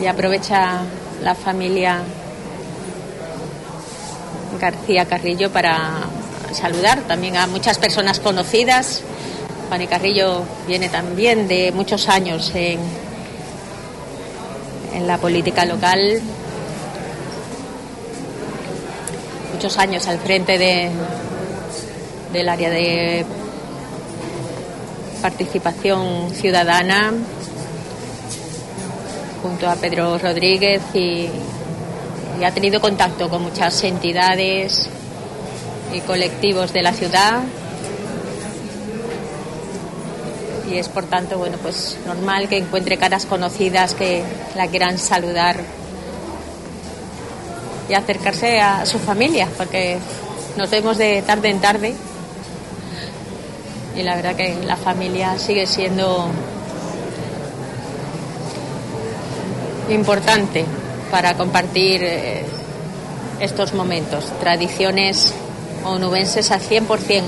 Y 0.00 0.06
aprovecha 0.06 0.80
la 1.22 1.34
familia 1.34 2.02
García 4.58 5.06
Carrillo 5.06 5.50
para 5.50 6.04
saludar 6.52 7.00
también 7.02 7.36
a 7.36 7.46
muchas 7.46 7.78
personas 7.78 8.20
conocidas. 8.20 9.02
Pani 9.68 9.86
Carrillo 9.86 10.44
viene 10.66 10.88
también 10.88 11.48
de 11.48 11.72
muchos 11.72 12.08
años 12.08 12.52
en, 12.54 12.78
en 14.94 15.06
la 15.06 15.18
política 15.18 15.64
local, 15.64 16.20
muchos 19.52 19.76
años 19.78 20.06
al 20.06 20.18
frente 20.18 20.58
de, 20.58 20.90
del 22.32 22.48
área 22.48 22.70
de 22.70 23.26
participación 25.20 26.30
ciudadana 26.30 27.12
junto 29.42 29.68
a 29.68 29.74
Pedro 29.74 30.18
Rodríguez 30.18 30.82
y, 30.94 31.28
y 32.38 32.44
ha 32.44 32.52
tenido 32.52 32.80
contacto 32.80 33.28
con 33.28 33.42
muchas 33.42 33.82
entidades 33.84 34.88
y 35.92 36.00
colectivos 36.00 36.72
de 36.72 36.82
la 36.82 36.92
ciudad. 36.92 37.42
Y 40.70 40.78
es 40.78 40.88
por 40.88 41.04
tanto 41.04 41.38
bueno 41.38 41.56
pues 41.58 41.96
normal 42.06 42.48
que 42.48 42.58
encuentre 42.58 42.98
caras 42.98 43.24
conocidas 43.24 43.94
que 43.94 44.22
la 44.56 44.66
quieran 44.66 44.98
saludar 44.98 45.56
y 47.88 47.94
acercarse 47.94 48.60
a 48.60 48.84
su 48.84 48.98
familia 48.98 49.48
porque 49.56 49.98
nos 50.56 50.68
vemos 50.70 50.98
de 50.98 51.22
tarde 51.22 51.50
en 51.50 51.60
tarde. 51.60 51.94
Y 53.96 54.02
la 54.02 54.16
verdad 54.16 54.36
que 54.36 54.56
la 54.64 54.76
familia 54.76 55.38
sigue 55.38 55.66
siendo 55.66 56.28
importante 59.88 60.66
para 61.10 61.34
compartir 61.34 62.02
eh, 62.02 62.44
estos 63.40 63.74
momentos, 63.74 64.32
tradiciones 64.40 65.32
onubenses 65.84 66.50
al 66.50 66.60
100%. 66.60 67.22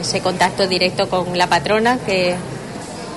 Ese 0.00 0.20
contacto 0.20 0.66
directo 0.66 1.08
con 1.08 1.38
la 1.38 1.46
patrona, 1.46 1.98
que 2.04 2.36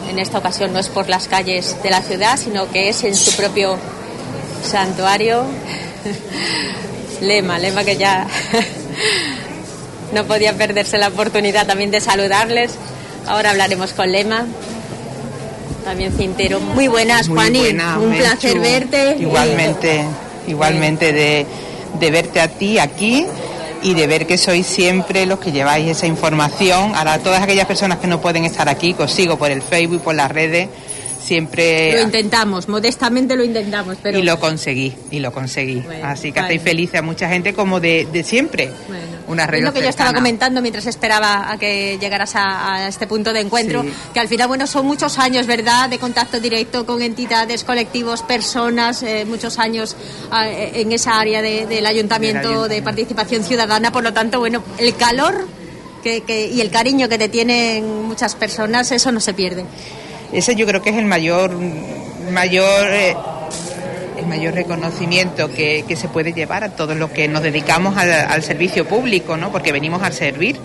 en 0.10 0.20
esta 0.20 0.38
ocasión 0.38 0.72
no 0.74 0.80
es 0.80 0.88
por 0.88 1.10
las 1.10 1.28
calles 1.28 1.76
de 1.84 1.90
la 1.90 2.02
ciudad, 2.02 2.38
sino 2.38 2.70
que 2.72 2.90
es 2.90 3.04
en 3.04 3.16
su 3.16 3.36
propio 3.36 3.78
santuario. 4.64 5.44
Lema, 7.22 7.60
Lema 7.60 7.84
que 7.84 7.98
ya 7.98 8.28
no 10.14 10.24
podía 10.24 10.54
perderse 10.54 10.98
la 10.98 11.10
oportunidad 11.10 11.68
también 11.68 11.92
de 11.92 12.00
saludarles. 12.00 12.72
Ahora 13.28 13.52
hablaremos 13.52 13.92
con 13.92 14.12
Lema. 14.12 14.46
También 15.84 16.12
Cintero. 16.14 16.60
Muy 16.60 16.88
buenas, 16.88 17.28
Muy 17.30 17.38
Juani. 17.38 17.60
buena, 17.60 17.98
Un 18.00 18.10
Menchu. 18.10 18.24
placer 18.26 18.60
verte. 18.60 19.16
Igualmente, 19.20 20.04
igualmente 20.48 21.14
de, 21.14 21.46
de 22.00 22.12
verte 22.12 22.42
a 22.42 22.48
ti 22.48 22.80
aquí 22.80 23.26
y 23.82 23.94
de 23.94 24.08
ver 24.08 24.28
que 24.28 24.38
sois 24.38 24.66
siempre 24.68 25.26
los 25.26 25.40
que 25.40 25.52
lleváis 25.52 25.88
esa 25.88 26.06
información. 26.06 26.94
Ahora, 26.96 27.20
todas 27.20 27.42
aquellas 27.42 27.66
personas 27.66 28.00
que 28.00 28.08
no 28.08 28.20
pueden 28.22 28.46
estar 28.46 28.68
aquí, 28.70 28.94
que 28.94 29.04
os 29.04 29.12
sigo 29.12 29.38
por 29.38 29.52
el 29.52 29.62
Facebook, 29.62 30.02
por 30.02 30.16
las 30.16 30.30
redes, 30.32 30.68
siempre... 31.24 31.94
Lo 31.94 32.02
intentamos, 32.02 32.68
modestamente 32.68 33.36
lo 33.36 33.44
intentamos, 33.44 33.98
pero 34.02 34.20
Y 34.20 34.24
lo 34.24 34.40
conseguí, 34.40 34.94
y 35.12 35.20
lo 35.20 35.32
conseguí. 35.32 35.84
Así 36.04 36.32
que 36.32 36.40
vale. 36.42 36.48
hacéis 36.56 36.62
felices 36.62 36.96
a 37.00 37.02
mucha 37.02 37.30
gente 37.30 37.54
como 37.54 37.80
de, 37.80 38.08
de 38.12 38.24
siempre. 38.24 38.70
Una 39.30 39.48
red 39.48 39.60
es 39.60 39.64
lo 39.66 39.72
que 39.72 39.82
yo 39.82 39.88
estaba 39.90 40.10
cercana. 40.10 40.20
comentando 40.26 40.62
mientras 40.62 40.86
esperaba 40.88 41.50
a 41.52 41.58
que 41.58 41.98
llegaras 42.02 42.36
a, 42.36 42.74
a 42.76 42.88
este 42.88 43.08
punto 43.08 43.32
de 43.32 43.40
encuentro, 43.42 43.84
Sí. 43.84 43.94
que 44.14 44.20
al 44.20 44.28
final, 44.28 44.48
bueno, 44.50 44.68
son 44.68 44.86
muchos 44.86 45.18
años, 45.20 45.46
¿verdad?, 45.48 45.88
de 45.90 46.00
contacto 46.00 46.40
directo 46.40 46.86
con 46.86 47.02
entidades, 47.02 47.64
colectivos, 47.64 48.24
personas, 48.24 49.02
eh, 49.04 49.26
muchos 49.26 49.58
años 49.60 49.96
ah, 50.32 50.50
eh, 50.50 50.82
en 50.82 50.92
esa 50.92 51.20
área 51.20 51.42
de- 51.42 51.66
del 51.68 51.86
ayuntamiento 51.86 52.68
de 52.68 52.82
participación 52.82 53.44
ciudadana, 53.44 53.92
por 53.92 54.04
lo 54.04 54.12
tanto, 54.14 54.40
bueno, 54.40 54.64
el 54.80 54.96
calor 54.96 55.48
que, 56.04 56.22
que- 56.22 56.48
y 56.48 56.60
el 56.62 56.72
cariño 56.72 57.08
que 57.08 57.18
te 57.18 57.30
tienen 57.30 58.08
muchas 58.08 58.34
personas, 58.36 58.92
eso 58.92 59.12
no 59.12 59.20
se 59.20 59.34
pierde. 59.34 59.64
Ese 60.34 60.56
yo 60.56 60.66
creo 60.66 60.82
que 60.82 60.90
es 60.90 60.98
el 60.98 61.06
mayor, 61.06 61.52
mayor, 62.32 62.88
eh, 62.92 63.16
el 64.20 64.28
mayor 64.28 64.54
reconocimiento 64.54 65.50
que, 65.50 65.86
que 65.88 65.96
se 65.96 66.08
puede 66.10 66.34
llevar 66.34 66.64
a 66.64 66.70
todos 66.70 66.96
los 66.98 67.10
que 67.12 67.28
nos 67.28 67.42
dedicamos 67.42 67.98
al, 67.98 68.44
servicio 68.44 68.86
público, 68.88 69.38
¿no? 69.38 69.52
Porque 69.52 69.72
venimos 69.72 70.04
a 70.04 70.12
servir, 70.12 70.58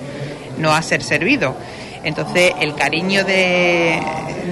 no 0.58 0.74
a 0.74 0.82
ser 0.82 1.02
servidos. 1.02 1.54
Entonces, 2.02 2.52
el 2.60 2.74
cariño 2.74 3.24
de, 3.24 3.98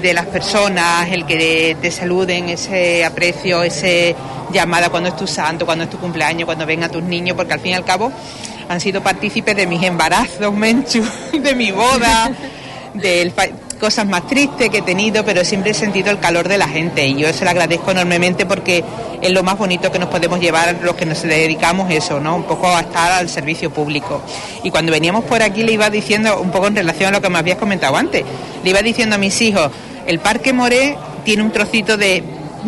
de 0.01 0.15
las 0.15 0.27
personas, 0.27 1.11
el 1.11 1.27
que 1.27 1.77
te 1.81 1.91
saluden, 1.91 2.49
ese 2.49 3.05
aprecio, 3.05 3.63
ese 3.63 4.15
llamada 4.53 4.89
cuando 4.89 5.11
es 5.11 5.17
tu 5.17 5.27
santo, 5.27 5.67
cuando 5.67 5.85
es 5.85 5.91
tu 5.91 5.99
cumpleaños, 5.99 6.47
cuando 6.47 6.65
vengan 6.65 6.91
tus 6.91 7.03
niños, 7.03 7.37
porque 7.37 7.53
al 7.55 7.61
fin 7.61 7.73
y 7.73 7.75
al 7.75 7.85
cabo 7.85 8.11
han 8.69 8.81
sido 8.81 9.03
partícipes 9.03 9.55
de 9.57 9.67
mis 9.67 9.83
embarazos, 9.83 10.53
Menchu, 10.55 11.05
de 11.33 11.55
mi 11.55 11.71
boda, 11.73 12.31
de 12.95 13.21
el 13.23 13.33
fa- 13.33 13.49
cosas 13.83 14.07
más 14.07 14.29
tristes 14.29 14.71
que 14.71 14.79
he 14.79 14.83
tenido, 14.83 15.25
pero 15.25 15.45
siempre 15.45 15.73
he 15.73 15.75
sentido 15.75 16.13
el 16.13 16.21
calor 16.21 16.47
de 16.47 16.57
la 16.57 16.69
gente 16.69 17.05
y 17.05 17.17
yo 17.17 17.33
se 17.33 17.43
lo 17.45 17.51
agradezco 17.51 17.91
enormemente 17.91 18.47
porque 18.47 18.85
es 19.21 19.33
lo 19.33 19.43
más 19.43 19.59
bonito 19.59 19.91
que 19.91 19.99
nos 19.99 20.09
podemos 20.09 20.39
llevar 20.39 20.79
los 20.85 20.95
que 20.95 21.05
nos 21.05 21.21
dedicamos 21.21 21.91
eso, 21.91 22.21
¿no? 22.21 22.37
Un 22.37 22.45
poco 22.45 22.69
a 22.69 22.83
estar 22.83 23.11
al 23.11 23.29
servicio 23.29 23.73
público. 23.73 24.23
Y 24.63 24.71
cuando 24.71 24.93
veníamos 24.93 25.25
por 25.25 25.43
aquí 25.43 25.65
le 25.65 25.73
iba 25.73 25.91
diciendo, 25.91 26.41
un 26.41 26.53
poco 26.53 26.69
en 26.69 26.77
relación 26.77 27.09
a 27.09 27.19
lo 27.19 27.21
que 27.21 27.29
me 27.29 27.39
habías 27.39 27.59
comentado 27.59 27.97
antes, 27.97 28.23
le 28.63 28.71
iba 28.71 28.83
diciendo 28.83 29.17
a 29.17 29.19
mis 29.19 29.41
hijos, 29.41 29.73
el 30.07 30.21
Parque 30.21 30.53
Moré 30.53 30.97
tiene 31.25 31.43
un 31.43 31.51
trocito 31.51 31.97
de 31.97 32.23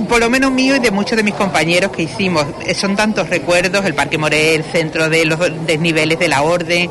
por 0.09 0.19
lo 0.19 0.28
menos 0.28 0.51
mío 0.51 0.74
y 0.74 0.81
de 0.81 0.91
muchos 0.91 1.16
de 1.16 1.23
mis 1.23 1.35
compañeros 1.35 1.93
que 1.93 2.03
hicimos. 2.03 2.45
Eh, 2.66 2.74
Son 2.74 2.97
tantos 2.97 3.31
recuerdos, 3.31 3.85
el 3.85 3.95
Parque 3.95 4.19
Moré, 4.19 4.57
el 4.57 4.65
centro 4.65 5.09
de 5.09 5.27
los 5.27 5.39
desniveles 5.65 6.19
de 6.19 6.27
la 6.27 6.43
Orden, 6.43 6.91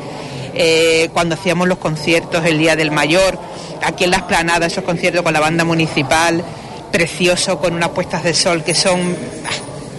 eh, 0.54 1.10
cuando 1.12 1.34
hacíamos 1.34 1.68
los 1.68 1.76
conciertos 1.76 2.46
el 2.46 2.56
Día 2.56 2.74
del 2.74 2.90
Mayor, 2.90 3.38
aquí 3.84 4.04
en 4.04 4.10
la 4.10 4.18
Esplanada, 4.18 4.66
esos 4.66 4.84
conciertos 4.84 5.22
con 5.22 5.32
la 5.32 5.40
banda 5.40 5.64
municipal, 5.64 6.42
precioso, 6.92 7.58
con 7.58 7.74
unas 7.74 7.90
puestas 7.90 8.22
de 8.24 8.34
sol 8.34 8.62
que 8.62 8.74
son... 8.74 9.16
ah, 9.46 9.50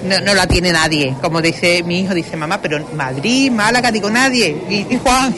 No, 0.06 0.20
no 0.22 0.34
la 0.36 0.46
tiene 0.46 0.72
nadie, 0.72 1.16
como 1.22 1.42
dice 1.42 1.82
mi 1.84 2.02
hijo, 2.02 2.14
dice 2.14 2.38
mamá, 2.38 2.60
pero 2.62 2.78
Madrid, 2.94 3.52
Málaga, 3.52 3.92
digo 3.92 4.10
nadie. 4.10 4.56
Y, 4.70 4.94
y 4.94 5.00
Juan, 5.02 5.36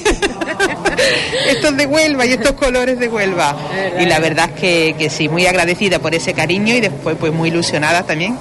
estos 1.47 1.77
de 1.77 1.85
Huelva 1.85 2.25
y 2.25 2.33
estos 2.33 2.51
colores 2.53 2.99
de 2.99 3.07
Huelva. 3.07 3.55
Y 3.99 4.05
la 4.05 4.19
verdad 4.19 4.49
es 4.53 4.59
que, 4.59 4.95
que 4.97 5.09
sí, 5.09 5.29
muy 5.29 5.45
agradecida 5.47 5.99
por 5.99 6.13
ese 6.13 6.33
cariño 6.33 6.73
y 6.75 6.81
después 6.81 7.15
pues 7.19 7.31
muy 7.31 7.49
ilusionada 7.49 8.03
también, 8.03 8.37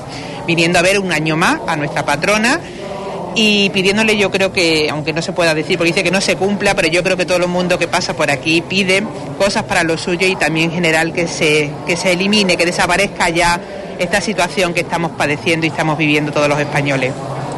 viniendo 0.47 0.79
a 0.79 0.83
ver 0.83 0.99
un 0.99 1.13
año 1.13 1.37
más 1.37 1.61
a 1.67 1.77
nuestra 1.77 2.05
patrona 2.05 2.59
y 3.39 3.69
pidiéndole 3.69 4.17
yo 4.17 4.31
creo 4.31 4.51
que, 4.51 4.89
aunque 4.89 5.13
no 5.13 5.21
se 5.21 5.33
pueda 5.33 5.55
decir, 5.55 5.77
porque 5.77 5.93
dice 5.93 6.03
que 6.03 6.11
no 6.11 6.23
se 6.23 6.37
cumpla, 6.37 6.75
pero 6.75 6.89
yo 6.89 7.03
creo 7.03 7.19
que 7.19 7.27
todo 7.27 7.37
el 7.37 7.49
mundo 7.49 7.79
que 7.79 7.87
pasa 7.87 8.15
por 8.15 8.31
aquí 8.31 8.63
pide 8.63 9.03
cosas 9.39 9.65
para 9.65 9.85
lo 9.85 9.99
suyo 9.99 10.27
y 10.27 10.37
también 10.37 10.71
en 10.71 10.77
general 10.77 11.13
que 11.13 11.29
se, 11.29 11.71
que 11.87 11.99
se 11.99 12.13
elimine, 12.13 12.57
que 12.57 12.65
desaparezca 12.65 13.29
ya 13.29 13.61
esta 13.99 14.23
situación 14.23 14.73
que 14.73 14.81
estamos 14.81 15.13
padeciendo 15.13 15.67
y 15.67 15.69
estamos 15.69 15.99
viviendo 15.99 16.33
todos 16.33 16.49
los 16.49 16.59
españoles. 16.59 17.13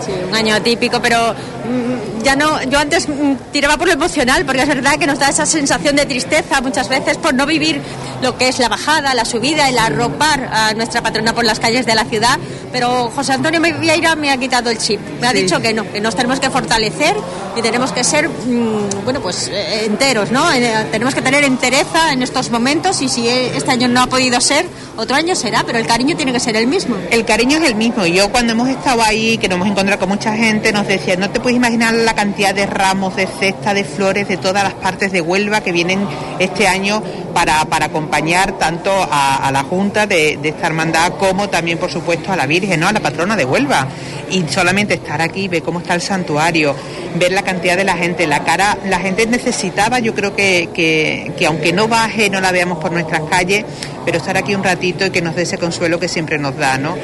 Sí, 0.09 0.24
un 0.28 0.35
año 0.35 0.55
atípico, 0.55 1.01
pero 1.01 1.32
mm, 1.35 2.22
ya 2.22 2.35
no. 2.36 2.62
Yo 2.64 2.78
antes 2.78 3.09
mm, 3.09 3.35
tiraba 3.52 3.76
por 3.76 3.86
lo 3.89 3.93
emocional, 3.94 4.44
porque 4.44 4.62
es 4.62 4.68
verdad 4.68 4.93
que 4.98 5.06
nos 5.06 5.18
da 5.18 5.28
esa 5.28 5.47
sensación 5.47 5.97
de 5.97 6.06
tristeza 6.06 6.60
muchas 6.60 6.89
veces 6.89 7.16
por 7.18 7.35
no 7.35 7.47
vivir 7.47 7.80
lo 8.22 8.36
que 8.36 8.48
es 8.48 8.59
la 8.59 8.68
bajada, 8.68 9.14
la 9.14 9.24
subida, 9.24 9.68
el 9.68 9.78
arropar 9.78 10.48
a 10.52 10.74
nuestra 10.74 11.02
patrona 11.02 11.32
por 11.35 11.44
las 11.44 11.60
calles 11.60 11.86
de 11.86 11.94
la 11.94 12.05
ciudad. 12.05 12.39
Pero 12.72 13.10
José 13.14 13.32
Antonio 13.32 13.60
Vieira 13.60 14.14
me 14.16 14.30
ha 14.30 14.36
quitado 14.36 14.70
el 14.70 14.78
chip. 14.78 15.01
Me 15.20 15.26
ha 15.28 15.30
Sí. 15.32 15.39
dicho 15.43 15.60
que 15.60 15.72
no, 15.72 15.90
que 15.90 16.01
nos 16.01 16.14
tenemos 16.14 16.39
que 16.40 16.51
fortalecer 16.51 17.14
y 17.56 17.62
tenemos 17.62 17.93
que 17.93 18.05
ser, 18.05 18.28
mm, 18.28 19.05
bueno, 19.05 19.20
pues 19.20 19.48
eh, 19.52 19.85
enteros, 19.86 20.30
¿no? 20.30 20.51
Eh, 20.52 20.86
tenemos 20.90 21.14
que 21.14 21.22
tener 21.22 21.44
entereza 21.44 22.12
en 22.12 22.22
estos 22.22 22.51
momentos 22.51 23.01
y 23.02 23.09
si 23.09 23.26
eh, 23.28 23.52
este 23.56 23.70
año 23.70 23.89
no 23.89 24.02
ha 24.02 24.06
podido 24.06 24.40
ser, 24.40 24.66
otro 24.97 25.16
año 25.16 25.35
será, 25.35 25.62
pero 25.64 25.78
el 25.78 25.86
cariño 25.86 26.16
tiene 26.16 26.32
que 26.32 26.40
ser 26.40 26.56
el 26.56 26.66
mismo. 26.66 26.97
El 27.10 27.24
cariño 27.24 27.59
es 27.59 27.64
el 27.64 27.74
mismo. 27.74 28.05
Yo 28.06 28.30
cuando 28.30 28.52
hemos 28.52 28.68
estado 28.68 29.02
ahí, 29.02 29.39
que 29.39 29.48
nos 29.48 29.56
hemos 29.56 29.68
encontrado 29.68 29.98
Con 29.99 30.11
mucha 30.11 30.37
gente 30.37 30.73
nos 30.73 30.87
decía, 30.87 31.16
no 31.16 31.29
te 31.31 31.41
puedes 31.41 31.57
imaginar 31.57 31.93
la 31.93 32.15
cantidad 32.15 32.55
de 32.55 32.66
ramos, 32.66 33.16
de 33.16 33.27
cesta, 33.27 33.75
de 33.75 33.83
flores 33.83 34.29
de 34.29 34.37
todas 34.37 34.62
las 34.62 34.75
partes 34.75 35.11
de 35.11 35.20
Huelva 35.20 35.61
que 35.61 35.73
vienen 35.73 36.07
este 36.39 36.69
año 36.69 37.03
para, 37.35 37.65
para 37.65 37.87
acompañar 37.87 38.59
tanto 38.59 38.91
a, 38.93 39.51
la 39.53 39.65
Junta 39.65 40.07
de, 40.07 40.39
de 40.41 40.51
esta 40.51 40.69
hermandad 40.69 41.15
como 41.15 41.49
también, 41.49 41.79
por 41.79 41.91
supuesto, 41.91 42.33
a 42.33 42.37
la 42.37 42.47
Virgen, 42.47 42.79
¿no? 42.79 42.87
a 42.87 42.93
la 42.93 43.01
patrona 43.01 43.35
de 43.35 43.45
Huelva. 43.45 43.89
Y 44.31 44.45
solamente 44.49 44.95
estar 44.95 45.20
aquí, 45.20 45.49
ver 45.49 45.65
cómo 45.65 45.81
está 45.81 45.95
el 45.95 46.01
santuario, 46.01 46.77
ver 47.16 47.33
la 47.33 47.43
cantidad 47.43 47.77
de 47.77 47.85
la 47.85 47.97
gente, 47.97 48.29
la 48.29 48.45
cara, 48.45 48.79
la 48.87 49.01
gente 49.01 49.27
necesitaba, 49.27 49.99
yo 49.99 50.15
creo 50.15 50.37
que, 50.37 50.69
que, 50.73 51.33
que 51.37 51.47
aunque 51.47 51.73
no 51.73 51.89
baje, 51.89 52.31
no 52.31 52.41
la 52.41 52.53
veamos 52.53 52.79
por 52.79 52.93
nuestras 52.93 53.23
calles, 53.23 53.65
pero 54.05 54.19
estar 54.19 54.37
aquí 54.37 54.55
un 54.55 54.62
ratito 54.62 55.07
y 55.07 55.11
que 55.11 55.23
nos 55.23 55.35
dé 55.35 55.43
ese 55.43 55.59
consuelo 55.59 55.99
que 55.99 56.07
siempre 56.09 56.39
nos 56.39 56.57
da, 56.57 56.79
¿no? 56.79 56.95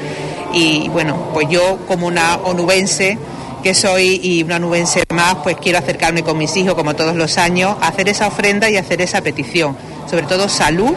Y 0.54 0.88
bueno, 0.88 1.30
pues 1.34 1.48
yo 1.48 1.78
como 1.86 2.06
una 2.06 2.36
onubense 2.36 3.18
que 3.62 3.74
soy 3.74 4.20
y 4.22 4.42
una 4.42 4.58
nubense 4.58 5.02
más, 5.12 5.36
pues 5.42 5.56
quiero 5.56 5.78
acercarme 5.78 6.22
con 6.22 6.38
mis 6.38 6.56
hijos 6.56 6.74
como 6.74 6.94
todos 6.94 7.16
los 7.16 7.38
años, 7.38 7.76
hacer 7.80 8.08
esa 8.08 8.26
ofrenda 8.26 8.70
y 8.70 8.76
hacer 8.76 9.00
esa 9.00 9.22
petición. 9.22 9.76
Sobre 10.08 10.26
todo 10.26 10.48
salud 10.48 10.94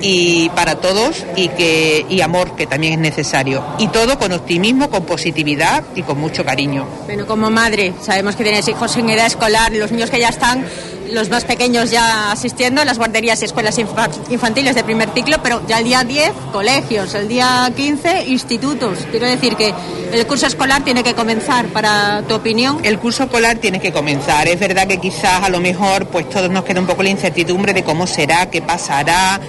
y 0.00 0.48
para 0.50 0.76
todos 0.76 1.24
y 1.36 1.48
que 1.48 2.04
y 2.08 2.20
amor 2.20 2.54
que 2.54 2.66
también 2.66 2.92
es 2.92 2.98
necesario 2.98 3.64
y 3.78 3.88
todo 3.88 4.18
con 4.18 4.32
optimismo 4.32 4.90
con 4.90 5.04
positividad 5.04 5.84
y 5.94 6.02
con 6.02 6.20
mucho 6.20 6.44
cariño 6.44 6.86
Bueno, 7.06 7.26
como 7.26 7.50
madre, 7.50 7.94
sabemos 8.02 8.36
que 8.36 8.44
tienes 8.44 8.68
hijos 8.68 8.94
en 8.96 9.08
edad 9.08 9.26
escolar, 9.26 9.72
los 9.72 9.90
niños 9.92 10.10
que 10.10 10.20
ya 10.20 10.28
están, 10.28 10.64
los 11.12 11.28
más 11.30 11.44
pequeños 11.44 11.90
ya 11.90 12.32
asistiendo 12.32 12.80
a 12.80 12.84
las 12.84 12.98
guarderías 12.98 13.40
y 13.42 13.44
escuelas 13.44 13.78
infa- 13.78 14.10
infantiles 14.30 14.74
de 14.74 14.84
primer 14.84 15.10
ciclo, 15.10 15.36
pero 15.42 15.62
ya 15.66 15.78
el 15.78 15.84
día 15.84 16.04
10, 16.04 16.32
colegios, 16.52 17.14
el 17.14 17.28
día 17.28 17.70
15, 17.74 18.24
institutos. 18.26 18.98
Quiero 19.10 19.26
decir 19.26 19.56
que 19.56 19.72
el 20.12 20.26
curso 20.26 20.46
escolar 20.46 20.82
tiene 20.84 21.02
que 21.02 21.14
comenzar, 21.14 21.66
para 21.66 22.22
tu 22.28 22.34
opinión. 22.34 22.78
el 22.82 22.98
curso 22.98 23.24
escolar 23.24 23.58
tiene 23.58 23.80
que 23.80 23.92
comenzar 23.92 24.48
es 24.48 24.58
verdad 24.60 24.86
que 24.86 24.98
quizás 24.98 25.42
a 25.42 25.48
lo 25.48 25.60
mejor 25.60 26.06
pues 26.06 26.28
todos 26.30 26.50
nos 26.50 26.64
queda 26.64 26.80
un 26.80 26.86
poco 26.86 27.02
la 27.02 27.10
incertidumbre 27.10 27.72
de 27.72 27.82
cómo 27.84 28.06
será 28.06 28.50
qué 28.50 28.62
pasará 28.62 29.40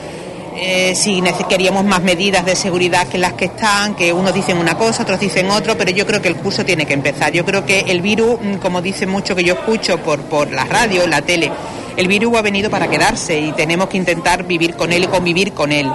eh, 0.57 0.95
si 0.95 1.21
queríamos 1.49 1.85
más 1.85 2.01
medidas 2.01 2.45
de 2.45 2.55
seguridad 2.55 3.07
que 3.07 3.17
las 3.17 3.33
que 3.33 3.45
están, 3.45 3.95
que 3.95 4.11
unos 4.11 4.33
dicen 4.33 4.57
una 4.57 4.77
cosa, 4.77 5.03
otros 5.03 5.19
dicen 5.19 5.49
otro, 5.49 5.77
pero 5.77 5.91
yo 5.91 6.05
creo 6.05 6.21
que 6.21 6.27
el 6.27 6.35
curso 6.35 6.65
tiene 6.65 6.85
que 6.85 6.93
empezar. 6.93 7.31
Yo 7.31 7.45
creo 7.45 7.65
que 7.65 7.81
el 7.81 8.01
virus, 8.01 8.39
mm, 8.41 8.55
como 8.55 8.81
dice 8.81 9.05
mucho 9.05 9.35
que 9.35 9.43
yo 9.43 9.53
escucho 9.53 9.97
por, 9.99 10.21
por 10.21 10.51
la 10.51 10.65
radio, 10.65 11.05
la 11.07 11.21
tele, 11.21 11.51
el 11.95 12.07
virus 12.07 12.35
ha 12.37 12.41
venido 12.41 12.69
para 12.69 12.87
quedarse 12.87 13.39
y 13.39 13.51
tenemos 13.53 13.87
que 13.87 13.97
intentar 13.97 14.43
vivir 14.43 14.75
con 14.75 14.91
él 14.93 15.03
y 15.03 15.07
convivir 15.07 15.53
con 15.53 15.71
él 15.71 15.91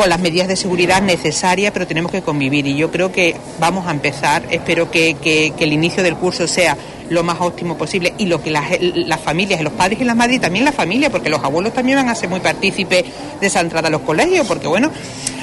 con 0.00 0.08
las 0.08 0.18
medidas 0.20 0.48
de 0.48 0.56
seguridad 0.56 1.02
necesarias, 1.02 1.72
pero 1.74 1.86
tenemos 1.86 2.10
que 2.10 2.22
convivir 2.22 2.66
y 2.66 2.74
yo 2.74 2.90
creo 2.90 3.12
que 3.12 3.36
vamos 3.58 3.86
a 3.86 3.90
empezar. 3.90 4.42
Espero 4.50 4.90
que, 4.90 5.14
que- 5.22 5.52
que 5.56 5.64
el 5.64 5.74
inicio 5.74 6.02
del 6.02 6.16
curso 6.16 6.46
sea 6.48 6.74
lo 7.10 7.22
más 7.22 7.36
óptimo 7.40 7.76
posible 7.76 8.14
y 8.16 8.24
lo 8.24 8.42
que 8.42 8.50
las, 8.50 8.64
las 8.80 9.20
familias, 9.20 9.60
los 9.60 9.74
padres 9.74 10.00
y 10.00 10.04
las 10.04 10.16
madres 10.16 10.36
y 10.36 10.40
también 10.40 10.64
la 10.64 10.72
familia, 10.72 11.10
porque 11.10 11.28
los 11.28 11.44
abuelos 11.44 11.74
también 11.74 11.98
van 11.98 12.08
a 12.08 12.14
ser 12.14 12.30
muy 12.30 12.40
partícipes 12.40 13.04
de 13.40 13.46
esa 13.46 13.60
entrada 13.60 13.88
a 13.88 13.90
los 13.90 14.00
colegios, 14.00 14.46
porque 14.46 14.68
bueno, 14.68 14.90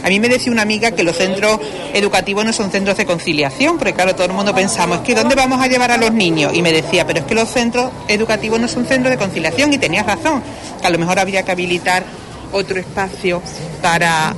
a 0.03 0.09
mí 0.09 0.19
me 0.19 0.27
decía 0.27 0.51
una 0.51 0.63
amiga 0.63 0.89
que 0.91 1.03
los 1.03 1.17
centros 1.17 1.59
educativos 1.93 2.43
no 2.43 2.51
son 2.53 2.71
centros 2.71 2.97
de 2.97 3.05
conciliación, 3.05 3.77
porque 3.77 3.93
claro, 3.93 4.15
todo 4.15 4.25
el 4.25 4.33
mundo 4.33 4.55
pensamos, 4.55 4.97
es 4.99 5.03
que 5.03 5.13
¿dónde 5.13 5.35
vamos 5.35 5.61
a 5.61 5.67
llevar 5.67 5.91
a 5.91 5.97
los 5.97 6.11
niños? 6.13 6.53
Y 6.55 6.63
me 6.63 6.71
decía, 6.71 7.05
pero 7.05 7.19
es 7.19 7.25
que 7.25 7.35
los 7.35 7.49
centros 7.49 7.91
educativos 8.07 8.59
no 8.59 8.67
son 8.67 8.85
centros 8.87 9.11
de 9.11 9.17
conciliación 9.17 9.71
y 9.73 9.77
tenías 9.77 10.05
razón, 10.07 10.41
que 10.81 10.87
a 10.87 10.89
lo 10.89 10.97
mejor 10.97 11.19
habría 11.19 11.43
que 11.43 11.51
habilitar 11.51 12.03
otro 12.51 12.79
espacio 12.79 13.41
para, 13.81 14.35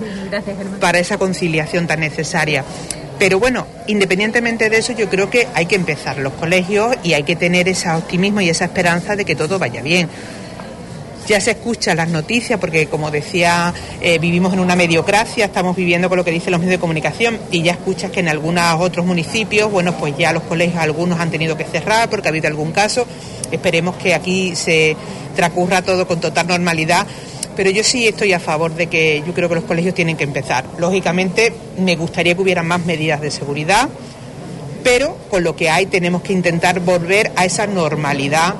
para 0.79 0.99
esa 0.99 1.17
conciliación 1.17 1.87
tan 1.87 1.99
necesaria. 1.99 2.63
Pero 3.19 3.37
bueno, 3.37 3.67
independientemente 3.87 4.69
de 4.69 4.77
eso, 4.77 4.93
yo 4.93 5.09
creo 5.09 5.29
que 5.29 5.47
hay 5.53 5.65
que 5.65 5.75
empezar 5.75 6.17
los 6.19 6.31
colegios 6.33 6.95
y 7.03 7.13
hay 7.13 7.23
que 7.23 7.35
tener 7.35 7.67
ese 7.67 7.89
optimismo 7.89 8.39
y 8.39 8.49
esa 8.49 8.63
esperanza 8.65 9.17
de 9.17 9.25
que 9.25 9.35
todo 9.35 9.59
vaya 9.59 9.81
bien. 9.81 10.07
Ya 11.27 11.39
se 11.41 11.51
escuchan 11.51 11.97
las 11.97 12.07
noticias 12.07 12.59
porque, 12.59 12.87
como 12.87 13.11
decía, 13.11 13.73
eh, 14.01 14.17
vivimos 14.19 14.53
en 14.53 14.61
una 14.61 14.75
mediocracia, 14.75 15.45
estamos 15.45 15.75
viviendo 15.75 16.07
con 16.07 16.17
lo 16.17 16.23
que 16.25 16.31
dicen 16.31 16.51
los 16.51 16.59
medios 16.59 16.77
de 16.77 16.79
comunicación 16.79 17.37
y 17.51 17.61
ya 17.61 17.73
escuchas 17.73 18.09
que 18.09 18.21
en 18.21 18.29
algunos 18.29 18.79
otros 18.79 19.05
municipios, 19.05 19.69
bueno, 19.69 19.95
pues 19.97 20.17
ya 20.17 20.31
los 20.31 20.43
colegios 20.43 20.81
algunos 20.81 21.19
han 21.19 21.29
tenido 21.29 21.57
que 21.57 21.65
cerrar 21.65 22.09
porque 22.09 22.29
ha 22.29 22.31
habido 22.31 22.47
algún 22.47 22.71
caso. 22.71 23.05
Esperemos 23.51 23.97
que 23.97 24.15
aquí 24.15 24.55
se 24.55 24.95
transcurra 25.35 25.81
todo 25.81 26.07
con 26.07 26.21
total 26.21 26.47
normalidad. 26.47 27.05
Pero 27.55 27.69
yo 27.71 27.83
sí 27.83 28.07
estoy 28.07 28.33
a 28.33 28.39
favor 28.39 28.73
de 28.73 28.87
que 28.87 29.23
yo 29.25 29.33
creo 29.33 29.49
que 29.49 29.55
los 29.55 29.63
colegios 29.65 29.93
tienen 29.93 30.15
que 30.15 30.23
empezar. 30.23 30.65
Lógicamente, 30.77 31.53
me 31.77 31.95
gustaría 31.95 32.35
que 32.35 32.41
hubiera 32.41 32.63
más 32.63 32.85
medidas 32.85 33.21
de 33.21 33.31
seguridad, 33.31 33.89
pero 34.83 35.17
con 35.29 35.43
lo 35.43 35.55
que 35.55 35.69
hay 35.69 35.85
tenemos 35.85 36.21
que 36.21 36.33
intentar 36.33 36.79
volver 36.79 37.31
a 37.35 37.45
esa 37.45 37.67
normalidad 37.67 38.55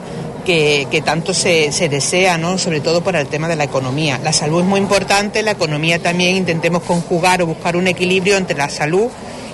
que, 0.45 0.87
que 0.89 1.01
tanto 1.01 1.33
se, 1.33 1.71
se 1.71 1.89
desea, 1.89 2.37
¿no? 2.37 2.57
sobre 2.57 2.81
todo 2.81 3.01
por 3.01 3.15
el 3.15 3.27
tema 3.27 3.47
de 3.47 3.55
la 3.55 3.63
economía. 3.63 4.19
La 4.23 4.33
salud 4.33 4.61
es 4.61 4.67
muy 4.67 4.79
importante, 4.79 5.43
la 5.43 5.51
economía 5.51 5.99
también 5.99 6.35
intentemos 6.35 6.83
conjugar 6.83 7.41
o 7.41 7.45
buscar 7.45 7.77
un 7.77 7.87
equilibrio 7.87 8.35
entre 8.35 8.57
la 8.57 8.69
salud 8.69 9.07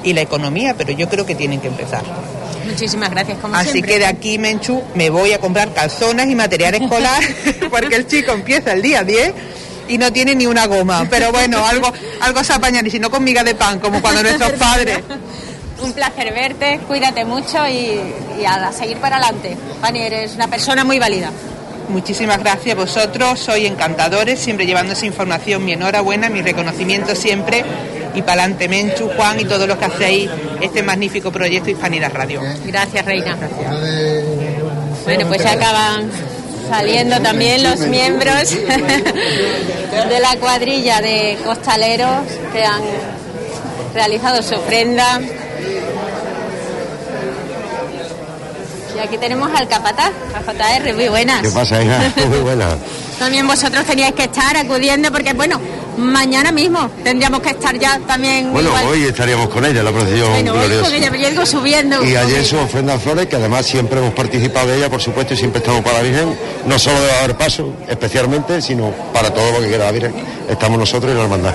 y 0.03 0.13
la 0.13 0.21
economía, 0.21 0.75
pero 0.77 0.91
yo 0.91 1.09
creo 1.09 1.25
que 1.25 1.35
tienen 1.35 1.59
que 1.59 1.67
empezar. 1.67 2.03
Muchísimas 2.65 3.09
gracias, 3.09 3.37
como 3.39 3.55
Así 3.55 3.71
siempre. 3.71 3.93
que 3.93 3.99
de 3.99 4.05
aquí, 4.05 4.37
Menchu, 4.37 4.81
me 4.95 5.09
voy 5.09 5.33
a 5.33 5.39
comprar 5.39 5.73
calzones 5.73 6.27
y 6.29 6.35
material 6.35 6.75
escolar, 6.75 7.23
porque 7.69 7.95
el 7.95 8.07
chico 8.07 8.31
empieza 8.31 8.73
el 8.73 8.81
día 8.81 9.03
10 9.03 9.33
y 9.87 9.97
no 9.97 10.11
tiene 10.11 10.35
ni 10.35 10.47
una 10.47 10.65
goma. 10.65 11.07
Pero 11.09 11.31
bueno, 11.31 11.65
algo, 11.65 11.91
algo 12.21 12.43
se 12.43 12.53
apañan, 12.53 12.85
y 12.85 12.89
si 12.89 12.99
no 12.99 13.09
con 13.09 13.23
miga 13.23 13.43
de 13.43 13.55
pan, 13.55 13.79
como 13.79 14.01
cuando 14.01 14.23
nuestros 14.23 14.53
padres. 14.53 14.99
Un 15.81 15.93
placer 15.93 16.33
verte, 16.33 16.79
cuídate 16.87 17.25
mucho 17.25 17.67
y, 17.67 17.99
y 18.41 18.45
a 18.45 18.71
seguir 18.71 18.97
para 18.97 19.17
adelante. 19.17 19.57
Fanny, 19.81 20.01
eres 20.01 20.33
una 20.35 20.47
persona 20.47 20.83
muy 20.83 20.99
válida. 20.99 21.31
Muchísimas 21.89 22.39
gracias 22.39 22.75
a 22.75 22.79
vosotros, 22.79 23.39
sois 23.39 23.69
encantadores, 23.69 24.39
siempre 24.39 24.65
llevando 24.65 24.93
esa 24.93 25.05
información, 25.05 25.63
mi 25.63 25.73
enhorabuena, 25.73 26.29
mi 26.29 26.41
reconocimiento 26.41 27.15
siempre 27.15 27.63
y 28.15 28.21
para 28.21 28.43
adelante 28.43 28.67
Menchu, 28.67 29.09
Juan 29.15 29.39
y 29.39 29.45
todos 29.45 29.67
los 29.67 29.77
que 29.77 29.85
hacéis 29.85 30.29
este 30.61 30.81
magnífico 30.81 31.31
proyecto 31.31 31.69
Hispanidad 31.69 32.11
Radio. 32.13 32.41
Gracias, 32.65 33.05
Reina. 33.05 33.37
Bueno, 35.03 35.27
pues 35.27 35.43
ya 35.43 35.51
acaban 35.51 36.09
saliendo 36.69 37.19
también 37.19 37.61
los 37.63 37.79
miembros 37.81 38.51
de 38.51 40.19
la 40.19 40.35
cuadrilla 40.39 41.01
de 41.01 41.37
costaleros 41.43 42.25
que 42.53 42.63
han 42.65 42.81
realizado 43.93 44.41
su 44.41 44.55
ofrenda. 44.55 45.19
Y 48.95 48.99
aquí 48.99 49.17
tenemos 49.17 49.51
al 49.53 49.67
capataz, 49.67 50.11
a 50.33 50.41
JR, 50.41 50.93
muy 50.93 51.09
buenas. 51.09 51.41
¿Qué 51.41 51.49
pasa, 51.49 51.83
hija? 51.83 51.99
Muy 52.29 52.39
buena. 52.39 52.77
También 53.19 53.47
vosotros 53.47 53.85
teníais 53.85 54.13
que 54.13 54.23
estar 54.23 54.57
acudiendo 54.57 55.11
porque, 55.11 55.33
bueno, 55.33 55.59
mañana 55.97 56.51
mismo 56.51 56.89
tendríamos 57.03 57.39
que 57.41 57.51
estar 57.51 57.77
ya 57.79 57.97
también 57.99 58.51
Bueno, 58.51 58.69
igual. 58.69 58.85
hoy 58.87 59.03
estaríamos 59.03 59.47
con 59.49 59.63
ella, 59.65 59.81
la 59.83 59.91
procesión 59.91 60.31
Bueno, 60.31 60.51
hoy 60.53 60.59
gloriosa. 60.59 60.83
con 60.83 60.93
ella, 60.95 61.07
pero 61.11 61.23
yo 61.23 61.29
digo 61.29 61.45
subiendo. 61.45 62.03
Y 62.03 62.15
ayer 62.15 62.43
su 62.45 62.57
ofrenda 62.57 62.99
flores, 62.99 63.27
que 63.27 63.37
además 63.37 63.65
siempre 63.65 63.99
hemos 63.99 64.13
participado 64.13 64.67
de 64.67 64.77
ella, 64.77 64.89
por 64.89 65.01
supuesto, 65.01 65.33
y 65.33 65.37
siempre 65.37 65.59
estamos 65.59 65.81
para 65.81 65.99
la 65.99 66.03
Virgen, 66.03 66.37
no 66.65 66.77
solo 66.77 66.99
de 67.01 67.07
dar 67.07 67.37
paso, 67.37 67.73
especialmente, 67.87 68.61
sino 68.61 68.91
para 69.13 69.33
todo 69.33 69.49
lo 69.53 69.61
que 69.61 69.67
quiera 69.69 69.85
la 69.85 69.91
Virgen. 69.91 70.13
Estamos 70.49 70.77
nosotros 70.77 71.11
y 71.13 71.15
la 71.15 71.23
hermandad. 71.23 71.53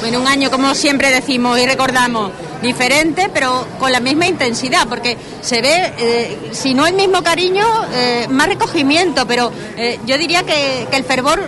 Bueno, 0.00 0.20
un 0.20 0.28
año, 0.28 0.50
como 0.50 0.74
siempre 0.74 1.10
decimos 1.10 1.58
y 1.58 1.66
recordamos, 1.66 2.30
diferente, 2.62 3.30
pero 3.32 3.66
con 3.78 3.90
la 3.92 4.00
misma 4.00 4.26
intensidad, 4.26 4.86
porque 4.88 5.16
se 5.40 5.60
ve, 5.60 5.92
eh, 5.98 6.38
si 6.52 6.74
no 6.74 6.86
el 6.86 6.94
mismo 6.94 7.22
cariño, 7.22 7.64
eh, 7.92 8.26
más 8.30 8.48
recogimiento, 8.48 9.26
pero 9.26 9.50
eh, 9.76 9.98
yo 10.06 10.16
diría 10.18 10.42
que, 10.44 10.86
que 10.90 10.96
el 10.96 11.04
fervor 11.04 11.40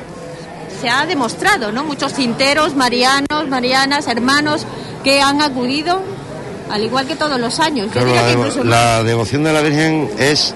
se 0.81 0.89
ha 0.89 1.05
demostrado, 1.07 1.73
¿no? 1.73 1.85
Muchos 1.85 2.15
cinteros, 2.15 2.75
marianos, 2.75 3.49
marianas, 3.49 4.07
hermanos 4.07 4.67
que 5.05 5.21
han 5.21 5.43
acudido, 5.43 6.01
al 6.71 6.83
igual 6.85 7.07
que 7.07 7.17
todos 7.17 7.39
los 7.41 7.59
años. 7.61 7.87
Yo 7.89 7.93
Claro, 8.03 8.07
diría 8.07 8.23
la, 8.23 8.29
que 8.29 8.35
devo- 8.37 8.47
incluso 8.47 8.65
la 8.65 9.03
devoción 9.03 9.45
de 9.45 9.53
la 9.53 9.61
Virgen 9.61 10.11
es 10.19 10.55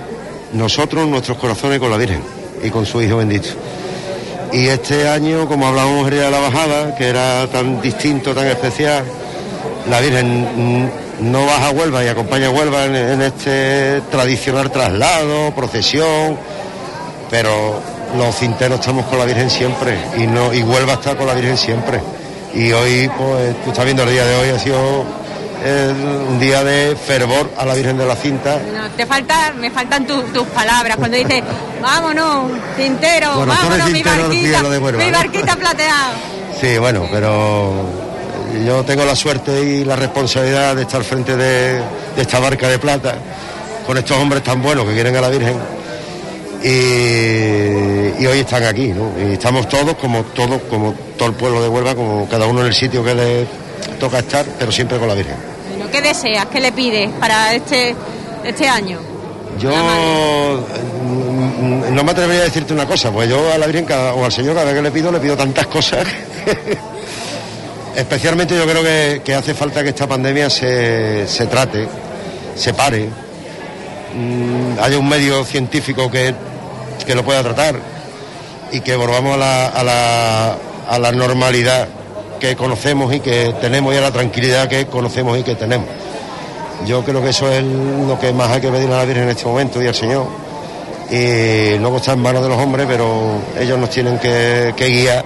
nosotros, 0.53 1.07
nuestros 1.09 1.37
corazones 1.39 1.79
con 1.79 1.91
la 1.91 1.97
Virgen 1.97 2.23
y 2.63 2.71
con 2.71 2.87
su 2.87 3.03
Hijo 3.03 3.17
bendito. 3.19 3.49
Y 4.53 4.67
este 4.69 5.09
año, 5.09 5.49
como 5.49 5.67
hablábamos 5.67 6.07
el 6.07 6.15
día 6.15 6.25
de 6.27 6.31
la 6.31 6.39
bajada, 6.39 6.95
que 6.95 7.09
era 7.09 7.47
tan 7.49 7.81
distinto, 7.83 8.35
tan 8.35 8.47
especial, 8.47 9.05
la 9.91 10.01
Virgen 10.01 10.91
no 11.21 11.45
baja 11.45 11.69
a 11.69 11.71
Huelva 11.71 12.05
y 12.05 12.09
acompaña 12.09 12.47
a 12.47 12.51
Huelva 12.51 12.85
en, 12.85 12.95
en 12.95 13.23
este 13.23 14.01
tradicional 14.11 14.71
traslado, 14.71 15.53
procesión, 15.55 16.39
pero 17.31 17.81
los 18.17 18.35
cinteros 18.37 18.81
estamos 18.81 19.07
con 19.07 19.19
la 19.19 19.25
Virgen 19.25 19.51
siempre 19.51 19.97
y, 20.17 20.27
no, 20.27 20.53
y 20.53 20.63
Huelva 20.63 20.95
está 20.95 21.17
con 21.17 21.27
la 21.27 21.35
Virgen 21.35 21.57
siempre. 21.57 22.01
Y 22.55 22.71
hoy, 22.73 23.11
pues, 23.19 23.63
tú 23.65 23.71
estás 23.71 23.85
viendo 23.85 24.05
el 24.05 24.11
día 24.11 24.25
de 24.25 24.37
hoy, 24.37 24.49
ha 24.51 24.59
sido 24.59 24.77
eh, 25.65 25.93
un 26.29 26.39
día 26.39 26.63
de 26.63 26.95
fervor 26.97 27.51
a 27.59 27.65
la 27.65 27.75
Virgen 27.75 27.99
de 27.99 28.07
la 28.07 28.15
Cinta. 28.15 28.61
No, 28.73 28.89
te 28.97 29.07
falta, 29.07 29.53
me 29.59 29.71
faltan 29.71 30.07
tu- 30.07 30.23
tus 30.25 30.47
palabras 30.49 30.97
cuando 30.97 31.17
dices, 31.17 31.43
vámonos, 31.83 32.45
Bueno, 32.47 32.53
eres 33.03 33.29
vámonos, 33.37 33.87
mi 33.89 33.93
tintero, 33.95 34.23
barquita, 34.29 34.63
de 34.69 34.79
Huelva, 34.79 35.05
mi 35.05 35.11
¿no? 35.11 35.19
barquita 35.19 35.57
plateada. 35.57 36.13
Sí, 36.61 36.79
bueno, 36.79 37.07
pero 37.11 37.73
yo 38.65 38.85
tengo 38.85 39.05
la 39.05 39.17
suerte 39.17 39.61
y 39.61 39.85
la 39.85 39.97
responsabilidad 39.97 40.77
de 40.77 40.83
estar 40.83 41.03
frente 41.03 41.37
de, 41.37 41.75
de 42.15 42.23
esta 42.23 42.39
barca 42.39 42.69
de 42.69 42.79
plata, 42.79 43.17
con 43.85 43.99
estos 43.99 44.17
hombres 44.17 44.43
tan 44.45 44.63
buenos 44.63 44.87
que 44.87 44.95
quieren 44.95 45.17
a 45.17 45.21
la 45.21 45.29
Virgen. 45.31 45.57
Y, 46.65 48.23
y 48.23 48.27
hoy 48.27 48.39
están 48.41 48.65
aquí, 48.65 48.89
¿no? 48.89 49.13
Y 49.21 49.35
estamos 49.35 49.69
todos, 49.69 49.95
como 49.97 50.23
todos, 50.25 50.63
como 50.71 50.95
todo 51.19 51.29
el 51.29 51.35
pueblo 51.35 51.63
de 51.63 51.69
Huelva, 51.69 51.95
como 51.95 52.27
cada 52.29 52.47
uno 52.47 52.61
en 52.63 52.69
el 52.69 52.75
sitio 52.75 53.05
que 53.05 53.15
le 53.15 53.47
toca 54.01 54.21
estar, 54.21 54.47
pero 54.59 54.73
siempre 54.73 54.99
con 54.99 55.07
la 55.09 55.15
Virgen. 55.15 55.35
Bueno, 55.77 55.91
¿Qué 55.93 56.01
deseas? 56.01 56.47
¿Qué 56.47 56.61
le 56.61 56.73
pides 56.73 57.11
para 57.21 57.55
este, 57.55 57.95
este 58.45 58.67
año? 58.67 58.99
Yo 59.61 59.71
mm, 59.71 61.95
no 61.95 62.03
me 62.03 62.11
atrevería 62.13 62.43
a 62.43 62.47
decirte 62.47 62.73
una 62.73 62.87
cosa, 62.87 63.11
pues 63.13 63.29
yo 63.29 63.53
a 63.53 63.59
la 63.59 63.67
Virgen 63.67 63.85
cada- 63.85 64.15
o 64.15 64.25
al 64.25 64.33
Señor 64.33 64.55
cada 64.55 64.65
vez 64.67 64.75
que 64.75 64.83
le 64.83 64.91
pido, 64.91 65.13
le 65.13 65.21
pido 65.21 65.37
tantas 65.37 65.67
cosas. 65.67 66.07
Especialmente 67.95 68.57
yo 68.57 68.67
creo 68.67 68.83
que, 68.83 69.21
que 69.25 69.35
hace 69.35 69.55
falta 69.55 69.83
que 69.83 69.91
esta 69.91 70.07
pandemia 70.09 70.51
se, 70.51 71.29
se 71.29 71.47
trate, 71.47 71.87
se 72.57 72.75
pare, 72.75 73.09
mm, 74.15 74.79
haya 74.83 74.99
un 74.99 75.09
medio 75.09 75.45
científico 75.45 76.11
que, 76.11 76.35
que 77.07 77.15
lo 77.15 77.25
pueda 77.25 77.43
tratar 77.43 77.77
y 78.73 78.81
que 78.81 78.97
volvamos 78.97 79.35
a 79.35 79.37
la, 79.37 79.67
a 79.69 79.85
la, 79.85 80.57
a 80.89 80.99
la 80.99 81.13
normalidad 81.13 81.89
que 82.41 82.57
conocemos 82.57 83.15
y 83.15 83.21
que 83.21 83.55
tenemos 83.61 83.95
y 83.95 83.99
a 83.99 84.01
la 84.01 84.11
tranquilidad 84.11 84.69
que 84.69 84.87
conocemos 84.87 85.39
y 85.39 85.43
que 85.43 85.55
tenemos. 85.55 85.89
Yo 86.87 87.05
creo 87.05 87.23
que 87.23 87.31
eso 87.31 87.51
es 87.51 87.63
lo 87.63 88.19
que 88.19 88.33
más 88.33 88.51
hay 88.51 88.61
que 88.61 88.69
pedir 88.69 88.91
a 88.91 88.99
la 88.99 89.05
Virgen 89.05 89.25
en 89.25 89.31
este 89.31 89.47
momento 89.47 89.83
y 89.83 89.87
al 89.87 89.95
Señor. 89.95 90.27
Y 91.11 91.79
luego 91.79 91.99
está 91.99 92.13
en 92.13 92.21
manos 92.21 92.43
de 92.43 92.49
los 92.49 92.59
hombres, 92.59 92.87
pero 92.89 93.39
ellos 93.59 93.79
nos 93.79 93.91
tienen 93.91 94.19
que, 94.19 94.75
que 94.77 94.89
guiar 94.89 95.25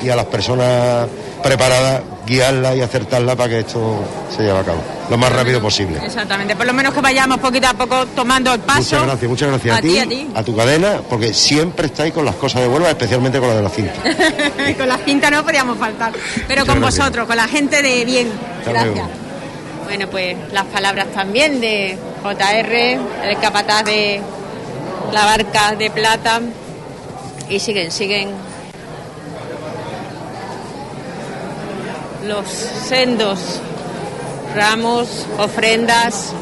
y 0.00 0.08
a 0.08 0.16
las 0.16 0.26
personas 0.26 1.06
preparadas 1.42 2.02
guiarlas 2.26 2.76
y 2.76 2.80
acertarlas 2.80 3.36
para 3.36 3.48
que 3.48 3.58
esto 3.60 4.00
se 4.34 4.42
lleve 4.42 4.58
a 4.58 4.64
cabo 4.64 4.95
lo 5.10 5.16
más 5.18 5.32
rápido 5.32 5.60
posible. 5.60 6.00
Exactamente, 6.04 6.56
por 6.56 6.66
lo 6.66 6.72
menos 6.72 6.92
que 6.92 7.00
vayamos 7.00 7.38
poquito 7.38 7.68
a 7.68 7.74
poco 7.74 8.06
tomando 8.06 8.52
el 8.54 8.60
paso. 8.60 8.80
Muchas 8.96 9.02
gracias, 9.04 9.30
muchas 9.30 9.48
gracias 9.48 9.74
A 9.74 9.78
a, 9.78 9.82
ti, 9.82 9.98
a 9.98 10.06
ti. 10.08 10.28
a 10.34 10.42
tu 10.42 10.56
cadena, 10.56 11.00
porque 11.08 11.32
siempre 11.32 11.86
estáis 11.86 12.12
con 12.12 12.24
las 12.24 12.34
cosas 12.36 12.62
de 12.62 12.68
Huelva, 12.68 12.88
especialmente 12.90 13.38
con 13.38 13.48
la 13.48 13.56
de 13.56 13.62
la 13.62 13.70
cinta. 13.70 13.92
con 14.78 14.88
la 14.88 14.98
cinta 14.98 15.30
no 15.30 15.44
podíamos 15.44 15.78
faltar, 15.78 16.12
pero 16.48 16.62
Muchas 16.62 16.74
con 16.74 16.80
gracias. 16.82 16.98
vosotros, 17.04 17.26
con 17.26 17.36
la 17.36 17.48
gente 17.48 17.82
de 17.82 18.04
bien. 18.04 18.30
Hasta 18.58 18.70
Gracias. 18.72 18.94
luego. 18.94 19.08
Bueno, 19.84 20.08
pues 20.08 20.36
las 20.52 20.64
palabras 20.64 21.06
también 21.14 21.60
de 21.60 21.96
JR, 22.24 22.74
el 23.28 23.38
capataz 23.40 23.84
de 23.84 24.20
la 25.12 25.24
barca 25.24 25.76
de 25.76 25.90
plata, 25.90 26.40
y 27.48 27.60
siguen, 27.60 27.92
siguen 27.92 28.30
los 32.26 32.46
sendos 32.48 33.60
ramos, 34.56 35.26
ofrendas. 35.38 36.32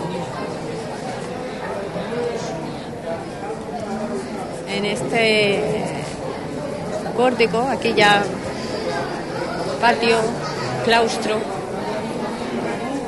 En 4.69 4.85
este 4.85 5.62
pórtico, 7.16 7.61
aquí 7.61 7.93
ya 7.95 8.23
patio, 9.81 10.16
claustro 10.85 11.39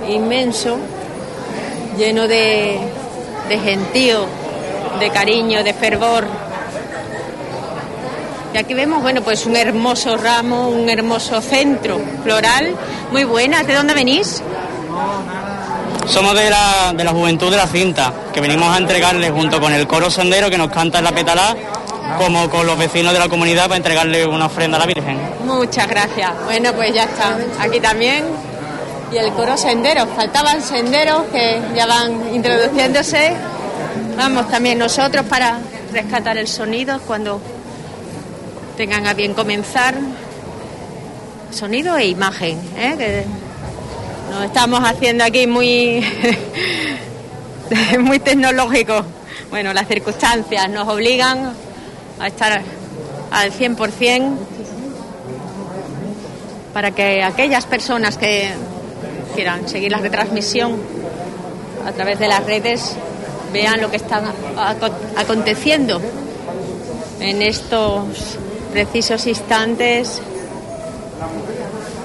inmenso, 0.08 0.78
lleno 1.96 2.28
de, 2.28 2.78
de 3.48 3.58
gentío, 3.58 4.26
de 5.00 5.10
cariño, 5.10 5.64
de 5.64 5.72
fervor. 5.72 6.24
Y 8.54 8.58
aquí 8.58 8.74
vemos, 8.74 9.02
bueno, 9.02 9.22
pues 9.22 9.46
un 9.46 9.56
hermoso 9.56 10.16
ramo, 10.16 10.68
un 10.68 10.88
hermoso 10.88 11.40
centro 11.40 12.00
floral. 12.22 12.74
Muy 13.12 13.24
buena. 13.24 13.62
¿De 13.62 13.74
dónde 13.74 13.94
venís? 13.94 14.42
Somos 16.06 16.35
de 16.35 16.48
la, 16.51 16.93
de 16.94 17.05
la 17.05 17.10
juventud 17.10 17.51
de 17.51 17.56
la 17.56 17.66
cinta, 17.66 18.12
que 18.32 18.40
venimos 18.40 18.68
a 18.68 18.78
entregarle 18.78 19.31
junto 19.31 19.60
con 19.60 19.73
el 19.73 19.86
coro 19.86 20.10
sendero 20.10 20.48
que 20.48 20.56
nos 20.56 20.70
canta 20.70 20.98
en 20.98 21.05
la 21.05 21.12
petalá, 21.12 21.56
como 22.18 22.48
con 22.48 22.66
los 22.66 22.78
vecinos 22.78 23.12
de 23.12 23.18
la 23.18 23.28
comunidad 23.28 23.64
para 23.64 23.77
entregarle 23.77 24.24
una 24.27 24.47
ofrenda 24.47 24.77
a 24.77 24.81
la 24.81 24.86
Virgen. 24.86 25.18
Muchas 25.44 25.89
gracias. 25.89 26.32
Bueno, 26.44 26.73
pues 26.74 26.94
ya 26.94 27.05
está. 27.05 27.36
Aquí 27.60 27.81
también. 27.81 28.24
Y 29.12 29.16
el 29.16 29.32
coro 29.32 29.56
senderos. 29.56 30.09
Faltaban 30.14 30.62
senderos 30.62 31.24
que 31.32 31.60
ya 31.74 31.86
van 31.86 32.35
introduciéndose. 32.35 33.35
Vamos 34.16 34.48
también 34.48 34.78
nosotros 34.78 35.27
para 35.27 35.59
rescatar 35.93 36.39
el 36.39 36.48
sonido 36.48 37.01
cuando 37.06 37.40
tengan 38.77 39.06
a 39.06 39.14
bien 39.14 39.35
comenzar. 39.35 39.94
Sonido 41.51 41.97
e 41.97 42.06
imagen, 42.09 42.59
¿eh? 42.77 43.24
Estamos 44.44 44.80
haciendo 44.84 45.24
aquí 45.24 45.46
muy, 45.46 46.04
muy 48.00 48.18
tecnológico. 48.18 49.02
Bueno, 49.50 49.72
las 49.72 49.86
circunstancias 49.88 50.68
nos 50.70 50.88
obligan 50.88 51.52
a 52.18 52.26
estar 52.26 52.62
al 53.30 53.52
100% 53.52 54.30
para 56.72 56.90
que 56.90 57.22
aquellas 57.22 57.64
personas 57.66 58.18
que 58.18 58.50
quieran 59.34 59.68
seguir 59.68 59.90
la 59.92 59.98
retransmisión 59.98 60.76
a 61.86 61.92
través 61.92 62.18
de 62.18 62.28
las 62.28 62.44
redes 62.44 62.96
vean 63.52 63.80
lo 63.80 63.90
que 63.90 63.96
está 63.96 64.22
aco- 64.56 64.90
aconteciendo 65.16 66.00
en 67.20 67.40
estos 67.42 68.36
precisos 68.72 69.26
instantes 69.26 70.20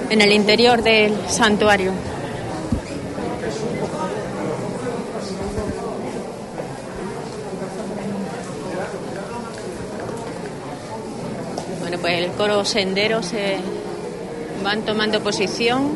en 0.08 0.20
el 0.20 0.32
interior 0.32 0.82
del 0.82 1.14
santuario. 1.28 1.92
El 12.18 12.30
coro 12.32 12.64
sendero 12.64 13.22
se 13.22 13.56
van 14.62 14.82
tomando 14.82 15.22
posición. 15.22 15.92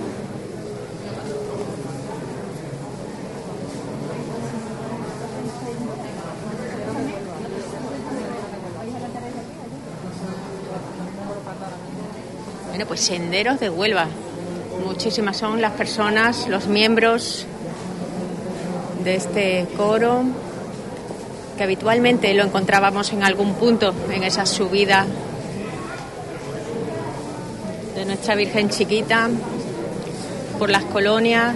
Bueno, 12.71 12.87
pues 12.87 13.01
senderos 13.01 13.61
de 13.61 13.71
Huelva. 13.71 14.07
Muchísimas 14.85 15.37
son 15.37 15.61
las 15.61 15.73
personas, 15.73 16.49
los 16.49 16.67
miembros 16.67 17.47
de 19.05 19.15
este 19.15 19.67
coro, 19.77 20.25
que 21.57 21.63
habitualmente 21.65 22.33
lo 22.35 22.45
encontrábamos 22.45 23.13
en 23.13 23.23
algún 23.23 23.55
punto 23.55 23.95
en 24.11 24.25
esa 24.25 24.47
subida 24.47 25.07
de 27.97 28.05
nuestra 28.05 28.35
Virgen 28.35 28.69
Chiquita 28.69 29.31
por 30.59 30.69
las 30.69 30.85
colonias. 30.85 31.55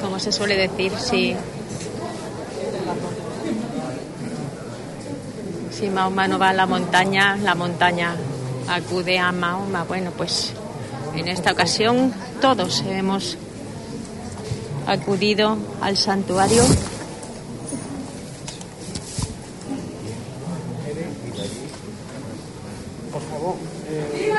Como 0.00 0.18
se 0.18 0.32
suele 0.32 0.56
decir, 0.56 0.92
si, 0.98 1.36
si 5.70 5.90
Mahoma 5.90 6.26
no 6.26 6.38
va 6.38 6.48
a 6.48 6.52
la 6.54 6.64
montaña, 6.64 7.36
la 7.36 7.54
montaña 7.54 8.16
acude 8.66 9.18
a 9.18 9.30
Mahoma. 9.30 9.84
Bueno, 9.84 10.10
pues 10.16 10.54
en 11.14 11.28
esta 11.28 11.52
ocasión 11.52 12.14
todos 12.40 12.82
hemos 12.88 13.36
acudido 14.86 15.58
al 15.82 15.98
santuario. 15.98 16.62
Por 23.14 23.22
favor. 23.22 23.54
¡Viva 24.12 24.33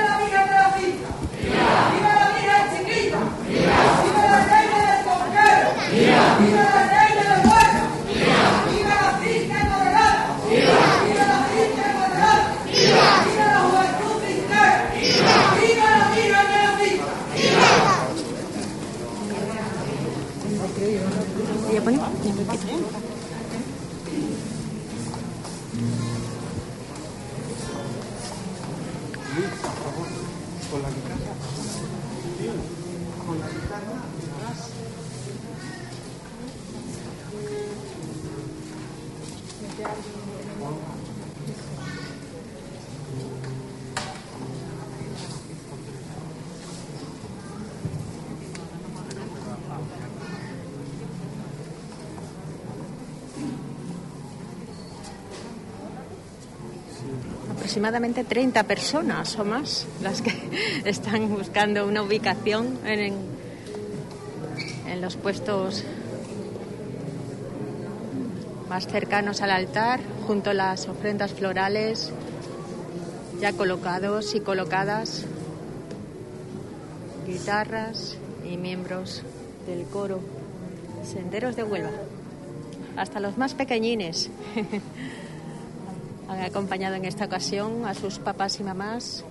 aproximadamente 57.85 58.23
30 58.23 58.63
personas 58.63 59.37
o 59.37 59.45
más 59.45 59.85
las 60.01 60.23
que 60.23 60.33
están 60.85 61.29
buscando 61.29 61.85
una 61.85 62.01
ubicación 62.01 62.79
en, 62.83 63.13
en 64.87 65.01
los 65.01 65.15
puestos 65.17 65.83
más 68.67 68.87
cercanos 68.87 69.41
al 69.41 69.51
altar, 69.51 69.99
junto 70.25 70.49
a 70.49 70.53
las 70.55 70.87
ofrendas 70.87 71.33
florales 71.33 72.11
ya 73.39 73.53
colocados 73.53 74.33
y 74.33 74.39
colocadas, 74.39 75.25
guitarras 77.27 78.17
y 78.49 78.57
miembros 78.57 79.21
del 79.67 79.85
coro 79.85 80.21
Senderos 81.03 81.55
de 81.55 81.63
Huelva, 81.63 81.91
hasta 82.97 83.19
los 83.19 83.37
más 83.37 83.53
pequeñines. 83.53 84.31
Han 86.35 86.43
acompañado 86.43 86.95
en 86.95 87.05
esta 87.05 87.25
ocasión 87.25 87.85
a 87.85 87.93
sus 87.93 88.19
papás 88.19 88.59
y 88.59 88.63
mamás 88.63 89.23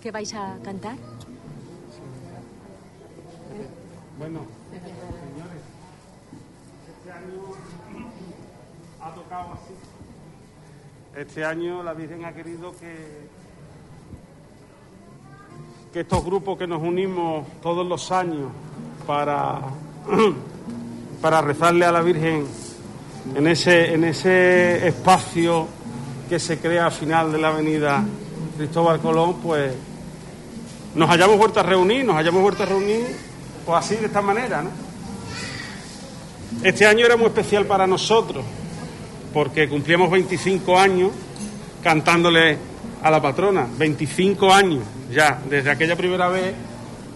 ¿Qué 0.00 0.12
vais 0.12 0.32
a 0.32 0.56
cantar? 0.62 0.96
Bueno, 4.16 4.40
señores, 4.70 5.62
este 6.88 7.12
año 7.12 7.34
ha 9.02 9.14
tocado 9.14 9.52
así. 9.54 9.74
Este 11.18 11.44
año 11.44 11.82
la 11.82 11.94
Virgen 11.94 12.24
ha 12.24 12.32
querido 12.32 12.72
que, 12.78 12.94
que 15.92 16.00
estos 16.02 16.24
grupos 16.24 16.56
que 16.56 16.68
nos 16.68 16.80
unimos 16.80 17.44
todos 17.60 17.84
los 17.84 18.12
años 18.12 18.52
para, 19.04 19.58
para 21.20 21.40
rezarle 21.40 21.86
a 21.86 21.90
la 21.90 22.02
Virgen 22.02 22.46
en 23.34 23.48
ese, 23.48 23.94
en 23.94 24.04
ese 24.04 24.86
espacio 24.86 25.66
que 26.28 26.38
se 26.38 26.60
crea 26.60 26.86
al 26.86 26.92
final 26.92 27.32
de 27.32 27.38
la 27.38 27.48
avenida 27.48 28.04
Cristóbal 28.56 29.00
Colón, 29.00 29.38
pues 29.42 29.74
nos 30.94 31.10
hayamos 31.10 31.36
vuelto 31.36 31.58
a 31.58 31.64
reunir, 31.64 32.04
nos 32.04 32.14
hayamos 32.14 32.42
vuelto 32.42 32.62
a 32.62 32.66
reunir, 32.66 33.04
pues 33.66 33.76
así, 33.76 33.96
de 33.96 34.06
esta 34.06 34.22
manera, 34.22 34.62
¿no? 34.62 34.70
Este 36.62 36.86
año 36.86 37.04
era 37.04 37.16
muy 37.16 37.26
especial 37.26 37.66
para 37.66 37.88
nosotros, 37.88 38.44
porque 39.38 39.68
cumplíamos 39.68 40.10
25 40.10 40.76
años 40.76 41.12
cantándole 41.80 42.58
a 43.00 43.08
la 43.08 43.22
patrona, 43.22 43.68
25 43.78 44.52
años 44.52 44.82
ya, 45.14 45.40
desde 45.48 45.70
aquella 45.70 45.94
primera 45.94 46.26
vez 46.28 46.54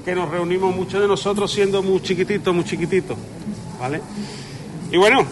que 0.04 0.14
nos 0.14 0.30
reunimos 0.30 0.72
muchos 0.72 1.00
de 1.00 1.08
nosotros 1.08 1.50
siendo 1.50 1.82
muy 1.82 2.00
chiquititos, 2.00 2.54
muy 2.54 2.62
chiquititos, 2.62 3.16
¿vale? 3.76 4.00
Y 4.92 4.98
bueno, 4.98 5.26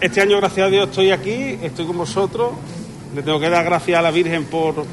este 0.00 0.20
año, 0.20 0.36
gracias 0.36 0.68
a 0.68 0.70
Dios, 0.70 0.88
estoy 0.88 1.10
aquí, 1.10 1.58
estoy 1.60 1.84
con 1.84 1.98
vosotros, 1.98 2.52
le 3.12 3.22
tengo 3.24 3.40
que 3.40 3.50
dar 3.50 3.64
gracias 3.64 3.98
a 3.98 4.02
la 4.02 4.12
Virgen 4.12 4.44
por, 4.44 4.86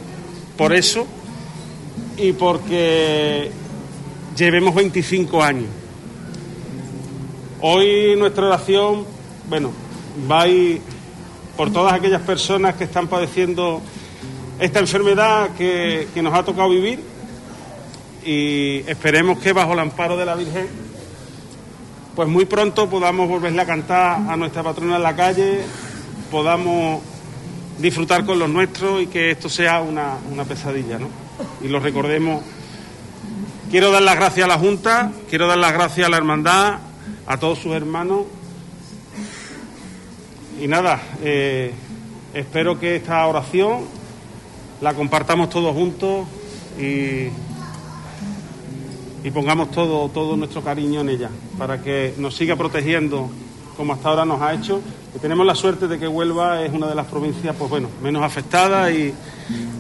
por 0.58 0.74
eso 0.74 1.06
y 2.18 2.32
porque 2.32 3.52
llevemos 4.36 4.74
25 4.74 5.44
años. 5.44 5.70
Hoy 7.62 8.16
nuestra 8.18 8.48
oración, 8.48 9.06
bueno, 9.48 9.72
va 10.30 10.42
a 10.42 10.48
ir 10.48 10.82
por 11.58 11.72
todas 11.72 11.94
aquellas 11.94 12.22
personas 12.22 12.76
que 12.76 12.86
están 12.86 13.08
padeciendo 13.08 13.82
esta 14.60 14.80
enfermedad 14.80 15.50
que, 15.58 16.08
que 16.14 16.22
nos 16.22 16.34
ha 16.34 16.44
tocado 16.44 16.70
vivir 16.70 17.00
y 18.24 18.84
esperemos 18.88 19.40
que 19.40 19.54
bajo 19.54 19.74
el 19.74 19.80
amparo 19.80 20.16
de 20.18 20.26
la 20.26 20.36
Virgen, 20.36 20.68
pues 22.16 22.28
muy 22.28 22.46
pronto 22.46 22.90
podamos 22.90 23.28
volverle 23.28 23.62
a 23.62 23.66
cantar 23.66 24.20
a 24.30 24.38
nuestra 24.38 24.64
patrona 24.64 24.98
en 24.98 25.04
la 25.04 25.16
calle, 25.16 25.62
podamos 26.30 27.02
disfrutar 27.80 28.26
con 28.26 28.38
los 28.38 28.50
nuestros 28.50 29.02
y 29.02 29.08
que 29.08 29.32
esto 29.32 29.50
sea 29.50 29.82
una, 29.82 30.18
una 30.32 30.44
pesadilla, 30.44 31.00
¿no? 31.00 31.08
Y 31.62 31.68
lo 31.68 31.80
recordemos. 31.80 32.44
Quiero 33.72 33.92
dar 33.92 34.04
las 34.04 34.16
gracias 34.16 34.46
a 34.46 34.48
la 34.48 34.58
Junta, 34.58 35.12
quiero 35.30 35.48
dar 35.48 35.58
las 35.58 35.72
gracias 35.74 36.06
a 36.06 36.10
la 36.10 36.18
Hermandad, 36.18 36.80
a 37.26 37.38
todos 37.38 37.60
sus 37.60 37.74
hermanos. 37.74 38.26
Y 40.62 40.68
nada, 40.68 41.02
eh, 41.24 41.74
espero 42.36 42.80
que 42.80 42.98
esta 42.98 43.26
oración 43.26 43.80
la 44.80 44.94
compartamos 44.94 45.50
todos 45.50 45.74
juntos 45.74 46.28
y, 46.80 47.30
y 49.28 49.32
pongamos 49.34 49.72
todo, 49.72 50.08
todo 50.10 50.38
nuestro 50.38 50.62
cariño 50.62 51.02
en 51.02 51.10
ella, 51.10 51.32
para 51.58 51.82
que 51.82 52.14
nos 52.20 52.36
siga 52.36 52.56
protegiendo 52.56 53.28
como 53.76 53.94
hasta 53.94 54.10
ahora 54.10 54.24
nos 54.24 54.40
ha 54.40 54.54
hecho. 54.54 54.82
Que 55.12 55.18
tenemos 55.18 55.48
la 55.48 55.56
suerte 55.56 55.88
de 55.88 55.98
que 55.98 56.08
Huelva 56.08 56.62
es 56.62 56.72
una 56.72 56.86
de 56.86 56.94
las 56.94 57.08
provincias, 57.08 57.56
pues 57.58 57.68
bueno, 57.68 57.88
menos 58.04 58.22
afectada 58.22 58.92
y, 58.92 59.16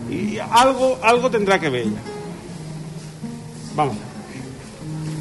y 0.09 0.39
algo, 0.39 0.97
algo 1.03 1.29
tendrá 1.29 1.59
que 1.59 1.69
ver 1.69 1.81
ella. 1.83 2.01
Vamos. 3.75 3.97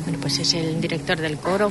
Bueno, 0.04 0.18
pues 0.22 0.38
es 0.38 0.54
el 0.54 0.80
director 0.80 1.18
del 1.18 1.36
coro 1.36 1.70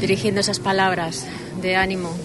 dirigiendo 0.00 0.40
esas 0.40 0.60
palabras 0.60 1.26
de 1.60 1.76
ánimo 1.76 2.16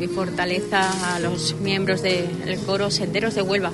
y 0.00 0.06
fortaleza 0.08 1.14
a 1.14 1.18
los 1.20 1.54
miembros 1.56 2.02
del 2.02 2.58
coro 2.66 2.90
Senderos 2.90 3.34
de 3.34 3.42
Huelva. 3.42 3.70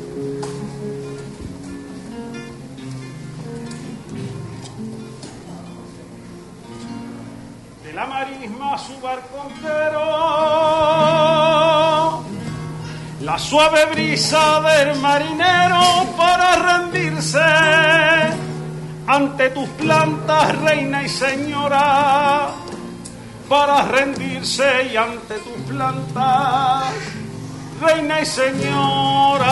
De 7.85 7.93
la 7.93 8.07
marisma 8.07 8.79
su 8.79 9.01
barco 9.01 9.49
entero, 9.51 10.01
la 13.23 13.39
suave 13.39 13.87
brisa 13.87 14.61
del 14.61 14.99
marinero 15.01 16.07
para 16.17 16.79
rendirse 16.79 17.39
ante 19.07 19.51
tus 19.51 19.69
plantas, 19.71 20.57
reina 20.61 21.03
y 21.03 21.09
señora, 21.09 22.51
para 23.51 23.83
rendirse 23.83 24.91
y 24.93 24.97
ante 24.97 25.35
tus 25.39 25.57
plantas, 25.67 26.85
reina 27.81 28.21
y 28.21 28.25
señora. 28.25 29.49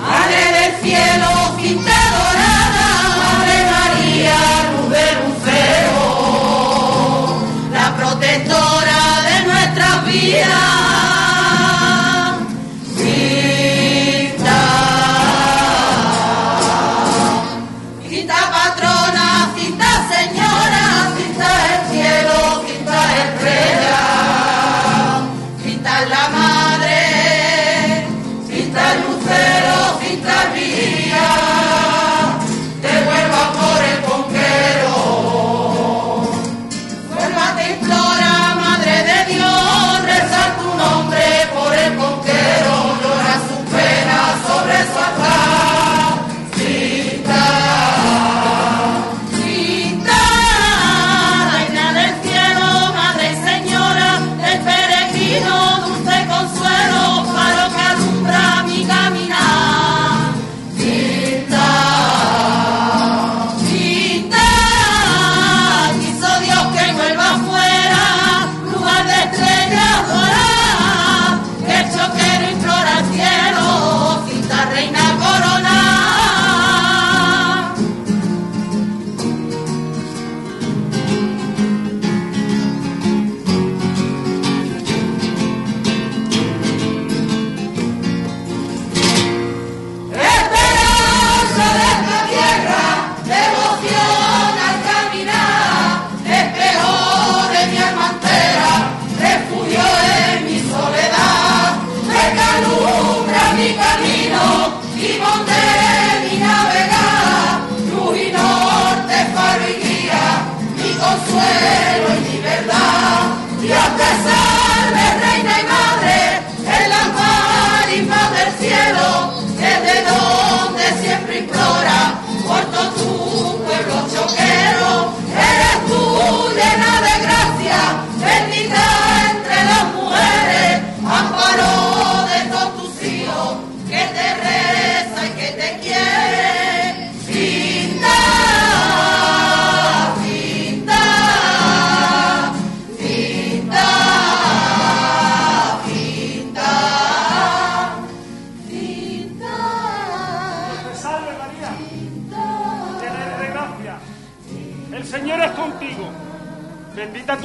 Madre 0.00 0.52
del 0.58 0.72
cielo, 0.82 1.28
quinta 1.60 2.35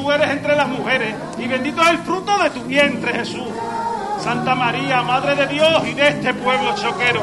tú 0.01 0.11
eres 0.11 0.31
entre 0.31 0.55
las 0.55 0.67
mujeres, 0.67 1.15
y 1.37 1.47
bendito 1.47 1.81
es 1.83 1.89
el 1.89 1.97
fruto 1.99 2.37
de 2.39 2.49
tu 2.49 2.61
vientre, 2.63 3.13
Jesús. 3.13 3.47
Santa 4.23 4.55
María, 4.55 5.03
Madre 5.03 5.35
de 5.35 5.47
Dios 5.47 5.87
y 5.87 5.93
de 5.93 6.07
este 6.09 6.33
pueblo 6.33 6.75
choquero, 6.75 7.21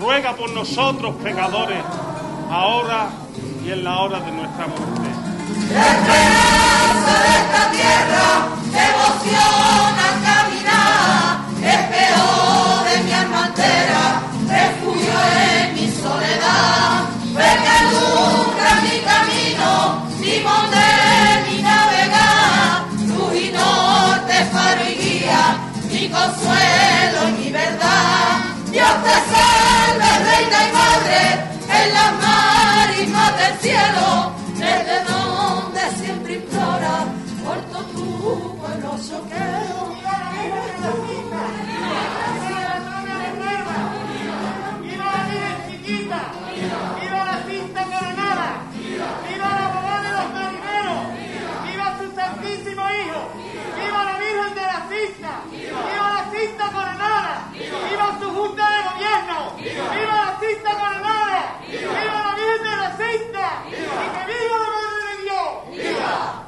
ruega 0.00 0.32
por 0.34 0.50
nosotros 0.50 1.14
pecadores, 1.22 1.82
ahora 2.50 3.08
y 3.64 3.70
en 3.70 3.84
la 3.84 3.98
hora 4.00 4.20
de 4.20 4.32
nuestra 4.32 4.66
muerte. 4.66 5.08
Esperanza 5.68 7.14
de 7.24 7.30
esta 7.40 7.70
tierra, 7.72 8.28
devoción 8.72 9.92
al 10.06 10.16
caminar, 10.28 11.38
espejo 11.62 12.84
de 12.84 13.04
mi 13.04 13.12
alma 13.12 13.46
entera, 13.48 14.22
refugio 14.48 15.18
en 15.52 15.74
mi 15.74 15.90
soledad, 15.90 17.04
fe 17.34 17.50
que 17.62 17.68
alumbra 17.68 18.70
mi 18.82 18.96
camino, 19.00 20.08
timón 20.22 20.70
de 20.70 20.87
y 25.90 25.94
mi 25.94 26.08
consuelo 26.08 27.28
y 27.28 27.32
mi 27.44 27.50
verdad. 27.50 28.40
Dios 28.70 28.90
te 29.04 29.16
salve, 29.32 30.10
reina 30.30 30.68
y 30.68 30.72
madre, 30.72 31.20
en 31.68 31.94
las 31.94 32.12
marismas 32.26 33.36
del 33.38 33.58
cielo, 33.60 34.32
¡Viva 55.18 56.12
la 56.14 56.30
cinta 56.30 56.70
coronada! 56.70 57.48
¡Viva 57.52 58.18
su 58.20 58.30
junta 58.30 58.70
de 58.70 58.82
gobierno! 58.88 59.56
¡Viva 59.58 60.14
la 60.14 60.38
cinta 60.38 60.70
coronada! 60.78 61.60
¡Viva 61.66 62.22
la 62.22 62.34
Virgen 62.36 62.62
de 62.62 62.76
la 62.76 62.96
cinta! 62.96 63.62
¡Y 63.66 63.70
que 63.72 64.32
viva 64.32 64.58
la 64.58 64.68
Madre 64.74 65.16
de 65.16 65.22
Dios! 65.24 65.94
¡Viva! 65.94 66.44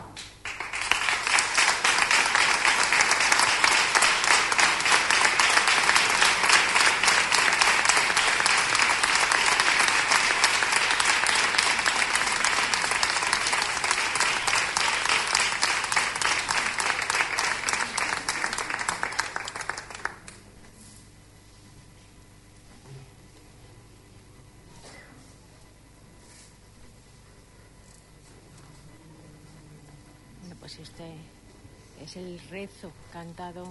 Bueno, 30.40 30.56
pues 30.58 30.78
este 30.78 31.04
es 32.02 32.16
el 32.16 32.39
rezo 32.50 32.90
cantado 33.12 33.64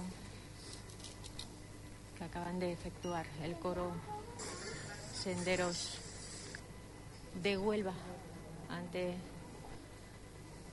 que 2.18 2.23
acaban 2.23 2.60
de 2.60 2.72
efectuar 2.72 3.26
el 3.43 3.56
coro 3.56 3.91
Senderos 5.14 5.97
de 7.43 7.57
Huelva 7.57 7.93
ante 8.69 9.15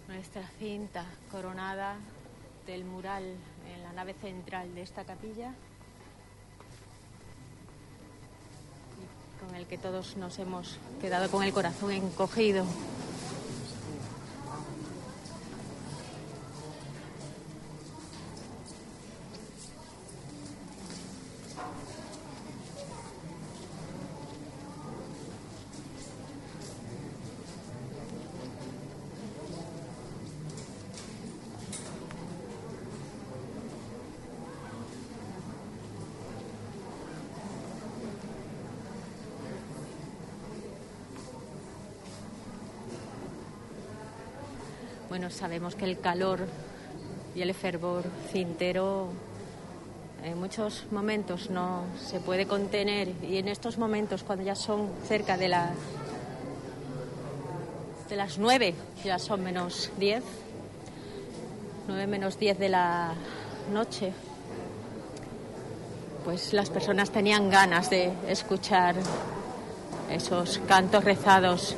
nuestra 0.06 0.48
cinta 0.60 1.04
coronada 1.32 1.96
del 2.64 2.84
mural 2.84 3.24
en 3.74 3.82
la 3.82 3.92
nave 3.92 4.14
central 4.14 4.72
de 4.74 4.82
esta 4.82 5.04
capilla 5.04 5.52
con 9.44 9.56
el 9.56 9.66
que 9.66 9.78
todos 9.78 10.16
nos 10.16 10.38
hemos 10.38 10.78
quedado 11.00 11.28
con 11.30 11.42
el 11.42 11.52
corazón 11.52 11.90
encogido. 11.90 12.64
Sabemos 45.30 45.74
que 45.74 45.84
el 45.84 45.98
calor 45.98 46.46
y 47.34 47.42
el 47.42 47.52
fervor 47.54 48.04
cintero 48.32 49.08
en 50.24 50.38
muchos 50.38 50.86
momentos 50.90 51.50
no 51.50 51.82
se 52.00 52.20
puede 52.20 52.46
contener 52.46 53.12
y 53.22 53.36
en 53.36 53.48
estos 53.48 53.78
momentos 53.78 54.22
cuando 54.22 54.44
ya 54.44 54.54
son 54.54 54.88
cerca 55.06 55.36
de 55.36 55.48
las 55.48 55.70
de 58.08 58.16
las 58.16 58.38
nueve, 58.38 58.74
ya 59.04 59.18
son 59.18 59.42
menos 59.42 59.90
diez, 59.98 60.22
nueve 61.88 62.06
menos 62.06 62.38
diez 62.38 62.58
de 62.58 62.68
la 62.68 63.12
noche, 63.72 64.12
pues 66.24 66.52
las 66.52 66.70
personas 66.70 67.10
tenían 67.10 67.50
ganas 67.50 67.90
de 67.90 68.12
escuchar 68.28 68.94
esos 70.10 70.60
cantos 70.66 71.04
rezados. 71.04 71.76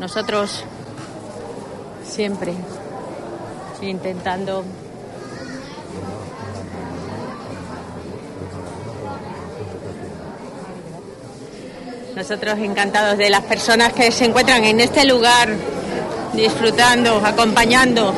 Nosotros 0.00 0.64
siempre 2.18 2.52
intentando 3.80 4.64
nosotros 12.16 12.58
encantados 12.58 13.18
de 13.18 13.30
las 13.30 13.42
personas 13.42 13.92
que 13.92 14.10
se 14.10 14.24
encuentran 14.24 14.64
en 14.64 14.80
este 14.80 15.04
lugar 15.04 15.48
disfrutando, 16.32 17.22
acompañando 17.24 18.12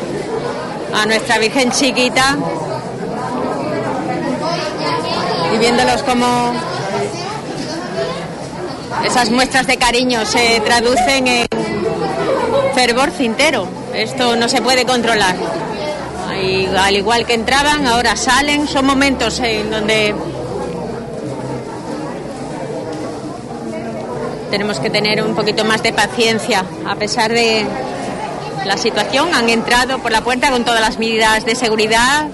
a 0.95 1.05
nuestra 1.05 1.37
Virgen 1.37 1.71
chiquita 1.71 2.39
y 5.55 5.59
viéndolos 5.59 6.03
como 6.05 6.55
esas 9.05 9.31
muestras 9.31 9.67
de 9.67 9.77
cariño 9.77 10.25
se 10.25 10.59
traducen 10.61 11.27
en 11.27 11.47
fervor 12.75 13.11
cintero. 13.11 13.80
Esto 14.01 14.35
no 14.35 14.49
se 14.49 14.63
puede 14.63 14.87
controlar. 14.87 15.37
Y 16.43 16.65
al 16.65 16.97
igual 16.97 17.27
que 17.27 17.35
entraban, 17.35 17.87
ahora 17.87 18.17
salen. 18.17 18.67
Son 18.67 18.87
momentos 18.87 19.39
en 19.41 19.71
donde 19.71 20.15
tenemos 24.51 24.81
que 24.81 24.89
tener 24.89 25.23
un 25.23 25.35
poquito 25.35 25.67
más 25.67 25.83
de 25.83 25.93
paciencia. 25.93 26.65
A 26.87 26.97
pesar 26.97 27.31
de 27.31 27.67
la 28.65 28.79
situación, 28.79 29.35
han 29.35 29.51
entrado 29.51 29.99
por 29.99 30.13
la 30.13 30.23
puerta 30.23 30.51
con 30.51 30.65
todas 30.65 30.81
las 30.81 30.99
medidas 30.99 31.45
de 31.45 31.55
seguridad, 31.55 32.29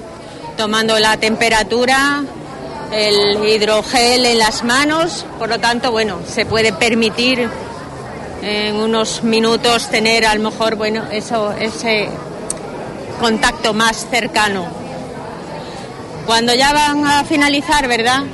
tomando 0.56 1.00
la 1.00 1.16
temperatura, 1.16 2.22
el 2.92 3.44
hidrogel 3.44 4.24
en 4.24 4.38
las 4.38 4.62
manos. 4.62 5.26
Por 5.36 5.48
lo 5.48 5.58
tanto, 5.58 5.90
bueno, 5.90 6.20
se 6.32 6.46
puede 6.46 6.72
permitir 6.72 7.50
en 8.42 8.76
unos 8.76 9.22
minutos 9.22 9.88
tener 9.90 10.26
a 10.26 10.34
lo 10.34 10.50
mejor 10.50 10.76
bueno 10.76 11.04
eso 11.10 11.52
ese 11.52 12.08
contacto 13.20 13.72
más 13.74 14.06
cercano. 14.10 14.66
Cuando 16.26 16.54
ya 16.54 16.72
van 16.72 17.06
a 17.06 17.24
finalizar 17.24 17.88
verdad 17.88 18.24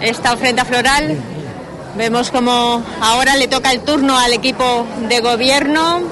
esta 0.00 0.32
ofrenda 0.32 0.64
floral 0.64 1.16
vemos 1.96 2.30
como 2.30 2.82
ahora 3.00 3.36
le 3.36 3.48
toca 3.48 3.72
el 3.72 3.80
turno 3.80 4.18
al 4.18 4.32
equipo 4.32 4.86
de 5.08 5.20
gobierno. 5.20 6.02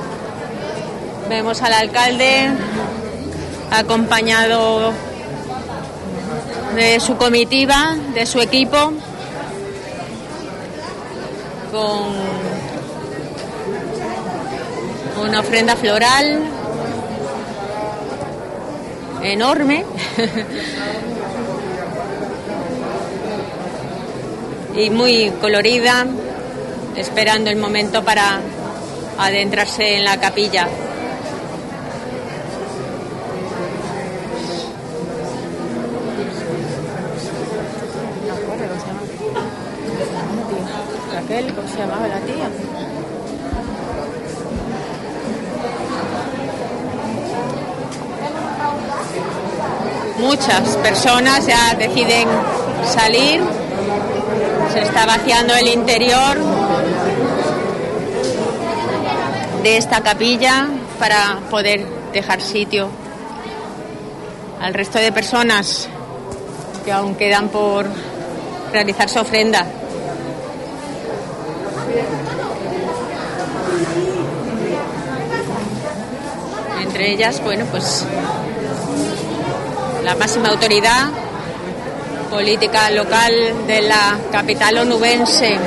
Vemos 1.29 1.63
al 1.63 1.73
alcalde 1.73 2.51
acompañado 3.71 4.93
de 6.75 7.01
su 7.01 7.17
comitiva 7.17 7.97
de 8.15 8.27
su 8.27 8.41
equipo 8.41 8.93
con 11.71 12.44
una 15.25 15.41
ofrenda 15.41 15.75
floral 15.77 16.43
enorme 19.23 19.85
y 24.77 24.91
muy 24.91 25.31
colorida, 25.41 26.07
esperando 26.97 27.49
el 27.51 27.57
momento 27.57 28.05
para 28.05 28.41
adentrarse 29.19 29.97
en 29.97 30.05
la 30.05 30.21
capilla. 30.21 30.69
Raquel, 41.13 41.55
¿cómo 41.55 41.69
se 41.69 41.79
llamaba 41.79 42.09
la 42.09 42.21
tía? 42.21 42.51
Muchas 50.25 50.79
personas 50.79 51.47
ya 51.47 51.75
deciden 51.75 52.27
salir, 52.87 53.43
se 54.73 54.81
está 54.81 55.05
vaciando 55.05 55.55
el 55.55 55.69
interior 55.69 56.39
de 59.63 59.77
esta 59.77 60.01
capilla 60.01 60.67
para 60.99 61.41
poder 61.51 61.85
dejar 62.15 62.41
sitio 62.41 62.89
al 64.63 64.73
resto 64.73 64.99
de 64.99 65.13
personas 65.13 65.91
que 66.87 66.93
aún 66.93 67.17
quedan 67.17 67.51
por 67.51 67.85
realizar 68.73 69.11
su 69.11 69.19
ofrenda. 69.19 69.67
Entre 76.83 77.13
ellas, 77.13 77.43
bueno, 77.45 77.67
pues 77.71 78.07
la 80.05 80.15
máxima 80.15 80.51
autoridad 80.51 81.09
política 82.31 82.91
local 82.91 83.33
de 83.67 83.83
la 83.83 84.19
capital 84.31 84.79
onubense. 84.79 85.59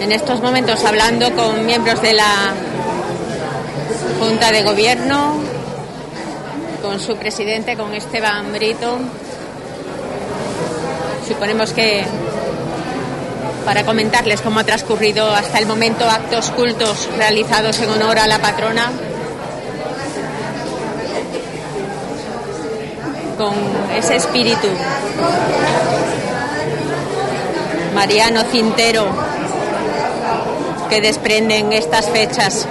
En 0.00 0.12
estos 0.12 0.42
momentos 0.42 0.84
hablando 0.84 1.32
con 1.34 1.64
miembros 1.64 2.02
de 2.02 2.12
la 2.12 2.52
Junta 4.20 4.52
de 4.52 4.62
Gobierno, 4.62 5.36
con 6.82 7.00
su 7.00 7.16
presidente, 7.16 7.76
con 7.76 7.94
Esteban 7.94 8.52
Brito. 8.52 8.98
Suponemos 11.26 11.72
que 11.72 12.04
para 13.64 13.84
comentarles 13.84 14.42
cómo 14.42 14.60
ha 14.60 14.64
transcurrido 14.64 15.32
hasta 15.32 15.58
el 15.58 15.66
momento 15.66 16.08
actos 16.10 16.50
cultos 16.50 17.08
realizados 17.16 17.78
en 17.80 17.88
honor 17.90 18.18
a 18.18 18.26
la 18.26 18.40
patrona. 18.40 18.90
Con 23.36 23.54
ese 23.96 24.16
espíritu 24.16 24.68
mariano 27.94 28.42
cintero 28.50 29.06
que 30.88 31.00
desprenden 31.00 31.72
estas 31.72 32.10
fechas. 32.10 32.66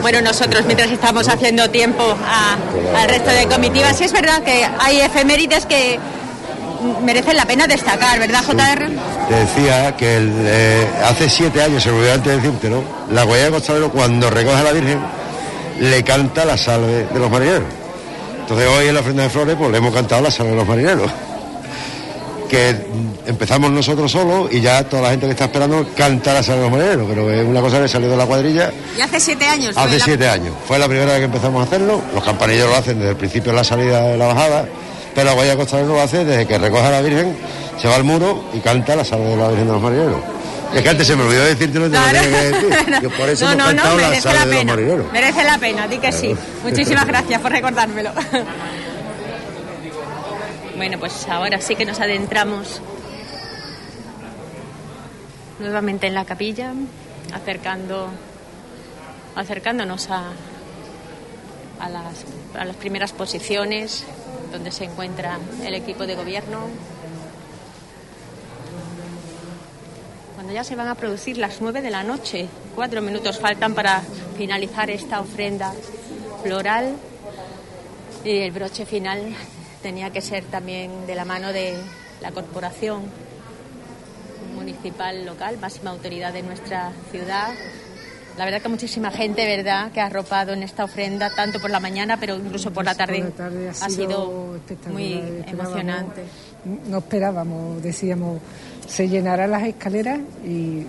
Bueno, 0.00 0.20
nosotros 0.22 0.64
mientras 0.66 0.90
estamos 0.90 1.28
haciendo 1.28 1.68
tiempo 1.70 2.02
a- 2.02 2.56
al 3.02 3.08
resto 3.08 3.30
de 3.30 3.46
comitivas, 3.46 3.96
sí 3.96 4.04
es 4.04 4.12
verdad 4.12 4.42
que 4.42 4.66
hay 4.78 5.00
efemérides 5.00 5.66
que 5.66 5.98
merecen 7.02 7.36
la 7.36 7.44
pena 7.44 7.66
destacar, 7.66 8.18
¿verdad, 8.18 8.42
JR? 8.46 8.88
Te 9.28 9.34
decía 9.34 9.96
que 9.96 10.16
el, 10.16 10.32
eh, 10.46 10.86
hace 11.04 11.28
siete 11.28 11.62
años, 11.62 11.82
se 11.82 11.90
me 11.90 11.98
olvidó 11.98 12.14
antes 12.14 12.32
de 12.32 12.36
decírtelo, 12.40 12.82
la 13.10 13.24
Guaya 13.24 13.44
de 13.46 13.50
Costalero 13.50 13.90
cuando 13.90 14.30
recoge 14.30 14.56
a 14.56 14.62
la 14.64 14.72
Virgen 14.72 15.00
le 15.80 16.02
canta 16.04 16.44
la 16.44 16.56
salve 16.56 17.06
de 17.12 17.18
los 17.18 17.30
marineros. 17.30 17.64
Entonces 18.40 18.68
hoy 18.68 18.88
en 18.88 18.94
la 18.94 19.00
ofrenda 19.00 19.24
de 19.24 19.30
flores 19.30 19.56
pues 19.58 19.70
le 19.70 19.78
hemos 19.78 19.92
cantado 19.92 20.22
la 20.22 20.30
salve 20.30 20.50
de 20.52 20.56
los 20.56 20.66
marineros. 20.66 21.10
Que 22.48 22.74
empezamos 23.26 23.70
nosotros 23.70 24.10
solos 24.10 24.48
y 24.50 24.60
ya 24.62 24.82
toda 24.88 25.02
la 25.02 25.10
gente 25.10 25.26
que 25.26 25.32
está 25.32 25.44
esperando 25.44 25.86
canta 25.96 26.32
la 26.32 26.42
salve 26.42 26.62
de 26.62 26.70
los 26.70 26.78
marineros, 26.78 27.06
pero 27.08 27.30
es 27.30 27.46
una 27.46 27.60
cosa 27.60 27.80
que 27.80 27.88
salió 27.88 28.08
de 28.08 28.16
la 28.16 28.24
cuadrilla 28.24 28.70
Y 28.96 29.00
hace 29.02 29.20
siete 29.20 29.44
años. 29.46 29.76
Hace 29.76 29.98
la- 29.98 30.04
siete 30.04 30.28
años. 30.28 30.54
Fue 30.66 30.78
la 30.78 30.86
primera 30.88 31.10
vez 31.12 31.18
que 31.18 31.24
empezamos 31.26 31.60
a 31.60 31.64
hacerlo. 31.66 32.00
Los 32.14 32.24
campanilleros 32.24 32.70
lo 32.70 32.76
hacen 32.76 32.98
desde 32.98 33.10
el 33.10 33.16
principio 33.16 33.52
de 33.52 33.56
la 33.58 33.64
salida 33.64 34.00
de 34.02 34.16
la 34.16 34.26
bajada, 34.28 34.64
pero 35.14 35.26
la 35.26 35.32
Guaya 35.34 35.56
Costalero 35.56 35.88
lo 35.88 36.00
hace 36.00 36.24
desde 36.24 36.46
que 36.46 36.56
recoge 36.58 36.86
a 36.86 36.90
la 36.90 37.00
Virgen, 37.02 37.36
se 37.80 37.86
va 37.86 37.96
al 37.96 38.04
muro 38.04 38.44
y 38.54 38.60
canta 38.60 38.96
la 38.96 39.04
salve 39.04 39.26
de 39.26 39.36
la 39.36 39.48
Virgen 39.48 39.66
de 39.66 39.72
los 39.74 39.82
marineros. 39.82 40.20
Es 40.74 40.82
que 40.82 40.88
antes 40.90 41.06
se 41.06 41.16
me 41.16 41.24
olvidó 41.24 41.44
decirte 41.44 41.78
lo 41.78 41.84
que 41.90 41.96
tenía 41.96 42.12
que 42.12 42.28
decir. 42.28 43.00
Que 43.00 43.08
por 43.10 43.28
eso 43.28 43.44
no, 43.46 43.50
no, 43.54 43.56
no, 43.58 43.66
cantado 43.68 43.96
la 43.98 44.08
merece 44.08 44.28
la 44.28 44.32
de 44.32 44.46
los 44.46 44.54
pena. 44.56 44.72
marineros. 44.72 45.12
Merece 45.12 45.44
la 45.44 45.58
pena, 45.58 45.86
di 45.86 45.98
que 45.98 46.12
sí. 46.12 46.34
Muchísimas 46.64 47.06
gracias 47.06 47.40
por 47.40 47.52
recordármelo. 47.52 48.10
Bueno, 50.78 51.00
pues 51.00 51.26
ahora 51.28 51.60
sí 51.60 51.74
que 51.74 51.84
nos 51.84 51.98
adentramos 51.98 52.80
nuevamente 55.58 56.06
en 56.06 56.14
la 56.14 56.24
capilla, 56.24 56.72
acercando, 57.34 58.08
acercándonos 59.34 60.08
a, 60.08 60.30
a, 61.80 61.88
las, 61.88 62.24
a 62.56 62.64
las 62.64 62.76
primeras 62.76 63.12
posiciones 63.12 64.04
donde 64.52 64.70
se 64.70 64.84
encuentra 64.84 65.40
el 65.64 65.74
equipo 65.74 66.06
de 66.06 66.14
gobierno. 66.14 66.60
Cuando 70.36 70.52
ya 70.52 70.62
se 70.62 70.76
van 70.76 70.86
a 70.86 70.94
producir 70.94 71.38
las 71.38 71.60
nueve 71.60 71.82
de 71.82 71.90
la 71.90 72.04
noche, 72.04 72.46
cuatro 72.76 73.02
minutos 73.02 73.40
faltan 73.40 73.74
para 73.74 74.00
finalizar 74.36 74.90
esta 74.90 75.18
ofrenda 75.18 75.74
floral 76.44 76.94
y 78.24 78.38
el 78.38 78.52
broche 78.52 78.86
final 78.86 79.34
tenía 79.82 80.10
que 80.10 80.20
ser 80.20 80.44
también 80.44 81.06
de 81.06 81.14
la 81.14 81.24
mano 81.24 81.52
de 81.52 81.74
la 82.20 82.32
corporación 82.32 83.02
municipal 84.54 85.24
local, 85.24 85.58
máxima 85.60 85.90
autoridad 85.90 86.32
de 86.32 86.42
nuestra 86.42 86.92
ciudad. 87.10 87.48
La 88.36 88.44
verdad 88.44 88.62
que 88.62 88.68
muchísima 88.68 89.10
gente, 89.10 89.44
¿verdad?, 89.44 89.90
que 89.90 90.00
ha 90.00 90.06
arropado 90.06 90.52
en 90.52 90.62
esta 90.62 90.84
ofrenda, 90.84 91.30
tanto 91.34 91.60
por 91.60 91.70
la 91.70 91.80
mañana, 91.80 92.18
pero 92.20 92.36
incluso 92.36 92.72
por 92.72 92.84
la 92.84 92.94
tarde. 92.94 93.18
Por 93.18 93.30
la 93.30 93.36
tarde 93.36 93.68
ha 93.68 93.88
sido 93.88 94.56
espectacular. 94.56 94.92
muy 94.92 95.44
emocionante. 95.46 96.22
No 96.88 96.98
esperábamos, 96.98 97.82
decíamos, 97.82 98.40
se 98.86 99.08
llenarán 99.08 99.50
las 99.50 99.64
escaleras 99.64 100.20
y 100.44 100.84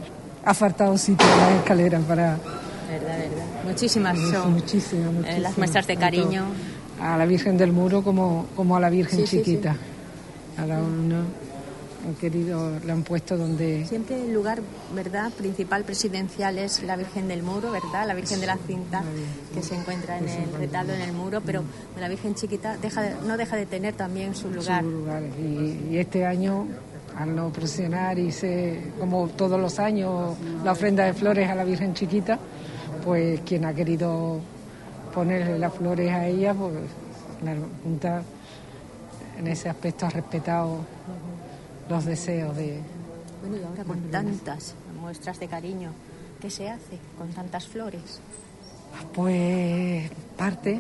ha 0.46 0.54
faltado 0.54 0.98
sitio 0.98 1.26
en 1.28 1.38
las 1.38 1.52
escaleras 1.54 2.04
para... 2.04 2.38
Verdad, 2.90 3.18
verdad. 3.18 3.46
Muchísimas 3.66 4.18
son 4.18 4.54
muchísimas, 4.54 5.26
eh, 5.26 5.40
las 5.40 5.58
muestras 5.58 5.88
de 5.88 5.98
cariño. 5.98 6.46
A 7.02 7.18
la 7.18 7.26
Virgen 7.26 7.58
del 7.58 7.72
Muro 7.72 8.04
como, 8.04 8.48
como 8.56 8.76
a 8.76 8.80
la 8.80 8.90
Virgen 8.90 9.20
Sí, 9.20 9.28
sí, 9.28 9.38
sí. 9.38 9.44
chiquita. 9.44 9.76
Cada 10.56 10.80
uno 10.80 11.16
han 12.08 12.16
querido, 12.16 12.72
le 12.86 12.92
han 12.92 13.04
puesto 13.04 13.38
donde... 13.38 13.86
Siempre 13.86 14.22
el 14.22 14.34
lugar, 14.34 14.60
¿verdad?, 14.96 15.32
principal 15.32 15.84
presidencial 15.84 16.58
es 16.58 16.82
la 16.84 16.96
Virgen 16.96 17.28
del 17.28 17.44
Muro, 17.44 17.72
¿verdad? 17.72 18.08
La 18.08 18.14
Virgen 18.14 18.40
de 18.42 18.48
la 18.48 18.58
Cinta, 18.58 19.04
que 19.54 19.62
se 19.62 19.76
encuentra 19.76 20.18
en 20.18 20.28
el 20.28 20.54
retablo, 20.58 20.94
en 20.94 21.02
el 21.02 21.14
muro, 21.14 21.42
pero 21.46 21.64
la 22.00 22.08
Virgen 22.10 22.36
chiquita 22.36 22.78
deja 22.78 23.02
de- 23.02 23.16
no 23.28 23.38
deja 23.38 23.56
de 23.58 23.66
tener 23.66 23.94
también 23.96 24.34
su 24.36 24.50
lugar. 24.50 24.82
su 24.84 24.90
lugar. 24.90 25.24
Y, 25.40 25.94
y 25.94 25.98
este 25.98 26.26
año, 26.26 26.68
al 27.18 27.36
no 27.36 27.50
procesionar 27.50 28.18
y 28.18 28.32
se, 28.32 28.82
como 29.00 29.28
todos 29.30 29.60
los 29.60 29.78
años, 29.80 30.36
la 30.64 30.72
ofrenda 30.74 31.04
de 31.06 31.14
flores 31.14 31.50
a 31.50 31.56
la 31.56 31.64
Virgen 31.66 31.94
Chiquita, 31.94 32.40
pues 33.04 33.42
quien 33.42 33.66
ha 33.66 33.74
querido 33.74 34.40
ponerle 35.20 35.60
las 35.60 35.74
flores 35.74 36.10
a 36.14 36.26
ella, 36.28 36.54
pues 36.54 36.76
la 37.44 37.54
Junta 37.84 38.24
en 39.38 39.48
ese 39.48 39.68
aspecto 39.68 40.06
ha 40.06 40.10
respetado 40.10 40.78
los 41.90 42.06
deseos 42.06 42.56
de... 42.56 42.80
Bueno, 43.42 43.58
y 43.58 43.64
ahora 43.64 43.84
con 43.84 44.00
tantas 44.12 44.76
muestras 45.02 45.38
de 45.42 45.48
cariño, 45.48 45.92
¿qué 46.40 46.50
se 46.50 46.70
hace 46.70 46.98
con 47.18 47.28
tantas 47.34 47.68
flores? 47.68 48.22
Pues 49.14 50.10
parte 50.38 50.80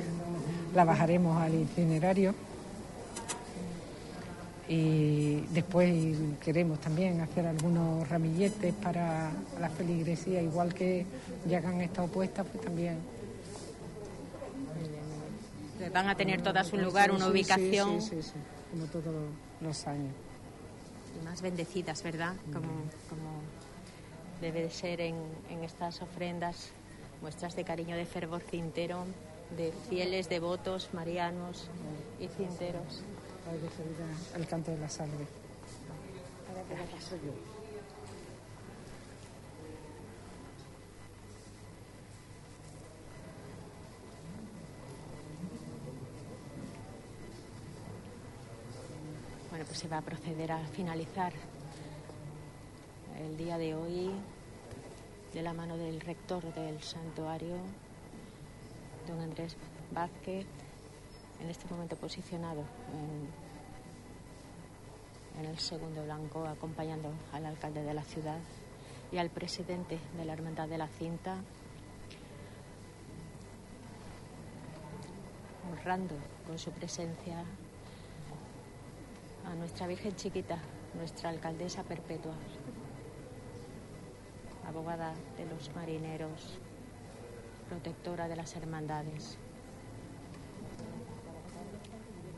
la 0.73 0.85
bajaremos 0.85 1.35
al 1.41 1.55
itinerario 1.55 2.33
y 4.69 5.41
después 5.51 6.15
queremos 6.41 6.79
también 6.79 7.19
hacer 7.19 7.45
algunos 7.45 8.07
ramilletes 8.07 8.73
para 8.75 9.31
la 9.59 9.69
feligresía, 9.69 10.41
igual 10.41 10.73
que 10.73 11.05
ya 11.45 11.59
que 11.59 11.67
han 11.67 11.81
estado 11.81 12.07
puestas, 12.07 12.45
pues 12.49 12.63
también. 12.63 13.18
Van 15.93 16.09
a 16.09 16.15
tener 16.15 16.41
todas 16.41 16.73
un 16.73 16.83
lugar, 16.83 17.11
una 17.11 17.27
ubicación. 17.27 18.01
Sí, 18.01 18.09
sí, 18.09 18.23
sí, 18.23 18.33
como 18.71 18.85
todos 18.85 19.13
los 19.61 19.87
años. 19.87 20.13
y 21.19 21.25
más 21.25 21.41
bendecidas, 21.41 22.03
¿verdad? 22.03 22.35
Como, 22.53 22.69
como 23.09 23.41
debe 24.41 24.61
de 24.63 24.69
ser 24.69 25.01
en, 25.01 25.15
en 25.49 25.63
estas 25.63 26.01
ofrendas, 26.01 26.69
muestras 27.21 27.55
de 27.55 27.63
cariño, 27.63 27.95
de 27.95 28.05
fervor 28.05 28.41
cintero, 28.41 29.05
de 29.57 29.73
fieles, 29.89 30.29
devotos, 30.29 30.89
marianos 30.93 31.69
y 32.19 32.27
cinteros. 32.27 33.01
El 34.35 34.47
canto 34.47 34.71
de 34.71 34.77
la 34.77 34.89
salve. 34.89 35.25
Pues 49.65 49.77
se 49.77 49.89
va 49.89 49.97
a 49.97 50.01
proceder 50.01 50.53
a 50.53 50.59
finalizar 50.69 51.33
el 53.19 53.35
día 53.35 53.57
de 53.57 53.75
hoy 53.75 54.09
de 55.33 55.41
la 55.41 55.51
mano 55.51 55.75
del 55.75 55.99
rector 55.99 56.53
del 56.53 56.81
santuario, 56.81 57.57
don 59.05 59.19
Andrés 59.19 59.57
Vázquez, 59.91 60.45
en 61.41 61.49
este 61.49 61.67
momento 61.67 61.97
posicionado 61.97 62.63
en, 65.35 65.43
en 65.43 65.49
el 65.49 65.59
segundo 65.59 66.05
blanco, 66.05 66.45
acompañando 66.47 67.11
al 67.33 67.45
alcalde 67.45 67.83
de 67.83 67.93
la 67.93 68.03
ciudad 68.03 68.39
y 69.11 69.17
al 69.17 69.29
presidente 69.29 69.99
de 70.15 70.23
la 70.23 70.31
Hermandad 70.31 70.69
de 70.69 70.77
la 70.77 70.87
Cinta, 70.87 71.35
honrando 75.69 76.15
con 76.47 76.57
su 76.57 76.71
presencia 76.71 77.43
a 79.49 79.55
nuestra 79.55 79.87
Virgen 79.87 80.15
Chiquita, 80.15 80.59
nuestra 80.95 81.29
alcaldesa 81.29 81.83
perpetua, 81.83 82.35
abogada 84.67 85.13
de 85.37 85.45
los 85.45 85.73
marineros, 85.75 86.59
protectora 87.67 88.27
de 88.27 88.35
las 88.35 88.55
hermandades, 88.55 89.37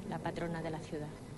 la 0.10 0.20
patrona 0.20 0.62
de 0.62 0.70
la 0.70 0.80
ciudad. 0.80 1.31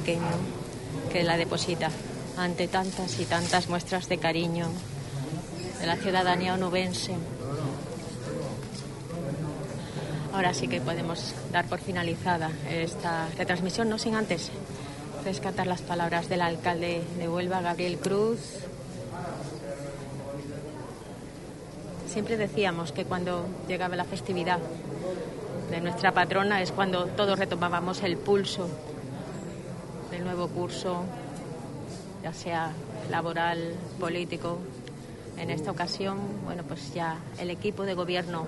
Pequeño 0.00 0.32
que 1.12 1.22
la 1.22 1.36
deposita 1.36 1.90
ante 2.38 2.68
tantas 2.68 3.20
y 3.20 3.26
tantas 3.26 3.68
muestras 3.68 4.08
de 4.08 4.16
cariño 4.16 4.68
de 5.78 5.86
la 5.86 5.96
ciudadanía 5.96 6.54
onubense. 6.54 7.14
Ahora 10.32 10.54
sí 10.54 10.68
que 10.68 10.80
podemos 10.80 11.34
dar 11.52 11.66
por 11.66 11.80
finalizada 11.80 12.50
esta 12.70 13.28
retransmisión, 13.36 13.90
no 13.90 13.98
sin 13.98 14.14
antes 14.14 14.50
rescatar 15.22 15.66
las 15.66 15.82
palabras 15.82 16.30
del 16.30 16.40
alcalde 16.40 17.02
de 17.18 17.28
Huelva, 17.28 17.60
Gabriel 17.60 17.98
Cruz. 17.98 18.38
Siempre 22.08 22.38
decíamos 22.38 22.92
que 22.92 23.04
cuando 23.04 23.46
llegaba 23.68 23.96
la 23.96 24.04
festividad 24.04 24.60
de 25.70 25.80
nuestra 25.82 26.12
patrona 26.12 26.62
es 26.62 26.72
cuando 26.72 27.04
todos 27.04 27.38
retomábamos 27.38 28.02
el 28.02 28.16
pulso 28.16 28.68
nuevo 30.30 30.46
curso, 30.46 31.02
ya 32.22 32.32
sea 32.32 32.72
laboral, 33.10 33.74
político. 33.98 34.58
En 35.36 35.50
esta 35.50 35.72
ocasión, 35.72 36.18
bueno, 36.44 36.62
pues 36.62 36.94
ya 36.94 37.18
el 37.40 37.50
equipo 37.50 37.82
de 37.82 37.94
gobierno 37.94 38.46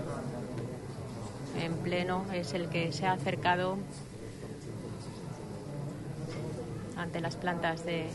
en 1.61 1.75
pleno 1.79 2.25
es 2.33 2.55
el 2.55 2.69
que 2.69 2.93
se 2.93 3.05
ha 3.07 3.13
acercado 3.13 3.79
ante 6.97 7.21
las 7.21 7.35
plantas 7.35 7.85
de 7.85 8.07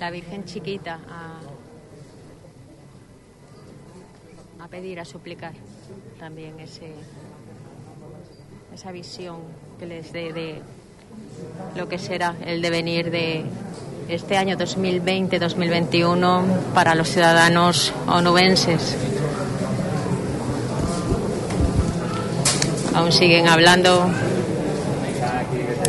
la 0.00 0.10
Virgen 0.10 0.44
Chiquita 0.44 0.98
a, 4.58 4.66
pedir, 4.66 4.98
a 4.98 5.04
suplicar 5.04 5.52
también 6.18 6.58
ese, 6.58 6.92
esa 8.74 8.90
visión 8.90 9.36
que 9.78 9.86
les 9.86 10.12
dé 10.12 10.32
de 10.32 10.60
lo 11.76 11.88
que 11.88 11.98
será 11.98 12.34
el 12.44 12.62
devenir 12.62 13.10
de 13.10 13.44
este 14.08 14.36
año 14.36 14.56
2020-2021 14.56 16.42
para 16.74 16.94
los 16.94 17.08
ciudadanos 17.08 17.92
onubenses. 18.06 18.96
Aún 22.94 23.10
siguen 23.12 23.48
hablando 23.48 24.10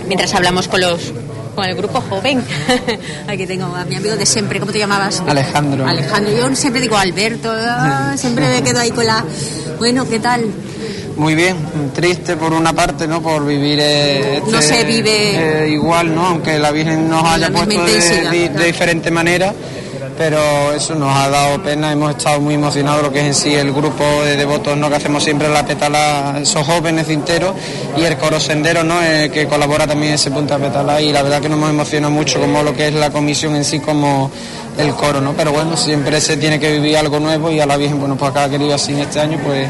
mientras 0.07 0.33
hablamos 0.33 0.67
con 0.67 0.81
los 0.81 1.13
con 1.53 1.65
el 1.65 1.75
grupo 1.75 2.01
joven. 2.01 2.43
Aquí 3.27 3.45
tengo 3.45 3.65
a 3.65 3.85
mi 3.85 3.95
amigo 3.95 4.15
de 4.15 4.25
siempre, 4.25 4.59
¿cómo 4.59 4.71
te 4.71 4.79
llamabas? 4.79 5.21
Alejandro. 5.27 5.85
Alejandro, 5.85 6.33
yo 6.35 6.55
siempre 6.55 6.81
digo 6.81 6.97
Alberto, 6.97 7.51
ah, 7.53 8.13
siempre 8.17 8.47
me 8.47 8.63
quedo 8.63 8.79
ahí 8.79 8.91
con 8.91 9.05
la... 9.05 9.23
Bueno, 9.77 10.07
¿qué 10.09 10.19
tal? 10.19 10.45
Muy 11.15 11.35
bien, 11.35 11.55
triste 11.93 12.35
por 12.37 12.53
una 12.53 12.73
parte, 12.73 13.07
¿no? 13.07 13.21
Por 13.21 13.45
vivir 13.45 13.77
eh, 13.81 14.41
No 14.49 14.57
este, 14.59 14.75
se 14.77 14.83
vive- 14.85 15.63
eh, 15.65 15.69
igual, 15.69 16.13
¿no? 16.13 16.25
Aunque 16.27 16.57
la 16.57 16.71
Virgen 16.71 17.07
nos 17.09 17.23
haya 17.23 17.49
puesto 17.51 17.69
de, 17.69 17.75
intensidad, 17.75 18.31
de- 18.31 18.39
de 18.39 18.49
claro. 18.49 18.65
diferente 18.65 19.11
manera, 19.11 19.53
pero 20.17 20.73
eso 20.73 20.95
nos 20.95 21.15
ha 21.15 21.29
dado 21.29 21.61
pena, 21.61 21.91
hemos 21.91 22.15
estado 22.15 22.39
muy 22.41 22.55
emocionados 22.55 23.03
lo 23.03 23.11
que 23.11 23.19
es 23.19 23.25
en 23.25 23.33
sí 23.35 23.53
el 23.53 23.71
grupo 23.71 24.03
de 24.25 24.35
devotos, 24.37 24.75
¿no? 24.75 24.89
Que 24.89 24.95
hacemos 24.95 25.23
siempre 25.23 25.49
la 25.49 25.63
petala, 25.65 26.39
esos 26.41 26.65
jóvenes 26.65 27.05
cinteros 27.07 27.53
y 27.95 28.01
el 28.03 28.17
coro 28.17 28.39
sendero, 28.39 28.83
¿no? 28.83 28.95
Eh, 29.03 29.29
que 29.31 29.45
colabora 29.47 29.85
también 29.85 30.09
en 30.09 30.15
ese 30.15 30.31
punto 30.31 30.57
de 30.57 30.65
petala 30.67 30.99
y 30.99 31.11
la 31.11 31.21
verdad 31.21 31.41
que 31.41 31.49
nos 31.49 31.57
hemos 31.59 31.69
emocionado 31.69 32.11
mucho 32.11 32.39
como 32.39 32.63
lo 32.63 32.73
que 32.73 32.87
es 32.87 32.93
la 32.95 33.11
comisión 33.11 33.55
en 33.55 33.63
sí 33.65 33.79
como 33.79 34.31
el 34.79 34.93
coro, 34.95 35.21
¿no? 35.21 35.33
Pero 35.33 35.51
bueno, 35.51 35.77
siempre 35.77 36.19
se 36.19 36.37
tiene 36.37 36.59
que 36.59 36.71
vivir 36.71 36.97
algo 36.97 37.19
nuevo 37.19 37.51
y 37.51 37.59
a 37.59 37.67
la 37.67 37.77
Virgen, 37.77 37.99
bueno, 37.99 38.15
pues 38.15 38.31
acá 38.31 38.45
ha 38.45 38.49
querido 38.49 38.73
así 38.73 38.93
en 38.93 38.99
este 39.01 39.19
año, 39.19 39.39
pues 39.45 39.67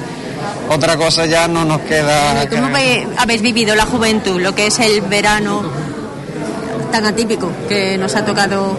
otra 0.70 0.98
cosa 0.98 1.26
ya 1.26 1.48
no 1.48 1.65
nos 1.65 1.82
queda. 1.82 2.48
¿Cómo 2.49 2.70
ve- 2.72 3.07
habéis 3.18 3.41
vivido 3.41 3.76
la 3.76 3.86
juventud, 3.86 4.40
lo 4.41 4.53
que 4.56 4.68
es 4.68 4.80
el 4.80 5.02
verano 5.02 5.64
tan 6.91 7.06
atípico 7.06 7.49
que 7.68 7.98
nos 7.98 8.15
ha 8.15 8.24
tocado 8.26 8.78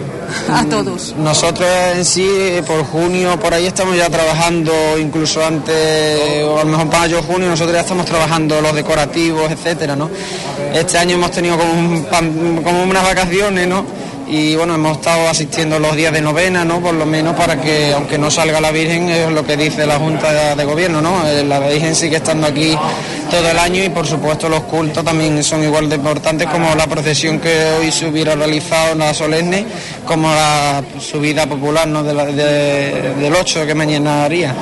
a 0.51 0.63
todos? 0.65 1.13
Nosotros 1.17 1.67
en 1.95 2.05
sí, 2.05 2.27
por 2.65 2.83
junio, 2.85 3.37
por 3.39 3.53
ahí 3.53 3.65
estamos 3.67 3.95
ya 3.97 4.09
trabajando, 4.09 4.71
incluso 4.99 5.43
antes, 5.45 6.43
o 6.45 6.59
a 6.59 6.63
lo 6.63 6.71
mejor 6.71 6.87
para 6.87 6.99
mayo 7.01 7.21
junio, 7.23 7.47
nosotros 7.49 7.73
ya 7.75 7.81
estamos 7.81 8.05
trabajando 8.05 8.61
los 8.61 8.73
decorativos, 8.73 9.51
etcétera, 9.51 9.95
¿no? 9.95 10.09
Este 10.73 10.97
año 10.97 11.15
hemos 11.15 11.31
tenido 11.31 11.57
como, 11.57 11.71
un 11.73 12.05
pan- 12.05 12.61
como 12.63 12.83
unas 12.83 13.03
vacaciones, 13.03 13.67
¿no? 13.67 13.85
Y 14.27 14.55
bueno, 14.55 14.73
hemos 14.73 14.97
estado 14.97 15.29
asistiendo 15.29 15.77
los 15.77 15.95
días 15.95 16.11
de 16.11 16.19
novena, 16.19 16.65
¿no? 16.65 16.79
Por 16.81 16.95
lo 16.95 17.05
menos 17.05 17.35
para 17.35 17.61
que, 17.61 17.93
aunque 17.93 18.17
no 18.17 18.31
salga 18.31 18.59
la 18.59 18.71
Virgen, 18.71 19.07
es 19.09 19.29
lo 19.31 19.45
que 19.45 19.55
dice 19.55 19.85
la 19.85 19.99
Junta 19.99 20.55
de, 20.55 20.63
Gobierno, 20.65 20.99
¿no? 20.99 21.27
Eh, 21.27 21.43
La 21.43 21.59
Virgen 21.59 21.93
sigue 21.95 22.15
estando 22.17 22.47
aquí 22.47 22.75
todo 23.29 23.47
el 23.51 23.59
año 23.59 23.83
y 23.83 23.89
por 23.89 24.07
supuesto 24.07 24.49
los 24.49 24.61
cultos 24.63 25.03
también 25.05 25.43
son 25.43 25.63
igual 25.63 25.87
de 25.89 25.97
importantes 25.97 26.47
como 26.47 26.73
la 26.73 26.87
procesión 26.87 27.39
que 27.39 27.65
hoy 27.79 27.91
se 27.91 28.07
hubiera 28.07 28.33
realizado 28.35 28.93
en 28.93 28.99
la 28.99 29.13
solemne, 29.13 29.63
como 30.07 30.27
la 30.29 30.83
subida 30.99 31.45
popular 31.45 31.87
¿no? 31.87 32.01
de 32.03 32.13
la- 32.13 32.25
de- 32.25 33.13
del 33.19 33.33
8 33.35 33.63
que 33.67 33.75
mañana 33.75 34.25
haría. 34.25 34.55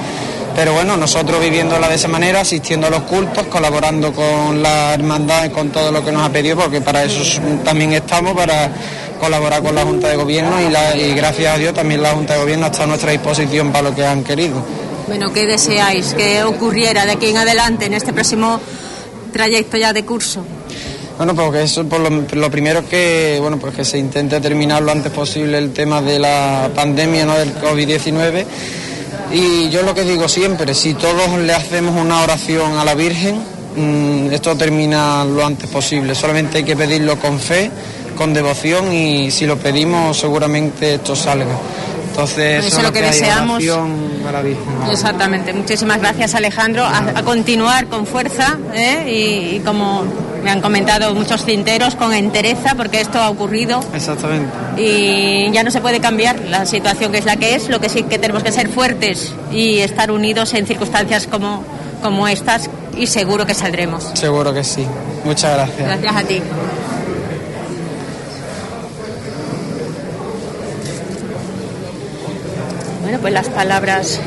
Pero 0.56 0.74
bueno, 0.74 0.96
nosotros 0.98 1.40
viviéndola 1.42 1.88
de 1.90 1.96
esa 1.96 2.08
manera, 2.08 2.42
asistiendo 2.42 2.86
a 2.86 2.90
los 2.92 3.04
cultos, 3.04 3.48
colaborando 3.48 4.12
con 4.14 4.62
la 4.62 4.94
hermandad 4.94 5.46
y 5.46 5.50
con 5.50 5.70
todo 5.70 5.92
lo 5.92 6.06
que 6.06 6.12
nos 6.12 6.22
ha 6.24 6.30
pedido, 6.30 6.58
porque 6.58 6.80
para 6.80 7.04
eso 7.04 7.42
también 7.64 7.94
estamos, 7.94 8.36
para 8.36 8.70
colaborar 9.24 9.64
con 9.64 9.74
la 9.76 9.84
Junta 9.84 10.10
de 10.10 10.16
Gobierno 10.18 10.62
y, 10.62 10.70
la- 10.72 10.96
y 10.96 11.14
gracias 11.16 11.56
a 11.56 11.58
Dios 11.58 11.74
también 11.74 12.02
la 12.02 12.12
Junta 12.12 12.34
de 12.34 12.40
Gobierno 12.42 12.68
está 12.68 12.84
a 12.84 12.88
nuestra 12.88 13.12
disposición 13.12 13.72
para 13.72 13.90
lo 13.90 13.96
que 13.96 14.06
han 14.06 14.24
querido. 14.24 14.64
Bueno, 15.08 15.34
¿qué 15.34 15.46
deseáis 15.46 16.14
que 16.14 16.44
ocurriera 16.44 17.06
de 17.06 17.12
aquí 17.14 17.28
en 17.28 17.38
adelante 17.38 17.86
en 17.86 17.94
este 17.94 18.14
próximo 18.14 18.60
trayecto 19.32 19.78
ya 19.78 19.94
de 19.94 20.04
curso? 20.06 20.44
Bueno, 21.18 21.36
porque 21.36 21.64
eso 21.64 21.84
por 21.86 22.00
lo, 22.00 22.10
lo 22.10 22.50
primero 22.52 22.80
es 22.80 22.86
que 22.86 23.38
bueno 23.40 23.58
pues 23.60 23.76
que 23.76 23.86
se 23.86 23.98
intente 24.00 24.40
terminar 24.42 24.82
lo 24.82 24.92
antes 24.92 25.12
posible 25.12 25.58
el 25.60 25.72
tema 25.72 26.02
de 26.02 26.18
la 26.20 26.70
pandemia 26.74 27.26
no 27.26 27.38
del 27.38 27.54
COVID-19 27.56 28.46
y 29.32 29.70
yo 29.70 29.84
lo 29.84 29.94
que 29.94 30.04
digo 30.04 30.28
siempre, 30.28 30.74
si 30.74 30.94
todos 30.96 31.38
le 31.40 31.54
hacemos 31.54 32.00
una 32.00 32.22
oración 32.22 32.78
a 32.78 32.84
la 32.86 32.94
Virgen, 32.96 33.36
mm, 33.76 34.32
esto 34.32 34.56
termina 34.56 35.26
lo 35.26 35.44
antes 35.46 35.68
posible. 35.70 36.14
Solamente 36.14 36.60
hay 36.60 36.64
que 36.64 36.76
pedirlo 36.76 37.18
con 37.20 37.40
fe, 37.40 37.72
con 38.16 38.34
devoción 38.34 38.92
y 38.94 39.32
si 39.32 39.46
lo 39.46 39.58
pedimos 39.58 40.20
seguramente 40.20 40.96
esto 40.96 41.16
salga. 41.16 41.56
Entonces 42.10 42.64
Eso 42.66 42.78
es 42.78 42.84
lo 42.84 42.94
que 42.94 43.00
hay, 43.00 43.06
deseamos. 43.06 43.64
Exactamente. 44.92 45.52
Muchísimas 45.52 46.00
gracias, 46.00 46.36
Alejandro. 46.36 46.84
A, 46.84 47.00
a 47.16 47.24
continuar 47.24 47.88
con 47.88 48.06
fuerza 48.06 48.60
¿eh? 48.74 49.06
y, 49.08 49.56
y 49.56 49.60
como 49.66 50.04
me 50.44 50.52
han 50.52 50.62
comentado 50.62 51.16
muchos 51.16 51.44
cinteros, 51.44 51.96
con 51.96 52.14
entereza, 52.14 52.76
porque 52.76 53.02
esto 53.02 53.20
ha 53.20 53.30
ocurrido 53.30 53.84
Exactamente. 53.96 54.52
y 54.78 55.50
ya 55.52 55.64
no 55.64 55.72
se 55.72 55.82
puede 55.82 56.00
cambiar 56.02 56.40
la 56.42 56.66
situación 56.68 57.12
que 57.12 57.18
es 57.18 57.26
la 57.26 57.38
que 57.38 57.56
es. 57.56 57.70
Lo 57.70 57.80
que 57.80 57.90
sí 57.90 58.04
que 58.04 58.20
tenemos 58.20 58.44
que 58.44 58.52
ser 58.52 58.70
fuertes 58.70 59.34
y 59.52 59.80
estar 59.80 60.12
unidos 60.12 60.54
en 60.54 60.68
circunstancias 60.68 61.26
como, 61.26 61.64
como 62.04 62.28
estas 62.28 62.70
y 62.96 63.08
seguro 63.08 63.48
que 63.48 63.56
saldremos. 63.56 64.12
Seguro 64.14 64.54
que 64.54 64.64
sí. 64.64 64.86
Muchas 65.26 65.54
gracias. 65.56 65.88
Gracias 65.88 66.16
a 66.16 66.24
ti. 66.28 66.42
Pues 73.24 73.34
las 73.34 73.48
palabras 73.48 74.20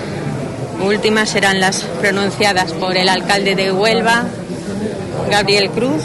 últimas 0.82 1.28
serán 1.28 1.60
las 1.60 1.82
pronunciadas 2.00 2.72
por 2.72 2.96
el 2.96 3.08
alcalde 3.08 3.54
de 3.54 3.70
Huelva, 3.70 4.24
Gabriel 5.30 5.70
Cruz. 5.70 6.02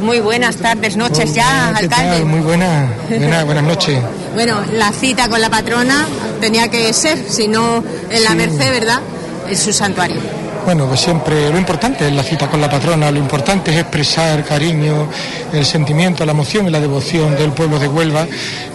Muy 0.00 0.18
buenas 0.20 0.56
tardes, 0.56 0.96
noches 0.96 1.34
ya, 1.34 1.72
¿Qué 1.78 1.84
alcalde. 1.84 2.24
Muy 2.24 2.40
buena, 2.40 2.88
buena- 3.08 3.44
buenas 3.44 3.64
noches. 3.64 3.98
Bueno, 4.32 4.62
la 4.72 4.90
cita 4.92 5.28
con 5.28 5.42
la 5.42 5.50
patrona 5.50 6.06
tenía 6.40 6.68
que 6.68 6.90
ser, 6.94 7.18
si 7.28 7.48
no 7.48 7.84
en 8.08 8.24
la 8.24 8.30
Sí. 8.30 8.36
Merced, 8.36 8.70
¿verdad? 8.70 9.00
En 9.46 9.56
su 9.58 9.74
santuario. 9.74 10.16
Bueno, 10.64 10.86
pues 10.86 11.00
siempre 11.00 11.50
lo 11.50 11.58
importante 11.58 12.06
es 12.06 12.12
la 12.12 12.22
cita 12.22 12.48
con 12.48 12.60
la 12.60 12.70
patrona, 12.70 13.10
lo 13.10 13.18
importante 13.18 13.72
es 13.72 13.78
expresar 13.78 14.44
cariño, 14.44 15.08
el 15.52 15.66
sentimiento, 15.66 16.24
la 16.24 16.30
emoción 16.30 16.68
y 16.68 16.70
la 16.70 16.78
devoción 16.78 17.36
del 17.36 17.50
pueblo 17.50 17.80
de 17.80 17.88
Huelva 17.88 18.26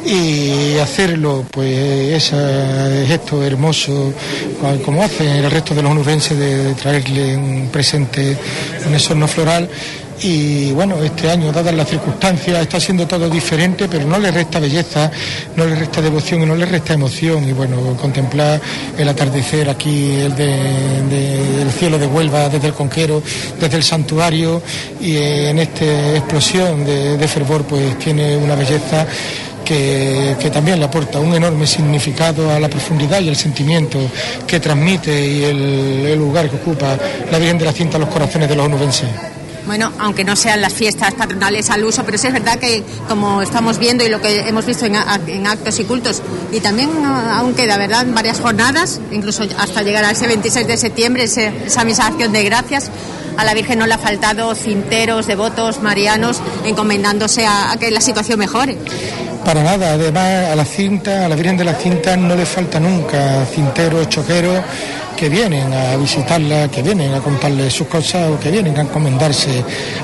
y 0.06 0.78
hacerlo, 0.80 1.46
pues 1.50 2.14
ese 2.14 3.06
gesto 3.08 3.42
hermoso, 3.42 4.14
como 4.84 5.02
hacen 5.02 5.28
el 5.28 5.50
resto 5.50 5.74
de 5.74 5.82
los 5.82 5.92
onubenses, 5.92 6.38
de 6.38 6.74
traerle 6.74 7.38
un 7.38 7.70
presente, 7.72 8.38
un 8.86 8.94
esorno 8.94 9.28
floral 9.28 9.70
y 10.22 10.72
bueno, 10.72 11.03
este 11.03 11.30
año, 11.30 11.52
dadas 11.52 11.76
las 11.76 11.88
circunstancias, 11.88 12.61
está 12.61 12.80
siendo 12.80 13.06
todo 13.06 13.30
diferente, 13.30 13.88
pero 13.88 14.06
no 14.07 14.18
le 14.18 14.31
resta 14.31 14.60
belleza, 14.60 15.11
no 15.56 15.65
le 15.65 15.76
resta 15.76 16.02
devoción 16.02 16.41
y 16.41 16.45
no 16.45 16.56
le 16.56 16.65
resta 16.65 16.94
emoción. 16.94 17.48
Y 17.48 17.53
bueno, 17.53 17.95
contemplar 18.02 18.60
el 18.98 19.07
atardecer 19.07 19.69
aquí, 19.69 20.19
el 20.22 20.35
del 20.35 21.72
cielo 21.72 21.99
de 21.99 22.07
Huelva, 22.07 22.49
desde 22.49 22.68
el 22.68 22.73
Conquero, 22.73 23.22
desde 23.60 23.77
el 23.77 23.84
santuario, 23.84 24.61
y 24.99 25.18
en 25.18 25.60
esta 25.60 26.15
explosión 26.15 26.84
de, 26.84 27.27
fervor, 27.27 27.64
pues 27.65 27.99
tiene 27.99 28.38
una 28.38 28.56
belleza. 28.56 29.06
Que, 29.64 30.49
también 30.53 30.80
le 30.80 30.85
aporta 30.85 31.19
un 31.19 31.35
enorme 31.35 31.68
significado 31.68 32.49
a 32.49 32.57
la 32.57 32.69
profundidad 32.69 33.19
y 33.19 33.27
el 33.27 33.35
sentimiento 33.35 33.99
que 34.48 34.61
transmite 34.61 35.11
y 35.11 35.44
el, 35.44 36.15
lugar 36.18 36.49
que 36.49 36.56
ocupa 36.56 36.98
la 37.30 37.38
Virgen 37.38 37.57
de 37.57 37.65
la 37.65 37.73
Cinta 37.73 37.98
en 37.98 38.03
los 38.03 38.10
corazones 38.10 38.48
de 38.48 38.56
los 38.56 38.65
onubenses 38.65 39.10
bueno, 39.68 39.91
aunque 39.99 40.23
no 40.23 40.35
sean 40.35 40.61
las 40.61 40.73
fiestas 40.73 41.14
patronales 41.14 41.69
al 41.69 41.84
uso, 41.84 42.03
pero 42.03 42.18
sí 42.18 42.27
es 42.27 42.34
verdad 42.34 42.57
que 42.57 42.84
como 43.07 43.41
estamos 43.41 43.77
viendo 43.77 44.06
y 44.06 44.10
lo 44.10 44.22
que 44.22 44.48
hemos 44.48 44.65
visto 44.65 44.85
en, 44.85 44.95
actos 44.95 45.80
y 45.80 45.84
cultos, 45.84 46.22
y 46.52 46.60
también 46.61 46.89
aún 47.06 47.53
queda, 47.53 47.77
¿verdad?, 47.77 48.06
varias 48.10 48.39
jornadas, 48.39 48.99
incluso 49.11 49.44
hasta 49.57 49.84
llegar 49.84 50.06
a 50.06 50.11
ese 50.11 50.26
26 50.27 50.65
de 50.65 50.77
septiembre, 50.77 51.23
esa 51.26 51.84
misa 51.84 52.07
acción 52.07 52.31
de 52.31 52.44
gracias, 52.44 52.89
a 53.38 53.44
la 53.44 53.53
Virgen 53.53 53.77
no 53.77 53.85
le 53.85 53.94
ha 53.94 53.99
faltado 53.99 54.56
cinteros, 54.56 55.27
devotos, 55.27 55.81
marianos, 55.81 56.41
encomendándose 56.65 57.45
a, 57.45 57.76
que 57.80 57.91
la 57.91 58.02
situación 58.02 58.39
mejore. 58.39 58.77
Para 59.45 59.64
nada, 59.64 59.94
además 59.94 60.49
a 60.52 60.56
la 60.56 60.65
cinta, 60.65 61.26
a 61.26 61.30
la 61.30 61.35
Virgen 61.35 61.56
de 61.56 61.64
la 61.64 61.76
Cinta 61.76 62.18
no 62.18 62.35
le 62.35 62.45
falta 62.45 62.80
nunca 62.80 63.45
cinteros, 63.45 64.10
choqueros 64.10 64.60
que 65.18 65.30
vienen 65.30 65.73
a 65.73 65.98
visitarla, 65.98 66.69
que 66.69 66.84
vienen 66.84 67.11
a 67.11 67.19
contarle 67.19 67.72
sus 67.72 67.88
cosas 67.88 68.30
o 68.30 68.39
que 68.39 68.52
vienen 68.52 68.77
a 68.77 68.81
encomendarse 68.81 69.64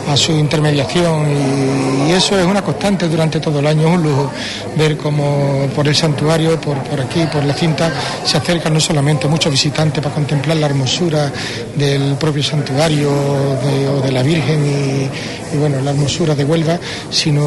a 0.10 0.18
su 0.18 0.32
intermediación. 0.32 1.28
Y, 1.30 2.12
eso 2.14 2.38
es 2.38 2.46
una 2.46 2.62
constante 2.62 3.08
durante 3.08 3.40
todo 3.40 3.60
el 3.60 3.68
año, 3.68 3.90
un 3.90 4.04
lujo 4.04 4.32
ver 4.76 4.98
cómo 4.98 5.68
por 5.76 5.88
el 5.88 5.96
santuario, 5.96 6.60
por, 6.60 6.78
por 6.84 7.00
aquí, 7.00 7.26
por 7.32 7.44
la 7.44 7.54
cinta, 7.54 7.92
se 8.24 8.38
acercan 8.38 8.74
no 8.74 8.80
solamente 8.80 9.28
muchos 9.28 9.52
visitantes 9.52 10.04
para 10.04 10.14
contemplar 10.14 10.58
la 10.58 10.68
hermosura 10.68 11.32
del 11.76 12.16
propio 12.16 12.44
santuario 12.44 13.10
o 13.12 14.02
de 14.02 14.12
la 14.12 14.24
Virgen 14.24 15.10
y, 15.54 15.58
bueno, 15.58 15.80
la 15.82 15.92
hermosura 15.92 16.34
de 16.34 16.44
Huelva, 16.44 16.80
sino 17.10 17.42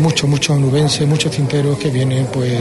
muchos, 0.00 0.28
muchos 0.28 0.58
nubenses, 0.58 1.06
muchos 1.06 1.34
cinteros 1.34 1.78
que 1.78 1.88
vienen 1.88 2.26
pues 2.26 2.52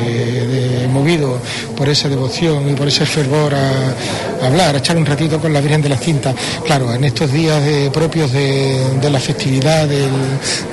movidos 0.90 1.42
por 1.76 1.90
esa 1.90 2.08
devoción 2.08 2.70
y 2.70 2.74
por 2.74 2.88
ese 2.88 3.06
fervor 3.06 3.54
a, 3.54 3.96
hablar, 4.42 4.76
echar 4.76 4.98
un 4.98 5.06
ratito 5.06 5.40
con 5.40 5.54
la 5.54 5.62
Virgen 5.62 5.82
de 5.82 5.90
la 5.90 5.98
Cinta. 5.98 6.34
Claro, 6.66 6.94
en 6.94 7.04
estos 7.04 7.32
días 7.32 7.62
propios 7.92 8.32
de, 8.32 9.10
la 9.10 9.20
festividad 9.20 9.88
del, 9.88 10.12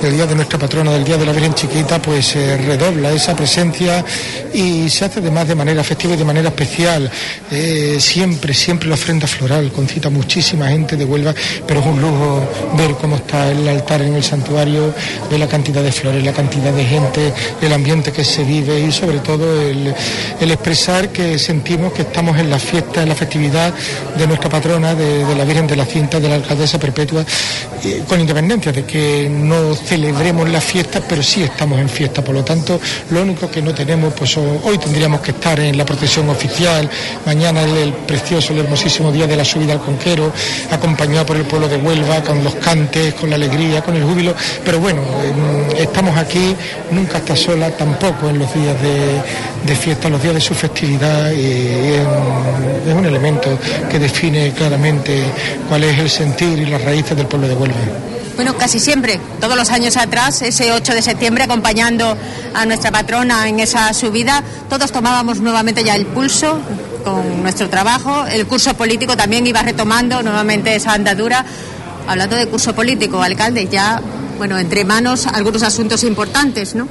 Día 0.01 0.25
de 0.25 0.35
nuestra 0.35 0.57
patrona, 0.57 0.91
del 0.91 1.03
Día 1.03 1.17
de 1.17 1.25
la 1.25 1.31
Virgen 1.31 1.53
Chiquita, 1.53 2.01
pues 2.01 2.27
se 2.27 2.57
redobla 2.57 3.11
esa 3.11 3.35
presencia 3.35 4.03
y 4.53 4.89
se 4.89 5.05
hace 5.05 5.19
además 5.19 5.47
de 5.47 5.55
manera 5.55 5.83
festiva 5.83 6.13
y 6.13 6.17
de 6.17 6.25
manera 6.25 6.49
especial. 6.49 7.09
Eh, 7.51 7.97
siempre, 7.99 8.53
siempre 8.53 8.89
la 8.89 8.95
ofrenda 8.95 9.27
floral, 9.27 9.71
concita 9.71 10.09
muchísima 10.09 10.69
gente 10.69 10.95
de 10.95 11.05
Huelva, 11.05 11.33
pero 11.67 11.79
es 11.79 11.85
un 11.85 12.01
lujo 12.01 12.41
ver 12.77 12.91
cómo 12.95 13.17
está 13.17 13.51
el 13.51 13.67
altar 13.67 14.01
en 14.01 14.15
el 14.15 14.23
santuario, 14.23 14.93
ver 15.29 15.39
la 15.39 15.47
cantidad 15.47 15.83
de 15.83 15.91
flores, 15.91 16.23
la 16.23 16.33
cantidad 16.33 16.71
de 16.73 16.85
gente, 16.85 17.33
el 17.61 17.73
ambiente 17.73 18.11
que 18.11 18.23
se 18.23 18.43
vive 18.43 18.79
y 18.79 18.91
sobre 18.91 19.19
todo 19.19 19.61
el, 19.61 19.93
el 20.39 20.51
expresar 20.51 21.09
que 21.09 21.37
sentimos 21.39 21.93
que 21.93 22.03
estamos 22.03 22.37
en 22.37 22.49
la 22.49 22.59
fiesta, 22.59 23.03
en 23.03 23.09
la 23.09 23.15
festividad 23.15 23.38
de 23.39 24.27
nuestra 24.27 24.49
patrona, 24.49 24.93
de, 24.93 25.23
la 25.35 25.45
Virgen 25.45 25.65
de 25.67 25.75
la 25.75 25.85
Cinta, 25.85 26.19
de 26.19 26.27
la 26.27 26.35
Alcaldesa 26.35 26.77
Perpetua, 26.77 27.23
con 28.07 28.19
independencia 28.19 28.71
de 28.71 28.83
que 28.83 29.29
no 29.29 29.73
celebremos 29.75 30.49
las 30.49 30.63
fiestas, 30.63 31.03
pero 31.07 31.23
sí 31.23 31.43
estamos 31.43 31.79
en 31.79 31.87
fiesta. 31.87 32.21
Por 32.21 32.35
lo 32.35 32.43
tanto, 32.43 32.79
lo 33.11 33.21
único 33.21 33.49
que 33.49 33.61
no 33.61 33.73
tenemos, 33.73 34.13
pues 34.13 34.35
hoy 34.37 34.77
tendríamos 34.77 35.21
que 35.21 35.31
estar 35.31 35.59
en 35.59 35.77
la 35.77 35.85
procesión 35.85 36.29
oficial, 36.29 36.89
mañana 37.25 37.63
el, 37.63 37.77
el 37.77 37.93
precioso, 37.93 38.51
el 38.51 38.59
hermosísimo 38.59 39.11
día 39.11 39.27
de 39.27 39.37
la 39.37 39.45
subida 39.45 39.73
al 39.73 39.79
Conquero, 39.79 40.31
acompañado 40.69 41.25
por 41.25 41.37
el 41.37 41.43
pueblo 41.43 41.69
de 41.69 41.77
Huelva, 41.77 42.21
con 42.21 42.43
los 42.43 42.55
cantes, 42.55 43.13
con 43.13 43.29
la 43.29 43.37
alegría, 43.37 43.81
con 43.81 43.95
el 43.95 44.03
júbilo. 44.03 44.35
Pero 44.65 44.79
bueno, 44.79 45.01
estamos 45.77 46.17
aquí, 46.17 46.55
nunca 46.91 47.19
está 47.19 47.35
sola, 47.35 47.69
tampoco 47.71 48.29
en 48.29 48.39
los 48.39 48.53
días 48.53 48.75
de, 48.81 49.75
fiesta, 49.75 50.09
los 50.09 50.21
días 50.21 50.33
de 50.33 50.41
su 50.41 50.53
festividad, 50.53 51.31
y 51.31 51.93
es 52.87 52.93
un 52.93 53.05
elemento 53.05 53.28
que 53.89 53.99
define 53.99 54.51
claramente 54.53 55.23
cuál 55.67 55.83
es 55.83 55.99
el 55.99 56.09
sentir 56.09 56.59
y 56.59 56.65
las 56.65 56.83
raíces 56.83 57.15
del 57.15 57.27
pueblo 57.27 57.47
de 57.47 57.55
Huelva. 57.55 57.75
Bueno, 58.35 58.55
casi 58.57 58.79
siempre, 58.79 59.19
todos 59.41 59.57
los 59.57 59.69
años 59.69 59.97
atrás, 59.97 60.41
ese 60.41 60.71
8 60.71 60.93
de 60.93 61.01
septiembre, 61.01 61.43
acompañando 61.43 62.15
a 62.53 62.65
nuestra 62.65 62.89
patrona 62.89 63.49
en 63.49 63.59
esa 63.59 63.93
subida, 63.93 64.41
todos 64.69 64.93
tomábamos 64.93 65.41
nuevamente 65.41 65.83
ya 65.83 65.95
el 65.95 66.05
pulso 66.05 66.57
con 67.03 67.43
nuestro 67.43 67.69
trabajo. 67.69 68.25
El 68.27 68.47
curso 68.47 68.73
político 68.75 69.17
también 69.17 69.45
iba 69.45 69.61
retomando 69.61 70.23
nuevamente 70.23 70.73
esa 70.73 70.93
andadura. 70.93 71.43
Hablando 72.07 72.37
de 72.37 72.47
curso 72.47 72.73
político, 72.73 73.21
alcalde, 73.21 73.67
ya, 73.69 74.01
bueno, 74.37 74.57
entre 74.57 74.85
manos 74.85 75.27
algunos 75.27 75.61
asuntos 75.63 76.03
importantes, 76.03 76.75
¿no? 76.75 76.87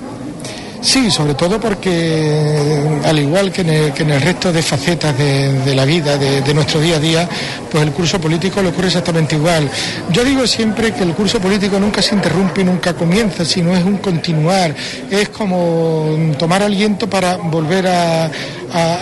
Sí, 0.80 1.10
sobre 1.10 1.34
todo 1.34 1.60
porque 1.60 3.00
al 3.04 3.18
igual 3.18 3.50
que 3.50 3.62
en 3.62 4.10
el, 4.10 4.20
resto 4.20 4.52
de 4.52 4.62
facetas 4.62 5.16
de, 5.18 5.74
la 5.74 5.84
vida, 5.84 6.16
de, 6.16 6.54
nuestro 6.54 6.80
día 6.80 6.96
a 6.96 7.00
día, 7.00 7.28
pues 7.70 7.82
el 7.82 7.92
curso 7.92 8.20
político 8.20 8.62
le 8.62 8.68
ocurre 8.68 8.86
exactamente 8.86 9.34
igual. 9.34 9.68
Yo 10.12 10.24
digo 10.24 10.46
siempre 10.46 10.92
que 10.92 11.02
el 11.02 11.14
curso 11.14 11.40
político 11.40 11.80
nunca 11.80 12.00
se 12.00 12.14
interrumpe, 12.14 12.62
nunca 12.62 12.94
comienza, 12.94 13.44
sino 13.44 13.76
es 13.76 13.84
un 13.84 13.98
continuar, 13.98 14.74
es 15.10 15.28
como 15.30 16.16
tomar 16.38 16.62
aliento 16.62 17.10
para 17.10 17.36
volver 17.36 17.86
a, 17.88 18.30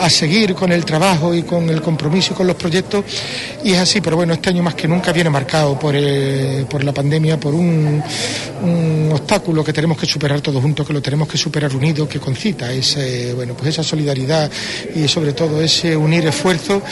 seguir 0.09 0.55
con 0.55 0.71
el 0.73 0.85
trabajo 0.85 1.35
y 1.35 1.43
con 1.43 1.69
el 1.69 1.83
compromiso 1.83 2.33
y 2.33 2.37
con 2.37 2.47
los 2.47 2.57
proyectos, 2.57 3.05
y 3.65 3.73
es 3.73 3.79
así, 3.79 4.01
pero 4.01 4.17
bueno, 4.17 4.33
este 4.33 4.49
año 4.49 4.63
más 4.63 4.75
que 4.75 4.87
nunca 4.89 5.13
viene 5.13 5.29
marcado 5.29 5.79
por, 5.79 5.95
eh, 5.97 6.65
por 6.71 6.85
la 6.85 6.93
pandemia, 6.93 7.39
por 7.39 7.53
un, 7.53 8.03
un 8.63 9.11
obstáculo 9.13 9.65
que 9.65 9.73
tenemos 9.73 9.99
que 9.99 10.07
superar 10.07 10.41
todos 10.41 10.63
juntos, 10.63 10.87
que 10.87 10.93
lo 10.93 11.03
tenemos 11.03 11.29
que 11.29 11.37
superar 11.37 11.66
unido 11.75 12.09
que 12.09 12.19
concita 12.21 12.73
ese, 12.73 13.33
bueno, 13.35 13.55
pues 13.55 13.71
esa 13.71 13.83
solidaridad 13.83 14.51
y 14.95 15.09
sobre 15.09 15.33
todo 15.33 15.61
ese 15.61 15.97
unir 15.97 16.27
esfuerzos 16.27 16.83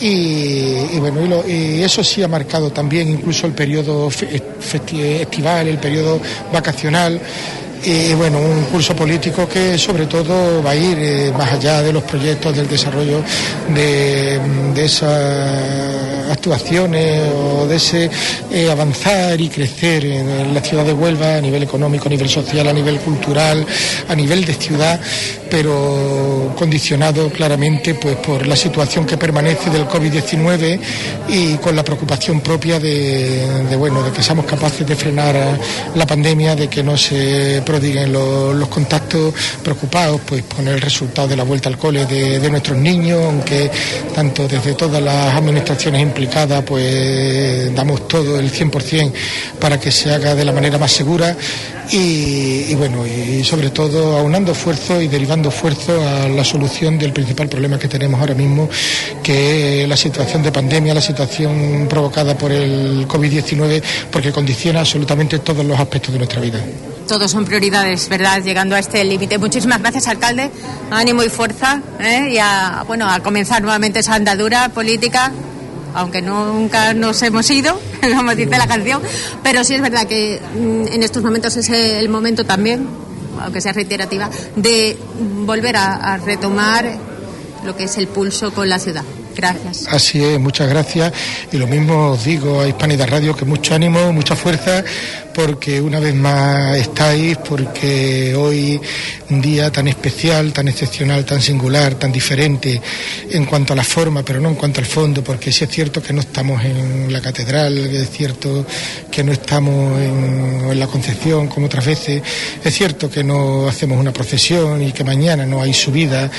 y, 0.00 0.98
bueno, 0.98 1.42
y, 1.46 1.82
eso 1.82 2.02
sí 2.02 2.22
ha 2.22 2.28
marcado 2.28 2.70
también 2.70 3.08
incluso 3.08 3.46
el 3.46 3.52
periodo 3.52 4.08
estival, 4.08 5.68
el 5.68 5.78
periodo 5.78 6.20
vacacional 6.52 7.20
y 7.86 8.14
bueno, 8.14 8.38
un 8.38 8.64
curso 8.64 8.96
político 8.96 9.46
que 9.46 9.76
sobre 9.76 10.06
todo 10.06 10.62
va 10.62 10.70
a 10.70 10.76
ir 10.76 10.96
eh, 10.98 11.32
más 11.36 11.52
allá 11.52 11.82
de 11.82 11.92
los 11.92 12.02
proyectos 12.04 12.56
del 12.56 12.66
desarrollo 12.66 13.22
de, 13.74 14.40
esas 14.76 16.30
actuaciones 16.30 17.30
o 17.30 17.66
de 17.66 17.76
ese 17.76 18.10
eh, 18.50 18.70
avanzar 18.70 19.38
y 19.40 19.48
crecer 19.48 20.04
en 20.06 20.54
la 20.54 20.60
ciudad 20.62 20.84
de 20.84 20.92
Huelva 20.92 21.36
a 21.36 21.40
nivel 21.40 21.62
económico, 21.62 22.06
a 22.06 22.10
nivel 22.10 22.28
social, 22.28 22.66
a 22.66 22.72
nivel 22.72 22.98
cultural, 23.00 23.66
a 24.08 24.14
nivel 24.14 24.44
de 24.44 24.54
ciudad, 24.54 24.98
pero 25.50 26.54
condicionado 26.56 27.28
claramente 27.30 27.94
pues 27.94 28.16
por 28.16 28.46
la 28.46 28.56
situación 28.56 29.04
que 29.04 29.18
permanece 29.18 29.70
del 29.70 29.86
COVID-19 29.86 30.80
y 31.28 31.54
con 31.56 31.76
la 31.76 31.84
preocupación 31.84 32.40
propia 32.40 32.80
de, 32.80 33.64
de, 33.68 33.76
bueno, 33.76 34.02
de 34.02 34.10
que 34.10 34.22
seamos 34.22 34.46
capaces 34.46 34.86
de 34.86 34.96
frenar 34.96 35.58
la 35.94 36.06
pandemia, 36.06 36.56
de 36.56 36.68
que 36.68 36.82
no 36.82 36.96
se 36.96 37.62
prodiguen 37.74 38.12
los, 38.12 38.68
contactos 38.68 39.34
preocupados 39.62 40.20
pues 40.24 40.44
con 40.44 40.68
el 40.68 40.80
resultado 40.80 41.26
de 41.26 41.36
la 41.36 41.42
vuelta 41.42 41.68
al 41.68 41.76
cole 41.76 42.06
de, 42.06 42.48
nuestros 42.48 42.78
niños, 42.78 43.20
aunque 43.24 43.68
tanto 44.14 44.46
desde 44.46 44.74
todas 44.74 45.02
las 45.02 45.34
administraciones 45.34 46.00
implicadas 46.00 46.62
pues 46.62 47.74
damos 47.74 48.06
todo 48.06 48.38
el 48.38 48.52
100% 48.52 49.12
para 49.58 49.80
que 49.80 49.90
se 49.90 50.12
haga 50.12 50.36
de 50.36 50.44
la 50.44 50.52
manera 50.52 50.78
más 50.78 50.92
segura 50.92 51.36
y, 51.90 52.74
bueno, 52.76 53.04
y 53.06 53.42
sobre 53.42 53.70
todo 53.70 54.18
aunando 54.18 54.52
esfuerzos 54.52 55.02
y 55.02 55.08
derivando 55.08 55.48
esfuerzos 55.48 56.00
a 56.00 56.28
la 56.28 56.44
solución 56.44 56.96
del 56.96 57.12
principal 57.12 57.48
problema 57.48 57.78
que 57.78 57.88
tenemos 57.88 58.20
ahora 58.20 58.34
mismo, 58.34 58.68
que 59.22 59.82
es 59.82 59.88
la 59.88 59.96
situación 59.96 60.44
de 60.44 60.52
pandemia, 60.52 60.94
la 60.94 61.00
situación 61.00 61.86
provocada 61.88 62.38
por 62.38 62.52
el 62.52 63.06
COVID-19, 63.08 63.82
porque 64.12 64.30
condiciona 64.30 64.80
absolutamente 64.80 65.40
todos 65.40 65.64
los 65.64 65.78
aspectos 65.78 66.12
de 66.12 66.18
nuestra 66.18 66.40
vida. 66.40 66.60
Todos 67.06 67.30
son 67.30 67.44
prioridades, 67.44 68.08
¿verdad? 68.08 68.42
Llegando 68.42 68.74
a 68.74 68.78
este 68.78 69.04
límite. 69.04 69.38
Muchísimas 69.38 69.80
gracias, 69.80 70.08
alcalde. 70.08 70.50
Ánimo 70.90 71.22
y 71.22 71.28
fuerza 71.28 71.80
¿eh? 72.00 72.30
y 72.32 72.38
a, 72.38 72.84
bueno, 72.86 73.08
a 73.08 73.20
comenzar 73.20 73.62
nuevamente 73.62 74.00
esa 74.00 74.14
andadura 74.14 74.68
política 74.70 75.32
aunque 75.94 76.20
nunca 76.22 76.92
nos 76.92 77.22
hemos 77.22 77.48
ido, 77.50 77.80
como 78.16 78.34
dice 78.34 78.58
la 78.58 78.66
canción, 78.66 79.00
pero 79.44 79.62
sí 79.62 79.74
es 79.74 79.80
verdad 79.80 80.06
que 80.06 80.40
mm, 80.40 80.92
en 80.92 81.02
estos 81.04 81.22
momentos 81.22 81.56
es 81.56 81.70
el 81.70 82.08
momento 82.08 82.44
también, 82.44 82.86
aunque 83.40 83.60
sea 83.60 83.72
reiterativa, 83.72 84.28
de 84.56 84.98
volver 85.46 85.76
a, 85.76 86.14
a 86.14 86.16
retomar 86.16 86.84
lo 87.64 87.76
que 87.76 87.84
es 87.84 87.96
el 87.96 88.08
pulso 88.08 88.52
con 88.52 88.68
la 88.68 88.78
ciudad. 88.80 89.04
Gracias. 89.34 89.86
Así 89.90 90.22
es, 90.22 90.38
muchas 90.38 90.68
gracias. 90.68 91.12
Y 91.50 91.56
lo 91.56 91.66
mismo 91.66 92.10
os 92.10 92.24
digo 92.24 92.60
a 92.60 92.68
Hispanidad 92.68 93.08
Radio 93.08 93.34
que 93.34 93.44
mucho 93.44 93.74
ánimo, 93.74 94.12
mucha 94.12 94.36
fuerza, 94.36 94.84
porque 95.34 95.80
una 95.80 95.98
vez 95.98 96.14
más 96.14 96.76
estáis, 96.76 97.36
porque 97.38 98.34
hoy 98.36 98.80
un 99.30 99.40
día 99.40 99.70
tan 99.70 99.88
especial, 99.88 100.52
tan 100.52 100.68
excepcional, 100.68 101.24
tan 101.24 101.42
singular, 101.42 101.96
tan 101.96 102.12
diferente 102.12 102.80
en 103.30 103.44
cuanto 103.44 103.72
a 103.72 103.76
la 103.76 103.84
forma, 103.84 104.22
pero 104.22 104.40
no 104.40 104.48
en 104.48 104.54
cuanto 104.54 104.80
al 104.80 104.86
fondo, 104.86 105.24
porque 105.24 105.50
sí 105.52 105.64
es 105.64 105.70
cierto 105.70 106.00
que 106.02 106.12
no 106.12 106.20
estamos 106.20 106.64
en 106.64 107.12
la 107.12 107.20
catedral, 107.20 107.76
es 107.76 108.10
cierto 108.10 108.64
que 109.10 109.24
no 109.24 109.32
estamos 109.32 110.00
en, 110.00 110.78
la 110.78 110.86
Concepción 110.86 111.48
como 111.48 111.66
otras 111.66 111.86
veces, 111.86 112.22
es 112.62 112.74
cierto 112.74 113.10
que 113.10 113.22
no 113.22 113.68
hacemos 113.68 113.98
una 113.98 114.12
procesión 114.12 114.82
y 114.82 114.92
que 114.92 115.04
mañana 115.04 115.46
no 115.46 115.62
hay 115.62 115.72
subida, 115.72 116.30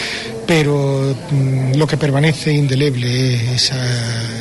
pero 0.45 1.15
mm, 1.31 1.75
lo 1.75 1.87
que 1.87 1.97
permanece 1.97 2.51
indeleble 2.51 3.55
es 3.55 3.71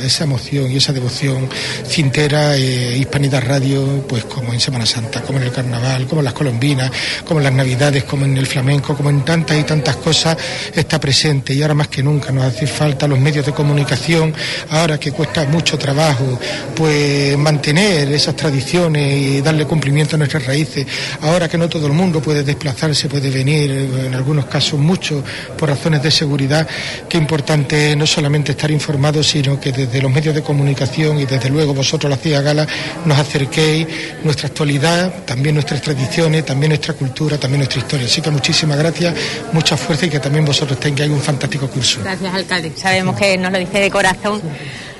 esa, 0.03 0.23
emoción 0.23 0.71
y 0.71 0.77
esa 0.77 0.93
devoción 0.93 1.49
cintera, 1.87 2.57
eh, 2.57 2.97
Hispanidad 2.97 3.43
Radio, 3.45 4.05
pues 4.07 4.25
como 4.45 4.53
en 4.53 4.59
Semana 4.59 4.85
Santa, 4.85 5.21
como 5.23 5.39
en 5.39 5.45
el 5.45 5.51
Carnaval, 5.51 6.05
como 6.05 6.21
en 6.21 6.25
las 6.25 6.33
colombinas, 6.33 6.91
como 7.25 7.39
en 7.39 7.45
las 7.45 7.53
Navidades, 7.53 8.03
como 8.03 8.25
en 8.25 8.37
el 8.37 8.45
flamenco, 8.45 8.95
como 8.95 9.09
en 9.09 9.25
tantas 9.25 9.57
y 9.57 9.63
tantas 9.63 9.95
cosas, 9.95 10.37
está 10.73 10.99
presente. 10.99 11.51
Y 11.55 11.63
ahora 11.63 11.73
más 11.73 11.87
que 11.87 12.03
nunca 12.03 12.31
nos 12.31 12.45
hace 12.45 12.67
falta 12.67 13.07
los 13.07 13.19
medios 13.19 13.43
de 13.43 13.53
comunicación, 13.53 14.33
ahora 14.69 14.99
que 14.99 15.11
cuesta 15.11 15.45
mucho 15.45 15.79
trabajo, 15.79 16.39
pues 16.75 17.35
mantener 17.39 18.11
esas 18.11 18.35
tradiciones 18.35 19.19
y 19.19 19.41
darle 19.41 19.65
cumplimiento 19.65 20.15
a 20.15 20.19
nuestras 20.19 20.45
raíces, 20.45 20.85
ahora 21.21 21.49
que 21.49 21.57
no 21.57 21.67
todo 21.67 21.87
el 21.87 21.93
mundo 21.93 22.21
puede 22.21 22.43
desplazarse, 22.43 23.09
puede 23.09 23.31
venir, 23.31 23.71
en 23.71 24.13
algunos 24.13 24.45
casos 24.45 24.79
mucho, 24.79 25.23
por 25.57 25.69
razones 25.69 26.03
de 26.03 26.11
seguridad, 26.11 26.67
qué 27.09 27.17
importante 27.17 27.91
es 27.91 27.97
no 27.97 28.05
solamente 28.05 28.51
estar 28.51 28.69
informados, 28.69 29.25
sino 29.25 29.59
que 29.59 29.71
desde 29.71 30.01
los 30.03 30.11
medios 30.11 30.35
de 30.35 30.43
comunicación 30.43 31.19
y 31.19 31.25
desde 31.25 31.49
luego 31.49 31.73
vosotros, 31.73 32.11
la 32.11 32.17
CIA 32.17 32.41
Gala, 32.41 32.67
nos 33.05 33.17
acerquéis 33.17 33.87
nuestra 34.35 34.49
actualidad, 34.49 35.23
también 35.23 35.55
nuestras 35.55 35.81
tradiciones, 35.81 36.45
también 36.45 36.69
nuestra 36.69 36.93
cultura, 36.93 37.37
también 37.37 37.59
nuestra 37.59 37.79
historia. 37.79 38.05
Así 38.05 38.21
que 38.21 38.29
muchísimas 38.29 38.77
gracias, 38.77 39.15
mucha 39.53 39.77
fuerza 39.77 40.07
y 40.07 40.09
que 40.09 40.19
también 40.19 40.43
vosotros 40.43 40.77
tengáis 40.77 41.09
un 41.09 41.21
fantástico 41.21 41.69
curso. 41.69 42.01
Gracias, 42.03 42.33
alcalde. 42.33 42.73
Sabemos 42.75 43.15
que 43.15 43.37
nos 43.37 43.49
lo 43.49 43.59
dice 43.59 43.79
de 43.79 43.89
corazón. 43.89 44.41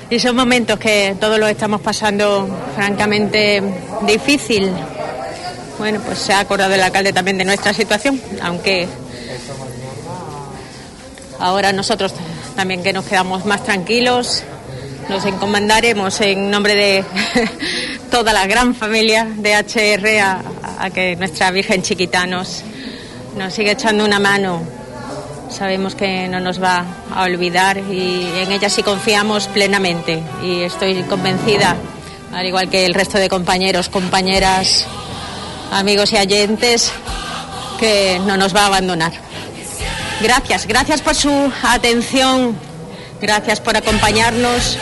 Y 0.08 0.18
son 0.20 0.36
momentos 0.36 0.78
que 0.78 1.16
todos 1.20 1.38
los 1.38 1.50
estamos 1.50 1.82
pasando 1.82 2.48
francamente 2.74 3.62
difícil. 4.06 4.70
Bueno, 5.76 6.00
pues 6.00 6.18
se 6.18 6.32
ha 6.32 6.40
acordado 6.40 6.72
el 6.72 6.80
alcalde 6.80 7.12
también 7.12 7.36
de 7.36 7.44
nuestra 7.44 7.74
situación, 7.74 8.18
aunque 8.40 8.88
ahora 11.38 11.74
nosotros 11.74 12.14
también 12.54 12.82
que 12.82 12.94
nos 12.94 13.04
quedamos 13.04 13.44
más 13.44 13.64
tranquilos. 13.64 14.44
Nos 15.08 15.24
encomendaremos 15.24 16.20
en 16.20 16.50
nombre 16.50 16.74
de 16.74 17.04
toda 18.10 18.32
la 18.32 18.44
gran 18.48 18.74
familia 18.74 19.24
de 19.36 19.54
HR 19.54 20.20
a, 20.20 20.90
que 20.90 21.14
nuestra 21.14 21.52
Virgen 21.52 21.82
Chiquita 21.82 22.26
nos, 22.26 22.64
nos 23.36 23.54
siga 23.54 23.72
echando 23.72 24.04
una 24.04 24.18
mano. 24.18 24.62
Sabemos 25.48 25.94
que 25.94 26.26
no 26.26 26.40
nos 26.40 26.60
va 26.60 26.84
a 27.14 27.22
olvidar 27.22 27.78
y 27.78 28.26
en 28.36 28.50
ella 28.50 28.68
sí 28.68 28.82
confiamos 28.82 29.46
plenamente 29.46 30.20
y 30.42 30.62
estoy 30.62 31.00
convencida, 31.04 31.76
al 32.32 32.44
igual 32.44 32.68
que 32.68 32.84
el 32.84 32.92
resto 32.92 33.18
de 33.18 33.28
compañeros, 33.28 33.88
compañeras, 33.88 34.86
amigos 35.70 36.12
y 36.12 36.16
oyentes, 36.16 36.90
que 37.78 38.20
no 38.26 38.36
nos 38.36 38.54
va 38.54 38.62
a 38.62 38.66
abandonar. 38.66 39.12
Gracias, 40.20 40.66
gracias 40.66 41.00
por 41.00 41.14
su 41.14 41.52
atención, 41.62 42.56
gracias 43.20 43.60
por 43.60 43.76
acompañarnos 43.76 44.76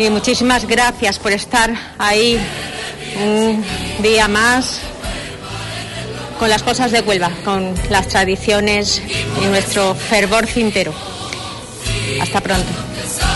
y 0.00 0.08
muchísimas 0.08 0.66
gracias 0.66 1.18
por 1.18 1.30
estar 1.32 1.70
ahí 1.98 2.40
un 3.22 3.62
día 4.02 4.28
más 4.28 4.80
con 6.38 6.48
las 6.48 6.62
cosas 6.62 6.90
de 6.90 7.02
Huelva, 7.02 7.30
con 7.44 7.74
las 7.90 8.08
tradiciones 8.08 9.02
y 9.42 9.46
nuestro 9.46 9.94
fervor 9.94 10.46
cintero. 10.46 10.94
Hasta 12.18 12.40
pronto. 12.40 13.29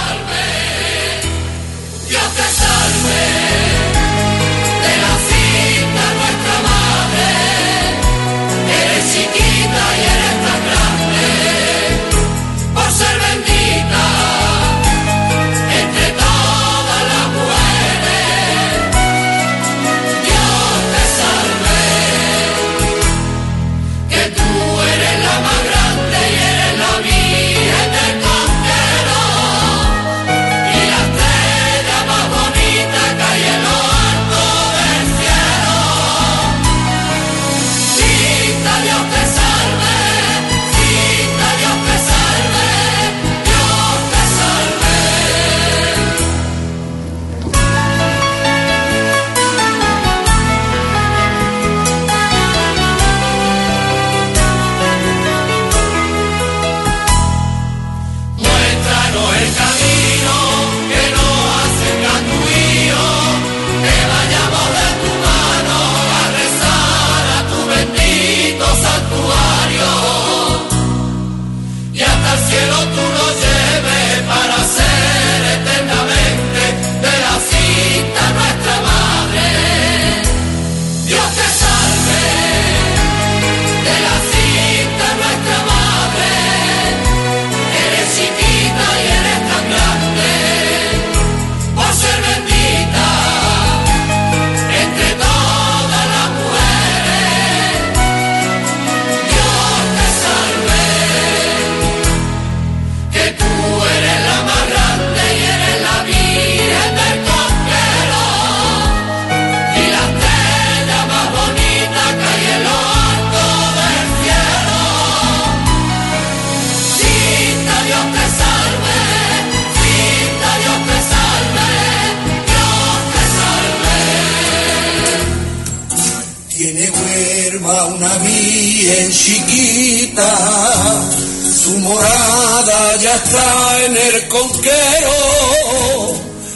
En 133.86 133.96
el 133.96 134.28
conquero. 134.28 135.12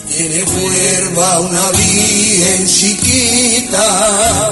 Tiene 0.09 0.43
huerva 0.43 1.41
una 1.41 1.71
bien 1.71 2.67
chiquita, 2.67 4.51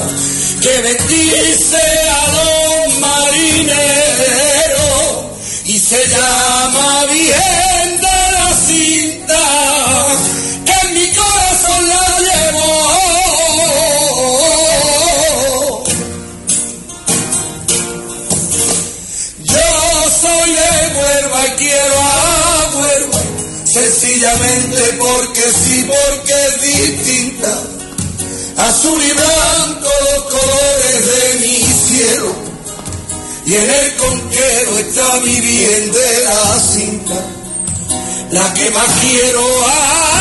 que 0.60 0.82
bendice 0.82 1.76
a 1.76 2.28
los 2.34 2.98
marineros 3.00 3.76
y 5.64 5.78
se 5.78 6.08
llama 6.08 7.06
Virgen 7.06 7.75
Azul 28.58 29.02
y 29.02 29.12
blanco 29.12 29.90
los 30.04 30.22
colores 30.24 31.06
de 31.06 31.38
mi 31.40 31.62
cielo. 31.62 32.34
Y 33.44 33.54
en 33.54 33.70
el 33.70 33.96
conquero 33.96 34.78
está 34.78 35.20
mi 35.20 35.40
bien 35.40 35.92
de 35.92 36.24
la 36.24 36.60
cinta, 36.60 37.14
la 38.30 38.54
que 38.54 38.70
más 38.70 38.88
quiero. 39.02 39.40
Ay. 39.66 40.16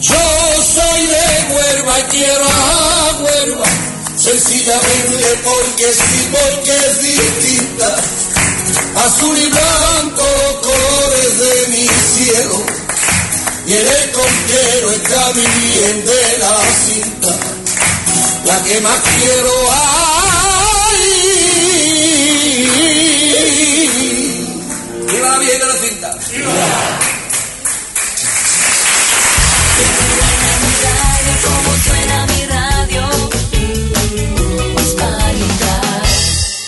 Yo 0.00 0.14
soy 0.74 1.06
de 1.06 1.54
Huelva 1.54 1.98
y 1.98 2.02
quiero 2.10 2.44
a 2.44 3.20
Huelva, 3.22 3.66
sencillamente 4.16 5.40
porque 5.42 5.92
sí, 5.92 6.28
porque 6.30 6.70
es 6.70 7.02
distinta. 7.02 7.96
Azul 8.94 9.38
y 9.38 9.48
blanco 9.48 10.22
los 10.22 10.54
colores 10.66 11.38
de 11.38 11.66
mi 11.68 11.86
cielo, 11.88 12.62
y 13.66 13.72
en 13.72 13.86
el 13.86 14.10
conquero 14.12 14.90
está 14.92 15.32
mi 15.32 15.46
bien 15.46 16.04
de 16.06 16.38
la 16.38 16.60
cinta, 16.84 17.36
la 18.44 18.62
que 18.62 18.80
más 18.80 19.00
quiero. 19.18 19.52
Ay. 19.72 19.92
¡Viva 25.08 25.28
la 25.28 25.38
bien 25.38 25.58
de 25.58 25.66
la 25.66 25.74
cinta! 25.74 26.18